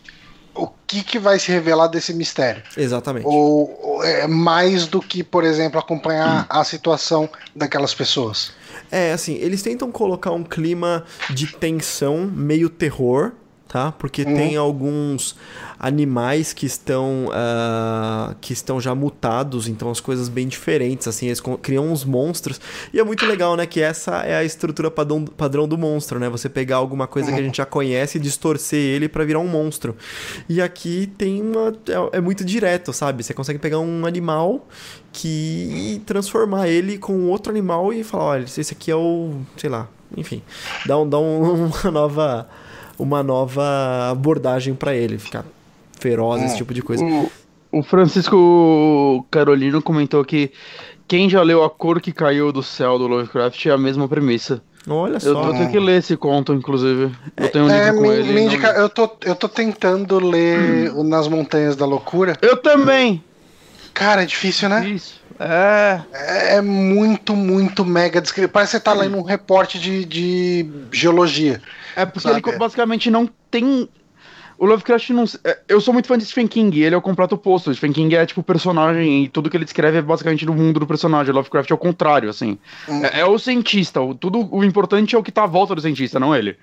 o 0.55 0.67
que, 0.85 1.03
que 1.03 1.19
vai 1.19 1.39
se 1.39 1.51
revelar 1.51 1.87
desse 1.87 2.13
mistério. 2.13 2.61
Exatamente. 2.75 3.25
Ou, 3.25 3.79
ou 3.81 4.03
é 4.03 4.27
mais 4.27 4.87
do 4.87 5.01
que, 5.01 5.23
por 5.23 5.43
exemplo, 5.43 5.79
acompanhar 5.79 6.43
hum. 6.43 6.45
a 6.49 6.63
situação 6.63 7.29
daquelas 7.55 7.93
pessoas. 7.93 8.51
É, 8.91 9.13
assim, 9.13 9.35
eles 9.35 9.61
tentam 9.61 9.91
colocar 9.91 10.31
um 10.31 10.43
clima 10.43 11.05
de 11.29 11.47
tensão, 11.47 12.29
meio 12.33 12.69
terror, 12.69 13.31
tá? 13.67 13.91
Porque 13.93 14.23
uhum. 14.23 14.35
tem 14.35 14.57
alguns 14.57 15.37
animais 15.81 16.53
que 16.53 16.67
estão 16.67 17.25
uh, 17.25 18.35
que 18.39 18.53
estão 18.53 18.79
já 18.79 18.93
mutados, 18.93 19.67
então 19.67 19.89
as 19.89 19.99
coisas 19.99 20.29
bem 20.29 20.47
diferentes, 20.47 21.07
assim, 21.07 21.25
eles 21.25 21.41
criam 21.59 21.91
uns 21.91 22.05
monstros. 22.05 22.61
E 22.93 22.99
é 22.99 23.03
muito 23.03 23.25
legal, 23.25 23.55
né, 23.55 23.65
que 23.65 23.81
essa 23.81 24.17
é 24.17 24.35
a 24.35 24.43
estrutura 24.43 24.91
padrão, 24.91 25.25
padrão 25.25 25.67
do 25.67 25.79
monstro, 25.79 26.19
né? 26.19 26.29
Você 26.29 26.47
pegar 26.47 26.75
alguma 26.75 27.07
coisa 27.07 27.31
que 27.31 27.39
a 27.39 27.41
gente 27.41 27.57
já 27.57 27.65
conhece 27.65 28.19
e 28.19 28.21
distorcer 28.21 28.79
ele 28.79 29.09
para 29.09 29.25
virar 29.25 29.39
um 29.39 29.47
monstro. 29.47 29.95
E 30.47 30.61
aqui 30.61 31.11
tem 31.17 31.41
uma 31.41 31.73
é, 31.87 32.17
é 32.17 32.21
muito 32.21 32.45
direto, 32.45 32.93
sabe? 32.93 33.23
Você 33.23 33.33
consegue 33.33 33.57
pegar 33.57 33.79
um 33.79 34.05
animal 34.05 34.67
que 35.11 35.95
e 35.97 35.99
transformar 36.05 36.67
ele 36.67 36.99
com 36.99 37.27
outro 37.27 37.51
animal 37.51 37.91
e 37.91 38.03
falar, 38.03 38.23
olha, 38.25 38.43
esse 38.43 38.71
aqui 38.71 38.91
é 38.91 38.95
o, 38.95 39.33
sei 39.57 39.69
lá, 39.69 39.87
enfim, 40.15 40.43
dá, 40.85 40.99
um, 40.99 41.09
dá 41.09 41.17
um, 41.17 41.65
uma 41.83 41.91
nova 41.91 42.47
uma 42.99 43.23
nova 43.23 44.11
abordagem 44.11 44.75
para 44.75 44.93
ele, 44.93 45.17
ficar 45.17 45.43
feroz, 46.01 46.41
esse 46.41 46.55
é. 46.55 46.57
tipo 46.57 46.73
de 46.73 46.81
coisa. 46.81 47.03
O, 47.03 47.31
o 47.71 47.83
Francisco 47.83 49.25
Carolino 49.29 49.81
comentou 49.81 50.25
que 50.25 50.51
quem 51.07 51.29
já 51.29 51.41
leu 51.41 51.63
A 51.63 51.69
Cor 51.69 52.01
que 52.01 52.11
Caiu 52.11 52.51
do 52.51 52.63
Céu 52.63 52.97
do 52.97 53.07
Lovecraft 53.07 53.65
é 53.65 53.71
a 53.71 53.77
mesma 53.77 54.07
premissa. 54.07 54.61
Olha 54.87 55.19
só. 55.19 55.29
Eu, 55.29 55.53
tenho 55.53 55.69
que 55.69 55.79
ler 55.79 55.99
esse 55.99 56.17
conto, 56.17 56.53
inclusive. 56.53 57.11
Eu 57.37 57.49
tenho 57.49 57.65
um 57.65 57.69
é, 57.69 57.85
livro 57.85 58.01
com 58.01 58.07
me, 58.07 58.15
ele. 58.15 58.33
Me 58.33 58.41
indica, 58.41 58.69
eu, 58.69 58.89
tô, 58.89 59.11
eu 59.23 59.35
tô 59.35 59.47
tentando 59.47 60.19
ler 60.19 60.91
hum. 60.91 61.03
Nas 61.03 61.27
Montanhas 61.27 61.75
da 61.75 61.85
Loucura. 61.85 62.35
Eu 62.41 62.57
também! 62.57 63.23
Cara, 63.93 64.23
é 64.23 64.25
difícil, 64.25 64.69
né? 64.69 64.87
Isso. 64.87 65.21
É. 65.39 66.01
é. 66.13 66.55
É 66.57 66.61
muito, 66.61 67.35
muito 67.35 67.85
mega 67.85 68.21
descrito. 68.21 68.51
Parece 68.51 68.71
que 68.71 68.77
você 68.77 68.83
tá 68.83 68.93
lendo 68.93 69.17
um 69.17 69.21
reporte 69.21 69.79
de, 69.79 70.05
de 70.05 70.69
geologia. 70.91 71.61
É 71.95 72.05
porque 72.05 72.27
sabe? 72.27 72.41
ele 72.47 72.57
basicamente 72.57 73.11
não 73.11 73.29
tem. 73.49 73.87
O 74.61 74.65
Lovecraft 74.67 75.09
não. 75.09 75.23
É, 75.43 75.57
eu 75.67 75.81
sou 75.81 75.91
muito 75.91 76.07
fã 76.07 76.15
de 76.15 76.23
Stephen 76.23 76.47
King, 76.47 76.81
ele 76.83 76.93
é 76.93 76.97
o 76.97 77.01
completo 77.01 77.33
oposto. 77.33 77.73
Stephen 77.73 77.91
King 77.93 78.15
é 78.15 78.23
tipo 78.27 78.41
o 78.41 78.43
personagem 78.43 79.23
e 79.23 79.27
tudo 79.27 79.49
que 79.49 79.57
ele 79.57 79.65
descreve 79.65 79.97
é 79.97 80.01
basicamente 80.03 80.45
do 80.45 80.53
mundo 80.53 80.79
do 80.79 80.85
personagem. 80.85 81.31
O 81.31 81.35
Lovecraft 81.35 81.71
é 81.71 81.73
o 81.73 81.77
contrário, 81.79 82.29
assim. 82.29 82.59
Hum. 82.87 83.03
É, 83.03 83.21
é, 83.21 83.25
o 83.25 83.39
cientista, 83.39 83.99
o, 84.01 84.13
tudo 84.13 84.47
o 84.55 84.63
importante 84.63 85.15
é 85.15 85.17
o 85.17 85.23
que 85.23 85.31
tá 85.31 85.45
à 85.45 85.47
volta 85.47 85.73
do 85.73 85.81
cientista, 85.81 86.19
não 86.19 86.35
ele. 86.35 86.57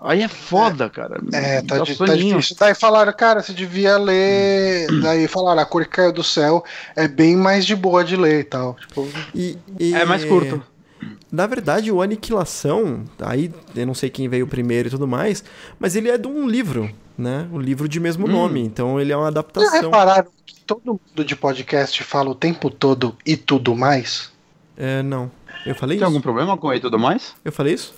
Aí 0.00 0.22
é 0.22 0.28
foda, 0.28 0.88
cara. 0.88 1.20
É, 1.32 1.60
tá, 1.60 1.78
di- 1.80 1.94
tá 1.94 2.06
difícil. 2.16 2.56
Daí 2.58 2.74
falaram, 2.74 3.12
cara, 3.12 3.42
você 3.42 3.52
devia 3.52 3.98
ler. 3.98 4.86
Daí 5.02 5.28
falaram, 5.28 5.60
a 5.60 5.66
cor 5.66 5.84
que 5.84 5.90
caiu 5.90 6.10
do 6.12 6.24
céu 6.24 6.64
é 6.96 7.06
bem 7.06 7.36
mais 7.36 7.66
de 7.66 7.76
boa 7.76 8.02
de 8.02 8.16
ler 8.16 8.40
e 8.40 8.44
tal. 8.44 8.76
Tipo, 8.80 9.06
E, 9.34 9.58
e- 9.78 9.94
É 9.94 10.06
mais 10.06 10.24
curto. 10.24 10.62
Na 11.30 11.46
verdade, 11.46 11.92
o 11.92 12.00
Aniquilação, 12.00 13.04
aí 13.20 13.52
eu 13.76 13.86
não 13.86 13.94
sei 13.94 14.08
quem 14.08 14.28
veio 14.28 14.46
primeiro 14.46 14.88
e 14.88 14.90
tudo 14.90 15.06
mais, 15.06 15.44
mas 15.78 15.94
ele 15.96 16.08
é 16.10 16.16
de 16.16 16.28
um 16.28 16.46
livro, 16.48 16.88
né? 17.16 17.48
Um 17.52 17.58
livro 17.58 17.88
de 17.88 18.00
mesmo 18.00 18.26
nome. 18.26 18.60
Então 18.60 19.00
ele 19.00 19.12
é 19.12 19.16
uma 19.16 19.24
já 19.24 19.28
adaptação. 19.28 19.80
repararam 19.82 20.30
que 20.46 20.60
todo 20.60 21.00
mundo 21.16 21.24
de 21.24 21.36
podcast 21.36 22.02
fala 22.02 22.30
o 22.30 22.34
tempo 22.34 22.70
todo 22.70 23.16
e 23.24 23.36
tudo 23.36 23.74
mais? 23.74 24.30
É, 24.76 25.02
não. 25.02 25.30
Eu 25.66 25.74
falei 25.74 25.96
Tem 25.96 26.04
isso? 26.04 26.12
algum 26.12 26.20
problema 26.20 26.56
com 26.56 26.70
ele 26.70 26.78
e 26.78 26.82
tudo 26.82 26.98
mais? 26.98 27.34
Eu 27.44 27.52
falei 27.52 27.74
isso? 27.74 27.94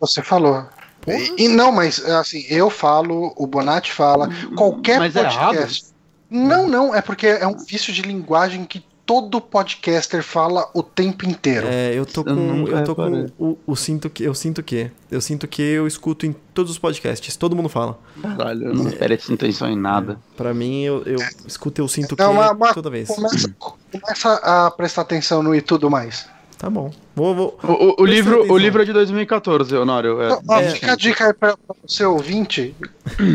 Você 0.00 0.22
falou. 0.22 0.66
E, 1.06 1.44
e 1.44 1.48
não, 1.48 1.72
mas 1.72 2.04
assim, 2.04 2.44
eu 2.48 2.68
falo, 2.68 3.32
o 3.36 3.46
Bonatti 3.46 3.92
fala, 3.92 4.28
qualquer 4.56 4.98
Mas 4.98 5.16
é 5.16 5.24
podcast. 5.24 5.86
não, 6.30 6.68
não, 6.68 6.94
é 6.94 7.00
porque 7.00 7.26
é 7.26 7.46
um 7.46 7.56
vício 7.56 7.92
de 7.92 8.02
linguagem 8.02 8.64
que 8.64 8.84
todo 9.10 9.40
podcaster 9.40 10.22
fala 10.22 10.70
o 10.72 10.84
tempo 10.84 11.26
inteiro. 11.28 11.66
É, 11.68 11.92
eu 11.92 12.06
tô 12.06 12.20
Eu 12.20 12.24
com. 12.26 12.34
nunca 12.34 12.70
Eu 12.76 12.84
tô 12.84 12.94
com. 12.94 13.26
O, 13.36 13.58
o 13.66 13.74
sinto 13.74 14.08
que. 14.08 14.22
Eu 14.22 14.32
sinto 14.34 14.62
que. 14.62 14.88
Eu 15.10 15.20
sinto 15.20 15.48
que 15.48 15.60
eu 15.60 15.84
escuto 15.88 16.26
em 16.26 16.32
todos 16.54 16.70
os 16.70 16.78
podcasts. 16.78 17.34
Todo 17.36 17.56
mundo 17.56 17.68
fala. 17.68 17.98
Caralho, 18.22 18.68
eu 18.68 18.74
não 18.74 18.88
presto 18.88 19.32
atenção 19.34 19.68
em 19.68 19.76
nada. 19.76 20.16
Pra 20.36 20.54
mim, 20.54 20.82
eu, 20.84 21.02
eu 21.04 21.18
escuto, 21.44 21.80
eu 21.80 21.88
sinto 21.88 22.14
que 22.14 22.22
Não, 22.22 22.32
mas- 22.34 22.56
mas 22.56 22.72
toda 22.72 22.88
vez. 22.88 23.08
Começa, 23.08 23.52
começa 23.90 24.32
a 24.34 24.70
prestar 24.70 25.02
atenção 25.02 25.42
no 25.42 25.54
e 25.56 25.60
tudo 25.60 25.90
mais. 25.90 26.28
Tá 26.56 26.70
bom. 26.70 26.92
Vou, 27.16 27.34
vou. 27.34 27.58
O, 27.64 27.66
o- 27.72 27.94
o 28.02 28.06
livro, 28.06 28.36
atenção. 28.36 28.54
o 28.54 28.58
livro 28.58 28.82
é 28.82 28.84
de 28.84 28.92
2014, 28.92 29.74
Honório. 29.76 30.20
É, 30.22 30.26
Então, 30.26 30.42
ó, 30.48 30.60
é. 30.60 30.70
Fica 30.70 30.92
a 30.92 30.96
dica 30.96 31.26
aí 31.26 31.32
pra, 31.32 31.56
pra 31.56 31.74
você 31.84 32.04
ouvinte. 32.04 32.76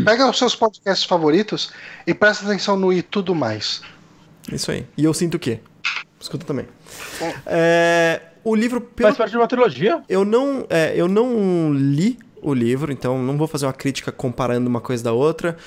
Pega 0.06 0.30
os 0.30 0.38
seus 0.38 0.56
podcasts 0.56 1.04
favoritos 1.06 1.72
e 2.08 2.14
presta 2.14 2.46
atenção 2.46 2.78
no 2.78 2.94
e 2.94 3.02
tudo 3.02 3.36
mais. 3.36 3.82
Isso 4.52 4.72
aí. 4.72 4.86
E 4.98 5.04
eu 5.04 5.14
sinto 5.14 5.36
o 5.36 5.40
quê? 5.40 5.60
Escuta 6.20 6.46
também. 6.46 6.66
É, 7.46 8.22
o 8.44 8.56
livro, 8.56 8.80
pelo 8.82 9.08
Faz 9.10 9.18
parte 9.18 9.32
de 9.32 9.38
uma 9.38 9.48
trilogia? 9.48 10.02
Eu 10.10 10.24
não, 10.26 10.66
é, 10.70 10.94
eu 10.96 11.08
não 11.08 11.74
li 11.74 12.18
o 12.42 12.54
livro, 12.54 12.92
então 12.92 13.22
não 13.22 13.38
vou 13.38 13.48
fazer 13.48 13.66
uma 13.66 13.74
crítica 13.74 14.12
comparando 14.12 14.68
uma 14.70 14.82
coisa 14.82 15.04
da 15.04 15.14
outra. 15.14 15.58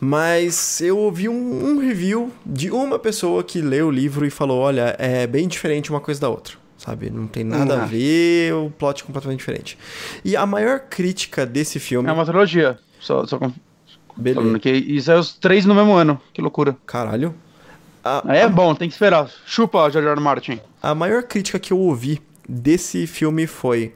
Mas 0.00 0.80
eu 0.80 0.96
ouvi 0.96 1.28
um, 1.28 1.66
um 1.72 1.78
review 1.78 2.32
de 2.46 2.70
uma 2.70 2.98
pessoa 2.98 3.44
que 3.44 3.60
leu 3.60 3.88
o 3.88 3.90
livro 3.90 4.24
e 4.26 4.30
falou: 4.30 4.58
olha, 4.58 4.96
é 4.98 5.26
bem 5.26 5.46
diferente 5.46 5.90
uma 5.90 6.00
coisa 6.00 6.20
da 6.20 6.28
outra. 6.28 6.54
Sabe? 6.78 7.10
Não 7.10 7.26
tem 7.26 7.44
nada 7.44 7.80
a 7.80 7.82
Ah. 7.82 7.86
ver, 7.86 8.54
o 8.54 8.70
plot 8.70 9.02
é 9.02 9.06
completamente 9.06 9.40
diferente. 9.40 9.76
E 10.24 10.34
a 10.34 10.46
maior 10.46 10.80
crítica 10.80 11.44
desse 11.44 11.78
filme. 11.78 12.08
É 12.08 12.12
uma 12.12 12.24
trilogia. 12.24 12.78
Só, 12.98 13.26
só 13.26 13.38
com- 13.38 13.52
Beleza. 14.16 14.40
falando 14.40 14.58
que 14.58 14.70
isso 14.70 15.12
é 15.12 15.18
os 15.18 15.34
três 15.34 15.66
no 15.66 15.74
mesmo 15.74 15.92
ano. 15.92 16.18
Que 16.32 16.40
loucura. 16.40 16.74
Caralho. 16.86 17.34
A, 18.04 18.22
é 18.28 18.48
bom, 18.48 18.74
tem 18.74 18.88
que 18.88 18.94
esperar. 18.94 19.30
Chupa, 19.46 19.90
George 19.90 20.08
R. 20.08 20.14
R. 20.16 20.20
Martin. 20.20 20.60
a 20.82 20.94
maior 20.94 21.22
crítica 21.22 21.58
que 21.58 21.72
eu 21.72 21.78
ouvi 21.78 22.20
desse 22.48 23.06
filme 23.06 23.46
foi: 23.46 23.92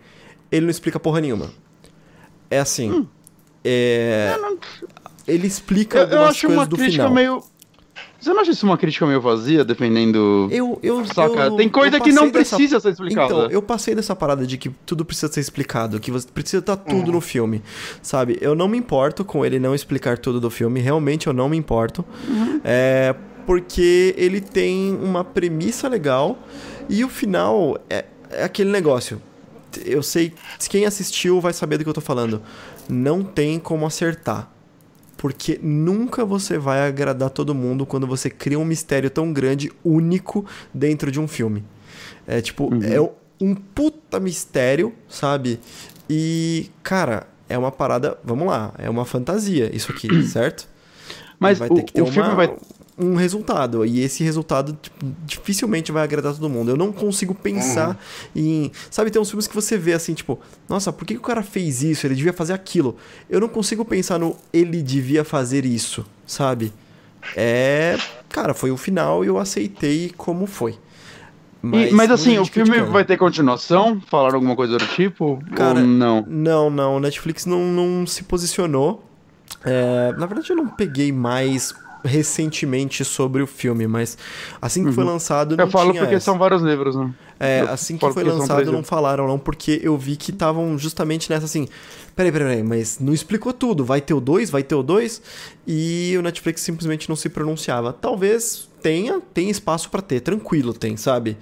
ele 0.53 0.67
não 0.67 0.71
explica 0.71 1.01
porra 1.01 1.21
nenhuma. 1.21 1.51
É 2.51 2.59
assim. 2.59 3.07
É. 3.65 4.37
Ele 5.27 5.47
explica 5.47 5.99
Eu, 5.99 6.03
eu 6.03 6.09
algumas 6.13 6.31
acho 6.31 6.41
coisas 6.47 6.59
uma 6.63 6.67
do 6.67 6.77
crítica 6.77 7.03
final. 7.09 7.15
meio. 7.15 7.43
Você 8.21 8.33
não 8.33 8.41
acha 8.41 8.51
isso 8.53 8.65
uma 8.65 8.79
crítica 8.79 9.07
meio 9.07 9.21
vazia, 9.21 9.65
dependendo. 9.65 10.49
Eu, 10.51 10.79
eu, 10.83 11.05
Saca? 11.07 11.45
eu- 11.45 11.57
Tem 11.57 11.69
coisa 11.69 11.97
eu 11.99 12.01
que 12.01 12.11
não 12.13 12.31
dessa- 12.31 12.57
precisa 12.57 12.81
ser 12.81 12.91
explicada. 12.91 13.27
Então, 13.35 13.51
eu 13.51 13.61
passei 13.61 13.95
dessa 13.95 14.17
parada 14.17 14.47
de 14.47 14.57
que 14.57 14.71
tudo 14.87 15.05
precisa 15.05 15.31
ser 15.33 15.41
explicado, 15.41 16.01
que 16.01 16.11
você 16.11 16.27
precisa 16.29 16.59
estar 16.61 16.77
tudo 16.77 17.13
no 17.13 17.21
filme, 17.21 17.63
sabe? 18.01 18.39
Eu 18.41 18.55
não 18.55 18.67
me 18.67 18.79
importo 18.79 19.25
com 19.27 19.45
ele 19.45 19.59
não 19.59 19.75
explicar 19.75 20.17
tudo 20.19 20.41
do 20.41 20.49
filme, 20.51 20.81
realmente 20.81 21.27
eu 21.27 21.35
não 21.35 21.49
me 21.51 21.57
importo. 21.57 22.03
Uhum. 22.27 22.61
É, 22.65 23.15
porque 23.47 24.15
ele 24.17 24.41
tem 24.41 24.95
uma 24.95 25.25
premissa 25.25 25.89
legal 25.89 26.39
e 26.89 27.05
o 27.05 27.09
final 27.09 27.79
é, 27.89 28.05
é 28.31 28.45
aquele 28.45 28.71
negócio. 28.71 29.21
Eu 29.85 30.03
sei, 30.03 30.33
quem 30.69 30.87
assistiu 30.87 31.41
vai 31.41 31.53
saber 31.53 31.79
do 31.79 31.85
que 31.85 31.91
eu 31.91 31.95
tô 31.95 32.01
falando. 32.01 32.41
Não 32.89 33.23
tem 33.25 33.59
como 33.59 33.87
acertar. 33.87 34.51
Porque 35.17 35.59
nunca 35.63 36.25
você 36.25 36.59
vai 36.59 36.87
agradar 36.87 37.31
todo 37.31 37.55
mundo 37.55 37.87
quando 37.87 38.07
você 38.07 38.29
cria 38.29 38.59
um 38.59 38.65
mistério 38.65 39.09
tão 39.09 39.33
grande, 39.33 39.73
único, 39.83 40.45
dentro 40.73 41.11
de 41.11 41.19
um 41.19 41.27
filme. 41.27 41.65
É 42.27 42.41
tipo, 42.41 42.71
é 42.85 43.01
um 43.41 43.55
puta 43.55 44.21
mistério, 44.21 44.93
sabe? 45.09 45.59
E, 46.09 46.71
cara, 46.83 47.27
é 47.49 47.57
uma 47.57 47.73
parada. 47.73 48.19
Vamos 48.23 48.47
lá, 48.47 48.75
é 48.79 48.89
uma 48.91 49.05
fantasia 49.05 49.75
isso 49.75 49.93
aqui, 49.93 50.09
certo? 50.29 50.69
Mas 51.39 51.59
vai 51.59 51.69
o, 51.69 51.75
ter 51.75 51.83
que 51.85 51.93
ter 51.93 52.03
o 52.03 52.07
filme 52.07 52.29
uma- 52.29 52.35
vai. 52.37 52.55
Um 52.99 53.15
resultado. 53.15 53.85
E 53.85 54.01
esse 54.01 54.23
resultado 54.23 54.77
tipo, 54.81 55.05
dificilmente 55.25 55.91
vai 55.91 56.03
agradar 56.05 56.35
todo 56.35 56.49
mundo. 56.49 56.71
Eu 56.71 56.77
não 56.77 56.93
consigo 56.93 57.35
pensar 57.35 57.99
em. 58.35 58.71
Sabe, 58.91 59.11
tem 59.11 59.21
uns 59.21 59.29
filmes 59.29 59.47
que 59.47 59.55
você 59.55 59.77
vê 59.77 59.93
assim, 59.93 60.15
tipo, 60.15 60.39
nossa, 60.69 60.93
por 60.93 61.05
que, 61.05 61.15
que 61.15 61.21
o 61.21 61.23
cara 61.23 61.43
fez 61.43 61.83
isso? 61.83 62.07
Ele 62.07 62.15
devia 62.15 62.33
fazer 62.33 62.53
aquilo. 62.53 62.97
Eu 63.29 63.41
não 63.41 63.49
consigo 63.49 63.85
pensar 63.85 64.19
no 64.19 64.37
ele 64.53 64.83
devia 64.83 65.25
fazer 65.25 65.65
isso, 65.65 66.05
sabe? 66.27 66.73
É. 67.37 67.97
Cara, 68.29 68.55
foi 68.55 68.71
o 68.71 68.77
final 68.77 69.25
e 69.25 69.29
eu 69.29 69.39
aceitei 69.39 70.13
como 70.17 70.47
foi. 70.47 70.79
Mas, 71.63 71.93
mas 71.93 71.93
muita 71.93 72.15
assim, 72.15 72.39
o 72.39 72.45
filme 72.45 72.69
criticando. 72.69 72.93
vai 72.93 73.05
ter 73.07 73.17
continuação? 73.17 73.99
Falaram 74.09 74.35
alguma 74.35 74.55
coisa 74.55 74.77
do 74.77 74.87
tipo? 74.89 75.43
Cara, 75.57 75.81
ou 75.81 75.87
não? 75.87 76.25
Não, 76.29 76.69
não. 76.69 77.01
Netflix 77.01 77.47
não, 77.47 77.61
não 77.61 78.07
se 78.07 78.23
posicionou. 78.25 79.03
É, 79.65 80.13
na 80.19 80.27
verdade, 80.27 80.51
eu 80.51 80.57
não 80.57 80.69
peguei 80.69 81.11
mais 81.11 81.75
recentemente 82.05 83.05
sobre 83.05 83.43
o 83.43 83.47
filme, 83.47 83.87
mas 83.87 84.17
assim 84.61 84.85
que 84.85 84.93
foi 84.93 85.05
lançado. 85.05 85.57
Não 85.57 85.65
Uhum. 85.65 85.69
Eu 85.69 85.73
falo 85.73 85.91
tinha 85.93 86.03
porque 86.03 86.17
essa. 86.17 86.25
são 86.27 86.39
vários 86.39 86.63
livros, 86.63 86.95
né? 86.95 87.11
É, 87.41 87.63
Eu 87.63 87.71
assim 87.71 87.97
que 87.97 88.13
foi 88.13 88.23
lançado 88.25 88.71
não 88.71 88.85
falaram 88.85 89.27
não, 89.27 89.39
porque 89.39 89.81
eu 89.83 89.97
vi 89.97 90.17
que 90.17 90.31
estavam 90.31 90.79
justamente 90.79 91.29
nessa 91.31 91.47
assim, 91.47 91.69
peraí, 92.15 92.31
peraí, 92.31 92.49
peraí, 92.49 92.63
mas 92.63 92.99
não 93.01 93.13
explicou 93.13 93.53
tudo, 93.53 93.85
vai 93.85 94.01
ter 94.01 94.15
o 94.15 94.21
2, 94.21 94.51
vai 94.51 94.63
ter 94.63 94.75
o 94.75 94.83
2, 94.83 95.21
e 95.67 96.15
o 96.19 96.23
Netflix 96.23 96.61
simplesmente 96.61 97.09
não 97.09 97.17
se 97.17 97.29
pronunciava. 97.29 97.93
Talvez 97.93 98.69
tenha, 98.83 99.21
tem 99.33 99.49
espaço 99.49 99.89
pra 99.91 100.03
ter, 100.03 100.21
tranquilo 100.21 100.75
tem, 100.75 100.97
sabe? 100.97 101.37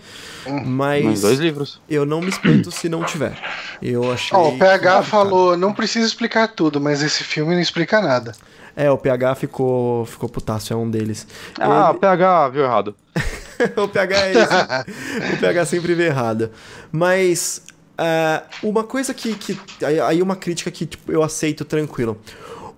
Mas 0.65 1.05
Mas 1.05 1.21
dois 1.21 1.39
livros. 1.41 1.81
eu 1.91 2.07
não 2.07 2.21
me 2.21 2.29
espanto 2.29 2.71
se 2.71 2.89
não 2.89 3.05
tiver. 3.05 3.37
Eu 3.83 4.13
achei... 4.13 4.37
Ó, 4.37 4.51
o 4.51 4.59
PH 4.59 5.03
falou, 5.03 5.57
não 5.57 5.73
precisa 5.75 6.07
explicar 6.07 6.49
tudo, 6.49 6.81
mas 6.81 7.03
esse 7.03 7.25
filme 7.25 7.53
não 7.55 7.61
explica 7.61 8.01
nada. 8.01 8.33
É, 8.75 8.91
o 8.91 8.97
PH 8.99 9.35
ficou, 9.35 10.05
ficou 10.07 10.29
putaço, 10.29 10.73
é 10.73 10.77
um 10.77 10.91
deles. 10.91 11.27
Ah, 11.61 11.93
PH 11.95 12.49
viu 12.49 12.65
errado. 12.65 12.95
o 13.77 13.87
PH 13.89 14.17
é 14.27 14.33
esse. 14.33 15.35
o 15.35 15.41
PH 15.41 15.67
sempre 15.67 15.95
vê 15.95 16.07
errado. 16.07 16.51
Mas 16.91 17.63
ah, 17.99 18.43
uma 18.63 18.83
coisa 18.85 19.13
que, 19.13 19.35
que. 19.35 19.59
aí- 19.85 20.23
uma 20.23 20.37
crítica 20.37 20.71
que 20.71 20.87
tipo, 20.87 21.13
eu 21.13 21.23
aceito 21.23 21.65
tranquilo. 21.65 22.19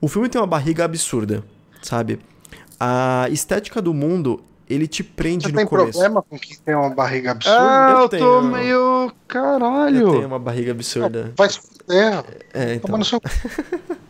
O 0.00 0.08
filme 0.08 0.28
tem 0.28 0.40
uma 0.40 0.46
barriga 0.46 0.84
absurda, 0.84 1.42
sabe? 1.80 2.18
A 2.78 3.26
estética 3.30 3.80
do 3.80 3.94
mundo, 3.94 4.42
ele 4.68 4.86
te 4.88 5.02
prende 5.04 5.44
Você 5.46 5.52
no 5.52 5.58
tem 5.58 5.66
começo. 5.66 5.92
problema 5.92 6.22
com 6.22 6.38
quem 6.38 6.56
tem 6.58 6.74
uma 6.74 6.90
barriga 6.90 7.30
absurda? 7.30 7.58
Ah, 7.60 7.90
eu 7.92 7.98
eu, 8.00 8.08
tenho- 8.08 8.22
tô 8.24 8.42
meio. 8.42 8.74
Eu 8.74 9.12
Caralho. 9.28 10.10
tenho 10.12 10.26
uma 10.26 10.38
barriga 10.38 10.72
absurda. 10.72 11.32
Vai 11.36 11.48
se 11.48 11.60
fuder. 11.60 12.24
É, 12.52 12.74
então. 12.74 12.88
Toma 12.88 12.98
no 12.98 13.04
seu... 13.04 13.20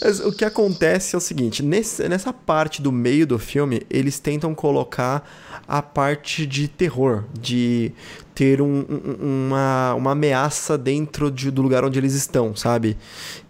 Mas 0.00 0.20
o 0.20 0.32
que 0.32 0.44
acontece 0.44 1.14
é 1.14 1.18
o 1.18 1.20
seguinte, 1.20 1.62
nesse- 1.62 2.06
nessa 2.08 2.32
parte 2.32 2.80
do 2.82 2.92
meio 2.92 3.26
do 3.26 3.38
filme, 3.38 3.82
eles 3.90 4.18
tentam 4.18 4.54
colocar 4.54 5.26
a 5.66 5.80
parte 5.82 6.46
de 6.46 6.68
terror, 6.68 7.24
de 7.38 7.92
ter 8.34 8.60
um- 8.60 8.84
um- 8.88 9.46
uma, 9.48 9.94
uma 9.94 10.10
ameaça 10.12 10.76
dentro 10.76 11.30
de- 11.30 11.50
do 11.50 11.62
lugar 11.62 11.84
onde 11.84 11.98
eles 11.98 12.14
estão, 12.14 12.54
sabe? 12.54 12.96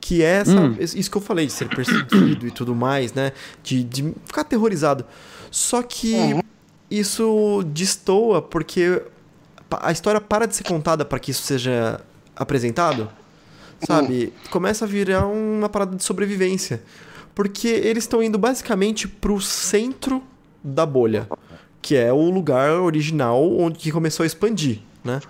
Que 0.01 0.23
é 0.23 0.27
essa, 0.37 0.59
Hum. 0.61 0.77
isso 0.79 1.11
que 1.11 1.17
eu 1.17 1.21
falei, 1.21 1.47
de 1.47 1.53
ser 1.53 1.69
perseguido 1.69 2.47
e 2.47 2.51
tudo 2.51 2.75
mais, 2.75 3.13
né? 3.13 3.33
De, 3.63 3.83
de 3.83 4.15
ficar 4.25 4.43
aterrorizado. 4.43 5.05
Só 5.51 5.83
que 5.83 6.15
isso 6.91 7.63
destoa 7.67 8.41
porque 8.41 9.03
a 9.71 9.91
história 9.91 10.21
para 10.21 10.47
de 10.47 10.55
ser 10.55 10.63
contada 10.65 11.05
para 11.05 11.19
que 11.19 11.31
isso 11.33 11.43
seja 11.43 12.01
apresentado 12.37 13.09
sabe? 13.85 14.33
Começa 14.51 14.85
a 14.85 14.89
virar 14.89 15.27
uma 15.27 15.69
parada 15.69 15.97
de 15.97 16.05
sobrevivência. 16.05 16.83
Porque 17.35 17.69
eles 17.69 18.05
estão 18.05 18.23
indo 18.23 18.39
basicamente 18.39 19.07
pro 19.07 19.41
centro 19.41 20.23
da 20.65 20.87
bolha, 20.87 21.29
que 21.83 21.95
é 21.95 22.13
o 22.13 22.31
lugar 22.31 22.71
original 22.81 23.43
onde 23.59 23.79
que 23.79 23.93
começou 23.93 24.25
a 24.25 24.27
expandir, 24.27 24.81
né? 25.05 25.21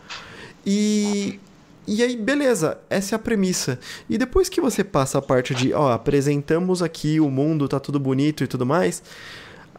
E 0.65 1.41
e 1.89 2.03
aí, 2.03 2.17
beleza, 2.17 2.79
essa 2.91 3.15
é 3.15 3.17
a 3.17 3.19
premissa. 3.19 3.79
E 4.11 4.19
depois 4.19 4.49
que 4.49 4.61
você 4.61 4.83
passa 4.83 5.19
a 5.19 5.23
parte 5.23 5.55
de, 5.55 5.73
ó, 5.73 5.93
apresentamos 5.93 6.83
aqui 6.83 7.21
o 7.21 7.31
mundo, 7.31 7.69
tá 7.69 7.79
tudo 7.79 8.01
bonito 8.01 8.43
e 8.43 8.47
tudo 8.49 8.67
mais, 8.67 9.03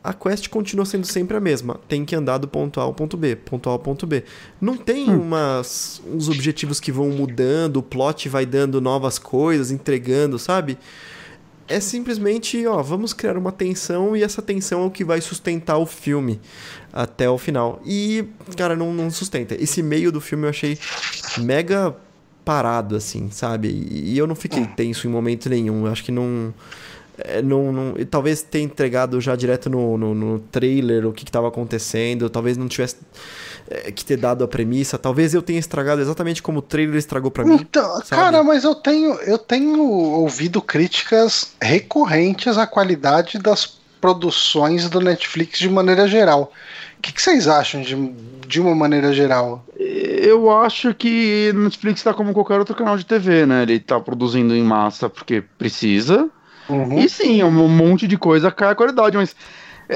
a 0.08 0.14
quest 0.14 0.48
continua 0.48 0.86
sendo 0.86 1.06
sempre 1.06 1.36
a 1.36 1.40
mesma. 1.42 1.78
Tem 1.86 2.06
que 2.06 2.16
andar 2.16 2.38
do 2.38 2.48
ponto 2.48 2.80
A 2.80 2.84
ao 2.84 2.94
ponto 2.94 3.18
B, 3.18 3.36
ponto 3.36 3.68
A 3.68 3.74
ao 3.74 3.80
ponto 3.80 4.08
B. 4.08 4.24
Não 4.62 4.78
tem 4.78 5.10
hum. 5.10 5.22
umas, 5.22 6.02
uns 6.10 6.30
objetivos 6.30 6.80
que 6.80 6.94
vão 6.94 7.10
mudando, 7.10 7.78
o 7.78 7.84
plot 7.84 8.30
vai 8.30 8.46
dando 8.46 8.80
novas 8.80 9.20
coisas, 9.20 9.70
entregando, 9.70 10.40
sabe? 10.40 10.78
É 11.68 11.82
simplesmente, 11.82 12.66
ó, 12.66 12.82
vamos 12.82 13.12
criar 13.12 13.38
uma 13.38 13.52
tensão 13.52 14.16
e 14.16 14.24
essa 14.24 14.42
tensão 14.42 14.84
é 14.84 14.86
o 14.86 14.90
que 14.90 15.04
vai 15.04 15.20
sustentar 15.20 15.78
o 15.78 15.86
filme 15.86 16.40
até 16.94 17.30
o 17.30 17.38
final. 17.38 17.82
E, 17.86 18.24
cara, 18.56 18.78
não, 18.78 18.94
não 18.94 19.12
sustenta. 19.12 19.62
Esse 19.62 19.84
meio 19.84 20.10
do 20.10 20.22
filme 20.22 20.46
eu 20.46 20.50
achei 20.50 20.80
mega 21.40 21.94
parado, 22.46 22.96
assim, 22.96 23.30
sabe? 23.30 23.68
E 23.92 24.18
eu 24.18 24.26
não 24.26 24.36
fiquei 24.36 24.64
hum. 24.64 24.70
tenso 24.74 25.06
em 25.06 25.10
momento 25.10 25.50
nenhum. 25.50 25.86
Eu 25.86 25.92
acho 25.92 26.06
que 26.06 26.14
não. 26.14 26.54
É, 27.18 27.42
não, 27.42 27.72
não, 27.72 27.96
talvez 28.06 28.42
tenha 28.44 28.66
entregado 28.66 29.20
já 29.20 29.36
direto 29.36 29.70
no, 29.70 29.98
no, 29.98 30.14
no 30.14 30.40
trailer 30.40 31.06
o 31.06 31.12
que 31.12 31.24
estava 31.24 31.48
acontecendo, 31.48 32.30
talvez 32.30 32.58
não 32.58 32.68
tivesse 32.68 32.98
é, 33.70 33.92
que 33.92 34.06
ter 34.06 34.18
dado 34.18 34.44
a 34.44 34.48
premissa, 34.48 34.98
talvez 34.98 35.34
eu 35.34 35.42
tenha 35.42 35.60
estragado 35.60 36.00
exatamente 36.00 36.44
como 36.44 36.60
o 36.60 36.62
trailer 36.62 36.96
estragou 36.96 37.32
para 37.32 37.44
mim. 37.44 37.56
Então, 37.56 38.02
cara, 38.10 38.44
mas 38.44 38.64
eu 38.64 38.76
tenho, 38.76 39.16
eu 39.22 39.38
tenho 39.38 39.82
ouvido 39.82 40.62
críticas 40.62 41.54
recorrentes 41.60 42.58
à 42.58 42.68
qualidade 42.68 43.40
das 43.40 43.78
produções 44.00 44.90
do 44.90 45.02
Netflix 45.02 45.58
de 45.58 45.70
maneira 45.70 46.08
geral. 46.08 46.52
O 46.98 47.02
que, 47.02 47.12
que 47.12 47.22
vocês 47.22 47.48
acham 47.48 47.82
de, 47.82 47.96
de 48.48 48.62
uma 48.62 48.76
maneira 48.76 49.12
geral? 49.12 49.66
Eu 49.76 50.52
acho 50.52 50.94
que 50.94 51.52
o 51.54 51.60
Netflix 51.60 52.00
está 52.00 52.14
como 52.14 52.34
qualquer 52.34 52.60
outro 52.60 52.76
canal 52.76 52.98
de 52.98 53.06
TV, 53.06 53.46
né? 53.46 53.64
Ele 53.64 53.76
está 53.76 54.00
produzindo 54.00 54.56
em 54.56 54.64
massa 54.64 55.10
porque 55.10 55.44
precisa. 55.58 56.30
Uhum. 56.70 57.00
E 57.00 57.10
sim, 57.10 57.44
um 57.44 57.68
monte 57.68 58.08
de 58.08 58.18
coisa 58.18 58.52
cai 58.52 58.72
a 58.72 58.76
qualidade, 58.76 59.18
mas 59.18 59.36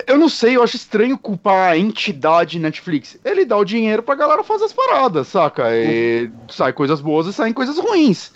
eu 0.07 0.17
não 0.17 0.29
sei, 0.29 0.55
eu 0.55 0.63
acho 0.63 0.77
estranho 0.77 1.17
culpar 1.17 1.71
a 1.71 1.77
entidade 1.77 2.57
Netflix. 2.59 3.17
Ele 3.25 3.43
dá 3.43 3.57
o 3.57 3.65
dinheiro 3.65 4.01
pra 4.01 4.15
galera 4.15 4.43
fazer 4.43 4.65
as 4.65 4.73
paradas, 4.73 5.27
saca? 5.27 5.63
E 5.75 6.25
uhum. 6.25 6.31
sai 6.49 6.71
coisas 6.71 7.01
boas 7.01 7.27
e 7.27 7.33
saem 7.33 7.53
coisas 7.53 7.77
ruins. 7.77 8.31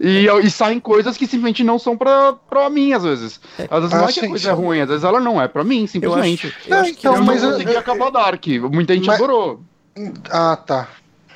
E, 0.00 0.26
e 0.26 0.50
saem 0.50 0.80
coisas 0.80 1.16
que 1.16 1.26
simplesmente 1.26 1.62
não 1.62 1.78
são 1.78 1.96
pra, 1.96 2.32
pra 2.32 2.70
mim, 2.70 2.92
às 2.92 3.02
vezes. 3.02 3.40
Às 3.70 3.80
vezes 3.80 3.94
ah, 3.94 3.98
não 3.98 4.08
é 4.08 4.12
que 4.12 4.20
a 4.20 4.28
coisa 4.28 4.50
é 4.50 4.52
ruim, 4.52 4.80
às 4.80 4.88
vezes 4.88 5.04
ela 5.04 5.20
não 5.20 5.40
é 5.40 5.48
pra 5.48 5.64
mim, 5.64 5.86
simplesmente. 5.86 6.46
Eu 6.46 6.50
acho, 6.50 6.68
eu 6.68 6.78
acho 6.78 6.92
que 6.94 6.98
então, 7.00 7.16
eu 7.16 7.24
mas 7.24 7.42
não 7.42 7.52
consegui 7.52 7.76
acabar 7.76 8.10
Dark. 8.10 8.46
Muita 8.72 8.94
gente 8.94 9.06
mas... 9.06 9.16
adorou. 9.16 9.60
Ah, 10.30 10.56
tá. 10.56 10.88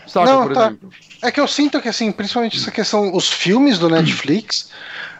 Saca, 0.06 0.32
não, 0.32 0.52
tá. 0.52 0.66
Exemplo. 0.66 0.90
É 1.22 1.30
que 1.30 1.40
eu 1.40 1.48
sinto 1.48 1.80
que, 1.80 1.88
assim, 1.88 2.12
principalmente 2.12 2.56
essa 2.56 2.70
questão, 2.70 3.14
os 3.14 3.30
filmes 3.30 3.78
do 3.78 3.88
Netflix, 3.88 4.70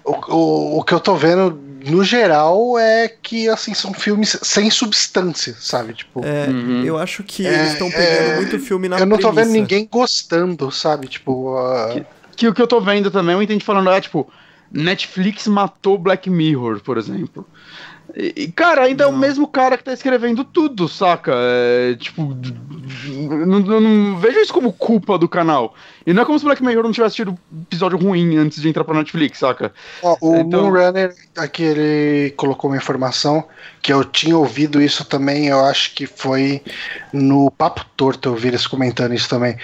o, 0.07 0.35
o, 0.35 0.79
o 0.79 0.85
que 0.85 0.95
eu 0.95 1.01
tô 1.01 1.17
vendo 1.17 1.61
no 1.85 2.03
geral 2.03 2.79
é 2.79 3.09
que 3.09 3.49
assim 3.49 3.75
são 3.75 3.93
filmes 3.93 4.39
sem 4.43 4.71
substância, 4.71 5.55
sabe? 5.59 5.95
Tipo, 5.95 6.25
é, 6.25 6.49
uhum. 6.49 6.85
eu 6.85 6.97
acho 6.97 7.23
que 7.23 7.47
é, 7.47 7.53
eles 7.53 7.73
estão 7.73 7.91
pegando 7.91 8.33
é, 8.33 8.37
muito 8.37 8.59
filme 8.59 8.89
na 8.89 8.99
Eu 8.99 9.07
não 9.07 9.19
tô 9.19 9.33
vendo 9.33 9.51
ninguém 9.51 9.87
gostando, 9.91 10.71
sabe? 10.71 11.09
Tipo, 11.09 11.55
uh... 11.57 11.93
que, 11.93 12.07
que, 12.37 12.49
o 12.49 12.55
que 12.55 12.63
eu 12.63 12.67
tô 12.67 12.81
vendo 12.81 13.11
também, 13.11 13.35
eu 13.35 13.43
entendi 13.43 13.65
falando 13.65 13.91
é 13.91 14.01
tipo, 14.01 14.31
Netflix 14.71 15.47
matou 15.47 15.99
Black 15.99 16.31
Mirror, 16.31 16.81
por 16.81 16.99
exemplo. 16.99 17.47
E, 18.15 18.49
cara, 18.49 18.83
ainda 18.83 19.05
não. 19.05 19.13
é 19.13 19.15
o 19.15 19.19
mesmo 19.19 19.47
cara 19.47 19.77
que 19.77 19.85
tá 19.85 19.93
escrevendo 19.93 20.45
tudo, 20.45 20.89
saca? 20.89 21.33
É, 21.35 21.95
tipo, 21.97 22.37
não, 23.47 23.61
não, 23.61 23.81
não, 23.81 24.17
vejo 24.17 24.39
isso 24.39 24.55
como 24.55 24.73
culpa 24.73 25.19
do 25.19 25.29
canal. 25.29 25.75
E 26.07 26.13
não 26.13 26.23
é 26.23 26.25
como 26.25 26.39
se 26.39 26.45
Black 26.45 26.63
Mirror 26.63 26.85
não 26.85 26.93
tivesse 26.93 27.17
tido 27.17 27.37
episódio 27.63 27.99
ruim 27.99 28.37
antes 28.37 28.63
de 28.63 28.69
entrar 28.69 28.85
pra 28.85 28.95
Netflix, 28.95 29.41
saca? 29.41 29.73
Ó, 30.01 30.17
o 30.21 30.37
então... 30.37 30.63
Moonrunner, 30.63 31.13
aqui 31.37 31.65
ele 31.65 32.31
colocou 32.37 32.71
uma 32.71 32.77
informação 32.77 33.45
que 33.83 33.93
eu 33.93 34.05
tinha 34.05 34.39
ouvido 34.39 34.81
isso 34.81 35.05
também, 35.05 35.49
eu 35.49 35.65
acho 35.65 35.95
que 35.95 36.07
foi 36.07 36.63
no 37.13 37.51
Papo 37.51 37.85
Torto, 37.97 38.29
eu 38.29 38.37
vi 38.37 38.49
eles 38.49 38.69
comentando 38.69 39.15
isso 39.15 39.29
também, 39.29 39.57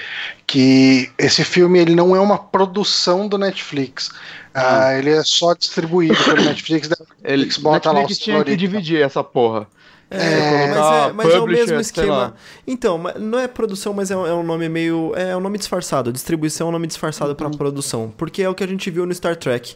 que 0.45 1.13
esse 1.17 1.45
filme 1.45 1.79
ele 1.79 1.95
não 1.95 2.17
é 2.17 2.21
uma 2.21 2.39
produção 2.39 3.29
do 3.29 3.39
Netflix. 3.39 4.11
Ah, 4.53 4.87
ah. 4.87 4.99
ele 4.99 5.11
é 5.11 5.23
só 5.23 5.55
distribuído 5.55 6.17
pelo 6.25 6.43
Netflix. 6.45 6.89
Netflix 6.89 7.57
bota 7.57 7.93
Netflix 7.93 8.19
lá 8.21 8.25
tinha 8.25 8.45
que 8.45 8.57
dividir 8.57 9.01
essa 9.01 9.23
porra. 9.23 9.69
É, 10.13 10.65
é 10.65 10.71
mas, 10.71 11.11
é, 11.11 11.13
mas 11.13 11.35
é 11.35 11.41
o 11.41 11.47
mesmo 11.47 11.81
esquema. 11.81 12.35
Então, 12.67 13.03
não 13.19 13.39
é 13.39 13.49
produção, 13.49 13.93
mas 13.95 14.11
é 14.11 14.17
um, 14.17 14.27
é 14.27 14.35
um, 14.35 14.43
nome 14.43 14.69
meio. 14.69 15.13
É 15.17 15.37
um 15.37 15.41
nome 15.41 15.59
disfarçado. 15.59 16.13
Distribuição 16.13 16.67
é 16.67 16.71
um 16.71 16.73
nome 16.73 16.87
disfarçado 16.87 17.31
uhum. 17.31 17.37
para 17.37 17.51
produção. 17.51 18.13
Porque 18.17 18.43
é 18.43 18.49
o 18.49 18.55
que 18.55 18.63
a 18.63 18.67
gente 18.67 18.91
viu 18.91 19.07
no 19.07 19.15
Star 19.15 19.37
Trek. 19.37 19.75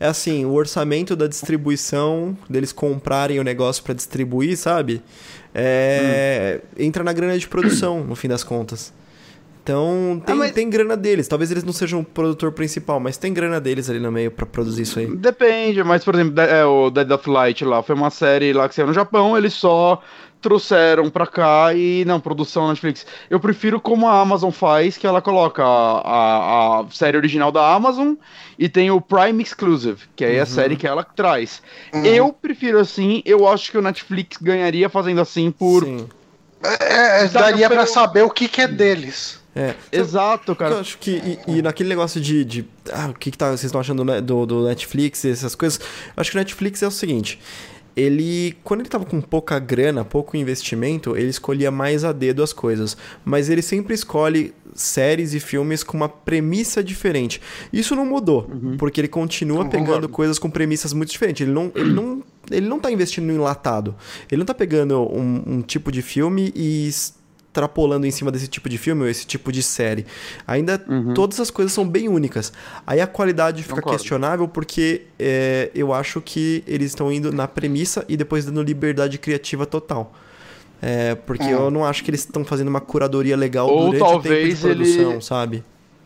É 0.00 0.06
assim, 0.06 0.44
o 0.44 0.52
orçamento 0.52 1.14
da 1.14 1.26
distribuição, 1.26 2.36
deles 2.50 2.72
comprarem 2.72 3.38
o 3.38 3.44
negócio 3.44 3.82
para 3.82 3.94
distribuir, 3.94 4.56
sabe? 4.56 5.00
É, 5.54 6.60
hum. 6.60 6.84
Entra 6.84 7.04
na 7.04 7.12
grana 7.12 7.38
de 7.38 7.46
produção, 7.46 8.02
no 8.02 8.16
fim 8.16 8.26
das 8.26 8.42
contas. 8.42 8.92
Então, 9.64 10.22
tem, 10.26 10.34
ah, 10.34 10.38
mas... 10.38 10.52
tem 10.52 10.68
grana 10.68 10.94
deles. 10.94 11.26
Talvez 11.26 11.50
eles 11.50 11.64
não 11.64 11.72
sejam 11.72 12.00
o 12.00 12.04
produtor 12.04 12.52
principal, 12.52 13.00
mas 13.00 13.16
tem 13.16 13.32
grana 13.32 13.58
deles 13.58 13.88
ali 13.88 13.98
no 13.98 14.12
meio 14.12 14.30
para 14.30 14.44
produzir 14.44 14.82
isso 14.82 14.98
aí. 14.98 15.06
Depende, 15.06 15.82
mas, 15.82 16.04
por 16.04 16.14
exemplo, 16.14 16.38
é, 16.38 16.66
o 16.66 16.90
Dead 16.90 17.10
of 17.10 17.30
Light 17.30 17.64
lá 17.64 17.82
foi 17.82 17.94
uma 17.94 18.10
série 18.10 18.52
lá 18.52 18.68
que 18.68 18.74
saiu 18.74 18.86
no 18.86 18.92
Japão, 18.92 19.38
eles 19.38 19.54
só 19.54 20.02
trouxeram 20.42 21.08
pra 21.08 21.26
cá 21.26 21.72
e 21.72 22.04
não, 22.04 22.20
produção 22.20 22.68
Netflix. 22.68 23.06
Eu 23.30 23.40
prefiro 23.40 23.80
como 23.80 24.06
a 24.06 24.20
Amazon 24.20 24.50
faz, 24.50 24.98
que 24.98 25.06
ela 25.06 25.22
coloca 25.22 25.64
a, 25.64 26.00
a, 26.04 26.80
a 26.80 26.90
série 26.90 27.16
original 27.16 27.50
da 27.50 27.72
Amazon 27.72 28.12
e 28.58 28.68
tem 28.68 28.90
o 28.90 29.00
Prime 29.00 29.42
Exclusive, 29.42 30.02
que 30.14 30.26
é 30.26 30.36
a 30.36 30.40
uhum. 30.40 30.46
série 30.46 30.76
que 30.76 30.86
ela 30.86 31.02
traz. 31.02 31.62
Uhum. 31.94 32.04
Eu 32.04 32.30
prefiro 32.34 32.78
assim, 32.78 33.22
eu 33.24 33.48
acho 33.48 33.70
que 33.70 33.78
o 33.78 33.82
Netflix 33.82 34.36
ganharia 34.36 34.90
fazendo 34.90 35.22
assim 35.22 35.50
por. 35.50 35.84
Sim. 35.84 36.06
É, 36.62 37.24
é 37.24 37.28
daria 37.28 37.70
para 37.70 37.86
saber 37.86 38.22
o 38.22 38.30
que, 38.30 38.46
que 38.46 38.60
é 38.60 38.68
deles. 38.68 39.42
É, 39.54 39.74
exato, 39.92 40.54
cara. 40.56 40.74
Eu 40.74 40.80
acho 40.80 40.98
que, 40.98 41.38
e, 41.46 41.58
e, 41.58 41.62
naquele 41.62 41.88
negócio 41.88 42.20
de, 42.20 42.44
de 42.44 42.68
ah, 42.92 43.08
o 43.10 43.14
que, 43.14 43.30
que 43.30 43.38
tá, 43.38 43.48
vocês 43.48 43.64
estão 43.64 43.80
achando 43.80 44.04
do, 44.20 44.46
do 44.46 44.66
Netflix 44.66 45.22
e 45.24 45.30
essas 45.30 45.54
coisas, 45.54 45.78
eu 45.80 46.20
acho 46.20 46.30
que 46.30 46.36
o 46.36 46.40
Netflix 46.40 46.82
é 46.82 46.86
o 46.88 46.90
seguinte, 46.90 47.38
ele, 47.96 48.56
quando 48.64 48.80
ele 48.80 48.88
tava 48.88 49.04
com 49.04 49.20
pouca 49.20 49.58
grana, 49.58 50.04
pouco 50.04 50.36
investimento, 50.36 51.16
ele 51.16 51.28
escolhia 51.28 51.70
mais 51.70 52.04
a 52.04 52.12
dedo 52.12 52.42
as 52.42 52.52
coisas. 52.52 52.96
Mas 53.24 53.48
ele 53.48 53.62
sempre 53.62 53.94
escolhe 53.94 54.52
séries 54.74 55.32
e 55.34 55.40
filmes 55.40 55.84
com 55.84 55.96
uma 55.96 56.08
premissa 56.08 56.82
diferente. 56.82 57.40
Isso 57.72 57.94
não 57.94 58.04
mudou, 58.04 58.50
uhum. 58.50 58.76
porque 58.76 59.00
ele 59.00 59.08
continua 59.08 59.64
pegando 59.66 60.08
coisas 60.08 60.38
com 60.38 60.50
premissas 60.50 60.92
muito 60.92 61.10
diferentes. 61.10 61.46
Ele 61.46 61.52
não, 61.52 61.70
ele 61.74 61.92
não, 61.92 62.22
ele 62.50 62.66
não 62.66 62.80
tá 62.80 62.90
investindo 62.90 63.26
no 63.26 63.32
enlatado. 63.32 63.94
Ele 64.28 64.40
não 64.40 64.46
tá 64.46 64.54
pegando 64.54 65.00
um, 65.00 65.42
um 65.46 65.62
tipo 65.62 65.92
de 65.92 66.02
filme 66.02 66.52
e 66.54 66.90
extrapolando 67.54 68.04
em 68.04 68.10
cima 68.10 68.32
desse 68.32 68.48
tipo 68.48 68.68
de 68.68 68.76
filme 68.76 69.02
ou 69.02 69.08
esse 69.08 69.24
tipo 69.24 69.52
de 69.52 69.62
série. 69.62 70.04
Ainda 70.46 70.84
uhum. 70.88 71.14
todas 71.14 71.38
as 71.38 71.50
coisas 71.50 71.72
são 71.72 71.88
bem 71.88 72.08
únicas. 72.08 72.52
Aí 72.84 73.00
a 73.00 73.06
qualidade 73.06 73.62
fica 73.62 73.76
Concordo. 73.76 73.98
questionável 73.98 74.48
porque 74.48 75.02
é, 75.18 75.70
eu 75.72 75.92
acho 75.92 76.20
que 76.20 76.64
eles 76.66 76.88
estão 76.88 77.12
indo 77.12 77.32
na 77.32 77.46
premissa 77.46 78.04
e 78.08 78.16
depois 78.16 78.44
dando 78.44 78.60
liberdade 78.62 79.18
criativa 79.18 79.64
total. 79.64 80.12
É, 80.82 81.14
porque 81.14 81.44
é. 81.44 81.52
eu 81.52 81.70
não 81.70 81.84
acho 81.84 82.02
que 82.02 82.10
eles 82.10 82.20
estão 82.20 82.44
fazendo 82.44 82.68
uma 82.68 82.80
curadoria 82.80 83.36
legal 83.36 83.68
ou 83.68 83.92
durante 83.92 84.02
o 84.02 84.20
tempo 84.20 84.48
de 84.48 84.56
produção, 84.56 85.12
ele... 85.12 85.22
sabe? 85.22 85.64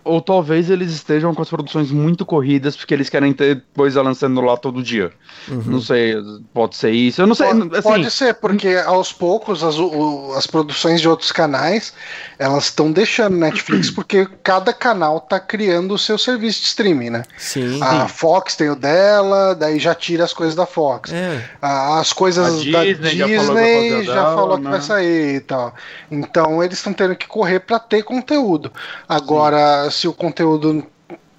Ou 0.09 0.23
talvez 0.23 0.71
eles 0.71 0.91
estejam 0.91 1.35
com 1.35 1.43
as 1.43 1.51
produções 1.51 1.91
muito 1.91 2.25
corridas 2.25 2.75
porque 2.75 2.95
eles 2.95 3.11
querem 3.11 3.31
ter 3.35 3.63
coisa 3.77 4.01
lançando 4.01 4.41
lá 4.41 4.57
todo 4.57 4.83
dia. 4.83 5.13
Uhum. 5.47 5.63
Não 5.67 5.81
sei, 5.83 6.17
pode 6.55 6.77
ser 6.77 6.91
isso. 6.91 7.21
Eu 7.21 7.27
não 7.27 7.35
sei. 7.35 7.47
Pode, 7.49 7.77
assim, 7.77 7.83
pode 7.83 8.11
ser, 8.11 8.35
porque 8.35 8.69
aos 8.87 9.13
poucos 9.13 9.63
as, 9.63 9.79
o, 9.79 10.33
as 10.35 10.47
produções 10.47 11.03
de 11.03 11.09
outros 11.09 11.31
canais 11.31 11.93
elas 12.39 12.65
estão 12.65 12.91
deixando 12.91 13.37
Netflix 13.37 13.91
porque 13.93 14.27
cada 14.43 14.73
canal 14.73 15.21
tá 15.21 15.39
criando 15.39 15.93
o 15.93 15.99
seu 15.99 16.17
serviço 16.17 16.63
de 16.63 16.69
streaming, 16.69 17.11
né? 17.11 17.23
Sim. 17.37 17.79
A 17.83 18.09
Fox 18.09 18.57
tem 18.57 18.71
o 18.71 18.77
dela, 18.77 19.55
daí 19.55 19.79
já 19.79 19.95
tira 19.95 20.25
as 20.25 20.33
coisas 20.33 20.55
da 20.55 20.65
Fox. 20.65 21.13
É. 21.13 21.45
As 21.61 22.15
coisas 22.15 22.65
da 22.65 22.83
Disney, 22.83 23.15
já 23.15 23.29
falou, 23.29 24.05
já 24.05 24.25
falou 24.25 24.57
que 24.57 24.65
vai 24.65 24.73
né? 24.73 24.81
sair 24.81 25.35
e 25.37 25.41
tal. 25.41 25.75
Então 26.11 26.65
eles 26.65 26.79
estão 26.79 26.95
tendo 26.95 27.15
que 27.15 27.27
correr 27.27 27.61
para 27.61 27.79
ter 27.79 28.03
conteúdo. 28.03 28.73
Agora, 29.07 29.91
Sim 29.91 29.98
se 29.99 30.07
o 30.07 30.15
conteúdo, 30.15 30.87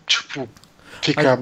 tipo, 0.06 0.48
fica. 1.02 1.40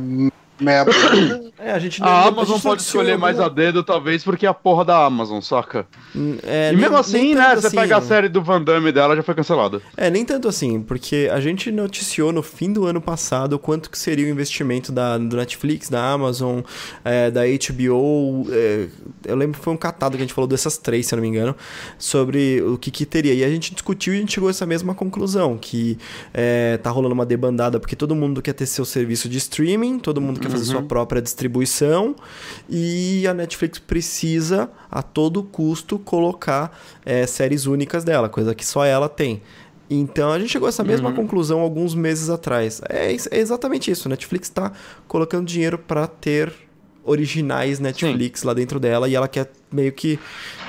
Meia 0.60 0.86
É, 1.60 1.72
a 1.72 1.80
gente 1.80 2.02
a 2.04 2.28
Amazon 2.28 2.60
pode 2.60 2.84
escolher 2.84 3.18
mais 3.18 3.40
a 3.40 3.50
dedo, 3.50 3.84
talvez, 3.84 4.24
porque 4.24 4.46
é 4.46 4.50
a 4.50 4.54
porra 4.54 4.86
da 4.86 5.04
Amazon, 5.04 5.42
saca? 5.42 5.88
Hum, 6.16 6.38
é, 6.44 6.70
e 6.70 6.72
nem, 6.74 6.82
mesmo 6.82 6.98
assim, 6.98 7.34
né? 7.34 7.56
Você 7.56 7.68
assim... 7.68 7.76
pega 7.76 7.98
a 7.98 8.02
série 8.02 8.30
do 8.30 8.44
Van 8.44 8.62
Damme 8.62 8.92
dela, 8.92 9.16
já 9.16 9.24
foi 9.24 9.34
cancelada. 9.34 9.82
É, 9.98 10.10
nem 10.10 10.24
tanto 10.24 10.48
assim, 10.48 10.82
porque 10.82 11.28
a 11.32 11.40
gente 11.40 11.72
noticiou 11.72 12.32
no 12.32 12.44
fim 12.44 12.72
do 12.72 12.86
ano 12.86 13.02
passado 13.02 13.58
quanto 13.58 13.90
que 13.90 13.98
seria 13.98 14.28
o 14.28 14.30
investimento 14.30 14.92
da, 14.92 15.18
do 15.18 15.36
Netflix, 15.36 15.90
da 15.90 16.12
Amazon, 16.12 16.60
é, 17.04 17.32
da 17.32 17.42
HBO. 17.42 18.48
É, 18.52 18.88
eu 19.26 19.36
lembro 19.36 19.58
que 19.58 19.64
foi 19.64 19.74
um 19.74 19.78
catado 19.78 20.12
que 20.12 20.22
a 20.22 20.26
gente 20.26 20.34
falou 20.34 20.48
dessas 20.48 20.78
três, 20.78 21.08
se 21.08 21.16
eu 21.16 21.18
não 21.18 21.24
me 21.24 21.30
engano, 21.30 21.56
sobre 21.98 22.62
o 22.62 22.78
que, 22.78 22.92
que 22.92 23.06
teria. 23.06 23.34
E 23.34 23.44
a 23.44 23.50
gente 23.50 23.74
discutiu 23.74 24.14
e 24.14 24.18
a 24.18 24.20
gente 24.20 24.34
chegou 24.34 24.48
a 24.48 24.52
essa 24.52 24.66
mesma 24.66 24.94
conclusão, 24.94 25.58
que 25.58 25.98
é, 26.34 26.78
tá 26.78 26.92
rolando 26.92 27.16
uma 27.16 27.26
debandada 27.26 27.80
porque 27.80 27.96
todo 27.96 28.16
mundo 28.16 28.44
quer 28.44 28.54
ter 28.54 28.68
seu 28.68 28.86
serviço 28.86 29.28
de 29.28 29.40
streaming, 29.40 29.98
todo 29.98 30.22
mundo 30.22 30.40
quer 30.40 30.47
quer 30.48 30.52
fazer 30.52 30.66
sua 30.66 30.82
própria 30.82 31.22
distribuição 31.22 32.16
e 32.70 33.28
a 33.28 33.34
Netflix 33.34 33.80
precisa, 33.80 34.70
a 34.90 35.02
todo 35.02 35.44
custo, 35.44 36.00
colocar 36.00 36.78
é, 37.06 37.26
séries 37.28 37.66
únicas 37.66 38.04
dela, 38.04 38.30
coisa 38.30 38.56
que 38.56 38.66
só 38.66 38.84
ela 38.84 39.10
tem. 39.10 39.42
Então 39.90 40.32
a 40.32 40.40
gente 40.40 40.50
chegou 40.50 40.66
a 40.66 40.70
essa 40.70 40.84
mesma 40.84 41.14
conclusão 41.14 41.60
alguns 41.60 41.96
meses 41.96 42.30
atrás. 42.30 42.82
É, 42.90 43.14
é 43.14 43.40
exatamente 43.40 43.90
isso. 43.90 44.10
Netflix 44.10 44.50
está 44.50 44.72
colocando 45.08 45.48
dinheiro 45.48 45.78
para 45.78 46.08
ter 46.08 46.54
originais 47.08 47.80
Netflix 47.80 48.44
lá 48.44 48.54
dentro 48.54 48.80
dela 48.80 49.08
e 49.08 49.16
ela 49.16 49.30
quer 49.30 49.50
meio 49.72 49.94
que 49.94 50.20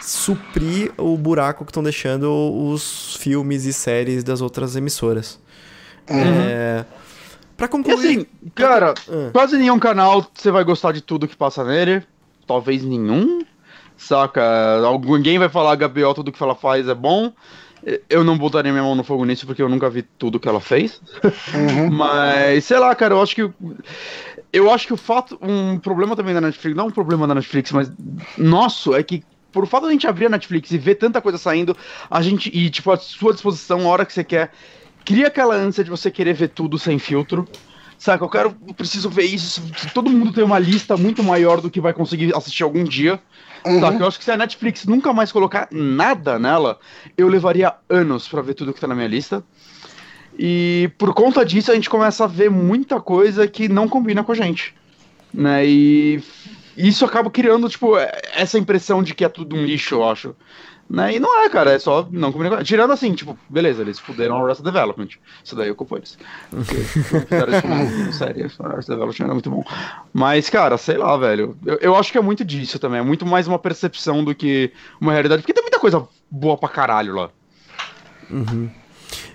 suprir 0.00 0.92
o 0.96 1.16
buraco 1.16 1.64
que 1.64 1.70
estão 1.70 1.82
deixando 1.82 2.30
os 2.30 3.16
filmes 3.16 3.64
e 3.64 3.72
séries 3.72 4.22
das 4.22 4.40
outras 4.40 4.76
emissoras. 4.76 5.40
É, 6.06 6.84
Pra 7.58 7.66
E 7.66 7.68
concluir. 7.68 7.96
assim, 7.96 8.26
cara, 8.54 8.94
Ah. 9.10 9.30
quase 9.32 9.58
nenhum 9.58 9.78
canal 9.80 10.24
você 10.32 10.50
vai 10.50 10.62
gostar 10.64 10.92
de 10.92 11.02
tudo 11.02 11.26
que 11.28 11.36
passa 11.36 11.64
nele. 11.64 12.02
Talvez 12.46 12.82
nenhum. 12.84 13.42
Saca? 13.96 14.40
Alguém 14.86 15.38
vai 15.40 15.48
falar 15.48 15.74
Gabriel, 15.74 16.14
tudo 16.14 16.30
que 16.32 16.40
ela 16.42 16.54
faz 16.54 16.88
é 16.88 16.94
bom. 16.94 17.32
Eu 18.08 18.22
não 18.22 18.38
botaria 18.38 18.70
minha 18.72 18.82
mão 18.84 18.94
no 18.94 19.02
fogo 19.04 19.24
nisso 19.24 19.44
porque 19.46 19.60
eu 19.60 19.68
nunca 19.68 19.90
vi 19.90 20.02
tudo 20.02 20.38
que 20.38 20.48
ela 20.48 20.60
fez. 20.60 21.00
Uhum. 21.54 21.90
Mas, 21.90 22.64
sei 22.64 22.78
lá, 22.78 22.94
cara, 22.94 23.14
eu 23.14 23.22
acho 23.22 23.34
que. 23.34 23.50
Eu 24.52 24.70
acho 24.72 24.86
que 24.86 24.92
o 24.92 24.96
fato. 24.96 25.36
Um 25.42 25.78
problema 25.78 26.14
também 26.14 26.32
da 26.34 26.40
Netflix, 26.40 26.76
não 26.76 26.86
um 26.86 26.90
problema 26.92 27.26
da 27.26 27.34
Netflix, 27.34 27.72
mas 27.72 27.90
nosso, 28.36 28.94
é 28.94 29.02
que 29.02 29.24
por 29.50 29.66
fato 29.66 29.82
de 29.84 29.88
a 29.88 29.92
gente 29.92 30.06
abrir 30.06 30.26
a 30.26 30.30
Netflix 30.30 30.70
e 30.70 30.78
ver 30.78 30.94
tanta 30.94 31.20
coisa 31.20 31.38
saindo, 31.38 31.76
a 32.08 32.22
gente. 32.22 32.50
E, 32.56 32.70
tipo, 32.70 32.90
à 32.92 32.96
sua 32.96 33.32
disposição, 33.32 33.80
a 33.80 33.88
hora 33.88 34.06
que 34.06 34.12
você 34.12 34.22
quer. 34.22 34.52
Cria 35.04 35.28
aquela 35.28 35.54
ânsia 35.54 35.82
de 35.82 35.90
você 35.90 36.10
querer 36.10 36.34
ver 36.34 36.48
tudo 36.48 36.78
sem 36.78 36.98
filtro. 36.98 37.46
Saca, 37.98 38.24
eu 38.24 38.28
quero. 38.28 38.56
Eu 38.66 38.74
preciso 38.74 39.10
ver 39.10 39.24
isso. 39.24 39.62
Todo 39.92 40.10
mundo 40.10 40.32
tem 40.32 40.44
uma 40.44 40.58
lista 40.58 40.96
muito 40.96 41.22
maior 41.22 41.60
do 41.60 41.70
que 41.70 41.80
vai 41.80 41.92
conseguir 41.92 42.34
assistir 42.36 42.62
algum 42.62 42.84
dia. 42.84 43.20
Uhum. 43.66 43.80
Saca, 43.80 43.98
eu 43.98 44.06
acho 44.06 44.18
que 44.18 44.24
se 44.24 44.30
a 44.30 44.36
Netflix 44.36 44.84
nunca 44.84 45.12
mais 45.12 45.32
colocar 45.32 45.68
nada 45.72 46.38
nela, 46.38 46.78
eu 47.16 47.26
levaria 47.28 47.74
anos 47.88 48.28
pra 48.28 48.40
ver 48.40 48.54
tudo 48.54 48.72
que 48.72 48.80
tá 48.80 48.86
na 48.86 48.94
minha 48.94 49.08
lista. 49.08 49.42
E 50.38 50.90
por 50.96 51.12
conta 51.12 51.44
disso 51.44 51.72
a 51.72 51.74
gente 51.74 51.90
começa 51.90 52.22
a 52.22 52.28
ver 52.28 52.48
muita 52.48 53.00
coisa 53.00 53.48
que 53.48 53.68
não 53.68 53.88
combina 53.88 54.22
com 54.22 54.30
a 54.30 54.36
gente. 54.36 54.72
Né? 55.34 55.66
E 55.66 56.22
isso 56.76 57.04
acaba 57.04 57.28
criando, 57.28 57.68
tipo, 57.68 57.96
essa 58.32 58.56
impressão 58.56 59.02
de 59.02 59.12
que 59.14 59.24
é 59.24 59.28
tudo 59.28 59.56
um 59.56 59.64
lixo, 59.64 59.96
eu 59.96 60.08
acho. 60.08 60.36
Né? 60.88 61.16
E 61.16 61.20
não 61.20 61.44
é, 61.44 61.50
cara, 61.50 61.72
é 61.72 61.78
só 61.78 62.08
não 62.10 62.32
combina 62.32 62.48
com 62.48 62.56
a 62.56 62.58
gente. 62.58 62.68
Tirando 62.68 62.92
assim, 62.92 63.14
tipo, 63.14 63.38
beleza, 63.48 63.82
eles 63.82 63.98
fuderam 63.98 64.40
o 64.40 64.44
Arrested 64.44 64.64
Development. 64.64 65.08
Isso 65.44 65.54
daí 65.54 65.68
eu 65.68 65.74
culpo 65.74 65.96
eles. 65.96 66.18
Porque 66.48 66.74
fizeram 67.28 67.52
isso 67.52 67.62
como 67.62 68.12
série, 68.12 68.42
o 68.42 68.66
Arrested 68.66 68.96
Development 68.96 69.24
era 69.24 69.34
muito 69.34 69.50
bom. 69.50 69.64
Mas, 70.14 70.48
cara, 70.48 70.78
sei 70.78 70.96
lá, 70.96 71.14
velho. 71.18 71.58
Eu, 71.66 71.76
eu 71.76 71.96
acho 71.96 72.10
que 72.10 72.16
é 72.16 72.22
muito 72.22 72.42
disso 72.42 72.78
também. 72.78 73.00
É 73.00 73.02
muito 73.02 73.26
mais 73.26 73.46
uma 73.46 73.58
percepção 73.58 74.24
do 74.24 74.34
que 74.34 74.72
uma 74.98 75.12
realidade. 75.12 75.42
Porque 75.42 75.52
tem 75.52 75.62
muita 75.62 75.78
coisa 75.78 76.08
boa 76.30 76.56
pra 76.56 76.70
caralho 76.70 77.14
lá. 77.14 77.30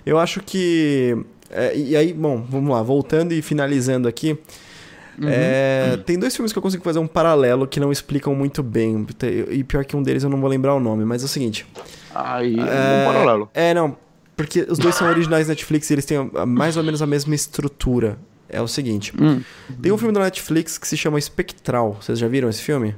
Eu 0.04 0.18
acho 0.18 0.40
que. 0.40 1.16
é, 1.50 1.76
e 1.76 1.96
aí, 1.96 2.12
bom, 2.12 2.42
vamos 2.42 2.70
lá, 2.74 2.82
voltando 2.82 3.32
e 3.32 3.40
finalizando 3.40 4.08
aqui. 4.08 4.36
É, 5.22 5.98
Tem 6.04 6.18
dois 6.18 6.34
filmes 6.34 6.52
que 6.52 6.58
eu 6.58 6.62
consigo 6.62 6.82
fazer 6.82 6.98
um 6.98 7.06
paralelo 7.06 7.66
que 7.66 7.78
não 7.78 7.92
explicam 7.92 8.34
muito 8.34 8.62
bem. 8.62 9.06
E 9.50 9.62
pior 9.64 9.84
que 9.84 9.96
um 9.96 10.02
deles 10.02 10.22
eu 10.22 10.30
não 10.30 10.40
vou 10.40 10.48
lembrar 10.48 10.74
o 10.74 10.80
nome, 10.80 11.04
mas 11.04 11.22
é 11.22 11.24
o 11.26 11.28
seguinte. 11.28 11.66
Aí, 12.14 12.56
é 12.58 13.02
um 13.08 13.12
paralelo. 13.12 13.50
É, 13.54 13.74
não. 13.74 13.96
Porque 14.36 14.66
os 14.68 14.78
dois 14.78 14.94
são 14.94 15.08
originais 15.08 15.48
Netflix 15.48 15.88
e 15.90 15.94
eles 15.94 16.04
têm 16.04 16.30
mais 16.46 16.76
ou 16.76 16.82
menos 16.82 17.00
a 17.00 17.06
mesma 17.06 17.34
estrutura. 17.34 18.18
É 18.48 18.60
o 18.60 18.68
seguinte: 18.68 19.12
Hum. 19.20 19.40
tem 19.80 19.90
um 19.92 19.98
filme 19.98 20.12
da 20.12 20.20
Netflix 20.20 20.76
que 20.78 20.86
se 20.86 20.96
chama 20.96 21.18
Espectral. 21.18 21.96
Vocês 22.00 22.18
já 22.18 22.28
viram 22.28 22.48
esse 22.48 22.62
filme? 22.62 22.94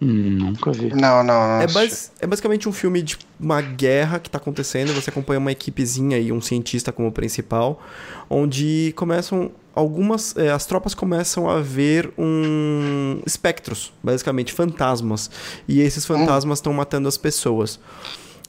Hum, 0.00 0.38
nunca 0.38 0.70
vi. 0.70 0.90
Não, 0.94 1.24
não, 1.24 1.48
não. 1.48 1.60
É, 1.60 1.66
bas- 1.66 2.12
é 2.20 2.26
basicamente 2.26 2.68
um 2.68 2.72
filme 2.72 3.02
de 3.02 3.18
uma 3.38 3.60
guerra 3.60 4.18
que 4.20 4.30
tá 4.30 4.38
acontecendo. 4.38 4.92
Você 4.94 5.10
acompanha 5.10 5.38
uma 5.40 5.50
equipezinha 5.50 6.18
e 6.18 6.30
um 6.30 6.40
cientista 6.40 6.92
como 6.92 7.10
principal, 7.10 7.82
onde 8.30 8.92
começam 8.96 9.50
algumas. 9.74 10.36
é, 10.36 10.50
as 10.52 10.66
tropas 10.66 10.94
começam 10.94 11.48
a 11.50 11.60
ver 11.60 12.12
um 12.16 13.20
espectros, 13.26 13.92
basicamente 14.02 14.52
fantasmas. 14.52 15.30
E 15.66 15.80
esses 15.80 16.06
fantasmas 16.06 16.58
estão 16.58 16.72
matando 16.72 17.08
as 17.08 17.16
pessoas. 17.16 17.80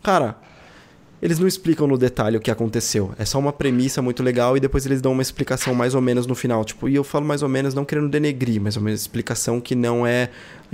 Cara, 0.04 0.38
eles 1.22 1.40
não 1.40 1.48
explicam 1.48 1.88
no 1.88 1.98
detalhe 1.98 2.38
o 2.38 2.40
que 2.40 2.50
aconteceu. 2.50 3.12
É 3.18 3.26
só 3.26 3.40
uma 3.40 3.52
premissa 3.52 4.02
muito 4.02 4.24
legal 4.24 4.56
e 4.56 4.60
depois 4.60 4.86
eles 4.86 5.02
dão 5.02 5.12
uma 5.12 5.22
explicação 5.22 5.74
mais 5.74 5.94
ou 5.94 6.02
menos 6.02 6.26
no 6.26 6.36
final. 6.36 6.64
Tipo, 6.64 6.88
e 6.88 6.96
eu 6.96 7.04
falo 7.04 7.26
mais 7.26 7.44
ou 7.44 7.50
menos 7.50 7.74
não 7.74 7.84
querendo 7.84 8.10
denegrir, 8.10 8.62
mais 8.62 8.78
ou 8.78 8.84
menos 8.84 9.02
explicação 9.02 9.60
que 9.60 9.76
não 9.76 10.06
é 10.08 10.30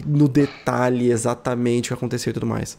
no 0.05 0.27
detalhe 0.27 1.11
exatamente 1.11 1.85
o 1.85 1.88
que 1.89 1.93
aconteceu 1.93 2.31
e 2.31 2.34
tudo 2.34 2.45
mais. 2.45 2.77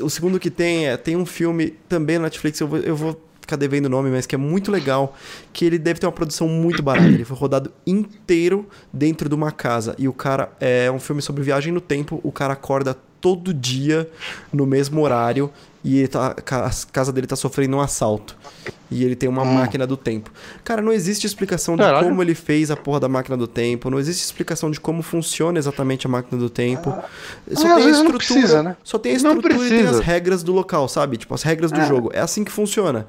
O 0.00 0.10
segundo 0.10 0.40
que 0.40 0.50
tem 0.50 0.88
é 0.88 0.96
tem 0.96 1.16
um 1.16 1.26
filme 1.26 1.74
também 1.88 2.16
na 2.18 2.24
Netflix, 2.24 2.60
eu 2.60 2.66
vou, 2.66 2.78
eu 2.78 2.96
vou 2.96 3.20
ficar 3.40 3.56
devendo 3.56 3.86
o 3.86 3.88
nome, 3.88 4.10
mas 4.10 4.26
que 4.26 4.34
é 4.34 4.38
muito 4.38 4.70
legal, 4.70 5.16
que 5.54 5.64
ele 5.64 5.78
deve 5.78 5.98
ter 5.98 6.06
uma 6.06 6.12
produção 6.12 6.46
muito 6.46 6.82
barata. 6.82 7.08
Ele 7.08 7.24
foi 7.24 7.36
rodado 7.36 7.72
inteiro 7.86 8.68
dentro 8.92 9.28
de 9.28 9.34
uma 9.34 9.50
casa 9.50 9.94
e 9.98 10.06
o 10.06 10.12
cara 10.12 10.52
é 10.60 10.90
um 10.90 11.00
filme 11.00 11.22
sobre 11.22 11.42
viagem 11.42 11.72
no 11.72 11.80
tempo, 11.80 12.20
o 12.22 12.30
cara 12.30 12.52
acorda 12.52 12.94
todo 13.20 13.52
dia 13.52 14.08
no 14.52 14.66
mesmo 14.66 15.00
horário 15.00 15.50
e 15.84 15.98
ele 15.98 16.08
tá, 16.08 16.28
a 16.36 16.70
casa 16.92 17.12
dele 17.12 17.26
tá 17.26 17.36
sofrendo 17.36 17.76
um 17.76 17.80
assalto. 17.80 18.36
E 18.90 19.04
ele 19.04 19.14
tem 19.14 19.28
uma 19.28 19.44
máquina 19.44 19.86
do 19.86 19.98
tempo. 19.98 20.30
Cara, 20.64 20.80
não 20.80 20.90
existe 20.90 21.26
explicação 21.26 21.76
de 21.76 21.82
Caralho. 21.82 22.08
como 22.08 22.22
ele 22.22 22.34
fez 22.34 22.70
a 22.70 22.76
porra 22.76 23.00
da 23.00 23.08
máquina 23.08 23.36
do 23.36 23.46
tempo, 23.46 23.90
não 23.90 23.98
existe 23.98 24.24
explicação 24.24 24.70
de 24.70 24.80
como 24.80 25.02
funciona 25.02 25.58
exatamente 25.58 26.06
a 26.06 26.10
máquina 26.10 26.40
do 26.40 26.48
tempo. 26.48 26.90
Só 26.90 26.94
Ah, 26.94 27.02
às 27.52 27.60
tem 27.62 27.70
a 27.70 27.74
vezes 27.76 27.86
não 28.02 28.06
estrutura, 28.06 28.18
precisa, 28.18 28.62
né? 28.62 28.76
só 28.82 28.98
tem 28.98 29.14
a 29.14 29.18
Não 29.20 29.34
estrutura 29.36 29.66
e 29.66 29.68
tem 29.68 29.86
as 29.86 29.98
regras 30.00 30.42
do 30.42 30.54
local, 30.54 30.88
sabe? 30.88 31.18
Tipo, 31.18 31.34
as 31.34 31.42
regras 31.42 31.70
do 31.70 31.82
jogo. 31.84 32.10
É 32.14 32.20
assim 32.20 32.42
que 32.44 32.50
funciona. 32.50 33.06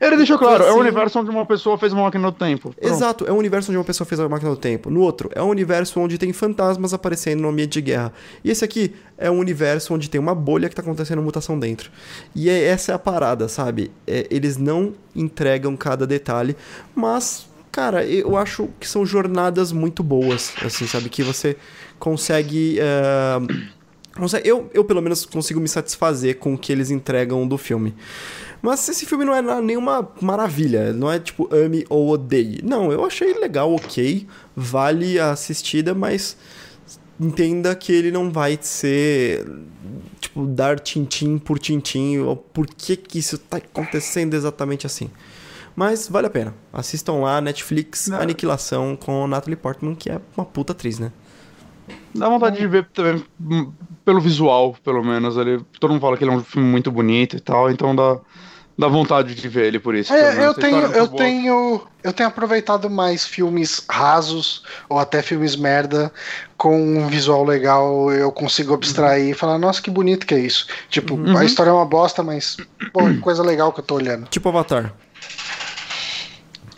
Ele 0.00 0.16
deixou 0.16 0.38
claro, 0.38 0.64
é 0.64 0.68
Assim- 0.68 0.78
o 0.78 0.80
universo 0.80 1.18
onde 1.20 1.28
uma 1.30 1.44
pessoa 1.44 1.76
fez 1.76 1.92
uma 1.92 2.04
máquina 2.04 2.30
do 2.30 2.36
tempo. 2.38 2.74
Pronto. 2.74 2.92
Exato, 2.94 3.26
é 3.26 3.32
um 3.32 3.36
universo 3.36 3.70
onde 3.70 3.76
uma 3.76 3.84
pessoa 3.84 4.06
fez 4.06 4.18
a 4.18 4.26
máquina 4.26 4.50
do 4.50 4.56
tempo. 4.56 4.88
No 4.88 5.00
outro, 5.02 5.28
é 5.34 5.42
um 5.42 5.48
universo 5.50 6.00
onde 6.00 6.16
tem 6.16 6.32
fantasmas 6.32 6.94
aparecendo 6.94 7.40
no 7.42 7.50
ambiente 7.50 7.72
de 7.72 7.82
guerra. 7.82 8.14
E 8.42 8.50
esse 8.50 8.64
aqui 8.64 8.94
é 9.18 9.30
um 9.30 9.38
universo 9.38 9.92
onde 9.92 10.08
tem 10.08 10.18
uma 10.18 10.34
bolha 10.34 10.70
que 10.70 10.74
tá 10.74 10.80
acontecendo 10.80 11.20
mutação 11.20 11.58
dentro. 11.58 11.91
E 12.34 12.48
é, 12.48 12.64
essa 12.64 12.92
é 12.92 12.94
a 12.94 12.98
parada, 12.98 13.48
sabe? 13.48 13.90
É, 14.06 14.26
eles 14.30 14.56
não 14.56 14.92
entregam 15.14 15.76
cada 15.76 16.06
detalhe, 16.06 16.56
mas, 16.94 17.46
cara, 17.70 18.04
eu 18.04 18.36
acho 18.36 18.68
que 18.80 18.88
são 18.88 19.04
jornadas 19.06 19.72
muito 19.72 20.02
boas, 20.02 20.52
assim, 20.64 20.86
sabe? 20.86 21.08
Que 21.08 21.22
você 21.22 21.56
consegue. 21.98 22.78
consegue- 24.16 24.48
eu, 24.48 24.70
eu, 24.74 24.84
pelo 24.84 25.00
menos, 25.00 25.24
consigo 25.24 25.60
me 25.60 25.68
satisfazer 25.68 26.38
com 26.38 26.54
o 26.54 26.58
que 26.58 26.72
eles 26.72 26.90
entregam 26.90 27.46
do 27.46 27.56
filme. 27.56 27.94
Mas 28.60 28.88
esse 28.88 29.04
filme 29.06 29.24
não 29.24 29.34
é 29.34 29.42
nenhuma 29.60 30.08
maravilha, 30.20 30.92
não 30.92 31.10
é 31.10 31.18
tipo 31.18 31.48
ame 31.52 31.84
ou 31.88 32.10
odeie. 32.10 32.60
Não, 32.62 32.92
eu 32.92 33.04
achei 33.04 33.34
legal, 33.34 33.74
ok, 33.74 34.24
vale 34.54 35.18
a 35.18 35.32
assistida, 35.32 35.94
mas 35.94 36.36
entenda 37.20 37.74
que 37.74 37.92
ele 37.92 38.10
não 38.10 38.30
vai 38.30 38.58
ser 38.60 39.46
tipo 40.20 40.46
dar 40.46 40.78
tintim 40.80 41.38
por 41.38 41.58
tintim 41.58 42.18
ou 42.18 42.36
por 42.36 42.66
que 42.66 42.96
que 42.96 43.18
isso 43.18 43.38
tá 43.38 43.58
acontecendo 43.58 44.34
exatamente 44.34 44.86
assim. 44.86 45.10
Mas 45.74 46.08
vale 46.08 46.26
a 46.26 46.30
pena. 46.30 46.54
Assistam 46.72 47.14
lá 47.14 47.40
Netflix 47.40 48.08
Não. 48.08 48.20
Aniquilação 48.20 48.96
com 48.96 49.26
Natalie 49.26 49.56
Portman, 49.56 49.94
que 49.94 50.10
é 50.10 50.20
uma 50.36 50.44
puta 50.44 50.72
atriz, 50.72 50.98
né? 50.98 51.10
Dá 52.14 52.28
vontade 52.28 52.58
de 52.58 52.66
ver 52.66 52.86
também, 52.92 53.24
hum, 53.40 53.72
pelo 54.04 54.20
visual, 54.20 54.76
pelo 54.84 55.02
menos. 55.02 55.36
Ele, 55.36 55.64
todo 55.80 55.90
mundo 55.90 56.00
fala 56.00 56.16
que 56.16 56.24
ele 56.24 56.30
é 56.30 56.34
um 56.34 56.44
filme 56.44 56.68
muito 56.68 56.90
bonito 56.90 57.36
e 57.36 57.40
tal, 57.40 57.70
então 57.70 57.96
dá, 57.96 58.20
dá 58.78 58.88
vontade 58.88 59.34
de 59.34 59.48
ver 59.48 59.66
ele 59.66 59.78
por 59.78 59.94
isso. 59.94 60.12
É, 60.12 60.44
eu 60.46 60.50
A 60.50 60.54
tenho, 60.54 60.76
é 60.92 60.98
eu 60.98 61.06
boa. 61.06 61.22
tenho, 61.22 61.82
eu 62.02 62.12
tenho 62.12 62.28
aproveitado 62.28 62.88
mais 62.90 63.24
filmes 63.26 63.84
rasos 63.90 64.62
ou 64.88 64.98
até 64.98 65.22
filmes 65.22 65.54
merda 65.56 66.12
com 66.56 66.80
um 66.98 67.06
visual 67.08 67.44
legal. 67.44 68.10
Eu 68.12 68.30
consigo 68.32 68.74
abstrair 68.74 69.30
e 69.30 69.34
falar, 69.34 69.58
nossa, 69.58 69.80
que 69.82 69.90
bonito 69.90 70.26
que 70.26 70.34
é 70.34 70.38
isso. 70.38 70.66
Tipo, 70.88 71.14
Uhum. 71.14 71.36
a 71.36 71.44
história 71.44 71.70
é 71.70 71.72
uma 71.72 71.84
bosta, 71.86 72.22
mas 72.22 72.56
pô, 72.92 73.04
que 73.04 73.18
coisa 73.18 73.42
legal 73.42 73.72
que 73.72 73.80
eu 73.80 73.84
tô 73.84 73.94
olhando. 73.96 74.26
Tipo 74.28 74.48
Avatar. 74.48 74.92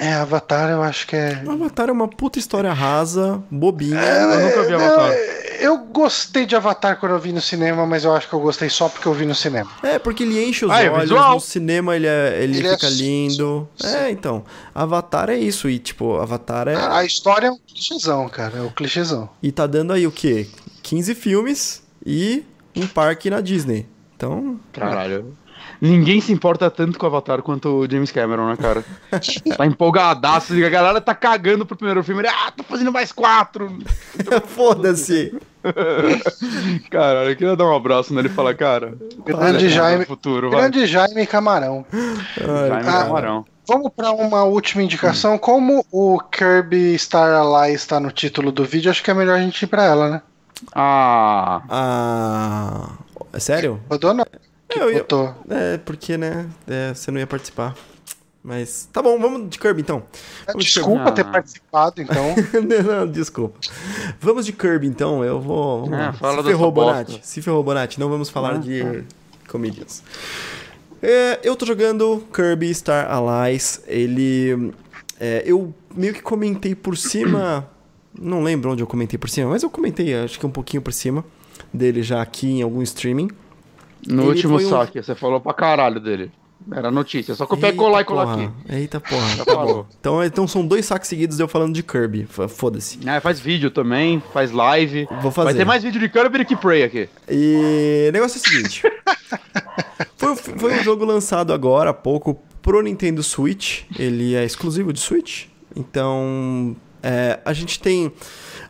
É, 0.04 0.12
Avatar, 0.14 0.70
eu 0.70 0.82
acho 0.82 1.06
que 1.06 1.16
é. 1.16 1.42
Avatar 1.48 1.88
é 1.88 1.92
uma 1.92 2.08
puta 2.08 2.38
história 2.38 2.72
rasa, 2.72 3.42
bobinha. 3.50 3.98
Eu 4.00 4.40
nunca 4.40 4.62
vi 4.64 4.74
Avatar. 4.74 5.12
Eu 5.60 5.78
gostei 5.78 6.44
de 6.44 6.54
Avatar 6.54 6.98
quando 6.98 7.12
eu 7.12 7.18
vi 7.18 7.32
no 7.32 7.40
cinema, 7.40 7.86
mas 7.86 8.04
eu 8.04 8.12
acho 8.14 8.28
que 8.28 8.34
eu 8.34 8.40
gostei 8.40 8.68
só 8.68 8.88
porque 8.88 9.06
eu 9.08 9.14
vi 9.14 9.24
no 9.24 9.34
cinema. 9.34 9.70
É, 9.82 9.98
porque 9.98 10.22
ele 10.24 10.44
enche 10.44 10.66
os 10.66 10.70
Ah, 10.70 10.82
é 10.82 10.90
olhos, 10.90 11.02
visual. 11.08 11.34
no 11.34 11.40
cinema 11.40 11.96
ele, 11.96 12.06
é- 12.06 12.42
ele, 12.42 12.58
Ele 12.58 12.68
é 12.68 12.74
fica 12.74 12.88
lindo. 12.90 13.66
É, 13.82 14.10
então. 14.10 14.44
Avatar 14.74 15.30
é 15.30 15.36
isso, 15.38 15.68
e 15.70 15.78
tipo, 15.78 16.16
Avatar 16.16 16.68
é. 16.68 16.74
A 16.76 17.02
história 17.04 17.46
é 17.46 17.50
um 17.50 17.56
clichêzão, 17.66 18.28
cara. 18.28 18.58
É 18.58 18.60
um 18.62 18.68
clichêzão. 18.70 19.30
E 19.42 19.50
tá 19.50 19.66
dando 19.66 19.92
aí 19.94 20.06
o 20.06 20.12
quê? 20.12 20.48
15 20.82 21.14
filmes 21.14 21.82
e 22.04 22.44
um 22.76 22.86
parque 22.86 23.30
na 23.30 23.40
Disney. 23.40 23.86
Então, 24.16 24.60
Caralho. 24.72 25.34
Ninguém 25.80 26.20
se 26.20 26.32
importa 26.32 26.70
tanto 26.70 26.98
com 26.98 27.04
o 27.06 27.08
Avatar 27.08 27.42
quanto 27.42 27.68
o 27.68 27.90
James 27.90 28.10
Cameron, 28.10 28.48
né, 28.48 28.56
cara? 28.56 28.84
tá 29.56 29.66
empolgadaço, 29.66 30.52
a 30.54 30.68
galera 30.68 31.00
tá 31.00 31.14
cagando 31.14 31.66
pro 31.66 31.76
primeiro 31.76 32.02
filme. 32.02 32.22
Ele, 32.22 32.28
ah, 32.28 32.50
tô 32.50 32.62
fazendo 32.64 32.92
mais 32.92 33.12
quatro. 33.12 33.78
foda-se. 34.46 35.36
Cara, 36.90 37.24
eu 37.30 37.36
queria 37.36 37.56
dar 37.56 37.64
um 37.64 37.74
abraço 37.74 38.12
nele 38.12 38.28
e 38.28 38.30
falar, 38.30 38.54
cara. 38.54 38.98
Grande 39.24 39.64
olha, 39.64 39.68
Jaime, 39.70 40.00
no 40.00 40.06
futuro, 40.06 40.50
vai. 40.50 40.60
grande 40.60 40.86
Jaime 40.86 41.26
Camarão. 41.26 41.86
Jaime 42.36 42.76
Ah, 42.76 42.80
Camarão. 42.84 43.44
Vamos 43.66 43.90
para 43.96 44.10
uma 44.12 44.44
última 44.44 44.82
indicação. 44.82 45.38
Como 45.38 45.82
o 45.90 46.18
Kirby 46.20 46.98
Star 46.98 47.32
Allies 47.32 47.80
está 47.80 47.98
no 47.98 48.10
título 48.10 48.52
do 48.52 48.62
vídeo, 48.62 48.90
acho 48.90 49.02
que 49.02 49.10
é 49.10 49.14
melhor 49.14 49.38
a 49.38 49.40
gente 49.40 49.62
ir 49.62 49.66
para 49.66 49.84
ela, 49.84 50.10
né? 50.10 50.22
Ah, 50.74 51.62
Ah. 51.70 52.88
É 53.32 53.40
sério? 53.40 53.80
Rodou 53.90 54.12
não? 54.12 54.24
Eu 54.68 54.92
Botou. 54.92 55.34
É, 55.48 55.78
porque, 55.78 56.16
né? 56.16 56.46
é, 56.66 56.92
você 56.94 57.10
não 57.10 57.18
ia 57.20 57.26
participar. 57.26 57.74
Mas. 58.42 58.88
Tá 58.92 59.00
bom, 59.02 59.18
vamos 59.18 59.48
de 59.48 59.58
Kirby 59.58 59.80
então. 59.80 60.02
Vamos 60.46 60.64
de 60.66 60.72
Desculpa 60.72 61.04
Ah. 61.08 61.12
ter 61.12 61.24
participado, 61.24 62.02
então. 62.02 62.34
Não, 62.86 63.06
desculpa. 63.06 63.58
Vamos 64.20 64.44
de 64.44 64.52
Kirby 64.52 64.86
então, 64.86 65.24
eu 65.24 65.40
vou. 65.40 65.86
Vamos 65.86 65.98
É, 65.98 66.12
fala 66.12 66.42
Se 66.42 66.48
ferrou. 66.48 66.70
Bonatti. 66.72 67.20
Se 67.22 67.40
ferrou, 67.42 67.62
Bonatti. 67.64 67.98
Não 68.00 68.10
vamos 68.10 68.28
falar 68.28 68.56
Ah, 68.56 68.58
de 68.58 69.04
comedians. 69.48 70.02
É, 71.02 71.40
eu 71.42 71.56
tô 71.56 71.64
jogando 71.64 72.22
Kirby 72.34 72.74
Star 72.74 73.10
Allies. 73.10 73.82
Ele. 73.86 74.72
é, 75.18 75.42
eu 75.46 75.72
meio 75.94 76.12
que 76.12 76.20
comentei 76.22 76.74
por 76.74 76.96
cima. 76.98 77.66
Não 78.16 78.42
lembro 78.44 78.70
onde 78.70 78.80
eu 78.82 78.86
comentei 78.86 79.18
por 79.18 79.28
cima, 79.28 79.50
mas 79.50 79.64
eu 79.64 79.70
comentei, 79.70 80.14
acho 80.14 80.38
que 80.38 80.46
um 80.46 80.50
pouquinho 80.50 80.80
por 80.80 80.92
cima 80.92 81.24
dele 81.72 82.00
já 82.00 82.22
aqui 82.22 82.46
em 82.48 82.62
algum 82.62 82.80
streaming. 82.82 83.28
No 84.08 84.22
Ele 84.22 84.28
último 84.30 84.58
foi 84.58 84.66
um- 84.66 84.70
saque, 84.70 85.02
você 85.02 85.14
falou 85.14 85.40
pra 85.40 85.52
caralho 85.54 86.00
dele. 86.00 86.30
Era 86.72 86.90
notícia, 86.90 87.34
só 87.34 87.46
copiar 87.46 87.74
e 87.74 87.76
colar 87.76 88.00
e 88.00 88.04
colar 88.06 88.32
aqui. 88.34 88.48
Eita 88.70 88.98
porra. 88.98 89.28
Já 89.36 89.44
Tá 89.44 89.52
falou. 89.52 89.74
bom. 89.82 89.86
Então, 90.00 90.24
então 90.24 90.48
são 90.48 90.66
dois 90.66 90.86
saques 90.86 91.08
seguidos 91.10 91.36
de 91.36 91.42
eu 91.42 91.48
falando 91.48 91.74
de 91.74 91.82
Kirby. 91.82 92.26
Foda-se. 92.48 92.98
É, 93.06 93.20
faz 93.20 93.38
vídeo 93.38 93.70
também, 93.70 94.22
faz 94.32 94.50
live. 94.50 95.06
Vou 95.20 95.30
fazer. 95.30 95.44
Vai 95.48 95.54
ter 95.54 95.64
mais 95.66 95.82
vídeo 95.82 96.00
de 96.00 96.08
Kirby 96.08 96.38
do 96.38 96.44
que 96.46 96.56
Prey 96.56 96.82
aqui. 96.82 97.06
E 97.30 98.06
o 98.08 98.12
negócio 98.12 98.38
é 98.38 98.40
o 98.40 98.44
seguinte. 98.50 98.82
foi, 100.16 100.36
foi 100.36 100.80
um 100.80 100.82
jogo 100.82 101.04
lançado 101.04 101.52
agora 101.52 101.90
há 101.90 101.94
pouco 101.94 102.40
pro 102.62 102.80
Nintendo 102.80 103.22
Switch. 103.22 103.82
Ele 103.98 104.34
é 104.34 104.42
exclusivo 104.44 104.90
de 104.90 105.00
Switch. 105.00 105.46
Então, 105.76 106.74
é, 107.02 107.40
a 107.44 107.52
gente 107.52 107.78
tem 107.78 108.10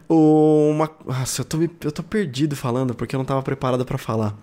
uma... 0.08 0.90
Nossa, 1.06 1.42
eu 1.42 1.44
tô, 1.44 1.56
me- 1.58 1.70
eu 1.84 1.92
tô 1.92 2.02
perdido 2.02 2.56
falando 2.56 2.94
porque 2.94 3.14
eu 3.14 3.18
não 3.18 3.24
tava 3.24 3.42
preparado 3.42 3.84
pra 3.84 3.98
falar. 3.98 4.34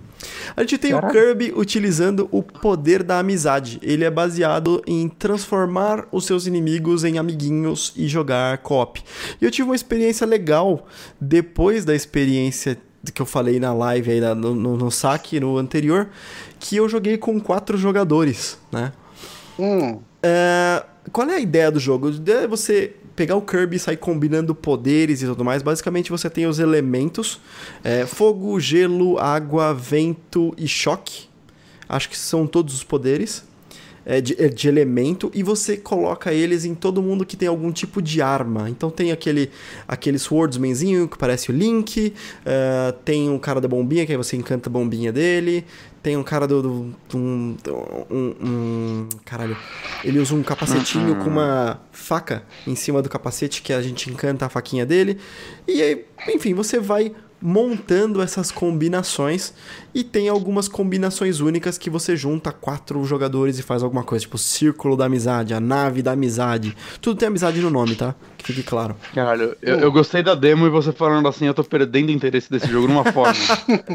A 0.55 0.61
gente 0.61 0.77
tem 0.77 0.93
o 0.93 1.01
Kirby 1.09 1.53
utilizando 1.55 2.27
o 2.31 2.43
poder 2.43 3.03
da 3.03 3.19
amizade. 3.19 3.79
Ele 3.81 4.03
é 4.03 4.11
baseado 4.11 4.81
em 4.85 5.07
transformar 5.09 6.07
os 6.11 6.25
seus 6.25 6.45
inimigos 6.45 7.03
em 7.03 7.17
amiguinhos 7.17 7.93
e 7.95 8.07
jogar 8.07 8.57
co-op. 8.59 9.01
E 9.41 9.45
eu 9.45 9.51
tive 9.51 9.69
uma 9.69 9.75
experiência 9.75 10.25
legal 10.27 10.85
depois 11.19 11.85
da 11.85 11.95
experiência 11.95 12.77
que 13.13 13.21
eu 13.21 13.25
falei 13.25 13.59
na 13.59 13.73
live 13.73 14.11
aí 14.11 14.21
no, 14.35 14.53
no, 14.53 14.77
no 14.77 14.91
saque 14.91 15.39
no 15.39 15.57
anterior, 15.57 16.09
que 16.59 16.75
eu 16.75 16.87
joguei 16.87 17.17
com 17.17 17.39
quatro 17.39 17.77
jogadores, 17.77 18.59
né? 18.71 18.91
Hum, 19.57 19.99
É, 20.21 20.85
qual 21.11 21.27
é 21.27 21.35
a 21.35 21.39
ideia 21.39 21.71
do 21.71 21.79
jogo? 21.79 22.09
A 22.09 22.11
ideia 22.11 22.37
é 22.41 22.47
você 22.47 22.95
pegar 23.15 23.35
o 23.35 23.41
Kirby 23.41 23.75
e 23.75 23.79
sair 23.79 23.97
combinando 23.97 24.53
poderes 24.55 25.21
e 25.21 25.25
tudo 25.25 25.43
mais. 25.43 25.61
Basicamente 25.61 26.09
você 26.09 26.29
tem 26.29 26.45
os 26.47 26.59
elementos: 26.59 27.39
é, 27.83 28.05
fogo, 28.05 28.59
gelo, 28.59 29.17
água, 29.19 29.73
vento 29.73 30.53
e 30.57 30.67
choque. 30.67 31.29
Acho 31.87 32.09
que 32.09 32.17
são 32.17 32.47
todos 32.47 32.73
os 32.73 32.83
poderes 32.83 33.43
é, 34.05 34.21
de, 34.21 34.41
é, 34.41 34.47
de 34.47 34.67
elemento. 34.67 35.31
E 35.33 35.43
você 35.43 35.77
coloca 35.77 36.33
eles 36.33 36.65
em 36.65 36.73
todo 36.73 37.01
mundo 37.01 37.25
que 37.25 37.35
tem 37.35 37.47
algum 37.47 37.71
tipo 37.71 38.01
de 38.01 38.21
arma. 38.21 38.69
Então 38.69 38.89
tem 38.89 39.11
aquele, 39.11 39.49
aquele 39.87 40.17
swordsmanzinho 40.17 41.07
que 41.07 41.17
parece 41.17 41.51
o 41.51 41.53
Link. 41.53 42.13
é, 42.45 42.93
tem 43.05 43.29
o 43.29 43.39
cara 43.39 43.59
da 43.61 43.67
bombinha, 43.67 44.05
que 44.05 44.11
aí 44.11 44.17
você 44.17 44.35
encanta 44.35 44.69
a 44.69 44.71
bombinha 44.71 45.11
dele. 45.11 45.65
Tem 46.03 46.17
um 46.17 46.23
cara 46.23 46.47
do. 46.47 46.61
do- 46.61 46.95
do- 47.09 47.17
um, 47.17 47.55
um- 48.09 48.35
um- 48.41 49.09
Caralho. 49.23 49.55
Ele 50.03 50.17
usa 50.19 50.33
um 50.33 50.41
capacetinho 50.41 51.15
com 51.17 51.29
uma 51.29 51.79
faca 51.91 52.43
em 52.65 52.75
cima 52.75 53.01
do 53.01 53.09
capacete 53.09 53.61
que 53.61 53.71
a 53.71 53.81
gente 53.81 54.09
encanta 54.09 54.45
a 54.45 54.49
faquinha 54.49 54.85
dele. 54.85 55.19
E 55.67 55.81
aí, 55.81 56.05
enfim, 56.29 56.53
você 56.55 56.79
vai 56.79 57.13
montando 57.43 58.21
essas 58.21 58.51
combinações 58.51 59.51
e 59.95 60.03
tem 60.03 60.29
algumas 60.29 60.67
combinações 60.67 61.39
únicas 61.39 61.75
que 61.75 61.89
você 61.89 62.15
junta 62.15 62.51
quatro 62.51 63.03
jogadores 63.03 63.57
e 63.57 63.63
faz 63.63 63.81
alguma 63.81 64.03
coisa, 64.03 64.21
tipo 64.21 64.35
o 64.35 64.39
círculo 64.39 64.95
da 64.95 65.05
amizade, 65.05 65.51
a 65.53 65.59
nave 65.59 66.03
da 66.03 66.11
amizade. 66.11 66.77
Tudo 67.01 67.17
tem 67.17 67.27
amizade 67.27 67.59
no 67.59 67.71
nome, 67.71 67.95
tá? 67.95 68.13
Que 68.41 68.53
fique 68.53 68.63
claro. 68.63 68.95
Caralho, 69.13 69.55
eu, 69.61 69.79
eu 69.79 69.91
gostei 69.91 70.23
da 70.23 70.33
demo 70.33 70.65
e 70.65 70.69
você 70.69 70.91
falando 70.91 71.27
assim, 71.27 71.45
eu 71.45 71.53
tô 71.53 71.63
perdendo 71.63 72.11
interesse 72.11 72.49
desse 72.49 72.67
jogo 72.67 72.87
numa 72.87 73.05
forma. 73.11 73.35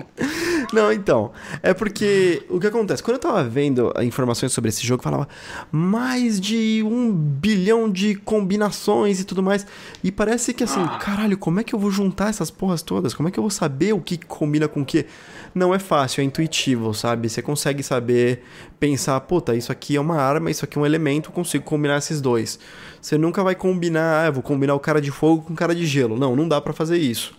Não, 0.73 0.93
então. 0.93 1.33
É 1.63 1.75
porque 1.75 2.45
o 2.49 2.61
que 2.61 2.67
acontece? 2.67 3.03
Quando 3.03 3.17
eu 3.17 3.21
tava 3.21 3.43
vendo 3.45 3.93
informações 4.03 4.53
sobre 4.53 4.69
esse 4.69 4.87
jogo, 4.87 5.03
falava 5.03 5.29
mais 5.71 6.41
de 6.41 6.83
um 6.85 7.13
bilhão 7.13 7.91
de 7.91 8.15
combinações 8.15 9.21
e 9.21 9.25
tudo 9.25 9.43
mais. 9.43 9.67
E 10.03 10.13
parece 10.13 10.55
que 10.55 10.63
assim, 10.63 10.85
caralho, 11.01 11.37
como 11.37 11.61
é 11.61 11.65
que 11.65 11.75
eu 11.75 11.79
vou 11.79 11.91
juntar 11.91 12.31
essas 12.31 12.51
porras 12.51 12.83
todas? 12.83 13.15
Como 13.15 13.29
é 13.29 13.33
que 13.33 13.39
eu 13.39 13.43
vou 13.43 13.51
saber 13.51 13.93
o 13.95 14.01
que 14.01 14.17
combina 14.17 14.69
com 14.69 14.83
o 14.83 14.85
que? 14.85 15.07
Não 15.55 15.75
é 15.75 15.79
fácil, 15.79 16.21
é 16.21 16.25
intuitivo, 16.25 16.93
sabe? 16.95 17.29
Você 17.29 17.41
consegue 17.41 17.83
saber, 17.83 18.43
pensar, 18.79 19.19
puta, 19.21 19.55
isso 19.55 19.73
aqui 19.73 19.97
é 19.97 20.01
uma 20.01 20.21
arma, 20.21 20.51
isso 20.51 20.65
aqui 20.65 20.77
é 20.77 20.81
um 20.81 20.87
elemento, 20.87 21.31
eu 21.31 21.33
consigo 21.33 21.65
combinar 21.65 21.99
esses 21.99 22.21
dois. 22.21 22.59
Você 23.07 23.17
nunca 23.17 23.45
vai 23.45 23.55
combinar, 23.55 24.25
ah, 24.25 24.27
eu 24.27 24.33
vou 24.33 24.43
combinar 24.43 24.75
o 24.75 24.81
cara 24.81 25.01
de 25.01 25.13
fogo 25.13 25.43
com 25.43 25.53
o 25.53 25.57
cara 25.57 25.73
de 25.73 25.87
gelo. 25.87 26.19
Não, 26.19 26.35
não 26.35 26.49
dá 26.49 26.61
pra 26.61 26.73
fazer 26.73 26.99
isso. 26.99 27.33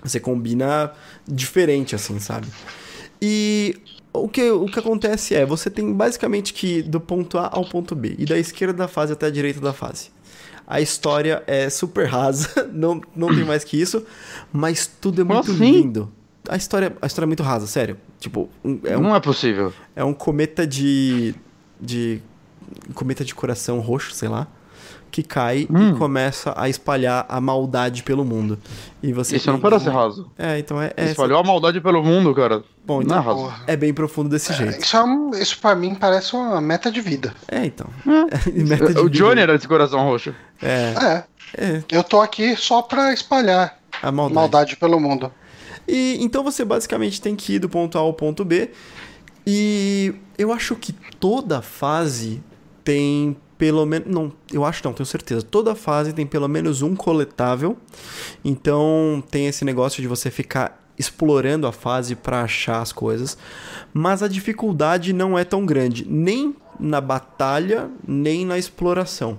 Você 0.00 0.20
combina 0.20 0.92
diferente, 1.26 1.96
assim, 1.96 2.20
sabe? 2.20 2.46
E 3.20 3.74
o 4.12 4.28
que, 4.28 4.48
o 4.52 4.66
que 4.66 4.78
acontece 4.78 5.34
é, 5.34 5.44
você 5.44 5.68
tem 5.68 5.92
basicamente 5.92 6.54
que 6.54 6.78
ir 6.78 6.82
do 6.82 7.00
ponto 7.00 7.36
A 7.36 7.50
ao 7.52 7.64
ponto 7.64 7.96
B, 7.96 8.14
e 8.16 8.24
da 8.24 8.38
esquerda 8.38 8.74
da 8.74 8.86
fase 8.86 9.12
até 9.12 9.26
a 9.26 9.30
direita 9.30 9.58
da 9.58 9.72
fase. 9.72 10.10
A 10.68 10.80
história 10.80 11.42
é 11.48 11.68
super 11.68 12.06
rasa, 12.06 12.70
não, 12.72 13.00
não 13.16 13.34
tem 13.34 13.44
mais 13.44 13.64
que 13.64 13.76
isso, 13.76 14.06
mas 14.52 14.86
tudo 14.86 15.22
é 15.22 15.24
muito 15.24 15.50
assim? 15.50 15.58
lindo. 15.58 16.12
A 16.48 16.56
história, 16.56 16.96
a 17.02 17.06
história 17.08 17.26
é 17.26 17.30
muito 17.30 17.42
rasa, 17.42 17.66
sério. 17.66 17.96
Tipo, 18.20 18.48
é, 18.84 18.96
um, 18.96 19.02
Não 19.02 19.16
é 19.16 19.18
possível. 19.18 19.72
é 19.96 20.04
um 20.04 20.14
cometa 20.14 20.64
de. 20.64 21.34
de. 21.80 22.22
cometa 22.94 23.24
de 23.24 23.34
coração 23.34 23.80
roxo, 23.80 24.12
sei 24.12 24.28
lá. 24.28 24.46
Que 25.12 25.22
cai 25.22 25.68
Hum. 25.70 25.90
e 25.90 25.98
começa 25.98 26.54
a 26.56 26.70
espalhar 26.70 27.26
a 27.28 27.38
maldade 27.38 28.02
pelo 28.02 28.24
mundo. 28.24 28.58
E 29.02 29.12
você 29.12 29.36
Isso 29.36 29.46
não 29.48 29.60
tem- 29.60 29.70
parece 29.70 29.88
raso. 29.90 30.30
É, 30.38 30.58
então 30.58 30.80
é. 30.80 30.90
é 30.96 31.10
Espalhou 31.10 31.38
a 31.38 31.44
maldade 31.44 31.82
pelo 31.82 32.02
mundo, 32.02 32.34
cara. 32.34 32.64
Bom, 32.84 32.96
não 32.96 33.02
então- 33.02 33.18
é 33.18 33.20
raso. 33.20 33.36
porra. 33.36 33.62
é 33.66 33.76
bem 33.76 33.92
profundo 33.92 34.30
desse 34.30 34.54
jeito. 34.54 34.80
Isso, 34.82 34.96
é 34.96 35.04
um- 35.04 35.30
isso 35.34 35.58
pra 35.60 35.74
mim 35.74 35.94
parece 35.94 36.34
uma 36.34 36.62
meta 36.62 36.90
de 36.90 37.02
vida. 37.02 37.34
É, 37.46 37.66
então. 37.66 37.86
Meta 38.54 38.86
de 38.94 39.00
o 39.00 39.04
vida. 39.04 39.10
Johnny 39.10 39.40
era 39.42 39.52
desse 39.54 39.68
coração 39.68 40.02
roxo. 40.02 40.34
É, 40.62 40.94
É, 40.98 41.24
é. 41.62 41.82
eu 41.92 42.02
tô 42.02 42.20
aqui 42.22 42.56
só 42.56 42.80
pra 42.80 43.12
espalhar 43.12 43.78
A 44.02 44.10
maldade. 44.10 44.34
maldade 44.34 44.76
pelo 44.76 44.98
mundo. 44.98 45.30
E 45.86 46.16
então 46.22 46.42
você 46.42 46.64
basicamente 46.64 47.20
tem 47.20 47.36
que 47.36 47.56
ir 47.56 47.58
do 47.58 47.68
ponto 47.68 47.98
A 47.98 48.00
ao 48.00 48.14
ponto 48.14 48.46
B. 48.46 48.70
E 49.46 50.14
eu 50.38 50.52
acho 50.52 50.74
que 50.76 50.92
toda 51.20 51.60
fase 51.60 52.42
tem 52.84 53.36
pelo 53.62 53.86
menos. 53.86 54.08
Não, 54.12 54.32
eu 54.52 54.64
acho 54.64 54.84
não, 54.84 54.92
tenho 54.92 55.06
certeza. 55.06 55.40
Toda 55.40 55.76
fase 55.76 56.12
tem 56.12 56.26
pelo 56.26 56.48
menos 56.48 56.82
um 56.82 56.96
coletável. 56.96 57.76
Então 58.44 59.22
tem 59.30 59.46
esse 59.46 59.64
negócio 59.64 60.02
de 60.02 60.08
você 60.08 60.32
ficar 60.32 60.84
explorando 60.98 61.68
a 61.68 61.70
fase 61.70 62.16
para 62.16 62.42
achar 62.42 62.82
as 62.82 62.90
coisas. 62.90 63.38
Mas 63.94 64.20
a 64.20 64.26
dificuldade 64.26 65.12
não 65.12 65.38
é 65.38 65.44
tão 65.44 65.64
grande, 65.64 66.04
nem 66.08 66.56
na 66.80 67.00
batalha, 67.00 67.88
nem 68.04 68.44
na 68.44 68.58
exploração. 68.58 69.38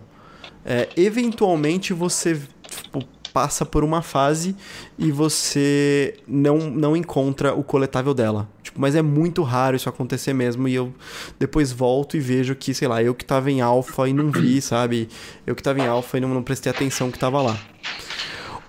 É, 0.64 0.88
eventualmente 0.96 1.92
você 1.92 2.40
tipo, 2.66 3.04
passa 3.34 3.66
por 3.66 3.84
uma 3.84 4.02
fase 4.02 4.56
e 4.98 5.12
você 5.12 6.16
não, 6.28 6.70
não 6.70 6.96
encontra 6.96 7.54
o 7.54 7.64
coletável 7.64 8.14
dela. 8.14 8.48
Tipo, 8.62 8.80
mas 8.80 8.96
é 8.96 9.02
muito 9.02 9.42
raro 9.42 9.76
isso 9.76 9.90
acontecer 9.90 10.34
mesmo. 10.34 10.68
E 10.68 10.76
eu 10.76 10.94
depois 11.40 11.72
volto 11.72 12.16
e 12.16 12.20
vejo 12.20 12.56
que, 12.56 12.74
sei 12.74 12.88
lá, 12.88 13.02
eu 13.02 13.16
que 13.16 13.26
tava 13.26 13.50
em 13.50 13.60
alfa 13.60 14.08
e 14.08 14.14
não 14.14 14.32
vi, 14.32 14.62
sabe? 14.62 15.10
Eu 15.46 15.56
que 15.56 15.64
tava 15.64 15.80
em 15.80 15.88
alfa 15.88 16.18
e 16.18 16.22
não, 16.22 16.30
não 16.30 16.44
prestei 16.44 16.72
atenção 16.72 17.10
que 17.10 17.18
tava 17.18 17.42
lá. 17.42 17.60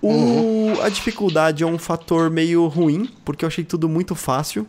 O, 0.01 0.83
a 0.83 0.89
dificuldade 0.89 1.63
é 1.63 1.67
um 1.67 1.79
fator 1.79 2.29
meio 2.29 2.67
ruim, 2.67 3.09
porque 3.25 3.45
eu 3.45 3.47
achei 3.47 3.65
tudo 3.65 3.89
muito 3.89 4.15
fácil. 4.15 4.67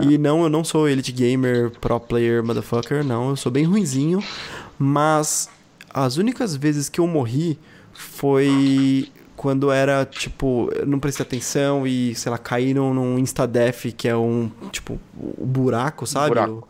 E 0.00 0.16
não, 0.16 0.42
eu 0.42 0.48
não 0.48 0.64
sou 0.64 0.88
elite 0.88 1.12
gamer, 1.12 1.70
pro 1.80 2.00
player, 2.00 2.42
motherfucker, 2.42 3.04
não. 3.04 3.30
Eu 3.30 3.36
sou 3.36 3.52
bem 3.52 3.64
ruinzinho. 3.64 4.22
Mas 4.78 5.50
as 5.92 6.16
únicas 6.16 6.56
vezes 6.56 6.88
que 6.88 6.98
eu 6.98 7.06
morri 7.06 7.58
foi 7.92 9.10
quando 9.40 9.72
era, 9.72 10.04
tipo, 10.04 10.68
eu 10.74 10.86
não 10.86 10.98
prestei 10.98 11.24
atenção 11.24 11.86
e, 11.86 12.14
sei 12.14 12.30
lá, 12.30 12.36
caíram 12.36 12.92
num 12.92 13.18
Instadef, 13.18 13.90
que 13.90 14.06
é 14.06 14.14
um, 14.14 14.50
tipo, 14.70 15.00
o 15.16 15.46
buraco, 15.46 16.06
sabe? 16.06 16.28
Buraco. 16.28 16.68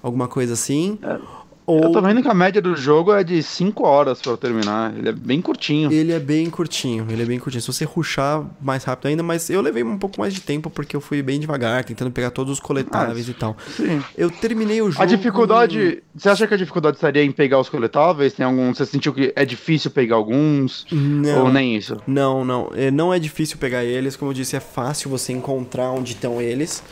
Alguma 0.00 0.28
coisa 0.28 0.52
assim. 0.52 1.00
Eu 1.02 1.41
Ou 1.72 1.92
tô 1.92 2.00
vendo 2.00 2.22
que 2.22 2.28
a 2.28 2.34
média 2.34 2.60
do 2.60 2.76
jogo 2.76 3.12
é 3.12 3.22
de 3.24 3.42
5 3.42 3.84
horas 3.84 4.20
pra 4.20 4.32
eu 4.32 4.36
terminar. 4.36 4.96
Ele 4.96 5.08
é 5.08 5.12
bem 5.12 5.40
curtinho. 5.40 5.92
ele 5.92 6.12
é 6.12 6.18
bem 6.18 6.48
curtinho, 6.50 7.06
ele 7.10 7.22
é 7.22 7.24
bem 7.24 7.38
curtinho. 7.38 7.60
Se 7.60 7.66
você 7.72 7.84
ruxar 7.84 8.44
mais 8.60 8.84
rápido 8.84 9.08
ainda, 9.08 9.22
mas 9.22 9.48
eu 9.50 9.60
levei 9.60 9.82
um 9.82 9.98
pouco 9.98 10.20
mais 10.20 10.34
de 10.34 10.40
tempo 10.40 10.70
porque 10.70 10.94
eu 10.96 11.00
fui 11.00 11.22
bem 11.22 11.38
devagar, 11.40 11.84
tentando 11.84 12.10
pegar 12.10 12.30
todos 12.30 12.52
os 12.54 12.60
coletáveis 12.60 13.28
e 13.28 13.34
tal. 13.34 13.56
Sim. 13.76 14.02
Eu 14.16 14.30
terminei 14.30 14.80
o 14.82 14.90
jogo. 14.90 15.02
A 15.02 15.06
dificuldade. 15.06 16.02
Você 16.14 16.28
acha 16.28 16.46
que 16.46 16.54
a 16.54 16.56
dificuldade 16.56 16.96
estaria 16.96 17.24
em 17.24 17.32
pegar 17.32 17.58
os 17.58 17.68
coletáveis? 17.68 18.32
Tem 18.32 18.44
algum. 18.44 18.74
Você 18.74 18.86
sentiu 18.86 19.12
que 19.12 19.32
é 19.34 19.44
difícil 19.44 19.90
pegar 19.90 20.16
alguns? 20.16 20.86
Não. 20.90 21.44
Ou 21.44 21.52
nem 21.52 21.76
isso? 21.76 21.96
Não, 22.06 22.44
não. 22.44 22.70
É, 22.74 22.90
Não 22.90 23.12
é 23.12 23.18
difícil 23.18 23.56
pegar 23.58 23.84
eles, 23.84 24.16
como 24.16 24.30
eu 24.30 24.34
disse, 24.34 24.56
é 24.56 24.60
fácil 24.60 25.10
você 25.10 25.32
encontrar 25.32 25.90
onde 25.90 26.12
estão 26.12 26.40
eles. 26.40 26.82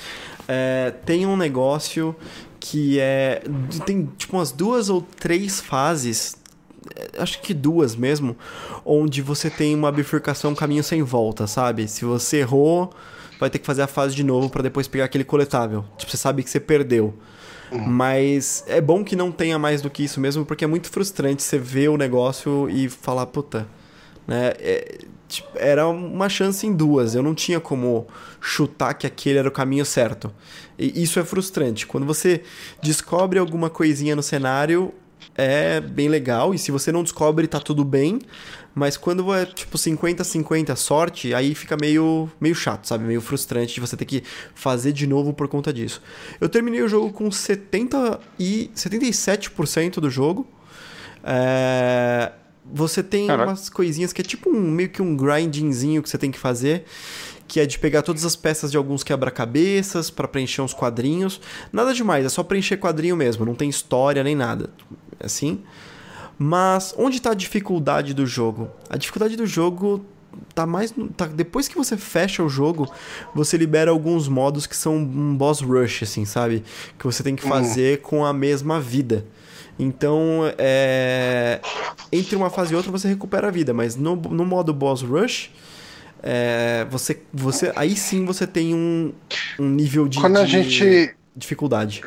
É, 0.48 0.92
tem 1.04 1.26
um 1.26 1.36
negócio 1.36 2.14
que 2.60 3.00
é. 3.00 3.42
Tem 3.86 4.08
tipo 4.18 4.36
umas 4.36 4.52
duas 4.52 4.88
ou 4.90 5.00
três 5.00 5.60
fases. 5.60 6.36
é, 6.94 7.20
Acho 7.22 7.40
que 7.40 7.54
duas 7.54 7.96
mesmo, 7.96 8.36
onde 8.84 9.22
você 9.22 9.48
tem 9.50 9.74
uma 9.74 9.90
bifurcação, 9.90 10.52
um 10.52 10.54
caminho 10.54 10.84
sem 10.84 11.02
volta, 11.02 11.46
sabe? 11.46 11.88
Se 11.88 12.04
você 12.04 12.38
errou, 12.38 12.92
vai 13.40 13.48
ter 13.50 13.58
que 13.58 13.66
fazer 13.66 13.82
a 13.82 13.86
fase 13.86 14.14
de 14.14 14.22
novo 14.22 14.50
pra 14.50 14.62
depois 14.62 14.86
pegar 14.86 15.06
aquele 15.06 15.24
coletável. 15.24 15.84
Tipo, 15.96 16.10
você 16.10 16.18
sabe 16.18 16.42
que 16.42 16.50
você 16.50 16.60
perdeu. 16.60 17.14
Mas 17.72 18.64
é 18.66 18.80
bom 18.80 19.04
que 19.04 19.14
não 19.14 19.30
tenha 19.30 19.56
mais 19.56 19.80
do 19.80 19.88
que 19.88 20.02
isso 20.02 20.20
mesmo, 20.20 20.44
porque 20.44 20.64
é 20.64 20.66
muito 20.66 20.90
frustrante 20.90 21.40
você 21.42 21.56
ver 21.56 21.88
o 21.88 21.96
negócio 21.96 22.68
e 22.68 22.88
falar, 22.88 23.26
puta, 23.26 23.66
né? 24.26 24.54
é, 24.58 24.98
tipo, 25.28 25.48
era 25.54 25.86
uma 25.86 26.28
chance 26.28 26.66
em 26.66 26.72
duas. 26.74 27.14
Eu 27.14 27.22
não 27.22 27.32
tinha 27.32 27.60
como 27.60 28.08
chutar 28.40 28.94
que 28.94 29.06
aquele 29.06 29.38
era 29.38 29.48
o 29.48 29.52
caminho 29.52 29.84
certo. 29.84 30.32
E 30.78 31.02
isso 31.02 31.18
é 31.20 31.24
frustrante. 31.24 31.86
Quando 31.86 32.06
você 32.06 32.42
descobre 32.82 33.38
alguma 33.38 33.68
coisinha 33.68 34.16
no 34.16 34.22
cenário, 34.22 34.92
é 35.34 35.80
bem 35.80 36.08
legal. 36.08 36.54
E 36.54 36.58
se 36.58 36.70
você 36.70 36.90
não 36.90 37.02
descobre, 37.02 37.46
tá 37.46 37.60
tudo 37.60 37.84
bem. 37.84 38.20
Mas 38.74 38.96
quando 38.96 39.34
é 39.34 39.44
tipo 39.44 39.76
50-50 39.76 40.76
sorte, 40.76 41.34
aí 41.34 41.54
fica 41.54 41.76
meio, 41.80 42.30
meio 42.40 42.54
chato, 42.54 42.86
sabe? 42.86 43.04
Meio 43.04 43.20
frustrante 43.20 43.74
de 43.74 43.80
você 43.80 43.96
ter 43.96 44.04
que 44.04 44.22
fazer 44.54 44.92
de 44.92 45.06
novo 45.06 45.32
por 45.34 45.48
conta 45.48 45.72
disso. 45.72 46.00
Eu 46.40 46.48
terminei 46.48 46.80
o 46.80 46.88
jogo 46.88 47.12
com 47.12 47.30
70 47.30 48.20
e 48.38 48.70
77% 48.74 49.94
do 49.94 50.08
jogo. 50.08 50.46
É, 51.24 52.32
Você 52.72 53.02
tem 53.02 53.26
Caraca. 53.26 53.50
umas 53.50 53.68
coisinhas 53.68 54.12
que 54.12 54.20
é 54.20 54.24
tipo 54.24 54.48
um, 54.50 54.60
meio 54.70 54.88
que 54.88 55.02
um 55.02 55.16
grindingzinho 55.16 56.02
que 56.02 56.08
você 56.08 56.16
tem 56.18 56.30
que 56.30 56.38
fazer. 56.38 56.84
Que 57.50 57.58
é 57.58 57.66
de 57.66 57.80
pegar 57.80 58.02
todas 58.02 58.24
as 58.24 58.36
peças 58.36 58.70
de 58.70 58.76
alguns 58.76 59.02
quebra-cabeças 59.02 60.08
pra 60.08 60.28
preencher 60.28 60.62
uns 60.62 60.72
quadrinhos. 60.72 61.40
Nada 61.72 61.92
demais, 61.92 62.24
é 62.24 62.28
só 62.28 62.44
preencher 62.44 62.76
quadrinho 62.76 63.16
mesmo, 63.16 63.44
não 63.44 63.56
tem 63.56 63.68
história 63.68 64.22
nem 64.22 64.36
nada. 64.36 64.70
Assim. 65.18 65.60
Mas 66.38 66.94
onde 66.96 67.16
está 67.16 67.32
a 67.32 67.34
dificuldade 67.34 68.14
do 68.14 68.24
jogo? 68.24 68.70
A 68.88 68.96
dificuldade 68.96 69.34
do 69.34 69.48
jogo 69.48 70.06
tá 70.54 70.64
mais 70.64 70.94
tá, 71.16 71.26
depois 71.26 71.66
que 71.66 71.76
você 71.76 71.96
fecha 71.96 72.40
o 72.40 72.48
jogo, 72.48 72.88
você 73.34 73.56
libera 73.56 73.90
alguns 73.90 74.28
modos 74.28 74.64
que 74.64 74.76
são 74.76 74.96
um 74.96 75.36
boss 75.36 75.60
rush 75.60 76.04
assim, 76.04 76.24
sabe? 76.24 76.62
Que 76.96 77.04
você 77.04 77.24
tem 77.24 77.34
que 77.34 77.42
fazer 77.42 78.00
com 78.02 78.24
a 78.24 78.32
mesma 78.32 78.80
vida. 78.80 79.26
Então, 79.76 80.42
é, 80.56 81.60
entre 82.12 82.36
uma 82.36 82.48
fase 82.48 82.74
e 82.74 82.76
outra 82.76 82.92
você 82.92 83.08
recupera 83.08 83.48
a 83.48 83.50
vida, 83.50 83.74
mas 83.74 83.96
no, 83.96 84.14
no 84.14 84.44
modo 84.44 84.72
boss 84.72 85.02
rush, 85.02 85.50
é, 86.22 86.86
você, 86.90 87.20
você 87.32 87.72
aí 87.76 87.96
sim 87.96 88.24
você 88.24 88.46
tem 88.46 88.74
um, 88.74 89.12
um 89.58 89.68
nível 89.68 90.06
de, 90.08 90.18
Quando 90.18 90.38
a 90.38 90.44
de 90.44 90.50
gente- 90.50 91.14
dificuldade. 91.34 92.02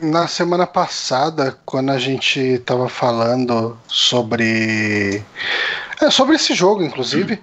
Na 0.00 0.26
semana 0.26 0.66
passada, 0.66 1.58
quando 1.66 1.90
a 1.90 1.98
gente 1.98 2.58
tava 2.64 2.88
falando 2.88 3.76
sobre. 3.86 5.22
É, 6.00 6.10
sobre 6.10 6.36
esse 6.36 6.54
jogo, 6.54 6.82
inclusive, 6.82 7.38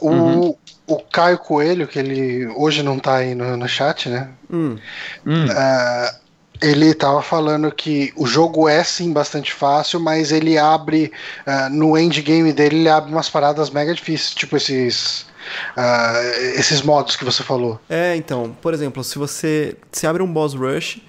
o, 0.00 0.56
o 0.86 0.96
Caio 1.12 1.38
Coelho, 1.38 1.86
que 1.86 1.98
ele 1.98 2.46
hoje 2.56 2.82
não 2.82 2.98
tá 2.98 3.16
aí 3.16 3.34
no, 3.34 3.56
no 3.58 3.68
chat, 3.68 4.08
né? 4.08 4.30
Ah, 5.50 6.14
ele 6.62 6.94
tava 6.94 7.20
falando 7.22 7.70
que 7.70 8.10
o 8.16 8.26
jogo 8.26 8.68
é 8.68 8.82
sim 8.82 9.12
bastante 9.12 9.52
fácil, 9.52 10.00
mas 10.00 10.32
ele 10.32 10.56
abre. 10.56 11.12
ah, 11.46 11.68
no 11.68 11.96
endgame 11.98 12.52
dele, 12.54 12.76
ele 12.76 12.88
abre 12.88 13.12
umas 13.12 13.28
paradas 13.28 13.68
mega 13.68 13.94
difíceis, 13.94 14.34
tipo 14.34 14.56
esses. 14.56 15.26
Ah, 15.76 16.14
esses 16.54 16.82
modos 16.82 17.16
que 17.16 17.24
você 17.24 17.42
falou. 17.42 17.80
É, 17.88 18.16
então, 18.16 18.56
por 18.60 18.74
exemplo, 18.74 19.02
se 19.04 19.18
você 19.18 19.76
se 19.90 20.06
abre 20.06 20.22
um 20.22 20.32
boss 20.32 20.54
rush, 20.54 21.00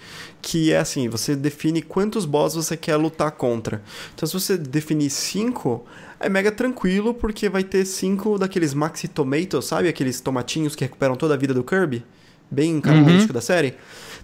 que 0.41 0.72
é 0.72 0.78
assim, 0.78 1.10
você 1.10 1.36
define 1.36 1.82
quantos 1.82 2.26
boss 2.26 2.56
você 2.56 2.78
quer 2.78 2.95
lutar 2.95 3.32
contra. 3.32 3.82
Então, 4.14 4.28
se 4.28 4.34
você 4.34 4.57
definir 4.57 5.10
cinco, 5.10 5.86
é 6.20 6.30
mega 6.30 6.52
tranquilo, 6.52 7.14
porque 7.14 7.49
vai 7.49 7.64
ter 7.64 7.86
cinco 7.86 8.38
daqueles 8.38 8.74
Maxi 8.74 9.07
Tomatoes, 9.07 9.66
sabe? 9.66 9.88
Aqueles 9.88 10.20
tomatinhos 10.22 10.76
que 10.76 10.84
recuperam 10.84 11.16
toda 11.16 11.34
a 11.34 11.38
vida 11.38 11.53
do 11.53 11.64
Kirby, 11.64 12.06
bem 12.49 12.80
característico 12.82 13.34
da 13.34 13.41
série. 13.41 13.76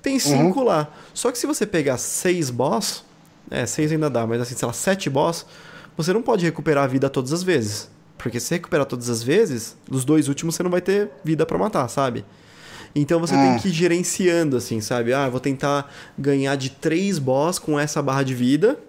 Tem 0.02 0.20
cinco 0.20 0.64
lá. 0.64 0.90
Só 1.14 1.32
que 1.32 1.38
se 1.38 1.48
você 1.48 1.66
pegar 1.66 1.98
seis 1.98 2.50
boss, 2.50 3.04
é, 3.50 3.66
seis 3.66 3.92
ainda 3.92 4.10
dá, 4.10 4.26
mas 4.26 4.42
assim, 4.42 4.56
sei 4.56 4.66
lá, 4.66 4.74
sete 4.74 5.10
boss, 5.10 5.46
você 5.98 6.12
não 6.14 6.22
pode 6.22 6.46
recuperar 6.46 6.84
a 6.84 6.88
vida 6.88 7.10
todas 7.10 7.34
as 7.34 7.44
vezes. 7.44 7.90
Porque 8.18 8.40
se 8.40 8.48
você 8.48 8.56
recuperar 8.56 8.86
todas 8.86 9.10
as 9.10 9.22
vezes, 9.24 9.78
dos 9.90 10.06
dois 10.06 10.28
últimos 10.28 10.56
você 10.56 10.64
não 10.64 10.72
vai 10.72 10.82
ter 10.82 11.10
vida 11.24 11.46
pra 11.46 11.58
matar, 11.58 11.88
sabe? 11.90 12.26
Então 12.96 13.20
você 13.20 13.38
tem 13.38 13.54
que 13.54 13.70
ir 13.70 13.74
gerenciando, 13.74 14.58
assim, 14.58 14.82
sabe? 14.82 15.14
Ah, 15.14 15.30
vou 15.30 15.40
tentar 15.40 15.92
ganhar 16.18 16.56
de 16.56 16.70
três 16.72 17.20
boss 17.20 17.60
com 17.60 17.80
essa 17.80 18.02
barra 18.02 18.24
de 18.24 18.34
vida. 18.34 18.80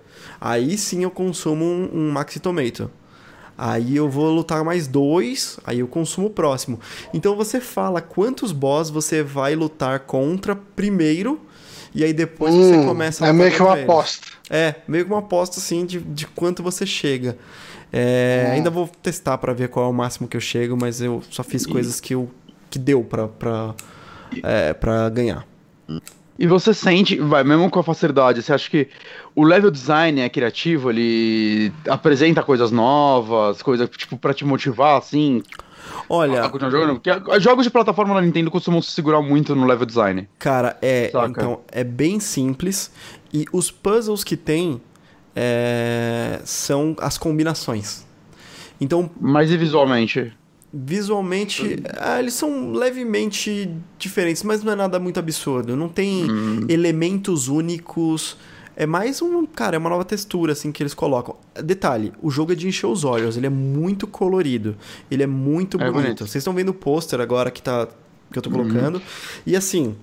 Aí 0.40 0.78
sim 0.78 1.02
eu 1.02 1.10
consumo 1.10 1.64
um, 1.64 1.90
um 1.92 2.10
Maxi 2.12 2.38
Tomato. 2.40 2.90
Aí 3.58 3.96
eu 3.96 4.08
vou 4.10 4.30
lutar 4.30 4.62
mais 4.64 4.86
dois, 4.86 5.58
aí 5.64 5.80
eu 5.80 5.88
consumo 5.88 6.26
o 6.26 6.30
próximo. 6.30 6.78
Então 7.14 7.34
você 7.36 7.60
fala 7.60 8.02
quantos 8.02 8.52
boss 8.52 8.90
você 8.90 9.22
vai 9.22 9.54
lutar 9.54 10.00
contra 10.00 10.54
primeiro, 10.54 11.40
e 11.94 12.04
aí 12.04 12.12
depois 12.12 12.54
você 12.54 12.76
Hum, 12.76 12.78
começa 12.78 13.26
a 13.26 13.28
é 13.28 13.32
meio 13.32 13.52
que 13.52 13.62
uma 13.62 13.72
eles. 13.72 13.74
aposta. 13.74 14.26
É, 14.50 14.76
meio 14.86 15.04
que 15.06 15.10
uma 15.10 15.20
aposta 15.20 15.58
assim 15.58 15.86
de, 15.86 16.00
de 16.00 16.26
quanto 16.26 16.62
você 16.62 16.84
chega. 16.86 17.38
É, 17.92 18.50
Ainda 18.52 18.70
vou 18.70 18.88
testar 19.02 19.38
pra 19.38 19.52
ver 19.52 19.68
qual 19.68 19.86
é 19.86 19.88
o 19.88 19.92
máximo 19.92 20.28
que 20.28 20.36
eu 20.36 20.40
chego, 20.40 20.76
mas 20.76 21.00
eu 21.00 21.22
só 21.30 21.42
fiz 21.42 21.64
coisas 21.66 22.00
que, 22.00 22.14
eu, 22.14 22.30
que 22.70 22.78
deu 22.78 23.02
pra, 23.02 23.28
pra, 23.28 23.74
é, 24.42 24.72
pra 24.72 25.08
ganhar. 25.08 25.46
E 26.38 26.46
você 26.46 26.74
sente, 26.74 27.18
vai, 27.18 27.42
mesmo 27.42 27.70
com 27.70 27.78
a 27.78 27.82
facilidade, 27.82 28.42
você 28.42 28.52
acha 28.52 28.68
que 28.68 28.88
o 29.34 29.42
level 29.42 29.70
design 29.70 30.20
é 30.20 30.28
criativo, 30.28 30.90
ele 30.90 31.72
apresenta 31.88 32.42
coisas 32.42 32.70
novas, 32.70 33.62
coisas 33.62 33.88
tipo 33.90 34.18
pra 34.18 34.34
te 34.34 34.44
motivar, 34.44 34.98
assim, 34.98 35.42
Olha, 36.08 36.44
a 36.44 36.48
continuar 36.50 36.70
jogando? 36.70 37.00
Porque 37.00 37.40
jogos 37.40 37.64
de 37.64 37.70
plataforma 37.70 38.14
da 38.14 38.20
Nintendo 38.20 38.50
costumam 38.50 38.82
se 38.82 38.90
segurar 38.90 39.22
muito 39.22 39.54
no 39.54 39.66
level 39.66 39.86
design. 39.86 40.28
cara, 40.38 40.76
é, 40.82 41.08
Saca. 41.10 41.28
então, 41.28 41.60
é 41.72 41.82
bem 41.82 42.20
simples 42.20 42.90
e 43.32 43.46
os 43.52 43.70
puzzles 43.70 44.22
que 44.22 44.36
tem 44.36 44.80
é, 45.36 46.40
são 46.44 46.96
as 46.98 47.18
combinações. 47.18 48.04
Então, 48.80 49.10
Mas 49.20 49.50
e 49.50 49.56
visualmente? 49.56 50.32
Visualmente, 50.72 51.82
ah, 51.98 52.18
eles 52.18 52.34
são 52.34 52.72
levemente 52.72 53.70
diferentes, 53.98 54.42
mas 54.42 54.62
não 54.62 54.72
é 54.72 54.76
nada 54.76 54.98
muito 54.98 55.18
absurdo. 55.18 55.76
Não 55.76 55.88
tem 55.88 56.26
elementos 56.68 57.48
únicos. 57.48 58.36
É 58.74 58.84
mais 58.84 59.22
um, 59.22 59.46
cara, 59.46 59.76
é 59.76 59.78
uma 59.78 59.88
nova 59.88 60.04
textura 60.04 60.52
assim 60.52 60.70
que 60.70 60.82
eles 60.82 60.92
colocam. 60.92 61.36
Detalhe, 61.64 62.12
o 62.20 62.30
jogo 62.30 62.52
é 62.52 62.54
de 62.54 62.68
encher 62.68 62.86
os 62.86 63.04
olhos, 63.04 63.36
ele 63.38 63.46
é 63.46 63.50
muito 63.50 64.06
colorido, 64.06 64.76
ele 65.10 65.22
é 65.22 65.26
muito 65.26 65.76
É 65.78 65.90
bonito. 65.90 65.94
bonito. 66.02 66.18
Vocês 66.26 66.36
estão 66.42 66.52
vendo 66.52 66.70
o 66.70 66.74
pôster 66.74 67.20
agora 67.20 67.50
que 67.50 67.62
tá 67.62 67.88
que 68.30 68.36
eu 68.38 68.42
tô 68.42 68.50
colocando. 68.50 69.00
E 69.46 69.56
assim, 69.56 69.94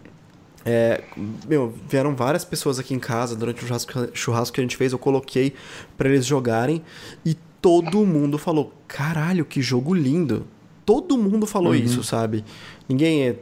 é, 0.65 1.03
meu, 1.47 1.73
vieram 1.89 2.15
várias 2.15 2.45
pessoas 2.45 2.79
aqui 2.79 2.93
em 2.93 2.99
casa 2.99 3.35
durante 3.35 3.63
o 3.63 3.67
churrasco, 3.67 3.91
churrasco 4.13 4.55
que 4.55 4.61
a 4.61 4.63
gente 4.63 4.77
fez, 4.77 4.91
eu 4.93 4.99
coloquei 4.99 5.53
pra 5.97 6.09
eles 6.09 6.25
jogarem 6.25 6.81
e 7.25 7.35
todo 7.61 8.05
mundo 8.05 8.37
falou: 8.37 8.73
"Caralho, 8.87 9.45
que 9.45 9.61
jogo 9.61 9.93
lindo". 9.93 10.45
Todo 10.85 11.17
mundo 11.17 11.45
falou 11.45 11.71
Uhum. 11.71 11.79
isso, 11.79 12.03
sabe? 12.03 12.43
Ninguém 12.89 13.27
é 13.27 13.35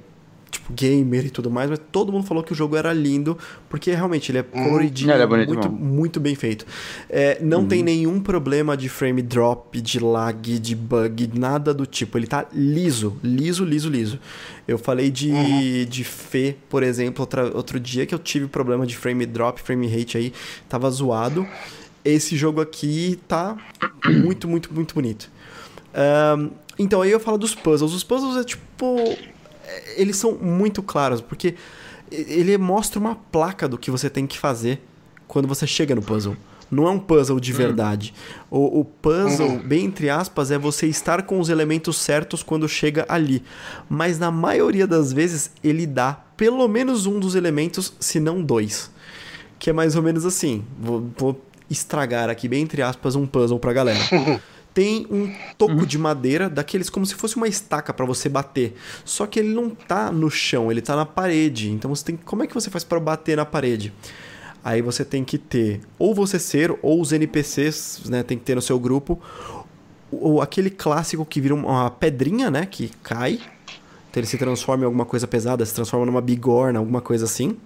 tipo 0.51 0.73
gamer 0.73 1.25
e 1.25 1.29
tudo 1.29 1.49
mais, 1.49 1.69
mas 1.69 1.79
todo 1.91 2.11
mundo 2.11 2.25
falou 2.27 2.43
que 2.43 2.51
o 2.51 2.55
jogo 2.55 2.75
era 2.75 2.91
lindo, 2.93 3.37
porque 3.69 3.91
realmente 3.91 4.31
ele 4.31 4.39
é 4.39 4.43
coloridinho, 4.43 5.11
Ele 5.11 5.23
é 5.23 5.25
bonito 5.25 5.53
muito, 5.53 5.71
muito 5.71 6.19
bem 6.19 6.35
feito. 6.35 6.65
É, 7.09 7.39
não 7.41 7.65
tem 7.65 7.81
nenhum 7.81 8.19
problema 8.19 8.75
de 8.75 8.89
frame 8.89 9.21
drop, 9.21 9.79
de 9.81 9.99
lag, 9.99 10.59
de 10.59 10.75
bug, 10.75 11.31
nada 11.33 11.73
do 11.73 11.85
tipo. 11.85 12.17
Ele 12.17 12.27
tá 12.27 12.45
liso, 12.53 13.17
liso, 13.23 13.63
liso, 13.63 13.89
liso. 13.89 14.19
Eu 14.67 14.77
falei 14.77 15.09
de, 15.09 15.85
de 15.85 16.03
Fê, 16.03 16.55
por 16.69 16.83
exemplo, 16.83 17.21
outra, 17.21 17.55
outro 17.55 17.79
dia 17.79 18.05
que 18.05 18.13
eu 18.13 18.19
tive 18.19 18.47
problema 18.47 18.85
de 18.85 18.95
frame 18.95 19.25
drop, 19.25 19.61
frame 19.61 19.87
rate 19.87 20.17
aí, 20.17 20.33
tava 20.69 20.89
zoado. 20.91 21.47
Esse 22.03 22.35
jogo 22.35 22.59
aqui 22.61 23.19
tá 23.27 23.55
muito, 24.05 24.47
muito, 24.47 24.73
muito 24.73 24.93
bonito. 24.93 25.29
Ahn, 25.93 26.49
Então, 26.79 27.01
aí 27.01 27.11
eu 27.11 27.19
falo 27.19 27.37
dos 27.37 27.53
puzzles. 27.53 27.93
Os 27.93 28.03
puzzles 28.03 28.37
é 28.37 28.43
tipo. 28.43 28.95
Eles 29.95 30.17
são 30.17 30.33
muito 30.33 30.81
claros, 30.81 31.21
porque 31.21 31.55
ele 32.11 32.57
mostra 32.57 32.99
uma 32.99 33.15
placa 33.15 33.67
do 33.67 33.77
que 33.77 33.89
você 33.89 34.09
tem 34.09 34.27
que 34.27 34.37
fazer 34.37 34.81
quando 35.27 35.47
você 35.47 35.65
chega 35.65 35.95
no 35.95 36.01
puzzle. 36.01 36.35
Não 36.69 36.87
é 36.87 36.89
um 36.91 36.99
puzzle 36.99 37.37
de 37.39 37.51
verdade. 37.51 38.13
O, 38.49 38.79
o 38.79 38.85
puzzle, 38.85 39.59
bem 39.59 39.85
entre 39.85 40.09
aspas, 40.09 40.51
é 40.51 40.57
você 40.57 40.87
estar 40.87 41.23
com 41.23 41.37
os 41.37 41.49
elementos 41.49 41.97
certos 41.97 42.41
quando 42.41 42.67
chega 42.67 43.05
ali. 43.09 43.43
Mas 43.89 44.17
na 44.17 44.31
maioria 44.31 44.87
das 44.87 45.11
vezes, 45.11 45.51
ele 45.61 45.85
dá 45.85 46.13
pelo 46.37 46.65
menos 46.69 47.05
um 47.05 47.19
dos 47.19 47.35
elementos, 47.35 47.93
se 47.99 48.21
não 48.21 48.41
dois. 48.41 48.89
Que 49.59 49.69
é 49.69 49.73
mais 49.73 49.97
ou 49.97 50.01
menos 50.01 50.25
assim. 50.25 50.63
Vou, 50.79 51.11
vou 51.17 51.41
estragar 51.69 52.29
aqui, 52.29 52.47
bem 52.47 52.63
entre 52.63 52.81
aspas, 52.81 53.15
um 53.15 53.27
puzzle 53.27 53.59
pra 53.59 53.73
galera. 53.73 53.99
Tem 54.73 55.05
um 55.11 55.33
toco 55.57 55.85
de 55.85 55.97
madeira, 55.97 56.49
daqueles 56.49 56.89
como 56.89 57.05
se 57.05 57.13
fosse 57.13 57.35
uma 57.35 57.47
estaca 57.47 57.93
pra 57.93 58.05
você 58.05 58.29
bater. 58.29 58.73
Só 59.03 59.27
que 59.27 59.39
ele 59.39 59.53
não 59.53 59.69
tá 59.69 60.11
no 60.11 60.29
chão, 60.29 60.71
ele 60.71 60.81
tá 60.81 60.95
na 60.95 61.05
parede. 61.05 61.69
Então 61.71 61.93
você 61.93 62.05
tem 62.05 62.15
como 62.15 62.43
é 62.43 62.47
que 62.47 62.53
você 62.53 62.69
faz 62.69 62.83
pra 62.83 62.99
bater 62.99 63.35
na 63.35 63.45
parede? 63.45 63.93
Aí 64.63 64.81
você 64.81 65.03
tem 65.03 65.25
que 65.25 65.37
ter 65.37 65.81
ou 65.99 66.15
você 66.15 66.39
ser 66.39 66.73
ou 66.81 67.01
os 67.01 67.11
NPCs, 67.11 68.03
né, 68.05 68.23
tem 68.23 68.37
que 68.37 68.43
ter 68.43 68.55
no 68.55 68.61
seu 68.61 68.79
grupo 68.79 69.19
ou 70.11 70.41
aquele 70.41 70.69
clássico 70.69 71.25
que 71.25 71.41
vira 71.41 71.55
uma 71.55 71.89
pedrinha, 71.89 72.51
né, 72.51 72.65
que 72.65 72.91
cai. 73.01 73.39
Então 74.09 74.19
ele 74.21 74.27
se 74.27 74.37
transforma 74.37 74.83
em 74.83 74.85
alguma 74.85 75.05
coisa 75.05 75.27
pesada, 75.27 75.65
se 75.65 75.73
transforma 75.73 76.05
numa 76.05 76.21
bigorna, 76.21 76.79
alguma 76.79 77.01
coisa 77.01 77.25
assim. 77.25 77.57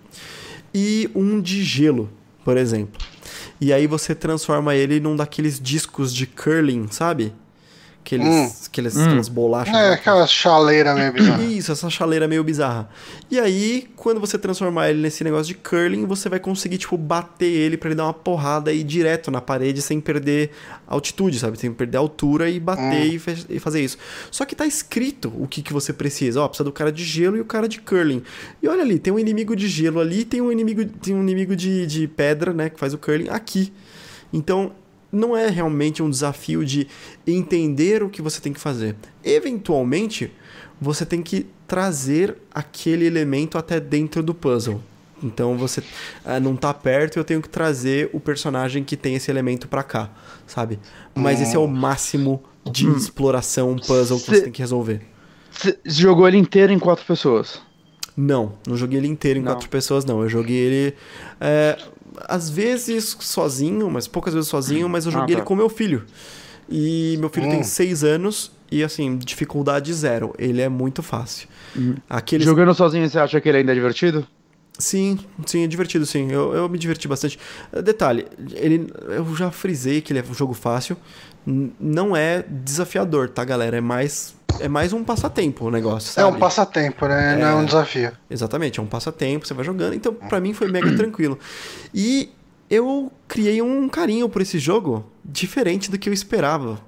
E 0.74 1.10
um 1.16 1.42
de 1.42 1.64
gelo, 1.64 2.10
por 2.44 2.56
exemplo. 2.58 3.00
E 3.60 3.72
aí 3.72 3.88
você 3.88 4.14
transforma 4.14 4.76
ele 4.76 5.00
num 5.00 5.16
daqueles 5.16 5.60
discos 5.60 6.14
de 6.14 6.26
curling, 6.26 6.88
sabe? 6.92 7.34
Aqueles, 8.06 8.68
aqueles, 8.68 8.96
aquelas 8.96 9.28
bolachas. 9.28 9.74
É, 9.76 9.90
lá. 9.90 9.94
aquela 9.96 10.28
chaleira 10.28 10.94
meio 10.94 11.12
bizarra. 11.12 11.42
Isso, 11.50 11.72
essa 11.72 11.90
chaleira 11.90 12.28
meio 12.28 12.44
bizarra. 12.44 12.88
E 13.32 13.40
aí, 13.40 13.88
quando 13.96 14.20
você 14.20 14.38
transformar 14.38 14.92
ele 14.92 15.02
nesse 15.02 15.24
negócio 15.24 15.48
de 15.48 15.56
curling, 15.56 16.06
você 16.06 16.30
vai 16.30 16.40
conseguir, 16.40 16.78
tipo, 16.78 16.96
bater 16.98 17.48
ele 17.50 17.78
pra 17.78 17.90
ele 17.90 17.96
dar 17.96 18.04
uma 18.04 18.14
porrada 18.14 18.72
e 18.72 18.82
ir 18.82 18.84
direto 18.84 19.32
na 19.32 19.42
parede 19.42 19.82
sem 19.82 20.00
perder 20.00 20.52
altitude, 20.88 21.40
sabe? 21.40 21.58
Sem 21.60 21.74
perder 21.74 21.98
altura 21.98 22.48
e 22.48 22.60
bater 22.60 23.08
e, 23.08 23.18
fe- 23.18 23.46
e 23.50 23.58
fazer 23.60 23.82
isso. 23.84 23.98
Só 24.30 24.46
que 24.46 24.56
tá 24.56 24.68
escrito 24.68 25.34
o 25.40 25.48
que, 25.48 25.64
que 25.64 25.74
você 25.74 25.92
precisa. 25.92 26.42
Ó, 26.42 26.48
precisa 26.48 26.64
do 26.66 26.72
cara 26.72 26.92
de 26.92 27.04
gelo 27.04 27.36
e 27.38 27.42
o 27.42 27.46
cara 27.46 27.68
de 27.68 27.80
curling. 27.82 28.22
E 28.62 28.68
olha 28.68 28.84
ali, 28.84 29.00
tem 29.00 29.12
um 29.12 29.18
inimigo 29.18 29.56
de 29.56 29.68
gelo 29.68 30.00
ali, 30.00 30.24
tem 30.24 30.42
um 30.42 30.52
inimigo, 30.52 30.86
tem 30.86 31.16
um 31.16 31.24
inimigo 31.24 31.56
de, 31.56 31.88
de 31.88 32.08
pedra, 32.08 32.54
né? 32.54 32.70
Que 32.70 32.80
faz 32.80 32.94
o 32.94 33.00
curling 33.00 33.30
aqui. 33.30 33.74
Então, 34.32 34.74
não 35.12 35.36
é 35.36 35.48
realmente 35.50 36.02
um 36.04 36.10
desafio 36.10 36.66
de 36.66 36.88
entender 37.26 38.04
o 38.04 38.10
que 38.10 38.22
você 38.22 38.40
tem 38.42 38.52
que 38.54 38.60
fazer. 38.60 38.96
Eventualmente, 39.24 40.32
você 40.82 41.06
tem 41.06 41.22
que 41.22 41.46
trazer 41.68 42.36
aquele 42.54 43.06
elemento 43.06 43.58
até 43.58 43.80
dentro 43.80 44.22
do 44.22 44.34
puzzle. 44.34 44.82
Então 45.24 45.58
você 45.58 45.82
ah, 46.26 46.40
não 46.40 46.56
tá 46.56 46.74
perto, 46.74 47.18
eu 47.18 47.24
tenho 47.24 47.42
que 47.42 47.48
trazer 47.50 48.10
o 48.12 48.20
personagem 48.20 48.84
que 48.84 48.98
tem 48.98 49.16
esse 49.16 49.32
elemento 49.32 49.68
pra 49.68 49.82
cá, 49.82 50.10
sabe? 50.46 50.78
Mas 51.16 51.42
esse 51.42 51.56
é 51.56 51.60
o 51.60 51.68
máximo 51.68 52.44
de 52.70 52.88
exploração 52.90 53.76
puzzle 53.78 54.20
que 54.20 54.26
você 54.26 54.36
Cê- 54.36 54.42
tem 54.42 54.52
que 54.52 54.62
resolver. 54.62 55.02
Você 55.52 55.80
jogou 55.86 56.28
ele 56.28 56.38
inteiro 56.38 56.74
em 56.74 56.80
quatro 56.80 57.06
pessoas. 57.06 57.62
Não, 58.18 58.54
não 58.68 58.76
joguei 58.78 58.98
ele 59.00 59.08
inteiro 59.08 59.40
em 59.40 59.42
Não. 59.42 59.54
quatro 59.54 59.70
pessoas, 59.70 60.04
não. 60.06 60.22
Eu 60.22 60.30
joguei 60.30 60.56
ele. 60.58 60.96
é, 61.40 61.78
às 62.28 62.50
vezes 62.50 63.16
sozinho, 63.20 63.90
mas 63.90 64.08
poucas 64.08 64.34
vezes 64.34 64.50
sozinho, 64.50 64.88
mas 64.90 65.06
eu 65.06 65.10
Ah, 65.12 65.14
joguei 65.20 65.36
tá. 65.36 65.40
ele 65.42 65.46
com 65.46 65.56
meu 65.56 65.70
filho. 65.70 66.04
E 66.70 67.16
meu 67.20 67.30
filho 67.30 67.50
tem 67.50 67.60
Hum. 67.60 67.64
seis 67.64 68.04
anos 68.04 68.52
e, 68.72 68.84
assim, 68.84 69.18
dificuldade 69.18 69.94
zero. 69.94 70.34
Ele 70.38 70.62
é 70.62 70.70
muito 70.70 71.04
fácil. 71.04 71.48
Aqueles... 72.10 72.46
Jogando 72.46 72.74
sozinho, 72.74 73.08
você 73.08 73.20
acha 73.20 73.40
que 73.40 73.48
ele 73.50 73.60
ainda 73.60 73.72
é 73.72 73.76
divertido? 73.76 74.26
Sim, 74.78 75.20
sim, 75.46 75.64
é 75.64 75.68
divertido, 75.68 76.06
sim. 76.06 76.30
Eu, 76.32 76.54
eu 76.54 76.68
me 76.68 76.78
diverti 76.78 77.08
bastante. 77.08 77.40
Detalhe, 77.84 78.26
ele, 78.54 78.92
eu 79.10 79.36
já 79.36 79.50
frisei 79.52 80.02
que 80.02 80.12
ele 80.12 80.20
é 80.20 80.24
um 80.30 80.34
jogo 80.34 80.54
fácil. 80.54 80.98
Não 81.80 82.18
é 82.18 82.44
desafiador, 82.50 83.30
tá, 83.30 83.46
galera? 83.46 83.78
É 83.78 83.82
mais, 83.82 84.36
é 84.60 84.68
mais 84.68 84.94
um 84.94 85.04
passatempo 85.04 85.66
o 85.66 85.72
negócio, 85.72 86.10
É 86.12 86.24
sabe? 86.24 86.36
um 86.36 86.40
passatempo, 86.40 87.08
né? 87.08 87.36
Não 87.38 87.48
é 87.48 87.56
um 87.56 87.66
desafio. 87.66 88.12
Exatamente, 88.30 88.80
é 88.80 88.84
um 88.84 88.88
passatempo, 88.88 89.46
você 89.48 89.54
vai 89.54 89.64
jogando. 89.66 89.94
Então, 89.94 90.14
pra 90.14 90.40
mim 90.40 90.54
foi 90.54 90.68
mega 90.72 90.96
tranquilo. 90.96 91.38
E 91.94 92.30
eu 92.70 93.12
criei 93.28 93.62
um 93.62 93.88
carinho 93.88 94.28
por 94.30 94.42
esse 94.42 94.58
jogo 94.60 95.06
diferente 95.24 95.90
do 95.92 95.98
que 95.98 96.10
eu 96.10 96.14
esperava. 96.14 96.80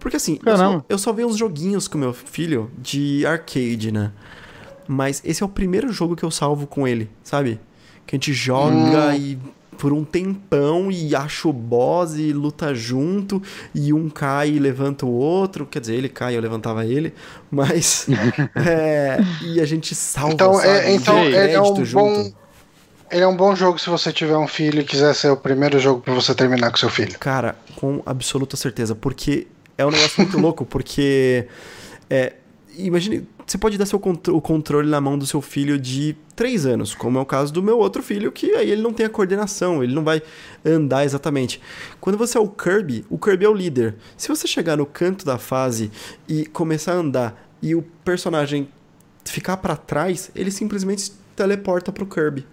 Porque 0.00 0.16
assim, 0.16 0.38
eu 0.46 0.56
só, 0.56 0.84
eu 0.88 0.98
só 0.98 1.12
vi 1.12 1.24
uns 1.24 1.36
joguinhos 1.36 1.88
com 1.88 1.98
meu 1.98 2.12
filho 2.12 2.70
de 2.78 3.26
arcade, 3.26 3.90
né? 3.92 4.12
Mas 4.86 5.20
esse 5.24 5.42
é 5.42 5.46
o 5.46 5.48
primeiro 5.48 5.92
jogo 5.92 6.16
que 6.16 6.22
eu 6.24 6.30
salvo 6.30 6.66
com 6.66 6.86
ele, 6.88 7.10
sabe? 7.22 7.60
Que 8.06 8.14
a 8.14 8.16
gente 8.16 8.32
joga 8.32 9.14
e 9.16 9.38
por 9.78 9.92
um 9.92 10.04
tempão 10.04 10.90
e 10.90 11.14
acha 11.14 11.48
o 11.48 11.52
boss 11.52 12.16
e 12.16 12.32
luta 12.32 12.74
junto 12.74 13.40
e 13.72 13.92
um 13.92 14.10
cai 14.10 14.50
e 14.50 14.58
levanta 14.58 15.06
o 15.06 15.10
outro. 15.10 15.64
Quer 15.64 15.80
dizer, 15.80 15.94
ele 15.94 16.08
cai, 16.08 16.36
eu 16.36 16.40
levantava 16.40 16.84
ele. 16.84 17.14
Mas. 17.50 18.06
é, 18.56 19.18
e 19.46 19.60
a 19.60 19.64
gente 19.64 19.94
salva. 19.94 20.34
Então, 20.34 20.60
é, 20.60 20.92
então 20.92 21.24
ele 21.24 21.52
é 21.52 21.62
um 21.62 21.84
junto. 21.84 21.94
bom. 21.94 22.32
Ele 23.10 23.22
é 23.22 23.26
um 23.26 23.36
bom 23.36 23.56
jogo 23.56 23.78
se 23.78 23.88
você 23.88 24.12
tiver 24.12 24.36
um 24.36 24.46
filho 24.46 24.80
e 24.80 24.84
quiser 24.84 25.14
ser 25.14 25.30
o 25.30 25.36
primeiro 25.36 25.78
jogo 25.78 26.02
pra 26.02 26.12
você 26.12 26.34
terminar 26.34 26.70
com 26.70 26.76
seu 26.76 26.90
filho. 26.90 27.18
Cara, 27.18 27.56
com 27.76 28.02
absoluta 28.04 28.54
certeza. 28.54 28.94
Porque 28.94 29.46
é 29.78 29.86
um 29.86 29.90
negócio 29.90 30.20
muito 30.20 30.36
louco, 30.40 30.66
porque. 30.66 31.46
É, 32.10 32.34
imagine, 32.76 33.26
você 33.48 33.56
pode 33.56 33.78
dar 33.78 33.86
seu 33.86 33.98
o 33.98 34.40
controle 34.40 34.88
na 34.88 35.00
mão 35.00 35.18
do 35.18 35.26
seu 35.26 35.40
filho 35.40 35.78
de 35.78 36.14
3 36.36 36.66
anos, 36.66 36.94
como 36.94 37.18
é 37.18 37.20
o 37.20 37.26
caso 37.26 37.52
do 37.52 37.62
meu 37.62 37.78
outro 37.78 38.02
filho, 38.02 38.30
que 38.30 38.52
aí 38.52 38.70
ele 38.70 38.82
não 38.82 38.92
tem 38.92 39.06
a 39.06 39.08
coordenação, 39.08 39.82
ele 39.82 39.94
não 39.94 40.04
vai 40.04 40.22
andar 40.64 41.04
exatamente. 41.04 41.60
Quando 41.98 42.18
você 42.18 42.36
é 42.36 42.40
o 42.40 42.48
Kirby, 42.48 43.06
o 43.08 43.18
Kirby 43.18 43.46
é 43.46 43.48
o 43.48 43.54
líder. 43.54 43.96
Se 44.16 44.28
você 44.28 44.46
chegar 44.46 44.76
no 44.76 44.84
canto 44.84 45.24
da 45.24 45.38
fase 45.38 45.90
e 46.28 46.44
começar 46.46 46.92
a 46.92 46.96
andar 46.96 47.48
e 47.62 47.74
o 47.74 47.82
personagem 48.04 48.68
ficar 49.24 49.56
pra 49.56 49.76
trás, 49.76 50.30
ele 50.34 50.50
simplesmente 50.50 51.12
teleporta 51.34 51.90
pro 51.90 52.06
Kirby. 52.06 52.46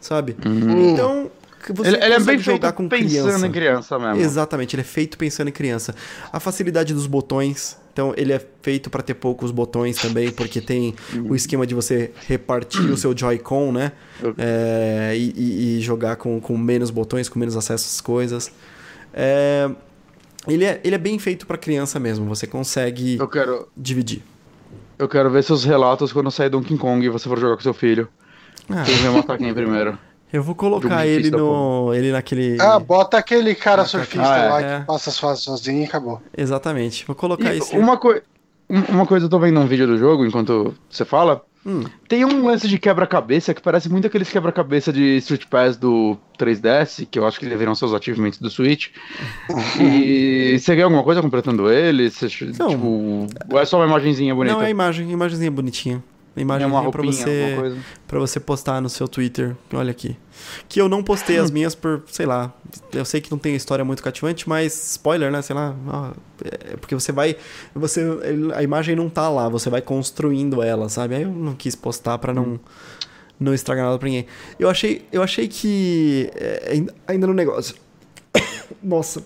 Sabe? 0.00 0.36
Então, 0.92 1.30
você 1.72 1.90
Ele, 1.90 2.04
ele 2.04 2.14
é 2.14 2.20
bem 2.20 2.38
jogar 2.38 2.68
feito 2.68 2.76
com 2.76 2.88
pensando 2.88 3.08
criança. 3.08 3.46
em 3.46 3.52
criança 3.52 3.98
mesmo. 3.98 4.20
Exatamente, 4.20 4.74
ele 4.74 4.82
é 4.82 4.84
feito 4.84 5.16
pensando 5.16 5.48
em 5.48 5.52
criança. 5.52 5.94
A 6.32 6.38
facilidade 6.38 6.92
dos 6.92 7.06
botões, 7.06 7.78
então 7.94 8.12
ele 8.16 8.32
é 8.32 8.44
feito 8.60 8.90
para 8.90 9.02
ter 9.02 9.14
poucos 9.14 9.52
botões 9.52 9.96
também, 9.96 10.32
porque 10.32 10.60
tem 10.60 10.94
o 11.30 11.34
esquema 11.36 11.64
de 11.64 11.74
você 11.76 12.10
repartir 12.26 12.90
o 12.90 12.96
seu 12.96 13.16
Joy-Con, 13.16 13.70
né? 13.70 13.92
É, 14.36 15.14
e, 15.16 15.76
e- 15.78 15.80
jogar 15.80 16.16
com, 16.16 16.40
com 16.40 16.58
menos 16.58 16.90
botões, 16.90 17.28
com 17.28 17.38
menos 17.38 17.56
acesso 17.56 17.86
às 17.86 18.00
coisas. 18.00 18.50
É, 19.12 19.70
ele, 20.48 20.64
é, 20.64 20.80
ele 20.82 20.96
é 20.96 20.98
bem 20.98 21.18
feito 21.20 21.46
para 21.46 21.56
criança 21.56 22.00
mesmo, 22.00 22.26
você 22.26 22.46
consegue 22.48 23.16
Eu 23.16 23.28
quero, 23.28 23.68
dividir. 23.76 24.22
eu 24.98 25.08
quero 25.08 25.30
ver 25.30 25.44
seus 25.44 25.64
relatos 25.64 26.12
quando 26.12 26.30
sair 26.32 26.50
Donkey 26.50 26.76
Kong 26.76 27.04
e 27.06 27.08
você 27.08 27.28
for 27.28 27.38
jogar 27.38 27.54
com 27.54 27.62
seu 27.62 27.72
filho. 27.74 28.08
Ah, 28.68 28.82
Quem 28.84 28.96
vai 28.96 29.10
matar 29.12 29.38
quem 29.38 29.54
primeiro? 29.54 29.96
Eu 30.36 30.42
vou 30.42 30.54
colocar 30.54 31.06
ele 31.06 31.30
no. 31.30 31.94
ele 31.94 32.10
naquele. 32.12 32.60
Ah, 32.60 32.78
bota 32.78 33.16
aquele 33.18 33.54
cara 33.54 33.84
surfista 33.84 34.28
Ah, 34.32 34.38
é. 34.38 34.48
lá 34.48 34.60
É. 34.60 34.80
que 34.80 34.86
passa 34.86 35.10
as 35.10 35.18
fases 35.18 35.44
sozinho 35.44 35.82
e 35.82 35.84
acabou. 35.84 36.20
Exatamente, 36.36 37.04
vou 37.06 37.16
colocar 37.16 37.54
E 37.54 37.58
esse. 37.58 37.76
uma, 37.76 37.94
um- 38.68 38.80
uma 38.92 39.06
coisa, 39.06 39.26
eu 39.26 39.30
tô 39.30 39.38
vendo 39.38 39.58
um 39.60 39.66
vídeo 39.66 39.86
do 39.86 39.96
jogo 39.96 40.26
enquanto 40.26 40.74
você 40.90 41.04
fala. 41.04 41.42
Hum. 41.66 41.82
Tem 42.06 42.26
um 42.26 42.44
lance 42.44 42.68
de 42.68 42.78
quebra-cabeça 42.78 43.54
que 43.54 43.62
parece 43.62 43.88
muito 43.88 44.06
aqueles 44.06 44.28
quebra-cabeça 44.30 44.92
de 44.92 45.16
Street 45.16 45.46
Pass 45.46 45.78
do 45.78 46.14
3DS, 46.38 47.06
que 47.10 47.18
eu 47.18 47.26
acho 47.26 47.40
que 47.40 47.46
deveriam 47.46 47.74
ser 47.74 47.86
os 47.86 47.94
achievements 47.94 48.38
do 48.38 48.50
Switch. 48.50 48.88
E 49.80 50.58
você 50.58 50.74
ganha 50.74 50.84
alguma 50.84 51.02
coisa 51.02 51.22
completando 51.22 51.70
ele? 51.70 52.10
Você, 52.10 52.26
Não. 52.58 52.68
tipo, 52.68 53.26
ou 53.50 53.58
é 53.58 53.64
só 53.64 53.78
uma 53.78 53.86
imagenzinha 53.86 54.34
bonita? 54.34 54.54
Não, 54.56 54.62
é 54.62 54.66
a 54.66 54.70
imagem, 54.70 55.10
imagenzinha 55.10 55.50
bonitinha. 55.50 56.02
É 56.36 56.40
Imagem 56.40 56.66
uma 56.66 56.90
pra 56.90 57.00
roupinha, 57.02 57.24
você. 57.24 57.76
Pra 58.08 58.18
você 58.18 58.40
postar 58.40 58.80
no 58.80 58.88
seu 58.88 59.06
Twitter. 59.06 59.54
Olha 59.72 59.92
aqui. 59.92 60.16
Que 60.68 60.80
eu 60.80 60.88
não 60.88 61.02
postei 61.02 61.38
as 61.38 61.48
minhas 61.52 61.74
por, 61.76 62.02
sei 62.10 62.26
lá. 62.26 62.52
Eu 62.92 63.04
sei 63.04 63.20
que 63.20 63.30
não 63.30 63.38
tem 63.38 63.54
história 63.54 63.84
muito 63.84 64.02
cativante, 64.02 64.48
mas 64.48 64.72
spoiler, 64.92 65.30
né? 65.30 65.40
Sei 65.42 65.54
lá. 65.54 65.74
ó, 65.86 66.10
é 66.44 66.76
porque 66.76 66.94
você 66.94 67.12
vai. 67.12 67.36
Você, 67.74 68.02
a 68.54 68.62
imagem 68.64 68.96
não 68.96 69.08
tá 69.08 69.28
lá, 69.28 69.48
você 69.48 69.70
vai 69.70 69.80
construindo 69.80 70.60
ela, 70.62 70.88
sabe? 70.88 71.14
Aí 71.14 71.22
eu 71.22 71.30
não 71.30 71.54
quis 71.54 71.76
postar 71.76 72.18
pra 72.18 72.34
não. 72.34 72.58
Não 73.38 73.52
estragar 73.54 73.84
nada 73.84 73.98
pra 73.98 74.08
ninguém. 74.08 74.26
Eu 74.58 74.68
achei, 74.70 75.06
eu 75.12 75.22
achei 75.22 75.46
que. 75.48 76.30
é, 76.34 76.82
ainda- 77.06 77.26
no 77.26 77.34
negócio. 77.34 77.74
Nossa, 78.82 79.22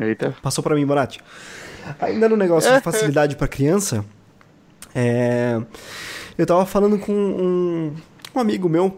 Eita. 0.00 0.34
Passou 0.42 0.62
pra 0.62 0.74
mim, 0.74 0.84
Borat. 0.86 1.18
Ainda 2.00 2.28
no 2.28 2.36
negócio 2.36 2.72
de 2.72 2.80
facilidade 2.82 3.36
pra 3.36 3.48
criança, 3.48 4.04
é, 4.94 5.60
eu 6.38 6.46
tava 6.46 6.64
falando 6.64 6.98
com 6.98 7.12
um, 7.12 7.92
um 8.34 8.40
amigo 8.40 8.68
meu 8.68 8.96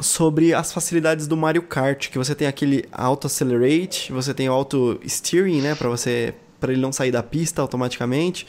sobre 0.00 0.52
as 0.52 0.72
facilidades 0.72 1.28
do 1.28 1.36
Mario 1.36 1.62
Kart, 1.62 2.10
que 2.10 2.18
você 2.18 2.34
tem 2.34 2.48
aquele 2.48 2.84
auto 2.90 3.28
accelerate, 3.28 4.12
você 4.12 4.34
tem 4.34 4.48
o 4.48 4.52
auto 4.52 5.00
steering, 5.06 5.60
né, 5.60 5.74
Pra 5.74 5.88
você 5.88 6.34
para 6.58 6.72
ele 6.72 6.80
não 6.80 6.92
sair 6.92 7.10
da 7.10 7.24
pista 7.24 7.60
automaticamente. 7.60 8.46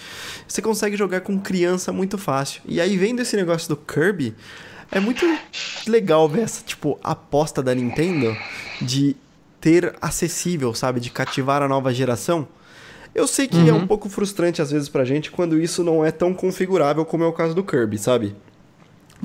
Você 0.48 0.62
consegue 0.62 0.96
jogar 0.96 1.22
com 1.22 1.40
criança 1.40 1.92
muito 1.92 2.16
fácil. 2.16 2.62
E 2.64 2.80
aí 2.80 2.96
vendo 2.96 3.22
esse 3.22 3.36
negócio 3.36 3.68
do 3.68 3.76
Kirby, 3.76 4.36
é 4.92 5.00
muito 5.00 5.26
legal 5.88 6.30
ver 6.30 6.42
essa 6.42 6.64
tipo 6.64 7.00
aposta 7.04 7.64
da 7.64 7.74
Nintendo 7.74 8.38
de 8.80 9.16
ter 9.60 9.96
acessível, 10.00 10.76
sabe, 10.76 11.00
de 11.00 11.10
cativar 11.10 11.64
a 11.64 11.68
nova 11.68 11.92
geração. 11.92 12.48
Eu 13.14 13.28
sei 13.28 13.48
que 13.48 13.58
uhum. 13.58 13.68
é 13.68 13.74
um 13.74 13.88
pouco 13.88 14.10
frustrante 14.10 14.62
às 14.62 14.72
vezes 14.72 14.90
pra 14.90 15.06
gente 15.06 15.30
quando 15.30 15.60
isso 15.60 15.84
não 15.84 16.04
é 16.04 16.12
tão 16.12 16.34
configurável 16.34 17.06
como 17.06 17.24
é 17.24 17.28
o 17.28 17.34
caso 17.34 17.54
do 17.54 17.64
Kirby, 17.64 17.98
sabe? 17.98 18.36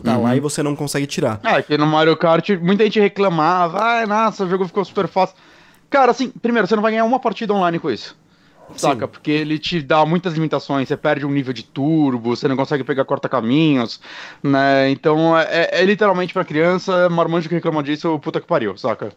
Tá 0.03 0.17
uhum. 0.17 0.25
lá 0.25 0.37
e 0.37 0.41
você 0.41 0.63
não 0.63 0.77
consegue 0.77 1.07
tirar. 1.07 1.41
É, 1.43 1.63
que 1.63 1.77
no 1.77 1.87
Mario 1.87 2.17
Kart 2.17 2.51
muita 2.61 2.85
gente 2.85 3.01
reclamava, 3.01 3.81
ai, 3.81 4.07
nossa, 4.07 4.45
o 4.45 4.49
jogo 4.49 4.67
ficou 4.67 4.85
super 4.85 5.09
fácil. 5.09 5.37
Cara, 5.91 6.11
assim, 6.11 6.29
primeiro, 6.29 6.69
você 6.69 6.77
não 6.77 6.83
vai 6.83 6.93
ganhar 6.93 7.05
uma 7.05 7.19
partida 7.19 7.55
online 7.55 7.79
com 7.79 7.91
isso. 7.91 8.17
Saca? 8.77 9.07
Sim. 9.07 9.13
Porque 9.13 9.31
ele 9.31 9.59
te 9.59 9.81
dá 9.81 10.05
muitas 10.05 10.35
limitações, 10.35 10.89
você 10.89 10.97
perde 10.97 11.25
um 11.25 11.31
nível 11.31 11.55
de 11.55 11.63
turbo, 11.63 12.37
você 12.37 12.47
não 12.47 12.57
consegue 12.57 12.85
pegar 12.85 13.05
corta-caminhos, 13.07 14.01
né? 14.43 14.91
Então 14.91 15.37
é, 15.39 15.71
é 15.73 15.85
literalmente 15.85 16.35
pra 16.35 16.45
criança, 16.45 17.09
marmanjo 17.09 17.49
que 17.49 17.55
reclama 17.55 17.83
disso, 17.83 18.19
puta 18.19 18.41
que 18.41 18.47
pariu, 18.47 18.77
saca? 18.77 19.13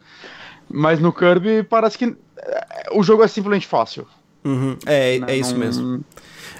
Mas 0.69 0.99
no 0.99 1.11
Kirby 1.11 1.63
parece 1.63 1.97
que 1.97 2.15
é, 2.37 2.87
o 2.93 3.03
jogo 3.03 3.23
é 3.23 3.27
simplesmente 3.27 3.67
fácil. 3.67 4.07
Uhum. 4.43 4.77
É, 4.85 5.19
é 5.27 5.35
isso 5.37 5.55
mesmo. 5.55 6.03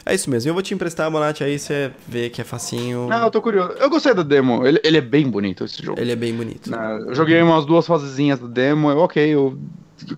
É 0.06 0.16
isso 0.16 0.30
mesmo. 0.30 0.50
Eu 0.50 0.54
vou 0.54 0.64
te 0.64 0.74
emprestar 0.74 1.08
a 1.08 1.10
Bonatti 1.10 1.44
aí, 1.44 1.60
você 1.60 1.92
vê 2.08 2.30
que 2.30 2.42
é 2.42 2.44
facinho. 2.44 3.08
Não, 3.08 3.24
eu 3.24 3.32
tô 3.32 3.42
curioso. 3.42 3.74
Eu 3.74 3.90
gostei 3.90 4.14
da 4.14 4.24
demo. 4.24 4.66
Ele, 4.66 4.80
ele 4.84 4.98
é 4.98 5.02
bem 5.02 5.30
bonito 5.30 5.64
esse 5.64 5.82
jogo. 5.84 6.00
Ele 6.00 6.12
é 6.12 6.16
bem 6.16 6.34
bonito. 6.34 6.72
Né, 6.72 7.06
eu 7.08 7.14
joguei 7.14 7.42
umas 7.42 7.66
duas 7.66 7.86
fasezinhas 7.86 8.40
da 8.40 8.48
demo. 8.48 8.90
Eu, 8.90 8.98
ok, 9.00 9.30
eu 9.30 9.58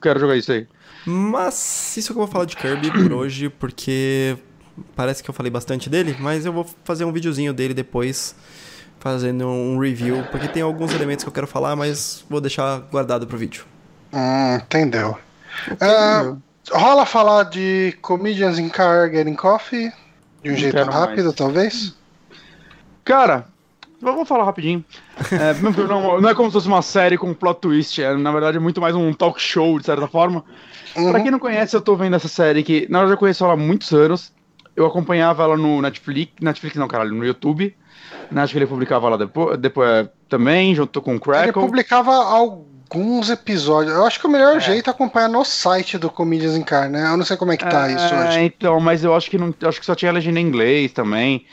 quero 0.01 0.19
jogar 0.19 0.37
isso 0.37 0.51
aí. 0.51 0.67
Mas 1.05 1.97
isso 1.97 2.13
que 2.13 2.19
eu 2.19 2.23
vou 2.23 2.31
falar 2.31 2.45
de 2.45 2.55
Kirby 2.55 2.91
por 2.91 3.11
hoje, 3.13 3.49
porque 3.49 4.37
parece 4.95 5.21
que 5.21 5.29
eu 5.29 5.33
falei 5.33 5.51
bastante 5.51 5.89
dele, 5.89 6.15
mas 6.19 6.45
eu 6.45 6.53
vou 6.53 6.65
fazer 6.83 7.03
um 7.03 7.11
videozinho 7.11 7.53
dele 7.53 7.73
depois, 7.73 8.35
fazendo 8.99 9.45
um 9.47 9.77
review, 9.77 10.23
porque 10.31 10.47
tem 10.47 10.61
alguns 10.61 10.93
elementos 10.93 11.23
que 11.23 11.29
eu 11.29 11.33
quero 11.33 11.47
falar, 11.47 11.75
mas 11.75 12.23
vou 12.29 12.39
deixar 12.39 12.79
guardado 12.91 13.27
pro 13.27 13.37
vídeo. 13.37 13.65
Hum, 14.13 14.55
entendeu. 14.55 15.17
Okay, 15.71 15.87
uh, 15.87 16.41
Rola 16.71 17.05
falar 17.05 17.43
de 17.43 17.97
Comedians 18.01 18.57
in 18.57 18.69
Car 18.69 19.09
Getting 19.11 19.35
Coffee? 19.35 19.91
De 20.41 20.49
um 20.49 20.53
não 20.53 20.59
jeito 20.59 20.83
rápido, 20.83 21.25
mais. 21.25 21.35
talvez? 21.35 21.95
Cara, 23.03 23.45
vamos 24.01 24.27
falar 24.27 24.45
rapidinho. 24.45 24.83
É, 25.31 25.53
não, 25.61 26.19
não, 26.19 26.29
é 26.29 26.33
como 26.33 26.49
se 26.49 26.53
fosse 26.53 26.67
uma 26.67 26.81
série 26.81 27.17
com 27.19 27.29
um 27.29 27.33
plot 27.35 27.61
twist, 27.61 28.01
é 28.01 28.15
na 28.15 28.31
verdade 28.31 28.57
é 28.57 28.59
muito 28.59 28.81
mais 28.81 28.95
um 28.95 29.13
talk 29.13 29.39
show, 29.39 29.77
de 29.79 29.85
certa 29.85 30.07
forma. 30.07 30.43
Uhum. 30.95 31.11
Pra 31.11 31.21
quem 31.21 31.31
não 31.31 31.37
conhece, 31.37 31.75
eu 31.75 31.81
tô 31.81 31.95
vendo 31.95 32.15
essa 32.15 32.27
série 32.27 32.63
que, 32.63 32.87
na 32.89 32.99
verdade, 32.99 33.13
eu 33.13 33.19
conheço 33.19 33.43
ela 33.43 33.53
há 33.53 33.57
muitos 33.57 33.91
anos. 33.91 34.33
Eu 34.75 34.87
acompanhava 34.87 35.43
ela 35.43 35.55
no 35.55 35.81
Netflix, 35.81 36.33
Netflix 36.41 36.75
não, 36.75 36.87
caralho, 36.87 37.13
no 37.13 37.23
YouTube. 37.23 37.75
Acho 38.35 38.53
que 38.53 38.57
ele 38.57 38.65
publicava 38.65 39.09
lá 39.09 39.17
depois, 39.17 39.57
depois 39.59 40.07
também, 40.27 40.73
junto 40.73 40.99
com 41.01 41.15
o 41.15 41.19
Crackle. 41.19 41.61
Ele 41.61 41.67
publicava 41.67 42.11
algo 42.15 42.67
alguns 42.93 43.29
episódios. 43.29 43.95
Eu 43.95 44.05
acho 44.05 44.19
que 44.19 44.27
o 44.27 44.29
melhor 44.29 44.57
é. 44.57 44.59
jeito 44.59 44.89
é 44.89 44.91
acompanhar 44.91 45.27
no 45.27 45.43
site 45.43 45.97
do 45.97 46.09
Comedians 46.09 46.55
in 46.55 46.61
Car, 46.61 46.89
né? 46.89 47.11
Eu 47.11 47.17
não 47.17 47.25
sei 47.25 47.35
como 47.35 47.51
é 47.51 47.57
que 47.57 47.65
tá 47.65 47.89
é, 47.89 47.95
isso 47.95 48.15
hoje. 48.15 48.39
Então, 48.41 48.79
mas 48.79 49.03
eu 49.03 49.15
acho 49.15 49.29
que 49.29 49.37
não, 49.37 49.53
acho 49.63 49.79
que 49.79 49.85
só 49.85 49.95
tinha 49.95 50.11
legenda 50.11 50.39
em 50.39 50.45
inglês 50.45 50.91
também 50.91 51.45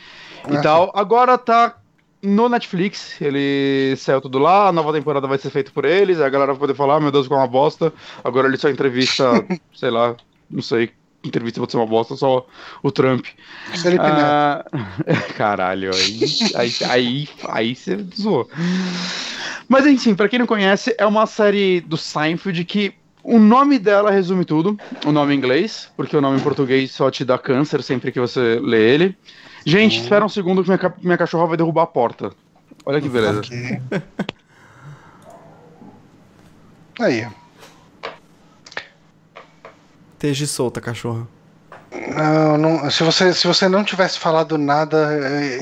e 0.49 0.55
é. 0.55 0.61
tal. 0.61 0.91
Agora 0.95 1.37
tá 1.37 1.75
no 2.21 2.47
Netflix, 2.47 3.19
ele 3.19 3.95
saiu 3.97 4.21
tudo 4.21 4.37
lá, 4.37 4.67
a 4.67 4.71
nova 4.71 4.93
temporada 4.93 5.27
vai 5.27 5.39
ser 5.39 5.49
feita 5.49 5.71
por 5.71 5.85
eles, 5.85 6.21
a 6.21 6.29
galera 6.29 6.53
vai 6.53 6.59
poder 6.59 6.75
falar, 6.75 6.99
meu 6.99 7.11
Deus, 7.11 7.27
com 7.27 7.33
uma 7.33 7.47
bosta. 7.47 7.91
Agora 8.23 8.47
ele 8.47 8.57
só 8.57 8.69
entrevista, 8.69 9.25
sei 9.73 9.89
lá, 9.89 10.15
não 10.49 10.61
sei, 10.61 10.91
entrevista 11.23 11.59
pode 11.59 11.71
ser 11.71 11.77
uma 11.77 11.85
bosta, 11.85 12.15
só 12.15 12.45
o 12.81 12.91
Trump. 12.91 13.25
Felipe 13.81 14.03
ah, 14.03 14.65
Caralho, 15.37 15.91
aí, 15.93 16.19
aí, 16.55 16.73
aí, 16.89 17.29
aí 17.49 17.75
você 17.75 18.05
zoou. 18.19 18.49
Mas 19.67 19.85
enfim, 19.85 20.15
para 20.15 20.27
quem 20.27 20.39
não 20.39 20.47
conhece, 20.47 20.95
é 20.97 21.05
uma 21.05 21.25
série 21.25 21.81
do 21.81 21.97
Seinfeld 21.97 22.63
que 22.65 22.93
o 23.23 23.39
nome 23.39 23.77
dela 23.77 24.11
resume 24.11 24.45
tudo. 24.45 24.77
O 25.05 25.11
nome 25.11 25.33
em 25.33 25.37
inglês, 25.37 25.91
porque 25.95 26.17
o 26.17 26.21
nome 26.21 26.37
em 26.37 26.43
português 26.43 26.91
só 26.91 27.11
te 27.11 27.23
dá 27.23 27.37
câncer 27.37 27.83
sempre 27.83 28.11
que 28.11 28.19
você 28.19 28.59
lê 28.61 28.93
ele. 28.93 29.17
Gente, 29.65 29.97
uhum. 29.97 30.03
espera 30.03 30.25
um 30.25 30.29
segundo 30.29 30.63
que 30.63 30.69
minha, 30.69 30.93
minha 31.01 31.17
cachorra 31.17 31.47
vai 31.47 31.57
derrubar 31.57 31.83
a 31.83 31.87
porta. 31.87 32.31
Olha 32.85 32.99
que 32.99 33.07
beleza. 33.07 33.39
Okay. 33.39 33.79
Aí. 36.99 37.27
Esteja 40.21 40.45
solta, 40.45 40.79
cachorra. 40.79 41.27
Não, 42.15 42.55
não, 42.55 42.91
se, 42.91 43.03
você, 43.03 43.33
se 43.33 43.47
você 43.47 43.67
não 43.67 43.83
tivesse 43.83 44.19
falado 44.19 44.55
nada, 44.55 45.09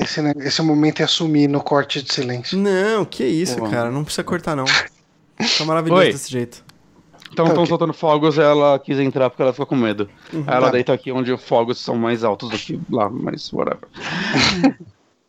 esse, 0.02 0.20
esse 0.36 0.60
momento 0.60 1.00
ia 1.00 1.06
sumir 1.06 1.48
no 1.48 1.62
corte 1.62 2.02
de 2.02 2.12
silêncio. 2.12 2.58
Não, 2.58 3.06
que 3.06 3.24
isso, 3.24 3.56
Pô, 3.56 3.70
cara. 3.70 3.90
Não 3.90 4.04
precisa 4.04 4.22
cortar, 4.22 4.54
não. 4.54 4.66
Tá 4.66 5.64
maravilhoso 5.64 6.02
Oi. 6.02 6.12
desse 6.12 6.30
jeito. 6.30 6.62
Então 7.32 7.46
estão 7.46 7.46
tá, 7.46 7.52
okay. 7.54 7.66
soltando 7.68 7.94
fogos 7.94 8.36
ela 8.36 8.78
quis 8.78 8.98
entrar 8.98 9.30
porque 9.30 9.40
ela 9.40 9.54
ficou 9.54 9.64
com 9.64 9.76
medo. 9.76 10.10
Uhum, 10.30 10.44
ela 10.46 10.66
tá. 10.66 10.72
deita 10.72 10.92
aqui 10.92 11.10
onde 11.10 11.32
os 11.32 11.42
fogos 11.42 11.78
são 11.78 11.96
mais 11.96 12.22
altos 12.22 12.50
do 12.50 12.58
que 12.58 12.78
lá, 12.90 13.08
mas 13.08 13.50
whatever. 13.50 13.88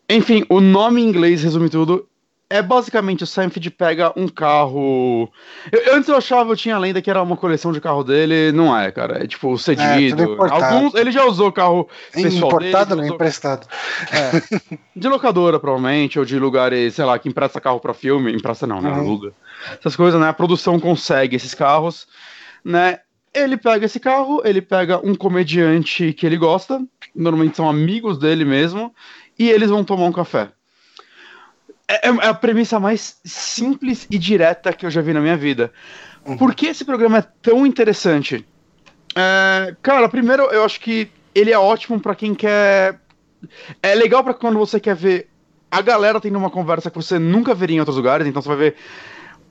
Enfim, 0.10 0.44
o 0.50 0.60
nome 0.60 1.02
em 1.02 1.08
inglês 1.08 1.42
resume 1.42 1.70
tudo 1.70 2.06
é 2.52 2.62
basicamente 2.62 3.24
o 3.24 3.28
Seinfeld 3.28 3.72
pega 3.72 4.12
um 4.16 4.28
carro. 4.28 5.32
Eu, 5.72 5.96
antes 5.96 6.10
eu 6.10 6.18
achava, 6.18 6.52
eu 6.52 6.58
tinha 6.58 6.76
a 6.76 6.80
lenda 6.80 7.02
que 7.02 7.10
era 7.10 7.22
uma 7.22 7.38
coleção 7.38 7.72
de 7.72 7.80
carro 7.80 8.04
dele. 8.04 8.52
Não 8.52 8.78
é, 8.78 8.92
cara. 8.92 9.24
É 9.24 9.28
tipo 9.28 9.58
cedido. 9.58 10.38
É, 10.46 10.52
Alguns, 10.52 10.94
ele 10.96 11.12
já 11.12 11.24
usou 11.26 11.52
carro 11.52 11.88
pessoal 12.12 12.52
Importado, 12.52 12.90
dele, 12.90 13.02
não, 13.02 13.06
usou... 13.06 13.16
emprestado. 13.16 13.68
É, 14.12 14.78
de 14.96 15.08
locadora, 15.08 15.60
provavelmente, 15.60 16.20
ou 16.20 16.26
de 16.26 16.38
lugares, 16.38 16.96
sei 16.96 17.06
lá, 17.06 17.18
que 17.18 17.30
empresta 17.30 17.62
carro 17.62 17.80
pra 17.80 17.94
filme. 17.94 18.34
Empresta 18.34 18.68
não, 18.68 18.82
né? 18.82 18.90
Uhum. 18.90 19.00
Aluga. 19.00 19.34
Essas 19.80 19.96
coisas, 19.96 20.20
né? 20.20 20.28
A 20.28 20.34
produção 20.34 20.80
consegue 20.80 21.36
esses 21.36 21.54
carros, 21.54 22.08
né? 22.64 23.00
Ele 23.34 23.56
pega 23.56 23.86
esse 23.86 24.00
carro, 24.00 24.42
ele 24.44 24.62
pega 24.62 25.00
um 25.08 25.16
comediante 25.16 26.12
que 26.12 26.26
ele 26.26 26.36
gosta, 26.36 26.82
normalmente 27.16 27.56
são 27.56 27.70
amigos 27.70 28.18
dele 28.18 28.44
mesmo, 28.44 28.94
e 29.40 29.50
eles 29.50 29.70
vão 29.70 29.86
tomar 29.86 30.04
um 30.04 30.12
café. 30.12 30.50
É, 31.92 32.08
é, 32.08 32.28
a 32.28 32.34
premissa 32.34 32.80
mais 32.80 33.20
simples 33.26 34.08
e 34.10 34.18
direta 34.18 34.72
que 34.72 34.86
eu 34.86 34.90
já 34.90 35.02
vi 35.02 35.12
na 35.12 35.20
minha 35.20 35.36
vida. 35.36 35.74
Uhum. 36.26 36.38
Por 36.38 36.56
que 36.56 36.68
esse 36.68 36.86
programa 36.86 37.18
é 37.18 37.26
tão 37.42 37.66
interessante? 37.66 38.46
É, 39.14 39.76
cara, 39.82 40.08
primeiro 40.08 40.44
eu 40.44 40.64
acho 40.64 40.80
que 40.80 41.10
ele 41.36 41.52
é 41.52 41.60
ótimo 41.60 42.00
para 42.00 42.16
quem 42.16 42.34
quer. 42.34 42.98
É 43.84 43.94
legal 43.94 44.24
para 44.24 44.34
quando 44.34 44.58
você 44.58 44.80
quer 44.80 44.96
ver 44.96 45.28
a 45.70 45.82
galera 45.82 46.22
tendo 46.22 46.38
uma 46.38 46.50
conversa 46.50 46.90
que 46.90 46.96
você 46.96 47.20
nunca 47.20 47.54
veria 47.54 47.76
em 47.76 47.80
outros 47.80 47.98
lugares, 47.98 48.26
então 48.26 48.42
você 48.42 48.48
vai 48.48 48.58
ver 48.58 48.76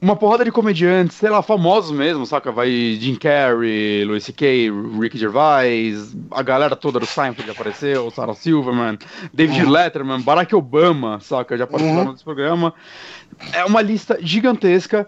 uma 0.01 0.17
porrada 0.17 0.45
de 0.45 0.51
comediantes, 0.51 1.17
sei 1.17 1.29
lá, 1.29 1.43
famosos 1.43 1.91
mesmo, 1.91 2.25
saca? 2.25 2.51
Vai 2.51 2.71
Jim 2.99 3.17
Carrey, 3.17 4.05
Louis 4.05 4.25
C.K., 4.25 4.71
Rick 4.99 5.19
Gervais, 5.19 6.17
a 6.31 6.43
galera 6.43 6.75
toda 6.75 6.99
do 6.99 7.07
Seinfeld 7.07 7.51
apareceu, 7.51 8.11
Sarah 8.11 8.35
Silverman, 8.35 8.99
David 9.33 9.65
uhum. 9.65 9.71
Letterman, 9.71 10.21
Barack 10.23 10.55
Obama, 10.55 11.21
saca? 11.21 11.57
Já 11.57 11.67
participaram 11.67 12.07
uhum. 12.07 12.13
desse 12.13 12.25
programa. 12.25 12.73
É 13.53 13.65
uma 13.65 13.83
lista 13.83 14.19
gigantesca 14.23 15.07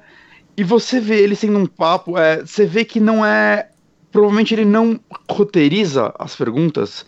e 0.57 0.63
você 0.63 1.01
vê 1.01 1.23
ele 1.23 1.35
sendo 1.35 1.59
um 1.59 1.67
papo, 1.67 2.19
é, 2.19 2.45
você 2.45 2.67
vê 2.67 2.85
que 2.85 3.01
não 3.01 3.25
é 3.25 3.69
provavelmente 4.13 4.55
ele 4.55 4.65
não 4.65 5.01
roteiriza 5.29 6.15
as 6.19 6.37
perguntas, 6.37 7.05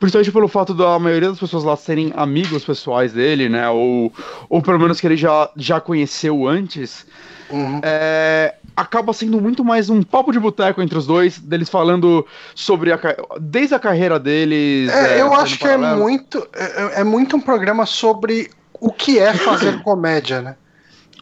principalmente 0.00 0.32
pelo 0.32 0.48
fato 0.48 0.72
da 0.72 0.98
maioria 0.98 1.28
das 1.28 1.38
pessoas 1.38 1.62
lá 1.62 1.76
serem 1.76 2.12
amigos 2.16 2.64
pessoais 2.64 3.12
dele, 3.12 3.48
né? 3.48 3.68
Ou, 3.68 4.12
ou 4.48 4.62
pelo 4.62 4.78
menos 4.78 4.98
que 5.00 5.06
ele 5.06 5.16
já, 5.16 5.50
já 5.54 5.80
conheceu 5.80 6.48
antes. 6.48 7.06
Uhum. 7.50 7.80
É, 7.82 8.54
acaba 8.76 9.12
sendo 9.12 9.40
muito 9.40 9.64
mais 9.64 9.90
um 9.90 10.02
papo 10.02 10.32
de 10.32 10.38
boteco 10.38 10.80
entre 10.80 10.96
os 10.96 11.06
dois, 11.06 11.38
deles 11.38 11.68
falando 11.68 12.26
sobre 12.54 12.92
a 12.92 12.98
desde 13.40 13.74
a 13.74 13.78
carreira 13.78 14.18
deles. 14.18 14.90
É, 14.90 15.18
é, 15.18 15.20
eu 15.20 15.34
acho 15.34 15.58
que 15.58 15.66
é 15.66 15.76
muito, 15.76 16.46
é, 16.54 17.00
é 17.00 17.04
muito 17.04 17.36
um 17.36 17.40
programa 17.40 17.84
sobre 17.84 18.50
o 18.80 18.90
que 18.90 19.18
é 19.18 19.34
fazer 19.34 19.80
comédia, 19.84 20.40
né? 20.40 20.56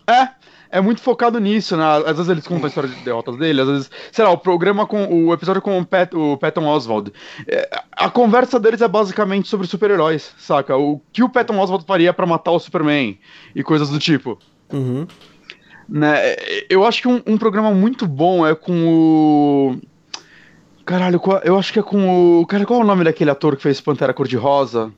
É, 0.06 0.28
é 0.76 0.80
muito 0.80 1.00
focado 1.00 1.40
nisso, 1.40 1.76
né? 1.76 1.84
Às 2.04 2.16
vezes 2.16 2.28
eles 2.28 2.46
contam 2.46 2.66
a 2.66 2.68
história 2.68 2.90
de 2.90 2.96
derrotas 2.96 3.36
dele, 3.36 3.62
às 3.62 3.68
vezes, 3.68 3.90
sei 4.12 4.24
lá, 4.24 4.30
o 4.30 4.36
programa 4.36 4.86
com 4.86 5.06
o 5.06 5.32
episódio 5.32 5.62
com 5.62 5.78
o, 5.78 5.86
Pat, 5.86 6.12
o 6.12 6.36
Patton 6.36 6.66
Oswald. 6.66 7.12
É, 7.48 7.68
a 7.92 8.10
conversa 8.10 8.60
deles 8.60 8.82
é 8.82 8.88
basicamente 8.88 9.48
sobre 9.48 9.66
super-heróis, 9.66 10.34
saca? 10.36 10.76
O 10.76 11.00
que 11.12 11.22
o 11.22 11.28
Patton 11.30 11.58
Oswald 11.58 11.86
faria 11.86 12.12
para 12.12 12.26
matar 12.26 12.50
o 12.50 12.58
Superman 12.58 13.18
e 13.54 13.62
coisas 13.62 13.88
do 13.88 13.98
tipo. 13.98 14.38
Uhum. 14.70 15.06
Né? 15.88 16.36
Eu 16.68 16.84
acho 16.84 17.00
que 17.00 17.08
um, 17.08 17.22
um, 17.26 17.38
programa 17.38 17.70
muito 17.70 18.06
bom 18.06 18.46
é 18.46 18.54
com 18.54 18.86
o. 18.86 19.80
Caralho, 20.84 21.20
eu 21.42 21.58
acho 21.58 21.72
que 21.72 21.78
é 21.78 21.82
com 21.82 22.40
o. 22.40 22.46
Cara, 22.46 22.66
qual 22.66 22.80
é 22.80 22.84
o 22.84 22.86
nome 22.86 23.02
daquele 23.02 23.30
ator 23.30 23.56
que 23.56 23.62
fez 23.62 23.80
Pantera 23.80 24.12
Cor-de-Rosa? 24.12 24.92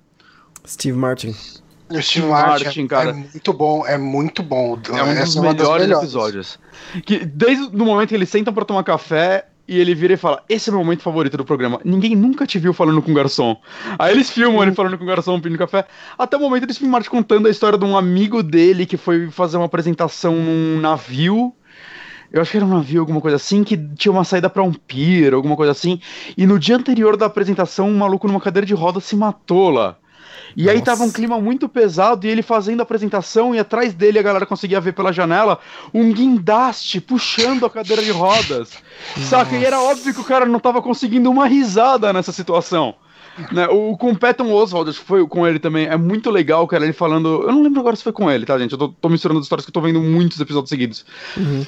Steve 0.66 0.98
Martin. 0.98 1.34
O 1.90 2.02
Steve 2.02 2.26
Martin, 2.26 2.64
Martin 2.64 2.86
cara. 2.86 3.10
É 3.10 3.12
muito 3.12 3.52
bom, 3.52 3.86
é 3.86 3.98
muito 3.98 4.42
bom. 4.42 4.78
É 4.92 5.02
um 5.02 5.14
dos 5.14 5.36
melhores, 5.36 5.36
é 5.36 5.40
melhores 5.40 5.90
episódios. 5.90 6.58
Que 7.04 7.24
desde 7.24 7.64
o 7.64 7.84
momento 7.84 8.10
que 8.10 8.14
eles 8.14 8.28
sentam 8.28 8.52
para 8.52 8.64
tomar 8.64 8.84
café, 8.84 9.46
e 9.68 9.78
ele 9.78 9.94
vira 9.94 10.14
e 10.14 10.16
fala: 10.16 10.42
Esse 10.48 10.70
é 10.70 10.72
o 10.72 10.76
meu 10.76 10.84
momento 10.84 11.02
favorito 11.02 11.36
do 11.36 11.44
programa. 11.44 11.78
Ninguém 11.84 12.16
nunca 12.16 12.46
te 12.46 12.58
viu 12.58 12.72
falando 12.72 13.02
com 13.02 13.12
o 13.12 13.14
garçom. 13.14 13.54
Aí 13.98 14.14
eles 14.14 14.30
filmam 14.30 14.62
ele 14.62 14.72
falando 14.72 14.96
com 14.96 15.04
o 15.04 15.06
garçom, 15.06 15.38
pedindo 15.38 15.58
café. 15.58 15.86
Até 16.16 16.36
o 16.38 16.40
momento 16.40 16.64
eles 16.64 16.78
filmaram 16.78 17.04
contando 17.04 17.46
a 17.46 17.50
história 17.50 17.78
de 17.78 17.84
um 17.84 17.96
amigo 17.96 18.42
dele 18.42 18.86
que 18.86 18.96
foi 18.96 19.30
fazer 19.30 19.58
uma 19.58 19.66
apresentação 19.66 20.34
num 20.34 20.80
navio. 20.80 21.54
Eu 22.32 22.42
acho 22.42 22.50
que 22.50 22.56
era 22.56 22.66
um 22.66 22.70
navio, 22.70 23.00
alguma 23.00 23.20
coisa 23.20 23.36
assim, 23.36 23.64
que 23.64 23.76
tinha 23.76 24.12
uma 24.12 24.24
saída 24.24 24.50
para 24.50 24.62
um 24.62 24.72
pier, 24.72 25.32
alguma 25.32 25.56
coisa 25.56 25.72
assim. 25.72 26.00
E 26.36 26.46
no 26.46 26.58
dia 26.58 26.76
anterior 26.76 27.16
da 27.16 27.26
apresentação, 27.26 27.88
um 27.88 27.96
maluco 27.96 28.26
numa 28.26 28.40
cadeira 28.40 28.66
de 28.66 28.74
roda 28.74 29.00
se 29.00 29.16
matou 29.16 29.70
lá. 29.70 29.96
E 30.56 30.64
Nossa. 30.64 30.74
aí 30.74 30.82
tava 30.82 31.04
um 31.04 31.12
clima 31.12 31.40
muito 31.40 31.68
pesado 31.68 32.26
e 32.26 32.30
ele 32.30 32.42
fazendo 32.42 32.80
a 32.80 32.82
apresentação 32.82 33.54
e 33.54 33.58
atrás 33.58 33.94
dele 33.94 34.18
a 34.18 34.22
galera 34.22 34.46
conseguia 34.46 34.80
ver 34.80 34.92
pela 34.92 35.12
janela 35.12 35.58
um 35.92 36.12
guindaste 36.12 37.00
puxando 37.00 37.66
a 37.66 37.70
cadeira 37.70 38.02
de 38.02 38.10
rodas. 38.10 38.72
Nossa. 39.16 39.28
Saca? 39.28 39.56
E 39.56 39.64
era 39.64 39.80
óbvio 39.80 40.14
que 40.14 40.20
o 40.20 40.24
cara 40.24 40.46
não 40.46 40.60
tava 40.60 40.82
conseguindo 40.82 41.30
uma 41.30 41.46
risada 41.46 42.12
nessa 42.12 42.32
situação. 42.32 42.94
Né, 43.52 43.68
o 43.68 43.96
com 43.96 44.10
o 44.10 44.18
Patton 44.18 44.52
Oswald, 44.52 44.90
acho 44.90 44.98
que 44.98 45.06
foi 45.06 45.24
com 45.28 45.46
ele 45.46 45.60
também, 45.60 45.86
é 45.86 45.96
muito 45.96 46.28
legal, 46.28 46.66
cara, 46.66 46.82
ele 46.82 46.92
falando. 46.92 47.44
Eu 47.44 47.52
não 47.52 47.62
lembro 47.62 47.78
agora 47.78 47.94
se 47.94 48.02
foi 48.02 48.12
com 48.12 48.28
ele, 48.28 48.44
tá, 48.44 48.58
gente? 48.58 48.72
Eu 48.72 48.78
tô, 48.78 48.88
tô 48.88 49.08
misturando 49.08 49.38
as 49.38 49.46
histórias 49.46 49.64
que 49.64 49.70
eu 49.70 49.74
tô 49.74 49.80
vendo 49.80 50.00
muitos 50.00 50.40
episódios 50.40 50.68
seguidos. 50.68 51.06
Uhum. 51.36 51.64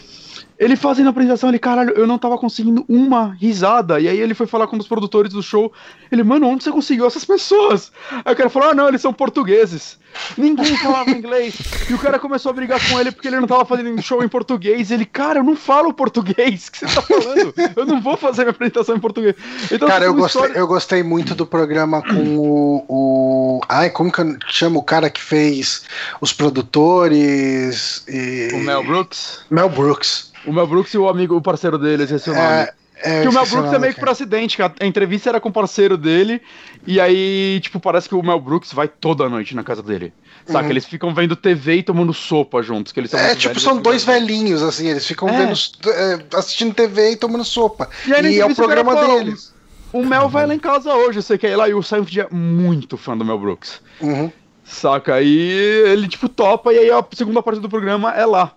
Ele 0.60 0.76
fazendo 0.76 1.06
a 1.06 1.10
apresentação, 1.10 1.48
ele, 1.48 1.58
caralho, 1.58 1.94
eu 1.94 2.06
não 2.06 2.18
tava 2.18 2.36
conseguindo 2.36 2.84
uma 2.86 3.32
risada. 3.32 3.98
E 3.98 4.06
aí 4.06 4.20
ele 4.20 4.34
foi 4.34 4.46
falar 4.46 4.66
com 4.66 4.76
um 4.76 4.78
dos 4.78 4.86
produtores 4.86 5.32
do 5.32 5.42
show. 5.42 5.72
Ele, 6.12 6.22
mano, 6.22 6.46
onde 6.46 6.62
você 6.62 6.70
conseguiu 6.70 7.06
essas 7.06 7.24
pessoas? 7.24 7.90
Aí 8.22 8.34
o 8.34 8.36
cara 8.36 8.50
falou, 8.50 8.68
ah, 8.68 8.74
não, 8.74 8.86
eles 8.86 9.00
são 9.00 9.10
portugueses. 9.10 9.98
Ninguém 10.36 10.76
falava 10.76 11.10
inglês. 11.12 11.54
E 11.88 11.94
o 11.94 11.98
cara 11.98 12.18
começou 12.18 12.50
a 12.50 12.52
brigar 12.52 12.78
com 12.90 13.00
ele 13.00 13.10
porque 13.10 13.28
ele 13.28 13.40
não 13.40 13.46
tava 13.46 13.64
fazendo 13.64 14.02
show 14.02 14.22
em 14.22 14.28
português. 14.28 14.90
E 14.90 14.94
ele, 14.94 15.06
cara, 15.06 15.38
eu 15.38 15.44
não 15.44 15.56
falo 15.56 15.94
português. 15.94 16.68
O 16.70 16.72
que 16.72 16.78
você 16.78 16.94
tá 16.94 17.02
falando? 17.02 17.54
Eu 17.76 17.86
não 17.86 18.00
vou 18.00 18.16
fazer 18.16 18.42
minha 18.42 18.50
apresentação 18.50 18.96
em 18.96 19.00
português. 19.00 19.34
Então, 19.72 19.88
cara, 19.88 20.04
eu 20.04 20.14
gostei, 20.14 20.42
história... 20.42 20.58
eu 20.58 20.66
gostei 20.66 21.02
muito 21.02 21.34
do 21.34 21.46
programa 21.46 22.02
com 22.02 22.36
o, 22.36 22.84
o. 22.88 23.60
Ai, 23.68 23.88
como 23.90 24.12
que 24.12 24.20
eu 24.20 24.36
chamo 24.48 24.80
o 24.80 24.82
cara 24.82 25.08
que 25.08 25.20
fez 25.20 25.84
os 26.20 26.32
produtores? 26.32 28.04
E... 28.06 28.50
O 28.54 28.58
Mel 28.58 28.84
Brooks? 28.84 29.40
Mel 29.50 29.68
Brooks. 29.68 30.29
O 30.46 30.52
Mel 30.52 30.66
Brooks 30.66 30.92
e 30.94 30.98
o 30.98 31.08
amigo, 31.08 31.36
o 31.36 31.42
parceiro 31.42 31.78
dele, 31.78 32.04
esse 32.04 32.28
é 32.28 32.32
o 32.32 32.34
nome. 32.34 32.46
É, 32.46 32.74
é, 33.02 33.22
que 33.22 33.28
o 33.28 33.32
Mel 33.32 33.46
Brooks 33.46 33.72
é 33.72 33.78
meio 33.78 33.94
que 33.94 34.00
pro 34.00 34.10
acidente, 34.10 34.56
que 34.56 34.62
a, 34.62 34.72
entrevista 34.82 35.28
era 35.30 35.40
com 35.40 35.48
o 35.48 35.52
parceiro 35.52 35.96
dele, 35.96 36.40
e 36.86 37.00
aí, 37.00 37.58
tipo, 37.62 37.80
parece 37.80 38.08
que 38.08 38.14
o 38.14 38.22
Mel 38.22 38.40
Brooks 38.40 38.72
vai 38.72 38.88
toda 38.88 39.28
noite 39.28 39.54
na 39.54 39.62
casa 39.62 39.82
dele. 39.82 40.12
Saca? 40.46 40.64
Uhum. 40.64 40.70
Eles 40.70 40.84
ficam 40.84 41.14
vendo 41.14 41.36
TV 41.36 41.76
e 41.76 41.82
tomando 41.82 42.12
sopa 42.12 42.62
juntos. 42.62 42.92
Que 42.92 43.00
eles 43.00 43.12
é, 43.14 43.34
tipo, 43.34 43.58
são 43.60 43.80
dois 43.80 44.04
velhinhos, 44.04 44.62
assim, 44.62 44.88
eles 44.88 45.06
ficam 45.06 45.28
é. 45.28 45.46
vendo, 45.46 45.52
é, 45.88 46.36
assistindo 46.36 46.74
TV 46.74 47.12
e 47.12 47.16
tomando 47.16 47.44
sopa. 47.44 47.88
E, 48.06 48.12
aí, 48.12 48.36
e 48.36 48.40
é 48.40 48.46
o 48.46 48.54
programa 48.54 48.94
deles. 48.94 49.54
O 49.92 50.04
Mel 50.04 50.28
vai 50.28 50.46
lá 50.46 50.54
em 50.54 50.58
casa 50.58 50.94
hoje, 50.94 51.20
você 51.20 51.36
quer 51.36 51.50
ir 51.50 51.56
lá, 51.56 51.68
e 51.68 51.74
o 51.74 51.82
Seinfeld 51.82 52.20
é 52.20 52.28
muito 52.30 52.96
fã 52.96 53.16
do 53.16 53.24
Mel 53.24 53.38
Brooks. 53.38 53.80
Uhum. 54.00 54.30
Saca? 54.64 55.14
Aí 55.14 55.38
ele, 55.86 56.06
tipo, 56.06 56.28
topa, 56.28 56.72
e 56.72 56.78
aí 56.78 56.90
a 56.90 57.04
segunda 57.12 57.42
parte 57.42 57.60
do 57.60 57.68
programa 57.68 58.12
é 58.12 58.24
lá. 58.24 58.52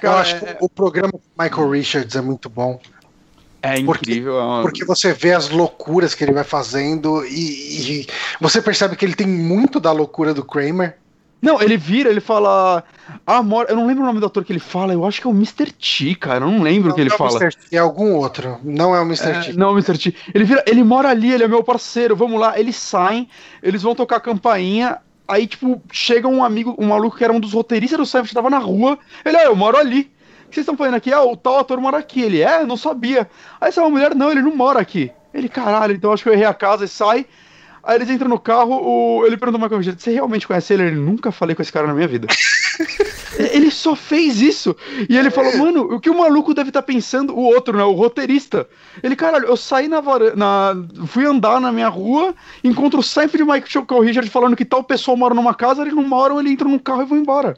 Cara, 0.00 0.14
eu 0.14 0.18
acho 0.20 0.36
é... 0.36 0.38
que 0.38 0.64
o 0.64 0.68
programa 0.68 1.12
do 1.12 1.22
Michael 1.38 1.70
Richards 1.70 2.16
é 2.16 2.20
muito 2.20 2.48
bom. 2.48 2.80
É 3.62 3.78
incrível. 3.78 4.34
Porque, 4.62 4.62
porque, 4.62 4.84
você 4.84 5.12
vê 5.12 5.32
as 5.32 5.48
loucuras 5.48 6.14
que 6.14 6.22
ele 6.22 6.32
vai 6.32 6.44
fazendo 6.44 7.24
e, 7.24 8.02
e, 8.02 8.06
você 8.40 8.62
percebe 8.62 8.94
que 8.94 9.04
ele 9.04 9.14
tem 9.14 9.26
muito 9.26 9.80
da 9.80 9.90
loucura 9.90 10.32
do 10.32 10.44
Kramer. 10.44 10.96
Não, 11.40 11.60
ele 11.60 11.76
vira, 11.76 12.08
ele 12.08 12.20
fala. 12.20 12.82
Ah, 13.26 13.42
mora. 13.42 13.70
Eu 13.70 13.76
não 13.76 13.86
lembro 13.86 14.02
o 14.02 14.06
nome 14.06 14.20
do 14.20 14.26
ator 14.26 14.44
que 14.44 14.52
ele 14.52 14.60
fala, 14.60 14.92
eu 14.92 15.04
acho 15.04 15.20
que 15.20 15.26
é 15.26 15.30
o 15.30 15.34
Mr. 15.34 15.70
T, 15.70 16.14
cara. 16.14 16.44
Eu 16.44 16.50
não 16.50 16.62
lembro 16.62 16.90
o 16.90 16.94
que 16.94 17.00
ele 17.00 17.12
é 17.12 17.16
fala. 17.16 17.38
T, 17.38 17.56
é 17.72 17.78
algum 17.78 18.14
outro. 18.14 18.58
Não 18.64 18.94
é 18.94 19.00
o 19.00 19.04
Mr. 19.04 19.28
É, 19.28 19.40
T. 19.40 19.52
Não, 19.52 19.68
é 19.68 19.70
o 19.70 19.74
Mr. 19.74 19.98
T. 19.98 20.14
Ele 20.34 20.44
vira, 20.44 20.64
ele 20.66 20.82
mora 20.82 21.10
ali, 21.10 21.32
ele 21.32 21.44
é 21.44 21.48
meu 21.48 21.62
parceiro, 21.62 22.16
vamos 22.16 22.40
lá. 22.40 22.58
Eles 22.58 22.76
saem, 22.76 23.28
eles 23.62 23.82
vão 23.82 23.94
tocar 23.94 24.16
a 24.16 24.20
campainha, 24.20 24.98
Aí, 25.28 25.46
tipo, 25.46 25.82
chega 25.90 26.28
um 26.28 26.44
amigo, 26.44 26.74
um 26.78 26.88
maluco 26.88 27.16
que 27.16 27.24
era 27.24 27.32
um 27.32 27.40
dos 27.40 27.52
roteiristas 27.52 27.98
do 27.98 28.06
Seinfeld, 28.06 28.34
tava 28.34 28.50
na 28.50 28.58
rua. 28.58 28.98
Ele, 29.24 29.36
ah, 29.36 29.44
eu 29.44 29.56
moro 29.56 29.76
ali. 29.76 30.00
O 30.00 30.48
que 30.48 30.54
vocês 30.54 30.64
estão 30.64 30.76
fazendo 30.76 30.94
aqui? 30.94 31.12
Ah, 31.12 31.22
o 31.22 31.36
tal 31.36 31.58
ator 31.58 31.80
mora 31.80 31.98
aqui. 31.98 32.22
Ele, 32.22 32.40
é, 32.40 32.64
não 32.64 32.76
sabia. 32.76 33.28
Aí 33.60 33.68
essa 33.68 33.80
é 33.80 33.84
uma 33.84 33.90
mulher, 33.90 34.14
não, 34.14 34.30
ele 34.30 34.42
não 34.42 34.54
mora 34.54 34.80
aqui. 34.80 35.10
Ele, 35.34 35.48
caralho, 35.48 35.94
então 35.94 36.12
acho 36.12 36.22
que 36.22 36.28
eu 36.28 36.32
errei 36.32 36.46
a 36.46 36.54
casa 36.54 36.84
e 36.84 36.88
sai. 36.88 37.26
Aí 37.86 37.94
eles 37.94 38.10
entram 38.10 38.28
no 38.28 38.38
carro, 38.38 38.72
o... 38.72 39.24
ele 39.24 39.36
pergunta 39.36 39.58
uma 39.58 39.68
coisa, 39.68 39.94
você 39.96 40.10
realmente 40.10 40.44
conhece 40.44 40.74
ele? 40.74 40.82
Ele, 40.82 40.96
nunca 40.96 41.30
falei 41.30 41.54
com 41.54 41.62
esse 41.62 41.72
cara 41.72 41.86
na 41.86 41.94
minha 41.94 42.08
vida. 42.08 42.26
ele 43.38 43.70
só 43.70 43.94
fez 43.94 44.40
isso. 44.40 44.74
E 45.08 45.16
ele 45.16 45.30
falou, 45.30 45.56
mano, 45.56 45.94
o 45.94 46.00
que 46.00 46.10
o 46.10 46.18
maluco 46.18 46.52
deve 46.52 46.70
estar 46.70 46.82
tá 46.82 46.86
pensando, 46.86 47.32
o 47.32 47.40
outro, 47.40 47.78
né, 47.78 47.84
o 47.84 47.92
roteirista. 47.92 48.66
Ele, 49.04 49.14
caralho, 49.14 49.46
eu 49.46 49.56
saí 49.56 49.86
na 49.86 50.00
varanda, 50.00 50.34
na... 50.34 50.74
fui 51.06 51.24
andar 51.24 51.60
na 51.60 51.70
minha 51.70 51.88
rua, 51.88 52.34
encontro 52.64 53.04
sempre 53.04 53.40
o 53.40 53.46
Mike 53.46 53.70
Choco 53.70 54.00
Richard 54.00 54.28
falando 54.30 54.56
que 54.56 54.64
tal 54.64 54.82
pessoa 54.82 55.16
mora 55.16 55.32
numa 55.32 55.54
casa, 55.54 55.82
eles 55.82 55.94
não 55.94 56.02
moram, 56.02 56.40
ele 56.40 56.50
entra 56.50 56.68
num 56.68 56.80
carro 56.80 57.02
e 57.02 57.06
vai 57.06 57.18
embora. 57.20 57.56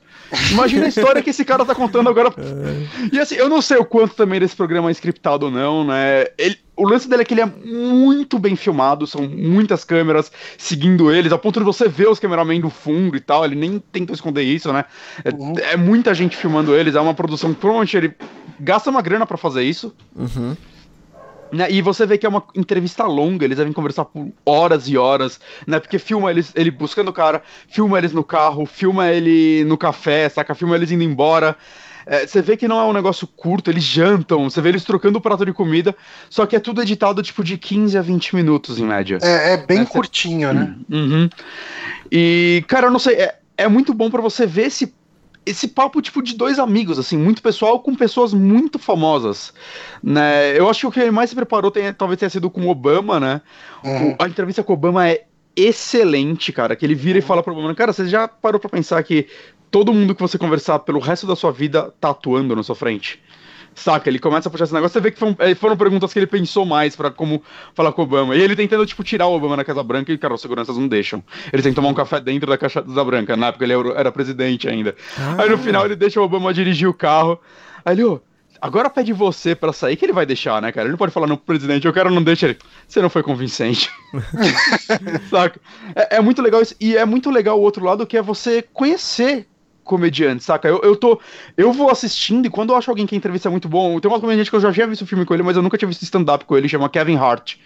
Imagina 0.50 0.84
a 0.84 0.88
história 0.88 1.22
que 1.22 1.30
esse 1.30 1.44
cara 1.44 1.64
tá 1.64 1.74
contando 1.74 2.10
agora. 2.10 2.34
e 3.10 3.18
assim, 3.18 3.36
eu 3.36 3.48
não 3.48 3.62
sei 3.62 3.78
o 3.78 3.84
quanto 3.84 4.14
também 4.14 4.38
desse 4.38 4.54
programa 4.54 4.90
é 4.90 4.92
scriptado 4.92 5.46
ou 5.46 5.52
não, 5.52 5.84
né? 5.84 6.26
Ele, 6.36 6.58
o 6.78 6.88
lance 6.88 7.08
dele 7.08 7.22
é 7.22 7.24
que 7.24 7.34
ele 7.34 7.40
é 7.40 7.46
muito 7.46 8.38
bem 8.38 8.54
filmado, 8.54 9.06
são 9.06 9.28
muitas 9.28 9.84
câmeras 9.84 10.30
seguindo 10.56 11.12
eles, 11.12 11.32
a 11.32 11.38
ponto 11.38 11.58
de 11.58 11.66
você 11.66 11.88
ver 11.88 12.08
os 12.08 12.20
cameramen 12.20 12.60
do 12.60 12.70
fundo 12.70 13.16
e 13.16 13.20
tal, 13.20 13.44
ele 13.44 13.56
nem 13.56 13.78
tenta 13.78 14.12
esconder 14.12 14.42
isso, 14.42 14.72
né? 14.72 14.84
É, 15.24 15.30
uhum. 15.30 15.54
é 15.58 15.76
muita 15.76 16.14
gente 16.14 16.36
filmando 16.36 16.74
eles, 16.74 16.94
é 16.94 17.00
uma 17.00 17.14
produção 17.14 17.52
provavelmente 17.52 17.96
ele 17.96 18.14
gasta 18.60 18.90
uma 18.90 19.02
grana 19.02 19.26
para 19.26 19.36
fazer 19.36 19.64
isso. 19.64 19.92
Uhum. 20.14 20.56
Né, 21.50 21.66
e 21.70 21.80
você 21.80 22.04
vê 22.06 22.18
que 22.18 22.26
é 22.26 22.28
uma 22.28 22.44
entrevista 22.54 23.04
longa, 23.04 23.44
eles 23.44 23.56
devem 23.56 23.72
conversar 23.72 24.04
por 24.04 24.30
horas 24.44 24.86
e 24.86 24.98
horas, 24.98 25.40
né? 25.66 25.80
Porque 25.80 25.98
filma 25.98 26.30
eles, 26.30 26.52
ele 26.54 26.70
buscando 26.70 27.08
o 27.08 27.12
cara, 27.12 27.42
filma 27.68 27.96
eles 27.98 28.12
no 28.12 28.22
carro, 28.22 28.66
filma 28.66 29.10
ele 29.10 29.64
no 29.64 29.78
café, 29.78 30.28
saca? 30.28 30.54
Filma 30.54 30.76
eles 30.76 30.90
indo 30.90 31.02
embora. 31.02 31.56
É, 32.10 32.26
você 32.26 32.40
vê 32.40 32.56
que 32.56 32.66
não 32.66 32.80
é 32.80 32.84
um 32.84 32.92
negócio 32.94 33.26
curto, 33.26 33.70
eles 33.70 33.84
jantam, 33.84 34.48
você 34.48 34.62
vê 34.62 34.70
eles 34.70 34.82
trocando 34.82 35.18
o 35.18 35.20
prato 35.20 35.44
de 35.44 35.52
comida, 35.52 35.94
só 36.30 36.46
que 36.46 36.56
é 36.56 36.58
tudo 36.58 36.80
editado 36.80 37.22
tipo 37.22 37.44
de 37.44 37.58
15 37.58 37.98
a 37.98 38.02
20 38.02 38.34
minutos 38.34 38.78
em 38.78 38.86
média. 38.86 39.18
É, 39.20 39.52
é 39.52 39.56
bem 39.58 39.84
curtinho, 39.84 40.50
né? 40.54 40.74
Uhum. 40.90 41.28
E, 42.10 42.64
cara, 42.66 42.86
eu 42.86 42.90
não 42.90 42.98
sei, 42.98 43.16
é, 43.16 43.38
é 43.58 43.68
muito 43.68 43.92
bom 43.92 44.10
para 44.10 44.22
você 44.22 44.46
ver 44.46 44.68
esse 44.68 44.96
esse 45.44 45.66
papo 45.66 46.02
tipo 46.02 46.22
de 46.22 46.36
dois 46.36 46.58
amigos, 46.58 46.98
assim, 46.98 47.16
muito 47.16 47.40
pessoal 47.40 47.80
com 47.80 47.94
pessoas 47.94 48.34
muito 48.34 48.78
famosas, 48.78 49.54
né? 50.02 50.58
Eu 50.58 50.68
acho 50.68 50.80
que 50.80 50.86
o 50.86 50.90
que 50.90 51.00
ele 51.00 51.10
mais 51.10 51.30
se 51.30 51.36
preparou 51.36 51.70
tem, 51.70 51.90
talvez 51.94 52.18
tenha 52.18 52.28
sido 52.28 52.50
com 52.50 52.66
o 52.66 52.68
Obama, 52.68 53.18
né? 53.18 53.40
Uhum. 53.82 54.10
O, 54.10 54.16
a 54.18 54.28
entrevista 54.28 54.62
com 54.62 54.72
o 54.72 54.76
Obama 54.76 55.08
é 55.08 55.24
excelente, 55.56 56.52
cara, 56.52 56.76
que 56.76 56.84
ele 56.84 56.94
vira 56.94 57.18
e 57.18 57.22
fala 57.22 57.42
pro 57.42 57.54
Obama, 57.54 57.74
cara, 57.74 57.94
você 57.94 58.06
já 58.06 58.28
parou 58.28 58.60
para 58.60 58.68
pensar 58.68 59.02
que 59.02 59.26
todo 59.70 59.92
mundo 59.92 60.14
que 60.14 60.20
você 60.20 60.38
conversar 60.38 60.78
pelo 60.80 60.98
resto 60.98 61.26
da 61.26 61.36
sua 61.36 61.52
vida 61.52 61.92
tá 62.00 62.10
atuando 62.10 62.54
na 62.54 62.62
sua 62.62 62.74
frente. 62.74 63.20
Saca? 63.74 64.08
Ele 64.08 64.18
começa 64.18 64.48
a 64.48 64.50
puxar 64.50 64.64
esse 64.64 64.74
negócio, 64.74 64.92
você 64.92 65.00
vê 65.00 65.10
que 65.10 65.18
foram, 65.18 65.36
eh, 65.38 65.54
foram 65.54 65.76
perguntas 65.76 66.12
que 66.12 66.18
ele 66.18 66.26
pensou 66.26 66.64
mais 66.64 66.96
para 66.96 67.10
como 67.10 67.42
falar 67.74 67.92
com 67.92 68.02
o 68.02 68.04
Obama. 68.04 68.34
E 68.34 68.40
ele 68.40 68.56
tentando, 68.56 68.84
tipo, 68.84 69.04
tirar 69.04 69.26
o 69.26 69.34
Obama 69.34 69.56
da 69.56 69.64
Casa 69.64 69.82
Branca 69.82 70.12
e, 70.12 70.18
cara, 70.18 70.34
os 70.34 70.40
seguranças 70.40 70.76
não 70.76 70.88
deixam. 70.88 71.22
Ele 71.52 71.62
tem 71.62 71.72
que 71.72 71.76
tomar 71.76 71.88
um 71.88 71.94
café 71.94 72.20
dentro 72.20 72.48
da 72.48 72.58
Casa 72.58 72.82
Branca, 73.04 73.36
na 73.36 73.48
época 73.48 73.64
ele 73.64 73.74
era 73.96 74.10
presidente 74.10 74.68
ainda. 74.68 74.96
Ah. 75.16 75.42
Aí 75.42 75.48
no 75.48 75.58
final 75.58 75.84
ele 75.84 75.96
deixa 75.96 76.20
o 76.20 76.24
Obama 76.24 76.52
dirigir 76.52 76.88
o 76.88 76.94
carro. 76.94 77.38
Aí 77.84 77.94
ele, 77.94 78.04
ô, 78.04 78.20
agora 78.60 78.90
pede 78.90 79.12
você 79.12 79.54
para 79.54 79.72
sair, 79.72 79.96
que 79.96 80.04
ele 80.04 80.12
vai 80.12 80.26
deixar, 80.26 80.60
né, 80.60 80.72
cara? 80.72 80.86
Ele 80.86 80.92
não 80.92 80.98
pode 80.98 81.12
falar 81.12 81.26
no 81.26 81.36
presidente, 81.36 81.86
eu 81.86 81.92
quero 81.92 82.10
não 82.10 82.22
deixa 82.22 82.46
ele. 82.46 82.58
Você 82.86 83.00
não 83.00 83.10
foi 83.10 83.22
convincente. 83.22 83.88
Saca? 85.30 85.60
É, 85.94 86.16
é 86.16 86.20
muito 86.20 86.42
legal 86.42 86.60
isso. 86.60 86.74
E 86.80 86.96
é 86.96 87.04
muito 87.04 87.30
legal 87.30 87.58
o 87.58 87.62
outro 87.62 87.84
lado, 87.84 88.06
que 88.06 88.16
é 88.16 88.22
você 88.22 88.60
conhecer 88.60 89.46
comediante, 89.88 90.44
saca? 90.44 90.68
Eu, 90.68 90.80
eu 90.82 90.94
tô. 90.94 91.18
Eu 91.56 91.72
vou 91.72 91.90
assistindo 91.90 92.46
e 92.46 92.50
quando 92.50 92.70
eu 92.70 92.76
acho 92.76 92.90
alguém 92.90 93.06
que 93.06 93.14
a 93.14 93.18
entrevista 93.18 93.48
é 93.48 93.50
muito 93.50 93.68
bom, 93.68 93.98
tem 93.98 94.10
uma 94.10 94.20
comediante 94.20 94.50
que 94.50 94.56
eu 94.56 94.60
já 94.60 94.72
tinha 94.72 94.86
visto 94.86 95.02
o 95.02 95.06
filme 95.06 95.24
com 95.24 95.34
ele, 95.34 95.42
mas 95.42 95.56
eu 95.56 95.62
nunca 95.62 95.76
tinha 95.76 95.88
visto 95.88 96.02
stand-up 96.02 96.44
com 96.44 96.56
ele, 96.56 96.68
chama 96.68 96.88
Kevin 96.88 97.16
Hart. 97.16 97.56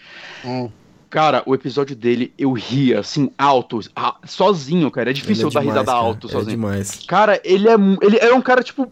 Hum. 0.45 0.71
Cara, 1.11 1.43
o 1.45 1.55
episódio 1.55 1.95
dele, 1.95 2.33
eu 2.39 2.53
ria, 2.53 3.01
assim, 3.01 3.31
alto, 3.37 3.81
sozinho, 4.25 4.91
cara. 4.91 5.11
É 5.11 5.13
difícil 5.13 5.47
ele 5.49 5.57
é 5.57 5.59
eu 5.59 5.63
demais, 5.63 5.67
dar 5.67 5.81
risada 5.81 5.93
cara. 5.93 6.07
alto 6.07 6.27
é 6.27 6.31
sozinho. 6.31 6.53
É 6.53 6.57
demais. 6.57 7.01
Cara, 7.07 7.41
ele 7.45 7.69
é, 7.69 7.75
ele 8.01 8.17
é 8.17 8.33
um 8.33 8.41
cara, 8.41 8.63
tipo, 8.63 8.91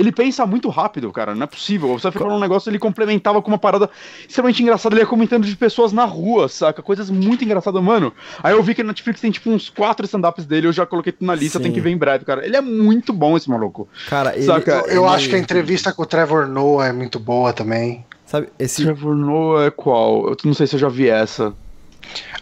ele 0.00 0.10
pensa 0.10 0.46
muito 0.46 0.68
rápido, 0.68 1.12
cara. 1.12 1.34
Não 1.34 1.44
é 1.44 1.46
possível. 1.46 1.92
Você 1.92 2.10
falando 2.10 2.36
um 2.36 2.40
negócio, 2.40 2.70
ele 2.70 2.78
complementava 2.78 3.40
com 3.42 3.48
uma 3.48 3.58
parada 3.58 3.90
extremamente 4.26 4.62
engraçada. 4.62 4.94
Ele 4.94 5.02
ia 5.02 5.06
comentando 5.06 5.44
de 5.44 5.54
pessoas 5.54 5.92
na 5.92 6.04
rua, 6.04 6.48
saca? 6.48 6.82
Coisas 6.82 7.10
muito 7.10 7.44
engraçadas, 7.44 7.82
mano. 7.82 8.12
Aí 8.42 8.54
eu 8.54 8.62
vi 8.62 8.74
que 8.74 8.82
na 8.82 8.88
Netflix 8.88 9.20
tem 9.20 9.30
tipo 9.30 9.50
uns 9.50 9.68
quatro 9.68 10.06
stand-ups 10.06 10.46
dele. 10.46 10.66
Eu 10.66 10.72
já 10.72 10.86
coloquei 10.86 11.12
tudo 11.12 11.26
na 11.26 11.34
lista, 11.34 11.58
Sim. 11.58 11.64
tem 11.64 11.72
que 11.72 11.80
ver 11.80 11.90
em 11.90 11.98
breve, 11.98 12.24
cara. 12.24 12.44
Ele 12.44 12.56
é 12.56 12.60
muito 12.60 13.12
bom, 13.12 13.36
esse 13.36 13.48
maluco. 13.50 13.86
Cara, 14.08 14.34
ele, 14.34 14.46
saca? 14.46 14.70
Eu, 14.70 14.86
eu 14.86 15.04
ele... 15.04 15.14
acho 15.14 15.28
que 15.28 15.36
a 15.36 15.38
entrevista 15.38 15.92
com 15.92 16.02
o 16.02 16.06
Trevor 16.06 16.48
Noah 16.48 16.88
é 16.88 16.92
muito 16.92 17.20
boa 17.20 17.52
também. 17.52 18.04
Sabe, 18.24 18.48
esse. 18.58 18.84
Trevor 18.84 19.14
Noah 19.14 19.66
é 19.66 19.70
qual? 19.70 20.28
Eu 20.30 20.36
não 20.44 20.54
sei 20.54 20.66
se 20.66 20.76
eu 20.76 20.80
já 20.80 20.88
vi 20.88 21.08
essa. 21.08 21.52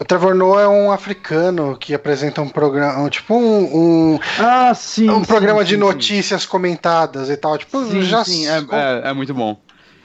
O 0.00 0.04
Trevor 0.04 0.34
Noah 0.34 0.62
é 0.62 0.68
um 0.68 0.92
africano 0.92 1.76
que 1.78 1.92
apresenta 1.92 2.40
um 2.40 2.48
programa, 2.48 3.08
tipo 3.10 3.34
um, 3.34 4.12
um 4.14 4.18
ah, 4.38 4.72
sim, 4.74 5.10
um 5.10 5.20
sim, 5.20 5.24
programa 5.26 5.60
sim, 5.62 5.68
de 5.70 5.76
notícias 5.76 6.46
comentadas 6.46 7.28
e 7.28 7.36
tal, 7.36 7.58
tipo 7.58 7.84
sim, 7.84 8.02
já 8.02 8.24
sim, 8.24 8.46
é, 8.46 8.58
é, 8.58 9.10
é, 9.10 9.12
muito 9.12 9.34
bom. 9.34 9.58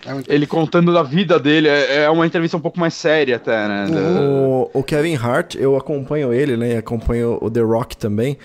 É 0.05 0.13
muito- 0.13 0.31
Ele 0.31 0.45
contando 0.47 0.91
da 0.91 1.03
vida 1.03 1.39
dele, 1.39 1.67
é, 1.69 2.03
é 2.05 2.09
uma 2.09 2.25
entrevista 2.25 2.57
um 2.57 2.59
pouco 2.59 2.79
mais 2.79 2.93
séria 2.93 3.35
até, 3.37 3.67
né? 3.67 3.85
O, 4.19 4.69
o 4.73 4.83
Kevin 4.83 5.15
Hart, 5.15 5.55
eu 5.55 5.77
acompanho 5.77 6.33
ele, 6.33 6.57
né? 6.57 6.73
e 6.73 6.77
Acompanho 6.77 7.37
o 7.39 7.49
The 7.49 7.61
Rock 7.61 7.95
também. 7.95 8.37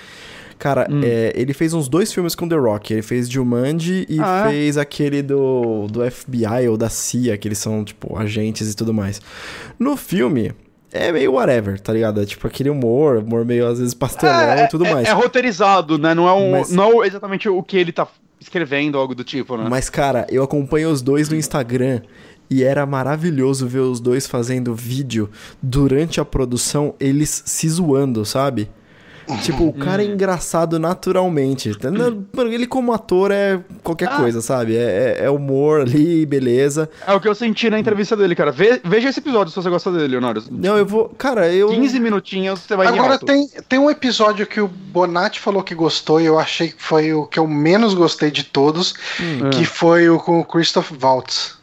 Cara, 0.59 0.87
Hum. 0.91 1.01
é, 1.05 1.33
ele 1.37 1.55
fez 1.55 1.73
uns 1.73 1.89
dois 1.89 2.13
filmes 2.13 2.35
com 2.35 2.49
The 2.49 2.57
Rock. 2.57 2.93
Ele 2.93 3.03
fez 3.03 3.29
Jumanji 3.29 4.05
e 4.09 4.19
Ah, 4.21 4.45
é? 4.47 4.51
fez 4.51 4.77
aquele 4.77 5.23
do, 5.23 5.87
do 5.89 6.09
FBI 6.11 6.69
ou 6.69 6.77
da 6.77 6.89
CIA, 6.89 7.37
que 7.39 7.47
eles 7.49 7.59
são, 7.59 7.85
tipo, 7.85 8.17
agentes 8.19 8.71
e 8.73 8.77
tudo 8.77 8.93
mais. 8.93 9.21
No 9.79 9.97
filme, 9.97 10.53
é 10.93 11.13
meio 11.13 11.33
whatever, 11.33 11.79
tá 11.79 11.93
ligado? 11.93 12.21
É 12.21 12.27
tipo 12.27 12.47
aquele 12.47 12.71
humor, 12.71 13.19
humor 13.19 13.45
meio 13.45 13.67
às 13.67 13.79
vezes 13.79 13.95
pastelão 13.95 14.65
e 14.65 14.69
tudo 14.69 14.87
é, 14.87 14.93
mais. 14.93 15.09
é 15.09 15.13
roteirizado, 15.13 15.99
né? 15.99 16.15
Não 16.15 16.29
é, 16.29 16.33
um, 16.33 16.51
Mas- 16.53 16.71
não 16.71 17.03
é 17.03 17.07
exatamente 17.07 17.49
o 17.49 17.63
que 17.63 17.77
ele 17.77 17.93
tá 17.93 18.07
escrevendo, 18.41 18.97
algo 18.99 19.15
do 19.15 19.25
tipo, 19.25 19.57
né? 19.57 19.67
Mas, 19.69 19.91
cara, 19.91 20.27
eu 20.31 20.43
acompanho 20.43 20.91
os 20.91 21.03
dois 21.03 21.29
no 21.29 21.37
Instagram 21.37 22.03
e 22.51 22.63
era 22.63 22.87
maravilhoso 22.87 23.67
ver 23.67 23.81
os 23.81 24.01
dois 24.01 24.27
fazendo 24.27 24.75
vídeo 24.75 25.29
durante 25.63 26.21
a 26.21 26.25
produção, 26.25 26.95
eles 26.99 27.43
se 27.45 27.69
zoando, 27.69 28.25
sabe? 28.25 28.71
Tipo, 29.43 29.65
o 29.69 29.73
cara 29.73 30.03
é 30.03 30.07
engraçado 30.07 30.79
naturalmente. 30.79 31.71
Ele, 32.51 32.67
como 32.67 32.93
ator, 32.93 33.31
é 33.31 33.61
qualquer 33.83 34.09
Ah. 34.09 34.17
coisa, 34.17 34.41
sabe? 34.41 34.77
É, 34.77 35.19
é- 35.21 35.25
é 35.25 35.31
humor 35.31 35.83
ali, 35.83 36.25
beleza. 36.27 36.89
É 37.07 37.13
o 37.13 37.21
que 37.21 37.29
eu 37.29 37.35
senti 37.35 37.69
na 37.71 37.79
entrevista 37.79 38.17
dele, 38.17 38.35
cara. 38.35 38.51
Ve- 38.51 38.81
veja 38.85 39.09
esse 39.09 39.21
episódio 39.21 39.51
se 39.51 39.57
você 39.57 39.69
gosta 39.71 39.91
dele, 39.93 40.09
Leonardo. 40.09 40.45
Não, 40.51 40.77
eu 40.79 40.87
vou. 40.87 41.11
Cara, 41.19 41.53
eu. 41.53 41.69
15 41.69 42.01
minutinhos 42.01 42.61
você 42.61 42.75
vai 42.77 42.87
Agora 42.87 43.19
tem, 43.19 43.49
tem 43.69 43.79
um 43.79 43.91
episódio 43.91 44.47
que 44.47 44.61
o 44.61 44.69
Bonatti 44.69 45.41
falou 45.41 45.63
que 45.63 45.75
gostou 45.75 46.21
e 46.21 46.27
eu 46.27 46.39
achei 46.39 46.69
que 46.69 46.83
foi 46.83 47.13
o 47.13 47.27
que 47.27 47.39
eu 47.39 47.47
menos 47.47 47.95
gostei 47.95 48.31
de 48.31 48.45
todos, 48.45 48.95
Hum. 49.21 49.51
que 49.51 49.65
foi 49.65 50.09
o 50.09 50.19
com 50.19 50.41
o 50.41 50.45
Christoph 50.45 50.91
Waltz. 51.03 51.57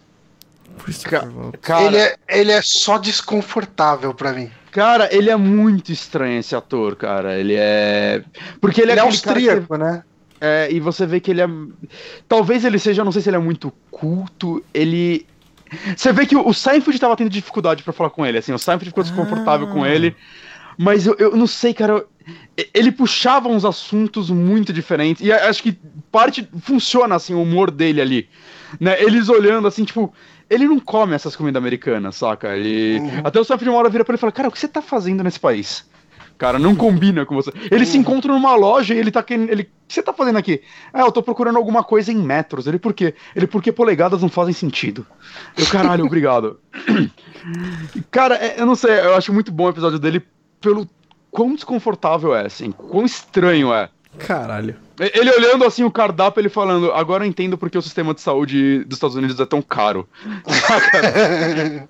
Christopher 0.83 1.27
Waltz. 1.35 1.59
Cara, 1.61 1.83
Ele, 1.85 1.97
é, 1.97 2.15
ele 2.29 2.51
é 2.51 2.61
só 2.61 2.97
desconfortável 2.97 4.13
pra 4.13 4.33
mim. 4.33 4.49
Cara, 4.75 5.07
ele 5.15 5.29
é 5.29 5.35
muito 5.37 5.91
estranho 5.91 6.39
esse 6.39 6.53
ator, 6.55 6.95
cara. 6.97 7.39
Ele 7.39 7.55
é. 7.57 8.21
Porque 8.59 8.81
ele, 8.81 8.91
Ele, 8.91 8.99
é 8.99 9.03
aquele 9.03 9.21
cara 9.21 9.39
que 9.39 9.47
austríaco, 9.49 9.77
né? 9.77 10.03
É, 10.41 10.67
e 10.69 10.81
você 10.81 11.05
vê 11.05 11.19
que 11.21 11.31
ele 11.31 11.41
é. 11.41 11.47
Talvez 12.27 12.65
ele 12.65 12.77
seja, 12.77 13.03
não 13.05 13.11
sei 13.11 13.21
se 13.21 13.29
ele 13.29 13.37
é 13.37 13.39
muito 13.39 13.71
culto, 13.89 14.61
ele. 14.73 15.25
Você 15.95 16.11
vê 16.11 16.25
que 16.25 16.35
o 16.35 16.53
Seinfeld 16.53 16.99
tava 16.99 17.15
tendo 17.15 17.29
dificuldade 17.29 17.83
pra 17.83 17.93
falar 17.93 18.09
com 18.09 18.25
ele, 18.25 18.37
assim, 18.37 18.51
o 18.53 18.59
Seinfeld 18.59 18.89
ficou 18.89 19.03
desconfortável 19.03 19.67
Ah. 19.69 19.71
com 19.71 19.85
ele. 19.85 20.15
Mas 20.77 21.07
eu, 21.07 21.15
eu 21.17 21.35
não 21.37 21.47
sei, 21.47 21.73
cara. 21.73 21.93
eu- 21.93 22.07
Ele 22.73 22.91
puxava 22.91 23.47
uns 23.47 23.63
assuntos 23.63 24.29
muito 24.29 24.73
diferentes. 24.73 25.25
E 25.25 25.31
acho 25.31 25.63
que 25.63 25.77
parte. 26.11 26.47
Funciona, 26.61 27.15
assim, 27.15 27.33
o 27.33 27.41
humor 27.41 27.71
dele 27.71 28.01
ali. 28.01 28.29
Né? 28.79 29.01
Eles 29.01 29.29
olhando, 29.29 29.67
assim, 29.69 29.85
tipo. 29.85 30.13
Ele 30.49 30.65
não 30.67 30.79
come 30.79 31.13
essas 31.15 31.35
comidas 31.35 31.59
americanas, 31.61 32.15
saca? 32.15 32.55
Ele... 32.55 32.99
Uhum. 32.99 33.21
Até 33.23 33.39
o 33.39 33.43
Seinfeld 33.43 33.69
uma 33.69 33.79
hora 33.79 33.89
vira 33.89 34.03
pra 34.05 34.13
ele 34.13 34.17
e 34.17 34.21
fala: 34.21 34.31
Cara, 34.31 34.47
o 34.47 34.51
que 34.51 34.59
você 34.59 34.67
tá 34.67 34.81
fazendo 34.81 35.23
nesse 35.23 35.39
país? 35.39 35.85
Cara, 36.37 36.59
não 36.59 36.75
combina 36.75 37.25
com 37.25 37.33
você. 37.33 37.49
Eles 37.71 37.87
Uhum. 37.87 37.91
se 37.93 37.97
encontram 37.97 38.35
numa 38.35 38.53
loja 38.55 38.93
e 38.93 38.97
ele 38.97 39.09
tá 39.09 39.23
querendo. 39.23 39.49
Ele, 39.49 39.63
o 39.63 39.65
que 39.87 39.93
você 39.93 40.03
tá 40.03 40.11
fazendo 40.11 40.37
aqui? 40.37 40.61
Ah, 40.93 41.01
eu 41.01 41.11
tô 41.11 41.23
procurando 41.23 41.55
alguma 41.57 41.81
coisa 41.83 42.11
em 42.11 42.17
metros. 42.17 42.67
Ele, 42.67 42.77
por 42.77 42.93
quê? 42.93 43.15
Ele, 43.35 43.47
porque 43.47 43.71
polegadas 43.71 44.21
não 44.21 44.27
fazem 44.29 44.53
sentido. 44.53 45.07
Eu, 45.57 45.65
caralho, 45.67 46.03
obrigado. 46.05 46.59
Cara, 48.11 48.35
é- 48.35 48.59
eu 48.59 48.65
não 48.65 48.75
sei, 48.75 48.99
eu 48.99 49.15
acho 49.15 49.33
muito 49.33 49.51
bom 49.51 49.65
o 49.65 49.69
episódio 49.69 49.99
dele 49.99 50.21
pelo 50.59 50.89
quão 51.31 51.53
desconfortável 51.55 52.35
é, 52.35 52.45
assim, 52.45 52.71
quão 52.71 53.05
estranho 53.05 53.73
é. 53.73 53.89
Caralho. 54.19 54.75
Ele 54.99 55.29
olhando 55.29 55.65
assim 55.65 55.83
o 55.83 55.91
cardápio, 55.91 56.39
ele 56.39 56.47
falando, 56.49 56.91
agora 56.93 57.25
eu 57.25 57.27
entendo 57.27 57.57
porque 57.57 57.77
o 57.77 57.81
sistema 57.81 58.13
de 58.13 58.21
saúde 58.21 58.83
dos 58.85 58.95
Estados 58.97 59.15
Unidos 59.15 59.39
é 59.39 59.45
tão 59.45 59.61
caro. 59.61 60.07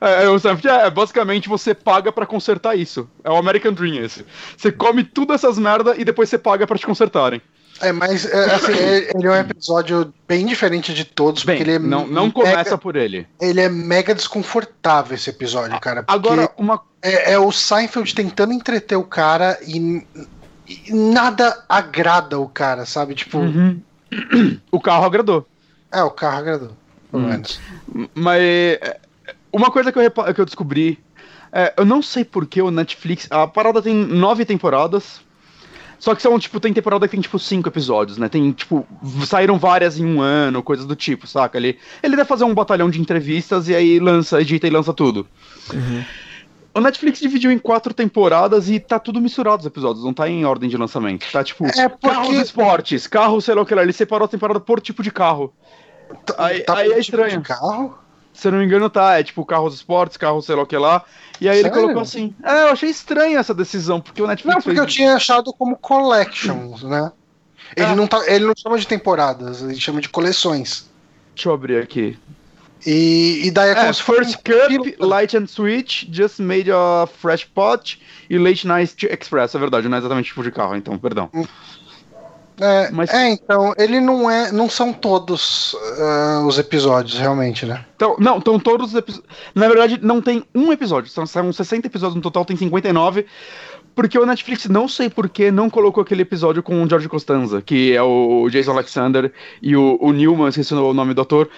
É, 0.00 0.24
eu 0.24 0.38
sempre, 0.38 0.70
é, 0.70 0.88
basicamente 0.90 1.46
você 1.48 1.74
paga 1.74 2.10
pra 2.10 2.24
consertar 2.24 2.74
isso. 2.74 3.06
É 3.22 3.30
o 3.30 3.36
American 3.36 3.72
Dream 3.72 4.02
esse. 4.02 4.24
Você 4.56 4.72
come 4.72 5.04
tudo 5.04 5.34
essas 5.34 5.58
merda 5.58 5.94
e 5.98 6.04
depois 6.04 6.28
você 6.30 6.38
paga 6.38 6.66
pra 6.66 6.78
te 6.78 6.86
consertarem. 6.86 7.42
É, 7.82 7.92
mas 7.92 8.24
é, 8.24 8.54
assim, 8.54 8.72
é- 8.72 9.10
ele 9.14 9.26
é 9.26 9.30
um 9.30 9.34
episódio 9.34 10.14
bem 10.26 10.46
diferente 10.46 10.94
de 10.94 11.04
todos, 11.04 11.44
Bem, 11.44 11.56
porque 11.58 11.70
ele 11.70 11.76
é 11.76 11.78
não, 11.78 12.06
não 12.06 12.22
mega- 12.28 12.32
começa 12.32 12.78
por 12.78 12.96
ele. 12.96 13.26
Ele 13.38 13.60
é 13.60 13.68
mega 13.68 14.14
desconfortável 14.14 15.14
esse 15.16 15.28
episódio, 15.28 15.78
cara. 15.80 16.02
Porque 16.02 16.14
Agora, 16.16 16.50
uma. 16.56 16.80
é, 17.02 17.32
é 17.32 17.38
o 17.38 17.52
Seinfeld 17.52 18.14
tentando 18.14 18.52
entreter 18.54 18.96
o 18.96 19.04
cara 19.04 19.58
e 19.66 20.02
nada 20.90 21.64
agrada 21.68 22.38
o 22.38 22.48
cara, 22.48 22.84
sabe? 22.86 23.14
Tipo, 23.14 23.38
Uhum. 23.38 23.80
O 24.70 24.80
carro 24.80 25.04
agradou. 25.04 25.46
é, 25.92 26.02
o 26.02 26.10
carro 26.10 26.38
agradou, 26.38 26.70
pelo 27.10 27.24
Hum. 27.24 27.28
menos. 27.28 27.60
Mas 28.14 28.40
é, 28.40 29.00
uma 29.52 29.70
coisa 29.70 29.90
que 29.92 29.98
eu, 29.98 30.10
que 30.34 30.40
eu 30.40 30.44
descobri, 30.44 30.98
é, 31.52 31.72
eu 31.76 31.84
não 31.84 32.00
sei 32.02 32.24
por 32.24 32.46
que 32.46 32.60
o 32.62 32.70
Netflix. 32.70 33.26
A 33.30 33.46
parada 33.46 33.80
tem 33.82 33.94
nove 33.94 34.44
temporadas. 34.44 35.20
Só 35.98 36.14
que 36.14 36.20
são, 36.20 36.38
tipo, 36.38 36.60
tem 36.60 36.72
temporada 36.72 37.06
que 37.08 37.12
tem, 37.12 37.20
tipo, 37.20 37.38
cinco 37.38 37.68
episódios, 37.68 38.18
né? 38.18 38.28
Tem, 38.28 38.52
tipo, 38.52 38.86
saíram 39.26 39.58
várias 39.58 39.98
em 39.98 40.04
um 40.04 40.20
ano, 40.20 40.62
coisas 40.62 40.84
do 40.84 40.94
tipo, 40.94 41.26
saca? 41.26 41.56
Ele, 41.56 41.78
ele 42.02 42.14
deve 42.16 42.28
fazer 42.28 42.44
um 42.44 42.52
batalhão 42.52 42.90
de 42.90 43.00
entrevistas 43.00 43.68
e 43.68 43.74
aí 43.74 43.98
lança, 43.98 44.38
edita 44.40 44.66
e 44.66 44.70
lança 44.70 44.92
tudo. 44.92 45.26
O 46.74 46.80
Netflix 46.80 47.20
dividiu 47.20 47.52
em 47.52 47.58
quatro 47.58 47.94
temporadas 47.94 48.68
e 48.68 48.80
tá 48.80 48.98
tudo 48.98 49.20
misturado 49.20 49.60
os 49.60 49.66
episódios, 49.66 50.04
não 50.04 50.12
tá 50.12 50.28
em 50.28 50.44
ordem 50.44 50.68
de 50.68 50.76
lançamento. 50.76 51.24
Tá, 51.30 51.44
tipo, 51.44 51.64
É 51.66 51.88
porque- 51.88 52.08
carros 52.08 52.34
esportes, 52.36 53.06
carro, 53.06 53.40
sei 53.40 53.54
lá 53.54 53.62
o 53.62 53.66
que 53.66 53.74
lá. 53.74 53.82
Ele 53.82 53.92
separou 53.92 54.24
a 54.24 54.28
temporada 54.28 54.58
por 54.58 54.80
tipo 54.80 55.02
de 55.02 55.10
carro. 55.12 55.52
Aí- 56.36 56.64
aí 56.68 56.90
é 56.90 56.94
com 56.94 57.00
estranho. 57.00 57.30
Tipo 57.30 57.42
de 57.42 57.48
carro? 57.48 57.98
Se 58.32 58.48
eu 58.48 58.52
não 58.52 58.58
me 58.58 58.64
engano, 58.64 58.90
tá. 58.90 59.16
É 59.18 59.22
tipo 59.22 59.44
carros 59.46 59.74
esportes, 59.74 60.16
carro 60.16 60.42
sei 60.42 60.56
lá 60.56 60.62
o 60.62 60.66
que 60.66 60.76
lá. 60.76 61.04
E 61.40 61.48
aí 61.48 61.58
ele 61.58 61.68
Sério? 61.68 61.80
colocou 61.82 62.02
assim. 62.02 62.34
É, 62.42 62.62
eu 62.64 62.68
achei 62.72 62.90
estranha 62.90 63.38
essa 63.38 63.54
decisão, 63.54 64.00
porque 64.00 64.20
o 64.20 64.26
Netflix 64.26 64.56
Não, 64.56 64.62
porque 64.62 64.78
eu 64.80 64.84
fez. 64.84 64.94
tinha 64.94 65.14
achado 65.14 65.52
como 65.52 65.76
collections, 65.76 66.82
né? 66.82 67.12
Ele, 67.76 67.86
Ah. 67.86 67.94
não 67.96 68.06
tá, 68.08 68.20
ele 68.26 68.44
não 68.44 68.54
chama 68.56 68.76
de 68.78 68.86
temporadas, 68.86 69.62
ele 69.62 69.76
chama 69.80 70.00
de 70.00 70.08
coleções. 70.08 70.90
Deixa 71.36 71.48
eu 71.48 71.54
abrir 71.54 71.80
aqui. 71.80 72.18
E, 72.86 73.42
e 73.46 73.50
daí 73.50 73.70
é 73.70 73.74
como 73.74 73.86
É, 73.88 73.92
se 73.92 74.02
fosse 74.02 74.18
First 74.20 74.38
um 74.38 74.84
Cup. 74.84 75.00
Light 75.00 75.36
and 75.36 75.44
Sweet, 75.44 76.08
Just 76.12 76.38
Made 76.40 76.70
a 76.70 77.06
Fresh 77.20 77.44
Pot 77.44 78.00
e 78.28 78.38
Late 78.38 78.66
Night 78.66 79.06
Express. 79.06 79.54
É 79.54 79.58
verdade, 79.58 79.88
não 79.88 79.96
é 79.96 80.00
exatamente 80.00 80.26
tipo 80.26 80.42
de 80.42 80.50
carro, 80.50 80.76
então, 80.76 80.98
perdão. 80.98 81.30
É, 82.60 82.88
Mas- 82.92 83.10
é, 83.12 83.30
então, 83.30 83.74
ele 83.76 84.00
não 84.00 84.30
é. 84.30 84.52
Não 84.52 84.68
são 84.70 84.92
todos 84.92 85.74
ah, 85.98 86.44
os 86.46 86.56
episódios, 86.58 87.18
realmente, 87.18 87.66
né? 87.66 87.84
Então, 87.96 88.14
não, 88.18 88.38
estão 88.38 88.60
todos 88.60 88.90
os 88.90 88.94
episódios. 88.94 89.28
Na 89.54 89.66
verdade, 89.66 89.98
não 90.02 90.20
tem 90.22 90.44
um 90.54 90.72
episódio. 90.72 91.10
São, 91.10 91.26
são 91.26 91.52
60 91.52 91.88
episódios 91.88 92.14
no 92.14 92.22
total, 92.22 92.44
tem 92.44 92.56
59. 92.56 93.26
Porque 93.94 94.18
o 94.18 94.26
Netflix, 94.26 94.66
não 94.66 94.88
sei 94.88 95.08
porquê, 95.08 95.50
não 95.52 95.70
colocou 95.70 96.02
aquele 96.02 96.22
episódio 96.22 96.62
com 96.64 96.82
o 96.82 96.88
George 96.88 97.08
Costanza, 97.08 97.62
que 97.62 97.94
é 97.94 98.02
o 98.02 98.48
Jason 98.50 98.72
Alexander 98.72 99.32
e 99.62 99.76
o, 99.76 99.96
o 100.00 100.12
Newman, 100.12 100.48
esqueci 100.48 100.74
o 100.74 100.92
nome 100.92 101.14
do 101.14 101.22
ator, 101.22 101.48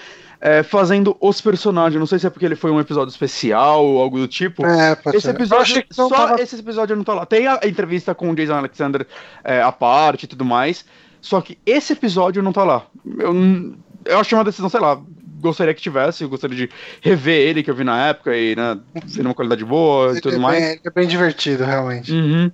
é, 0.41 0.63
fazendo 0.63 1.17
os 1.21 1.41
personagens. 1.41 1.99
Não 1.99 2.07
sei 2.07 2.19
se 2.19 2.27
é 2.27 2.31
porque 2.31 2.45
ele 2.45 2.57
foi 2.57 2.71
um 2.71 2.81
episódio 2.81 3.11
especial 3.11 3.85
ou 3.85 4.01
algo 4.01 4.19
do 4.19 4.29
tipo. 4.29 4.65
É, 4.67 4.95
pode 4.95 5.17
Esse 5.17 5.27
ser. 5.27 5.35
Episódio, 5.35 5.85
só 5.91 6.09
tava- 6.09 6.41
esse 6.41 6.57
episódio 6.59 6.95
não 6.97 7.05
tá 7.05 7.15
lá. 7.15 7.27
Tem 7.27 7.47
a 7.47 7.61
entrevista 7.65 8.15
com 8.15 8.31
o 8.31 8.35
Jason 8.35 8.55
Alexander 8.55 9.07
é, 9.45 9.63
à 9.63 9.73
parte 9.73 10.25
e 10.25 10.27
tudo 10.27 10.45
mais, 10.45 10.85
só 11.21 11.41
que 11.41 11.59
esse 11.67 11.93
episódio 11.93 12.43
não 12.43 12.53
tá 12.53 12.65
lá. 12.65 12.87
Eu, 13.19 13.75
eu 14.05 14.19
achei 14.19 14.37
uma 14.37 14.45
decisão, 14.45 14.69
sei 14.69 14.81
lá, 14.81 15.01
gostaria 15.41 15.75
que 15.75 15.83
tivesse, 15.83 16.23
eu 16.25 16.29
gostaria 16.29 16.57
de 16.57 16.71
rever 17.01 17.41
ele, 17.49 17.63
que 17.63 17.71
eu 17.71 17.75
vi 17.75 17.85
na 17.85 18.07
época, 18.09 18.37
e, 18.37 18.55
né, 18.57 18.79
ser 19.07 19.23
uma 19.23 19.35
qualidade 19.35 19.65
boa 19.65 20.09
e 20.09 20.11
Ele 20.13 20.21
tudo 20.21 20.37
é 20.37 20.39
mais. 20.39 20.59
bem- 20.61 20.71
ele 20.73 20.81
é 20.85 20.91
bem 20.91 21.07
divertido, 21.09 21.65
realmente. 21.65 22.13
Uhum. 22.13 22.51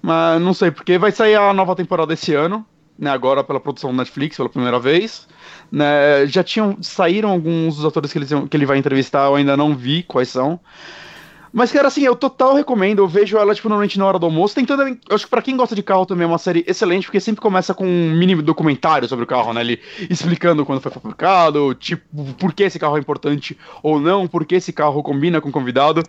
Mas 0.00 0.40
não 0.40 0.52
sei, 0.52 0.70
porque 0.70 0.98
vai 0.98 1.12
sair 1.12 1.36
a 1.36 1.52
nova 1.52 1.76
temporada 1.76 2.12
esse 2.12 2.34
ano, 2.34 2.66
né? 2.98 3.10
Agora 3.10 3.44
pela 3.44 3.60
produção 3.60 3.90
do 3.90 3.96
Netflix, 3.96 4.36
pela 4.36 4.48
primeira 4.48 4.78
vez. 4.80 5.26
Né, 5.72 6.26
já 6.26 6.44
tinham. 6.44 6.76
Saíram 6.82 7.30
alguns 7.30 7.76
dos 7.76 7.84
atores 7.86 8.12
que 8.12 8.18
ele, 8.18 8.26
que 8.48 8.56
ele 8.56 8.66
vai 8.66 8.76
entrevistar, 8.76 9.24
eu 9.24 9.36
ainda 9.36 9.56
não 9.56 9.74
vi 9.74 10.02
quais 10.02 10.28
são. 10.28 10.60
Mas, 11.52 11.70
cara, 11.70 11.88
assim, 11.88 12.02
eu 12.02 12.16
total 12.16 12.54
recomendo. 12.54 13.00
Eu 13.00 13.08
vejo 13.08 13.36
ela, 13.36 13.54
tipo, 13.54 13.68
normalmente 13.68 13.98
na 13.98 14.06
hora 14.06 14.18
do 14.18 14.24
almoço. 14.24 14.54
Tem 14.54 14.64
toda. 14.64 14.88
Eu 14.88 15.14
acho 15.14 15.24
que 15.24 15.30
pra 15.30 15.42
quem 15.42 15.56
gosta 15.56 15.74
de 15.74 15.82
carro 15.82 16.06
também 16.06 16.24
é 16.24 16.26
uma 16.26 16.38
série 16.38 16.64
excelente, 16.66 17.06
porque 17.06 17.20
sempre 17.20 17.42
começa 17.42 17.74
com 17.74 17.86
um 17.86 18.10
mini 18.12 18.34
documentário 18.36 19.06
sobre 19.06 19.24
o 19.24 19.26
carro, 19.26 19.52
né? 19.52 19.60
Ele 19.60 19.80
explicando 20.08 20.64
quando 20.64 20.80
foi 20.80 20.90
fabricado, 20.90 21.74
tipo, 21.74 22.32
por 22.34 22.54
que 22.54 22.62
esse 22.62 22.78
carro 22.78 22.96
é 22.96 23.00
importante 23.00 23.56
ou 23.82 24.00
não, 24.00 24.26
por 24.26 24.46
que 24.46 24.54
esse 24.54 24.72
carro 24.72 25.02
combina 25.02 25.40
com 25.40 25.50
o 25.50 25.52
convidado. 25.52 26.02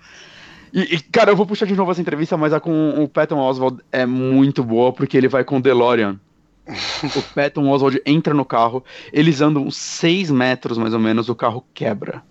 E, 0.73 0.95
e, 0.95 0.99
cara, 0.99 1.31
eu 1.31 1.35
vou 1.35 1.45
puxar 1.45 1.65
de 1.65 1.75
novo 1.75 1.91
essa 1.91 2.01
entrevista, 2.01 2.37
mas 2.37 2.53
a 2.53 2.59
com 2.59 3.03
o 3.03 3.07
Patton 3.07 3.37
Oswald 3.37 3.79
é 3.91 4.05
muito 4.05 4.63
boa, 4.63 4.93
porque 4.93 5.17
ele 5.17 5.27
vai 5.27 5.43
com 5.43 5.57
o 5.57 5.61
DeLorean. 5.61 6.17
O 6.67 7.21
Patton 7.33 7.69
Oswald 7.69 8.01
entra 8.05 8.33
no 8.33 8.45
carro, 8.45 8.83
eles 9.11 9.41
andam 9.41 9.69
6 9.69 10.31
metros 10.31 10.77
mais 10.77 10.93
ou 10.93 10.99
menos, 10.99 11.29
o 11.29 11.35
carro 11.35 11.65
quebra. 11.73 12.23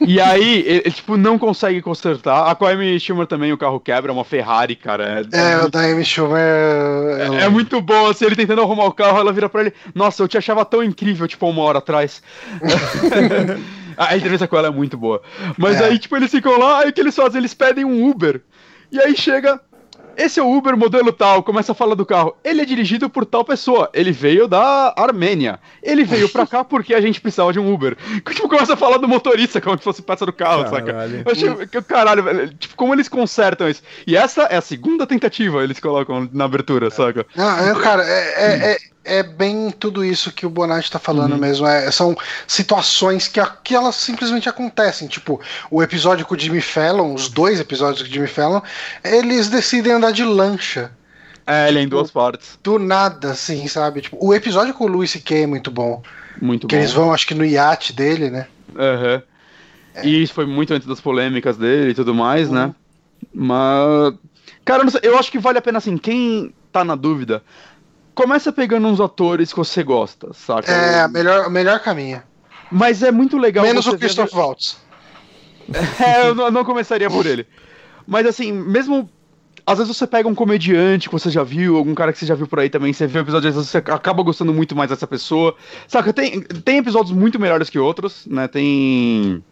e 0.00 0.20
aí, 0.20 0.64
ele, 0.66 0.90
tipo, 0.90 1.16
não 1.16 1.38
consegue 1.38 1.82
consertar. 1.82 2.48
A 2.48 2.54
com 2.54 2.66
a 2.66 2.70
Amy 2.70 2.98
Schumer 3.00 3.26
também 3.26 3.52
o 3.52 3.58
carro 3.58 3.80
quebra, 3.80 4.12
é 4.12 4.14
uma 4.14 4.24
Ferrari, 4.24 4.76
cara. 4.76 5.26
É, 5.32 5.52
é 5.52 5.58
o 5.58 5.68
da 5.68 5.80
Amy 5.80 6.04
Schumer. 6.04 6.38
É, 6.38 7.44
é, 7.44 7.48
muito 7.48 7.80
bom, 7.80 8.06
assim, 8.06 8.26
ele 8.26 8.36
tentando 8.36 8.62
arrumar 8.62 8.84
o 8.84 8.92
carro, 8.92 9.18
ela 9.18 9.32
vira 9.32 9.48
pra 9.48 9.62
ele, 9.62 9.72
nossa, 9.94 10.22
eu 10.22 10.28
te 10.28 10.38
achava 10.38 10.64
tão 10.64 10.84
incrível, 10.84 11.26
tipo, 11.26 11.48
uma 11.48 11.62
hora 11.62 11.78
atrás. 11.78 12.22
a 13.96 14.16
entrevista 14.16 14.46
com 14.46 14.56
ela 14.56 14.68
é 14.68 14.70
muito 14.70 14.96
boa. 14.96 15.22
Mas 15.56 15.80
é. 15.80 15.86
aí, 15.86 15.98
tipo, 15.98 16.16
eles 16.16 16.30
ficam 16.30 16.58
lá, 16.58 16.80
aí 16.80 16.90
o 16.90 16.92
que 16.92 17.00
eles 17.00 17.16
fazem? 17.16 17.40
Eles 17.40 17.54
pedem 17.54 17.84
um 17.84 18.08
Uber. 18.08 18.42
E 18.92 19.00
aí 19.00 19.16
chega 19.16 19.60
esse 20.16 20.40
é 20.40 20.42
o 20.42 20.56
Uber 20.56 20.76
modelo 20.76 21.12
tal, 21.12 21.42
começa 21.42 21.72
a 21.72 21.74
falar 21.74 21.94
do 21.94 22.06
carro. 22.06 22.36
Ele 22.44 22.62
é 22.62 22.64
dirigido 22.64 23.08
por 23.08 23.24
tal 23.24 23.44
pessoa. 23.44 23.90
Ele 23.92 24.12
veio 24.12 24.46
da 24.48 24.94
Armênia. 24.96 25.60
Ele 25.82 26.04
veio 26.04 26.28
pra 26.28 26.46
cá 26.46 26.64
porque 26.64 26.94
a 26.94 27.00
gente 27.00 27.20
precisava 27.20 27.52
de 27.52 27.58
um 27.58 27.72
Uber. 27.72 27.96
Tipo, 28.34 28.48
começa 28.48 28.74
a 28.74 28.76
falar 28.76 28.98
do 28.98 29.06
motorista, 29.06 29.60
como 29.60 29.78
se 29.78 29.84
fosse 29.84 30.02
peça 30.02 30.26
do 30.26 30.32
carro, 30.32 30.64
caralho. 30.64 30.86
saca? 30.86 31.22
Eu 31.24 31.32
achei, 31.32 31.66
que, 31.66 31.82
caralho, 31.82 32.22
velho, 32.22 32.54
tipo, 32.54 32.74
como 32.74 32.92
eles 32.92 33.08
consertam 33.08 33.68
isso. 33.68 33.82
E 34.06 34.16
essa 34.16 34.42
é 34.44 34.56
a 34.56 34.60
segunda 34.60 35.06
tentativa, 35.06 35.62
eles 35.62 35.78
colocam 35.78 36.28
na 36.32 36.44
abertura, 36.44 36.90
saca? 36.90 37.24
Não, 37.36 37.80
cara, 37.80 38.02
é, 38.04 38.34
é, 38.36 38.72
é 38.72 38.76
é 39.04 39.22
bem 39.22 39.70
tudo 39.70 40.04
isso 40.04 40.32
que 40.32 40.46
o 40.46 40.50
Bonatti 40.50 40.90
tá 40.90 40.98
falando 40.98 41.32
uhum. 41.32 41.38
mesmo. 41.38 41.66
É, 41.66 41.90
são 41.90 42.16
situações 42.46 43.28
que, 43.28 43.40
que 43.62 43.74
elas 43.74 43.94
simplesmente 43.96 44.48
acontecem. 44.48 45.06
Tipo, 45.06 45.40
o 45.70 45.82
episódio 45.82 46.24
com 46.24 46.34
o 46.34 46.38
Jimmy 46.38 46.60
Fallon, 46.60 47.14
os 47.14 47.28
dois 47.28 47.60
episódios 47.60 48.02
com 48.02 48.08
o 48.08 48.12
Jimmy 48.12 48.26
Fallon, 48.26 48.60
eles 49.04 49.48
decidem 49.48 49.92
andar 49.92 50.12
de 50.12 50.24
lancha. 50.24 50.90
É, 51.46 51.68
ele 51.68 51.80
é 51.80 51.82
em 51.82 51.88
duas 51.88 52.10
partes. 52.10 52.58
Do 52.62 52.78
nada, 52.78 53.32
assim, 53.32 53.68
sabe? 53.68 54.00
Tipo, 54.00 54.16
o 54.18 54.34
episódio 54.34 54.72
com 54.72 54.84
o 54.84 54.88
Louis 54.88 55.10
C.K. 55.10 55.42
é 55.42 55.46
muito 55.46 55.70
bom. 55.70 56.02
Muito 56.40 56.66
que 56.66 56.74
bom. 56.74 56.80
Que 56.80 56.82
eles 56.82 56.92
vão, 56.92 57.12
acho 57.12 57.26
que 57.26 57.34
no 57.34 57.44
iate 57.44 57.92
dele, 57.92 58.30
né? 58.30 58.46
Aham. 58.76 59.14
Uhum. 59.14 59.22
É. 59.96 60.06
E 60.06 60.22
isso 60.22 60.34
foi 60.34 60.44
muito 60.44 60.74
antes 60.74 60.88
das 60.88 61.00
polêmicas 61.00 61.56
dele 61.56 61.90
e 61.90 61.94
tudo 61.94 62.14
mais, 62.14 62.48
uhum. 62.48 62.54
né? 62.54 62.74
Mas. 63.32 64.14
Cara, 64.64 64.82
eu, 64.82 65.10
eu 65.12 65.18
acho 65.18 65.30
que 65.30 65.38
vale 65.38 65.58
a 65.58 65.62
pena, 65.62 65.78
assim, 65.78 65.96
quem 65.98 66.52
tá 66.72 66.82
na 66.82 66.96
dúvida 66.96 67.42
começa 68.14 68.52
pegando 68.52 68.86
uns 68.86 69.00
atores 69.00 69.52
que 69.52 69.58
você 69.58 69.82
gosta, 69.82 70.32
saca? 70.32 70.70
É, 70.70 71.08
melhor, 71.08 71.50
melhor 71.50 71.80
caminho. 71.80 72.22
Mas 72.70 73.02
é 73.02 73.10
muito 73.10 73.36
legal. 73.36 73.64
Menos 73.64 73.86
o 73.86 73.98
Christoph 73.98 74.32
ver... 74.32 74.38
Waltz. 74.38 74.78
é, 76.00 76.28
eu 76.28 76.34
não, 76.34 76.50
não 76.50 76.64
começaria 76.64 77.08
por 77.08 77.26
ele. 77.26 77.46
Mas 78.06 78.26
assim, 78.26 78.52
mesmo 78.52 79.08
às 79.66 79.78
vezes 79.78 79.96
você 79.96 80.06
pega 80.06 80.28
um 80.28 80.34
comediante 80.34 81.08
que 81.08 81.14
você 81.14 81.30
já 81.30 81.42
viu, 81.42 81.76
algum 81.76 81.94
cara 81.94 82.12
que 82.12 82.18
você 82.18 82.26
já 82.26 82.34
viu 82.34 82.46
por 82.46 82.58
aí 82.60 82.68
também, 82.68 82.92
você 82.92 83.06
vê 83.06 83.18
o 83.18 83.22
episódio, 83.22 83.48
às 83.48 83.54
vezes 83.54 83.70
você 83.70 83.78
acaba 83.78 84.22
gostando 84.22 84.52
muito 84.52 84.76
mais 84.76 84.90
dessa 84.90 85.06
pessoa. 85.06 85.56
Saca, 85.88 86.12
tem, 86.12 86.42
tem 86.42 86.78
episódios 86.78 87.16
muito 87.16 87.38
melhores 87.38 87.70
que 87.70 87.78
outros, 87.78 88.26
né? 88.26 88.46
Tem. 88.46 89.42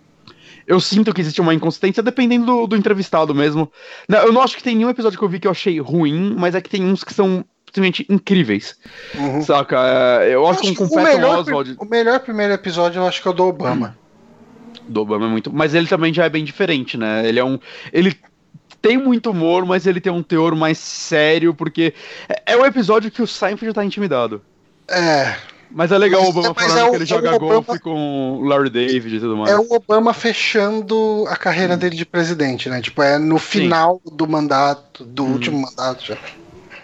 Eu 0.66 0.78
sinto 0.78 1.12
que 1.12 1.20
existe 1.20 1.40
uma 1.40 1.54
inconsistência 1.54 2.02
dependendo 2.02 2.46
do, 2.46 2.66
do 2.68 2.76
entrevistado 2.76 3.34
mesmo. 3.34 3.70
Eu 4.08 4.32
não 4.32 4.42
acho 4.42 4.56
que 4.56 4.62
tem 4.62 4.76
nenhum 4.76 4.90
episódio 4.90 5.18
que 5.18 5.24
eu 5.24 5.28
vi 5.28 5.40
que 5.40 5.46
eu 5.46 5.50
achei 5.50 5.80
ruim, 5.80 6.34
mas 6.38 6.54
é 6.54 6.60
que 6.60 6.70
tem 6.70 6.84
uns 6.84 7.02
que 7.02 7.14
são 7.14 7.44
simplesmente 7.72 8.06
incríveis. 8.08 8.76
Uhum. 9.14 9.42
Saca? 9.42 9.78
É, 10.22 10.34
eu 10.34 10.46
acho, 10.46 10.60
que 10.60 10.82
um 10.82 10.86
o 10.86 10.96
melhor, 10.96 11.38
Oswald... 11.38 11.74
o 11.78 11.84
melhor 11.86 12.20
primeiro 12.20 12.52
episódio 12.52 13.00
eu 13.00 13.06
acho 13.06 13.22
que 13.22 13.26
é 13.26 13.30
o 13.30 13.34
do 13.34 13.46
Obama. 13.46 13.96
Do 14.86 15.00
Obama 15.00 15.26
é 15.26 15.28
muito. 15.28 15.52
Mas 15.52 15.74
ele 15.74 15.86
também 15.86 16.12
já 16.12 16.24
é 16.24 16.28
bem 16.28 16.44
diferente, 16.44 16.98
né? 16.98 17.26
Ele 17.26 17.40
é 17.40 17.44
um. 17.44 17.58
Ele 17.92 18.14
tem 18.82 18.98
muito 18.98 19.30
humor, 19.30 19.64
mas 19.64 19.86
ele 19.86 20.00
tem 20.00 20.12
um 20.12 20.22
teor 20.22 20.54
mais 20.54 20.76
sério, 20.76 21.54
porque 21.54 21.94
é, 22.28 22.52
é 22.52 22.56
um 22.56 22.66
episódio 22.66 23.10
que 23.10 23.22
o 23.22 23.26
Seinfeld 23.26 23.74
tá 23.74 23.84
intimidado. 23.84 24.42
É. 24.88 25.34
Mas 25.74 25.90
é 25.90 25.96
legal 25.96 26.20
mas, 26.20 26.28
o 26.28 26.38
Obama 26.38 26.54
é, 26.58 26.68
falando 26.68 26.78
é 26.78 26.84
o, 26.84 26.90
que 26.90 26.96
ele 26.96 27.06
joga 27.06 27.34
Obama, 27.34 27.62
golfe 27.62 27.78
com 27.78 28.40
o 28.40 28.44
Larry 28.44 28.68
David 28.68 29.16
e 29.16 29.20
tudo 29.20 29.36
mais. 29.36 29.50
É 29.50 29.56
o 29.56 29.66
Obama 29.72 30.12
fechando 30.12 31.24
a 31.28 31.36
carreira 31.36 31.74
hum. 31.74 31.78
dele 31.78 31.96
de 31.96 32.04
presidente, 32.04 32.68
né? 32.68 32.82
Tipo, 32.82 33.02
é 33.02 33.16
no 33.18 33.38
final 33.38 34.02
Sim. 34.04 34.16
do 34.16 34.28
mandato, 34.28 35.04
do 35.04 35.24
hum. 35.24 35.32
último 35.32 35.62
mandato 35.62 36.04
já. 36.04 36.18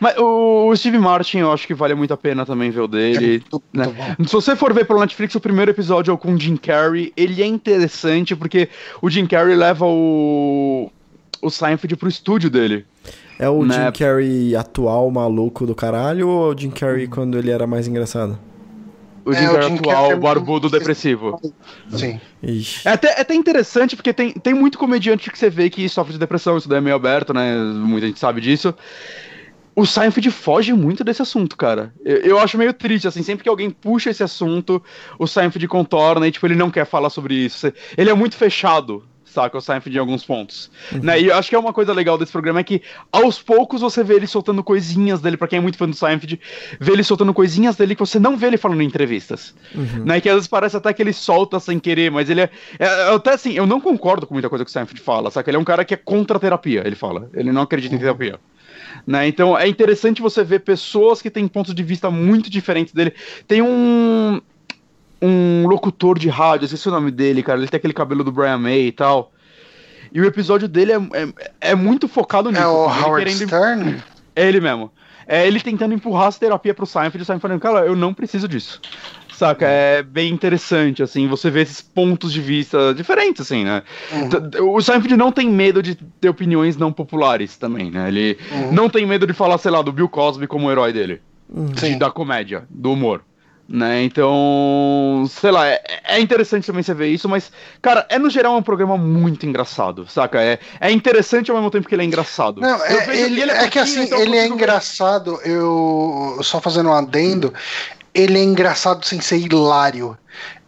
Mas 0.01 0.17
o, 0.19 0.75
Steve 0.77 0.99
Martin, 0.99 1.39
eu 1.39 1.53
acho 1.53 1.67
que 1.67 1.75
vale 1.75 1.95
muito 1.95 2.15
a 2.15 2.17
pena 2.17 2.47
também 2.47 2.71
ver 2.71 2.81
o 2.81 2.89
dele. 2.89 3.43
É 3.53 3.77
né? 3.77 4.17
Se 4.25 4.33
você 4.33 4.55
for 4.55 4.73
ver 4.73 4.85
pelo 4.85 5.01
Netflix, 5.01 5.35
o 5.35 5.41
primeiro 5.41 5.71
episódio 5.71 6.11
é 6.11 6.15
o 6.15 6.19
com 6.19 6.35
o 6.35 6.39
Jim 6.39 6.57
Carrey. 6.57 7.13
Ele 7.17 7.43
é 7.43 7.47
interessante 7.47 8.37
porque 8.37 8.69
o 9.03 9.11
Jim 9.11 9.27
Carrey 9.27 9.57
leva 9.57 9.85
o, 9.87 10.91
o 11.43 11.51
Seinfeld 11.51 11.97
pro 11.97 12.09
estúdio 12.09 12.49
dele. 12.49 12.87
É 13.39 13.49
o 13.49 13.65
né? 13.65 13.75
Jim 13.75 13.93
Carrey 13.93 14.57
atual 14.57 15.11
maluco 15.11 15.67
do 15.67 15.75
caralho 15.75 16.29
ou 16.29 16.55
o 16.55 16.59
Jim 16.59 16.71
Carrey 16.71 17.07
hum. 17.07 17.11
quando 17.11 17.39
ele 17.39 17.51
era 17.51 17.67
mais 17.67 17.89
engraçado? 17.89 18.39
O 19.25 19.33
Jim 19.33 19.45
é, 19.45 19.49
Carrey 19.49 19.75
atual, 19.75 20.03
Carrey 20.05 20.21
barbudo 20.21 20.71
depressivo. 20.71 21.41
Sim. 21.91 22.21
É 22.85 22.91
até, 22.91 23.09
é 23.09 23.21
até 23.21 23.35
interessante, 23.35 23.95
porque 23.95 24.13
tem, 24.13 24.33
tem 24.33 24.55
muito 24.55 24.79
comediante 24.79 25.31
que 25.31 25.39
você 25.39 25.51
vê 25.51 25.69
que 25.69 25.87
sofre 25.89 26.15
de 26.15 26.19
depressão, 26.19 26.57
isso 26.57 26.69
daí 26.69 26.79
é 26.79 26.81
meio 26.81 26.97
aberto, 26.97 27.35
né? 27.35 27.57
Muita 27.57 28.07
gente 28.07 28.19
sabe 28.19 28.41
disso 28.41 28.75
o 29.79 29.87
Seinfeld 29.87 30.29
foge 30.33 30.73
muito 30.73 31.05
desse 31.05 31.23
assunto, 31.23 31.57
cara. 31.57 31.95
Eu, 32.05 32.17
eu, 32.17 32.39
acho 32.41 32.59
meio 32.59 32.73
triste, 32.73 33.07
assim, 33.07 33.23
sempre 33.23 33.45
que 33.45 33.49
alguém 33.49 33.71
puxa 33.71 34.11
esse 34.11 34.25
assunto, 34.25 34.83
o 35.17 35.25
Seinfeld 35.25 35.69
contorna 35.69 36.27
e, 36.27 36.33
tipo, 36.33 36.45
ele 36.49 36.57
não 36.57 36.69
quer 36.69 36.85
falar 36.85 37.11
sobre 37.11 37.35
isso. 37.35 37.73
Ele 37.97 38.11
é 38.11 38.15
muito 38.15 38.35
fechado, 38.35 39.05
saca, 39.25 39.57
o 39.57 39.61
Seinfeld 39.61 39.97
em 39.97 40.01
alguns 40.01 40.25
pontos. 40.25 40.69
Uhum. 40.91 40.99
Né? 41.05 41.21
E 41.21 41.27
eu 41.29 41.37
acho 41.37 41.49
que 41.49 41.55
é 41.55 41.59
uma 41.61 41.73
coisa 41.73 41.93
legal 41.93 42.19
desse 42.19 42.33
programa 42.33 42.59
é 42.59 42.65
que, 42.65 42.83
aos 43.13 43.41
poucos, 43.41 43.81
você 43.81 44.03
vê 44.03 44.15
ele 44.15 44.27
soltando 44.27 44.65
coisinhas 44.65 45.21
dele, 45.21 45.37
para 45.37 45.47
quem 45.47 45.61
é 45.61 45.63
muito 45.63 45.79
fã 45.79 45.89
do 45.89 45.95
Seinfeld, 45.95 46.41
vê 46.81 46.93
ele 46.93 47.05
soltando 47.05 47.33
coisinhas 47.33 47.77
dele 47.77 47.95
que 47.95 48.01
você 48.01 48.19
não 48.19 48.37
vê 48.37 48.49
ele 48.49 48.57
falando 48.57 48.83
em 48.83 48.87
entrevistas. 48.87 49.55
Uhum. 49.73 50.05
Né? 50.05 50.21
Que 50.21 50.29
às 50.29 50.35
vezes 50.35 50.49
parece 50.49 50.77
até 50.77 50.93
que 50.93 51.01
ele 51.01 51.13
solta 51.13 51.61
sem 51.61 51.79
querer, 51.79 52.11
mas 52.11 52.29
ele 52.29 52.41
é, 52.41 52.51
é. 52.81 53.15
Até 53.15 53.35
assim, 53.35 53.53
eu 53.53 53.65
não 53.65 53.81
concordo 53.81 54.27
com 54.27 54.35
muita 54.35 54.49
coisa 54.49 54.65
que 54.65 54.71
o 54.71 54.73
Seinfeld 54.73 55.01
fala, 55.01 55.31
saca? 55.31 55.49
Ele 55.49 55.57
é 55.57 55.61
um 55.61 55.65
cara 55.65 55.85
que 55.85 55.95
é 55.95 55.97
contra 55.97 56.37
a 56.37 56.41
terapia, 56.41 56.83
ele 56.85 56.97
fala. 56.97 57.31
Ele 57.33 57.53
não 57.53 57.63
acredita 57.63 57.95
uhum. 57.95 58.01
em 58.01 58.03
terapia. 58.03 58.41
Né? 59.09 59.27
Então 59.27 59.57
é 59.57 59.67
interessante 59.67 60.21
você 60.21 60.45
ver 60.45 60.59
pessoas 60.59 61.23
que 61.23 61.31
têm 61.31 61.49
pontos 61.49 61.75
de 61.75 61.83
vista 61.83 62.11
muito 62.11 62.51
diferentes 62.51 62.93
dele. 62.93 63.15
Tem 63.47 63.63
um 63.63 64.39
um 65.21 65.67
locutor 65.67 66.19
de 66.19 66.29
rádio, 66.29 66.67
esqueci 66.67 66.87
o 66.89 66.91
nome 66.93 67.11
dele, 67.11 67.43
cara. 67.43 67.59
Ele 67.59 67.67
tem 67.67 67.79
aquele 67.79 67.95
cabelo 67.95 68.23
do 68.23 68.31
Brian 68.31 68.59
May 68.59 68.89
e 68.89 68.93
tal. 68.93 69.33
E 70.13 70.21
o 70.21 70.27
episódio 70.27 70.69
dele 70.69 70.93
é, 70.93 70.97
é, 70.97 71.71
é 71.71 71.75
muito 71.75 72.07
focado 72.07 72.51
nisso. 72.51 72.63
É 72.63 72.67
o 72.67 72.85
Howard 72.85 73.25
querendo... 73.25 73.49
Stern? 73.49 74.03
É 74.37 74.47
ele 74.47 74.61
mesmo. 74.61 74.93
É 75.27 75.47
ele 75.47 75.59
tentando 75.59 75.95
empurrar 75.95 76.29
essa 76.29 76.39
terapia 76.39 76.75
pro 76.75 76.85
Seinfeld 76.85 77.19
e 77.19 77.23
o 77.23 77.25
Seinfeld 77.25 77.41
falando, 77.41 77.61
cara, 77.61 77.87
eu 77.87 77.97
não 77.97 78.13
preciso 78.13 78.47
disso. 78.47 78.79
Saca? 79.39 79.69
É 79.69 80.03
bem 80.03 80.33
interessante, 80.33 81.01
assim, 81.01 81.29
você 81.29 81.49
vê 81.49 81.63
esses 81.63 81.81
pontos 81.81 82.33
de 82.33 82.41
vista 82.41 82.93
diferentes, 82.93 83.43
assim, 83.43 83.63
né? 83.63 83.85
Uhum. 84.11 84.75
O 84.75 84.83
Seinfeld 84.83 85.17
não 85.17 85.31
tem 85.31 85.49
medo 85.49 85.81
de 85.81 85.95
ter 85.95 86.29
opiniões 86.29 86.77
não 86.77 86.93
populares 86.93 87.57
também, 87.57 87.89
né? 87.89 88.09
Ele 88.09 88.37
uhum. 88.51 88.73
não 88.73 88.91
tem 88.91 89.07
medo 89.07 89.29
de 89.29 89.33
falar, 89.33 89.57
sei 89.59 89.71
lá, 89.71 89.81
do 89.81 89.93
Bill 89.93 90.09
Cosby 90.09 90.49
como 90.49 90.67
o 90.67 90.73
herói 90.73 90.93
dele. 90.93 91.23
Uhum. 91.49 91.71
Da 91.97 92.11
comédia, 92.11 92.65
do 92.69 92.91
humor. 92.91 93.23
Né? 93.69 94.03
Então, 94.03 95.27
sei 95.29 95.51
lá, 95.51 95.69
é, 95.69 95.83
é, 96.05 96.19
interessante 96.19 96.67
também 96.67 96.83
você 96.83 96.95
ver 96.95 97.09
isso, 97.09 97.29
mas, 97.29 97.53
cara, 97.83 98.07
é 98.09 98.19
no 98.19 98.31
geral 98.31 98.57
um 98.57 98.63
programa 98.63 98.97
muito 98.97 99.45
engraçado, 99.45 100.07
saca? 100.09 100.43
É, 100.43 100.59
é 100.81 100.91
interessante 100.91 101.51
ao 101.51 101.59
mesmo 101.59 101.71
tempo 101.71 101.87
que 101.87 101.95
ele 101.95 102.01
é 102.01 102.07
engraçado. 102.07 102.63
Não, 102.63 102.83
é, 102.83 103.21
ele, 103.21 103.43
ele 103.43 103.51
é, 103.51 103.65
é 103.65 103.69
que 103.69 103.79
assim, 103.79 104.05
então 104.05 104.19
ele 104.19 104.39
é 104.39 104.47
engraçado, 104.47 105.39
eu 105.45 106.39
só 106.43 106.63
fazendo 106.63 106.89
um 106.89 106.95
adendo, 106.95 107.53
ele 108.19 108.37
é 108.37 108.43
engraçado 108.43 109.07
sem 109.07 109.21
ser 109.21 109.39
hilário. 109.39 110.19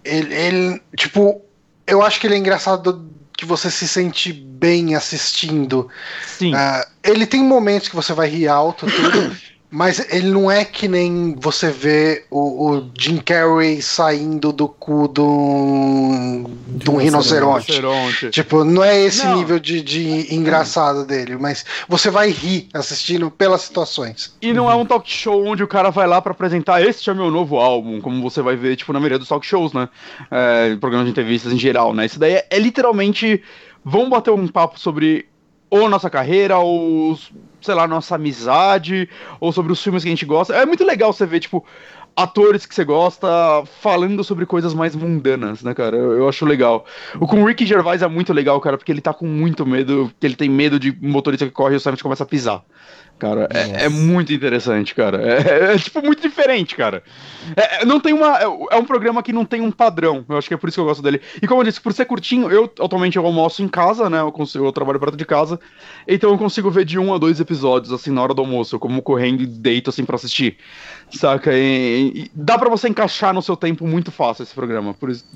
Ele, 0.05 0.33
ele, 0.33 0.83
tipo, 0.97 1.43
eu 1.85 2.01
acho 2.01 2.21
que 2.21 2.29
ele 2.29 2.37
é 2.37 2.39
engraçado 2.39 3.11
que 3.37 3.45
você 3.45 3.69
se 3.71 3.89
sente 3.89 4.33
bem 4.33 4.95
assistindo. 4.95 5.89
Sim. 6.25 6.55
Uh, 6.55 6.87
ele 7.03 7.27
tem 7.27 7.43
momentos 7.43 7.89
que 7.89 7.97
você 7.97 8.13
vai 8.13 8.29
rir 8.29 8.47
alto, 8.47 8.87
tudo. 8.87 9.37
Mas 9.71 10.05
ele 10.13 10.29
não 10.29 10.51
é 10.51 10.65
que 10.65 10.89
nem 10.89 11.37
você 11.39 11.71
vê 11.71 12.25
o, 12.29 12.71
o 12.71 12.91
Jim 12.99 13.19
Carrey 13.19 13.81
saindo 13.81 14.53
do 14.53 14.67
cu 14.67 15.07
de 15.07 15.21
um, 15.21 16.45
de 16.67 16.91
um 16.91 16.97
rinoceronte. 16.97 17.71
rinoceronte. 17.71 18.31
Tipo, 18.31 18.65
não 18.65 18.83
é 18.83 19.01
esse 19.01 19.25
não. 19.25 19.37
nível 19.37 19.61
de, 19.61 19.81
de 19.81 20.35
engraçado 20.35 21.07
dele, 21.07 21.37
mas 21.37 21.65
você 21.89 22.11
vai 22.11 22.31
rir 22.31 22.69
assistindo 22.75 23.31
pelas 23.31 23.63
situações. 23.63 24.37
E 24.43 24.53
não 24.53 24.69
é 24.69 24.75
um 24.75 24.85
talk 24.85 25.09
show 25.09 25.47
onde 25.47 25.63
o 25.63 25.69
cara 25.69 25.91
vai 25.91 26.09
lá 26.09 26.21
para 26.21 26.33
apresentar 26.33 26.83
este 26.83 27.09
é 27.09 27.15
meu 27.15 27.31
novo 27.31 27.57
álbum, 27.57 28.01
como 28.01 28.21
você 28.21 28.43
vai 28.43 28.57
ver, 28.57 28.75
tipo, 28.75 28.93
na 28.93 28.99
maioria 28.99 29.21
dos 29.21 29.29
talk 29.29 29.47
shows, 29.47 29.73
né? 29.73 29.89
É, 30.33 30.75
programas 30.77 31.07
de 31.07 31.13
entrevistas 31.13 31.53
em 31.53 31.59
geral, 31.59 31.95
né? 31.95 32.07
Isso 32.07 32.19
daí 32.19 32.33
é, 32.33 32.47
é 32.51 32.59
literalmente. 32.59 33.41
Vamos 33.85 34.11
bater 34.11 34.31
um 34.31 34.49
papo 34.49 34.79
sobre 34.79 35.27
ou 35.71 35.89
nossa 35.89 36.11
carreira, 36.11 36.59
ou 36.59 37.17
sei 37.61 37.75
lá, 37.75 37.87
nossa 37.87 38.15
amizade, 38.15 39.09
ou 39.39 39.53
sobre 39.53 39.73
os 39.73 39.83
filmes 39.83 40.03
que 40.03 40.09
a 40.09 40.13
gente 40.13 40.27
gosta. 40.27 40.55
É 40.55 40.67
muito 40.67 40.85
legal 40.85 41.13
você 41.13 41.27
ver, 41.27 41.41
tipo, 41.41 41.65
atores 42.17 42.67
que 42.67 42.75
você 42.75 42.85
gosta 42.85 43.29
falando 43.81 44.23
sobre 44.23 44.47
coisas 44.47 44.75
mais 44.75 44.95
mundanas, 44.95 45.63
né, 45.63 45.75
cara? 45.75 45.97
Eu, 45.97 46.13
eu, 46.13 46.29
acho 46.29 46.45
legal. 46.45 46.85
O 47.19 47.27
com 47.27 47.43
o 47.43 47.47
Ricky 47.47 47.67
Gervais 47.67 48.03
é 48.03 48.09
muito 48.09 48.33
legal, 48.33 48.61
cara, 48.61 48.77
porque 48.77 48.93
ele 48.93 49.01
tá 49.01 49.13
com 49.13 49.27
muito 49.27 49.67
medo, 49.67 50.11
que 50.19 50.27
ele 50.27 50.37
tem 50.37 50.49
medo 50.49 50.79
de 50.79 50.97
motorista 51.01 51.47
que 51.47 51.53
corre 51.53 51.75
e 51.75 51.77
o 51.77 51.81
Simon 51.81 51.97
começa 52.03 52.25
a 52.25 52.27
pisar. 52.27 52.63
Cara, 53.21 53.47
é, 53.53 53.85
é, 53.85 53.89
muito 53.91 54.33
interessante, 54.33 54.95
cara. 54.95 55.21
É, 55.23 55.73
é, 55.73 55.75
é 55.75 55.79
tipo, 55.79 56.01
muito 56.01 56.23
diferente, 56.23 56.75
cara. 56.75 57.03
É, 57.55 57.83
é 57.83 57.85
não 57.85 58.01
tem 58.01 58.15
uma. 58.15 58.39
É, 58.39 58.77
um 58.79 58.85
programa 58.85 59.23
que 59.23 59.31
não 59.31 59.45
tem 59.45 59.61
um 59.61 59.71
padrão. 59.71 60.25
Eu 60.27 60.39
acho 60.39 60.49
que 60.49 60.55
é 60.55 60.57
por 60.57 60.71
isso 60.71 60.77
que 60.77 60.81
eu 60.81 60.87
gosto 60.87 61.03
dele. 61.03 61.21
E 61.43 61.47
como 61.47 61.61
eu 61.61 61.65
disse, 61.67 61.79
por 61.83 61.93
ser 61.93 62.07
curtinho, 62.07 62.51
eu 62.51 62.65
atualmente 62.81 63.19
eu 63.19 63.27
almoço 63.27 63.63
em 63.63 63.69
casa, 63.69 64.09
né? 64.09 64.21
Eu, 64.21 64.33
consigo, 64.33 64.65
eu 64.65 64.73
trabalho 64.73 64.99
perto 64.99 65.19
de 65.19 65.27
casa. 65.27 65.61
Então 66.09 66.31
eu 66.31 66.39
consigo 66.39 66.71
ver 66.71 66.87
de 66.87 66.99
um 66.99 67.13
a 67.13 67.19
dois 67.19 67.41
episódios, 67.41 67.93
assim, 67.93 68.11
na 68.11 68.23
hora 68.23 68.33
do 68.33 68.41
almoço. 68.41 68.75
Eu 68.75 68.81
como 68.81 69.03
correndo 69.03 69.43
e 69.43 69.47
deito, 69.47 69.91
assim, 69.91 70.07
pra 70.07 70.17
assistir. 70.17 70.57
Saca? 71.11 71.53
E, 71.53 72.25
e 72.25 72.31
dá 72.35 72.57
para 72.57 72.71
você 72.71 72.89
encaixar 72.89 73.35
no 73.35 73.43
seu 73.43 73.55
tempo 73.55 73.87
muito 73.87 74.11
fácil 74.11 74.45
esse 74.45 74.55
programa. 74.55 74.95
Por 74.95 75.11
isso 75.11 75.27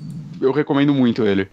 eu 0.41 0.51
recomendo 0.51 0.91
muito 0.91 1.23
ele. 1.23 1.47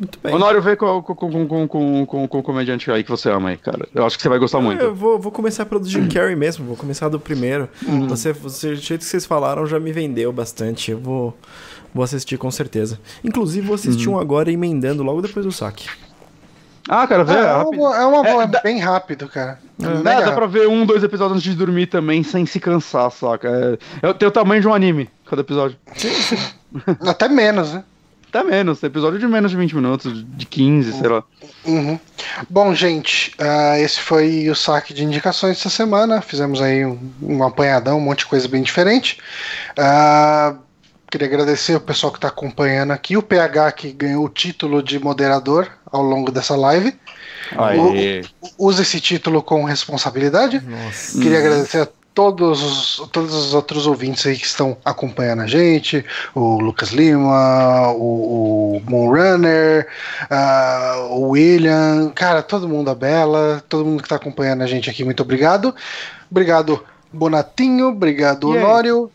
Muito 0.00 0.18
bem. 0.22 0.34
Honório, 0.34 0.62
vê 0.62 0.74
com, 0.76 1.02
com, 1.02 1.14
com, 1.14 1.46
com, 1.46 1.68
com, 1.68 2.06
com, 2.06 2.28
com 2.28 2.38
o 2.38 2.42
comediante 2.42 2.90
aí 2.90 3.04
que 3.04 3.10
você 3.10 3.28
ama 3.28 3.50
aí, 3.50 3.58
cara. 3.58 3.86
Eu 3.94 4.06
acho 4.06 4.16
que 4.16 4.22
você 4.22 4.30
vai 4.30 4.38
gostar 4.38 4.58
muito. 4.58 4.82
Eu 4.82 4.94
vou, 4.94 5.18
vou 5.18 5.30
começar 5.30 5.66
pelo 5.66 5.84
Jim 5.84 6.08
Carrey 6.08 6.34
mesmo, 6.34 6.64
vou 6.64 6.76
começar 6.76 7.10
do 7.10 7.20
primeiro. 7.20 7.68
Uhum. 7.86 8.08
Você, 8.08 8.32
você, 8.32 8.68
o 8.68 8.76
jeito 8.76 9.00
que 9.00 9.06
vocês 9.06 9.26
falaram 9.26 9.66
já 9.66 9.78
me 9.78 9.92
vendeu 9.92 10.32
bastante. 10.32 10.90
Eu 10.90 10.98
vou, 10.98 11.36
vou 11.94 12.02
assistir 12.02 12.38
com 12.38 12.50
certeza. 12.50 12.98
Inclusive, 13.22 13.66
vou 13.66 13.74
assistir 13.74 14.08
uhum. 14.08 14.14
um 14.14 14.18
agora 14.18 14.50
emendando 14.50 15.02
logo 15.02 15.20
depois 15.20 15.44
do 15.44 15.52
saque. 15.52 15.86
Ah, 16.88 17.06
cara, 17.06 17.22
vê. 17.22 17.34
É, 17.34 17.36
é, 17.36 17.56
uma, 17.56 17.96
é, 17.96 18.06
uma, 18.06 18.42
é, 18.44 18.62
bem 18.62 18.80
rápido, 18.80 19.28
cara. 19.28 19.58
É, 19.82 20.02
dá, 20.02 20.20
dá 20.22 20.32
pra 20.32 20.46
ver 20.46 20.66
um, 20.66 20.86
dois 20.86 21.04
episódios 21.04 21.36
antes 21.36 21.52
de 21.52 21.58
dormir 21.58 21.88
também, 21.88 22.22
sem 22.22 22.46
se 22.46 22.58
cansar, 22.58 23.10
saca? 23.10 23.78
É, 24.02 24.08
é, 24.08 24.12
tem 24.14 24.26
o 24.26 24.32
tamanho 24.32 24.62
de 24.62 24.66
um 24.66 24.72
anime, 24.72 25.10
cada 25.26 25.42
episódio. 25.42 25.76
Até 27.06 27.28
menos, 27.28 27.74
né? 27.74 27.84
Até 28.32 28.44
menos, 28.44 28.80
episódio 28.84 29.18
de 29.18 29.26
menos 29.26 29.50
de 29.50 29.56
20 29.56 29.74
minutos, 29.74 30.24
de 30.36 30.46
15, 30.46 30.92
sei 30.92 31.08
lá. 31.08 31.24
Uhum. 31.64 31.98
Bom, 32.48 32.72
gente, 32.72 33.34
uh, 33.40 33.76
esse 33.82 34.00
foi 34.00 34.48
o 34.48 34.54
saque 34.54 34.94
de 34.94 35.02
indicações 35.02 35.56
dessa 35.56 35.68
semana. 35.68 36.20
Fizemos 36.20 36.62
aí 36.62 36.86
um, 36.86 36.96
um 37.20 37.42
apanhadão, 37.42 37.98
um 37.98 38.00
monte 38.00 38.20
de 38.20 38.26
coisa 38.26 38.46
bem 38.46 38.62
diferente. 38.62 39.18
Uh, 39.72 40.56
queria 41.10 41.26
agradecer 41.26 41.74
o 41.74 41.80
pessoal 41.80 42.12
que 42.12 42.18
está 42.18 42.28
acompanhando 42.28 42.92
aqui, 42.92 43.16
o 43.16 43.22
PH 43.22 43.72
que 43.72 43.90
ganhou 43.90 44.24
o 44.24 44.28
título 44.28 44.80
de 44.80 45.00
moderador 45.00 45.68
ao 45.90 46.02
longo 46.02 46.30
dessa 46.30 46.54
live. 46.54 46.94
O, 48.56 48.68
use 48.68 48.82
esse 48.82 49.00
título 49.00 49.42
com 49.42 49.64
responsabilidade. 49.64 50.60
Nossa. 50.60 51.20
Queria 51.20 51.40
agradecer 51.40 51.82
a 51.82 51.88
todos 52.14 52.62
os, 52.62 53.08
todos 53.10 53.32
os 53.32 53.54
outros 53.54 53.86
ouvintes 53.86 54.26
aí 54.26 54.36
que 54.36 54.46
estão 54.46 54.76
acompanhando 54.84 55.42
a 55.42 55.46
gente, 55.46 56.04
o 56.34 56.60
Lucas 56.60 56.90
Lima, 56.90 57.92
o, 57.92 58.76
o 58.76 58.82
Moonrunner, 58.88 59.86
uh, 60.30 61.14
o 61.14 61.30
William, 61.30 62.10
cara, 62.14 62.42
todo 62.42 62.68
mundo, 62.68 62.90
a 62.90 62.94
Bela, 62.94 63.62
todo 63.68 63.84
mundo 63.84 63.98
que 63.98 64.06
está 64.06 64.16
acompanhando 64.16 64.62
a 64.62 64.66
gente 64.66 64.90
aqui, 64.90 65.04
muito 65.04 65.22
obrigado. 65.22 65.74
Obrigado, 66.30 66.84
Bonatinho, 67.12 67.88
obrigado, 67.88 68.50
Honório. 68.50 69.10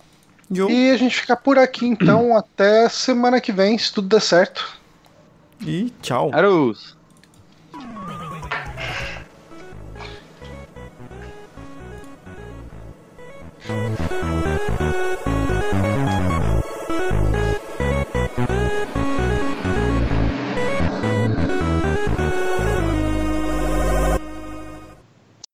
E 0.51 0.91
a 0.91 0.97
gente 0.97 1.19
fica 1.19 1.35
por 1.35 1.57
aqui 1.57 1.85
então 1.87 2.35
até 2.37 2.87
semana 2.89 3.41
que 3.41 3.51
vem, 3.51 3.77
se 3.77 3.91
tudo 3.91 4.07
der 4.07 4.21
certo. 4.21 4.77
E 5.61 5.91
tchau. 6.01 6.29
Arus. 6.33 6.94
Oh, 13.67 14.44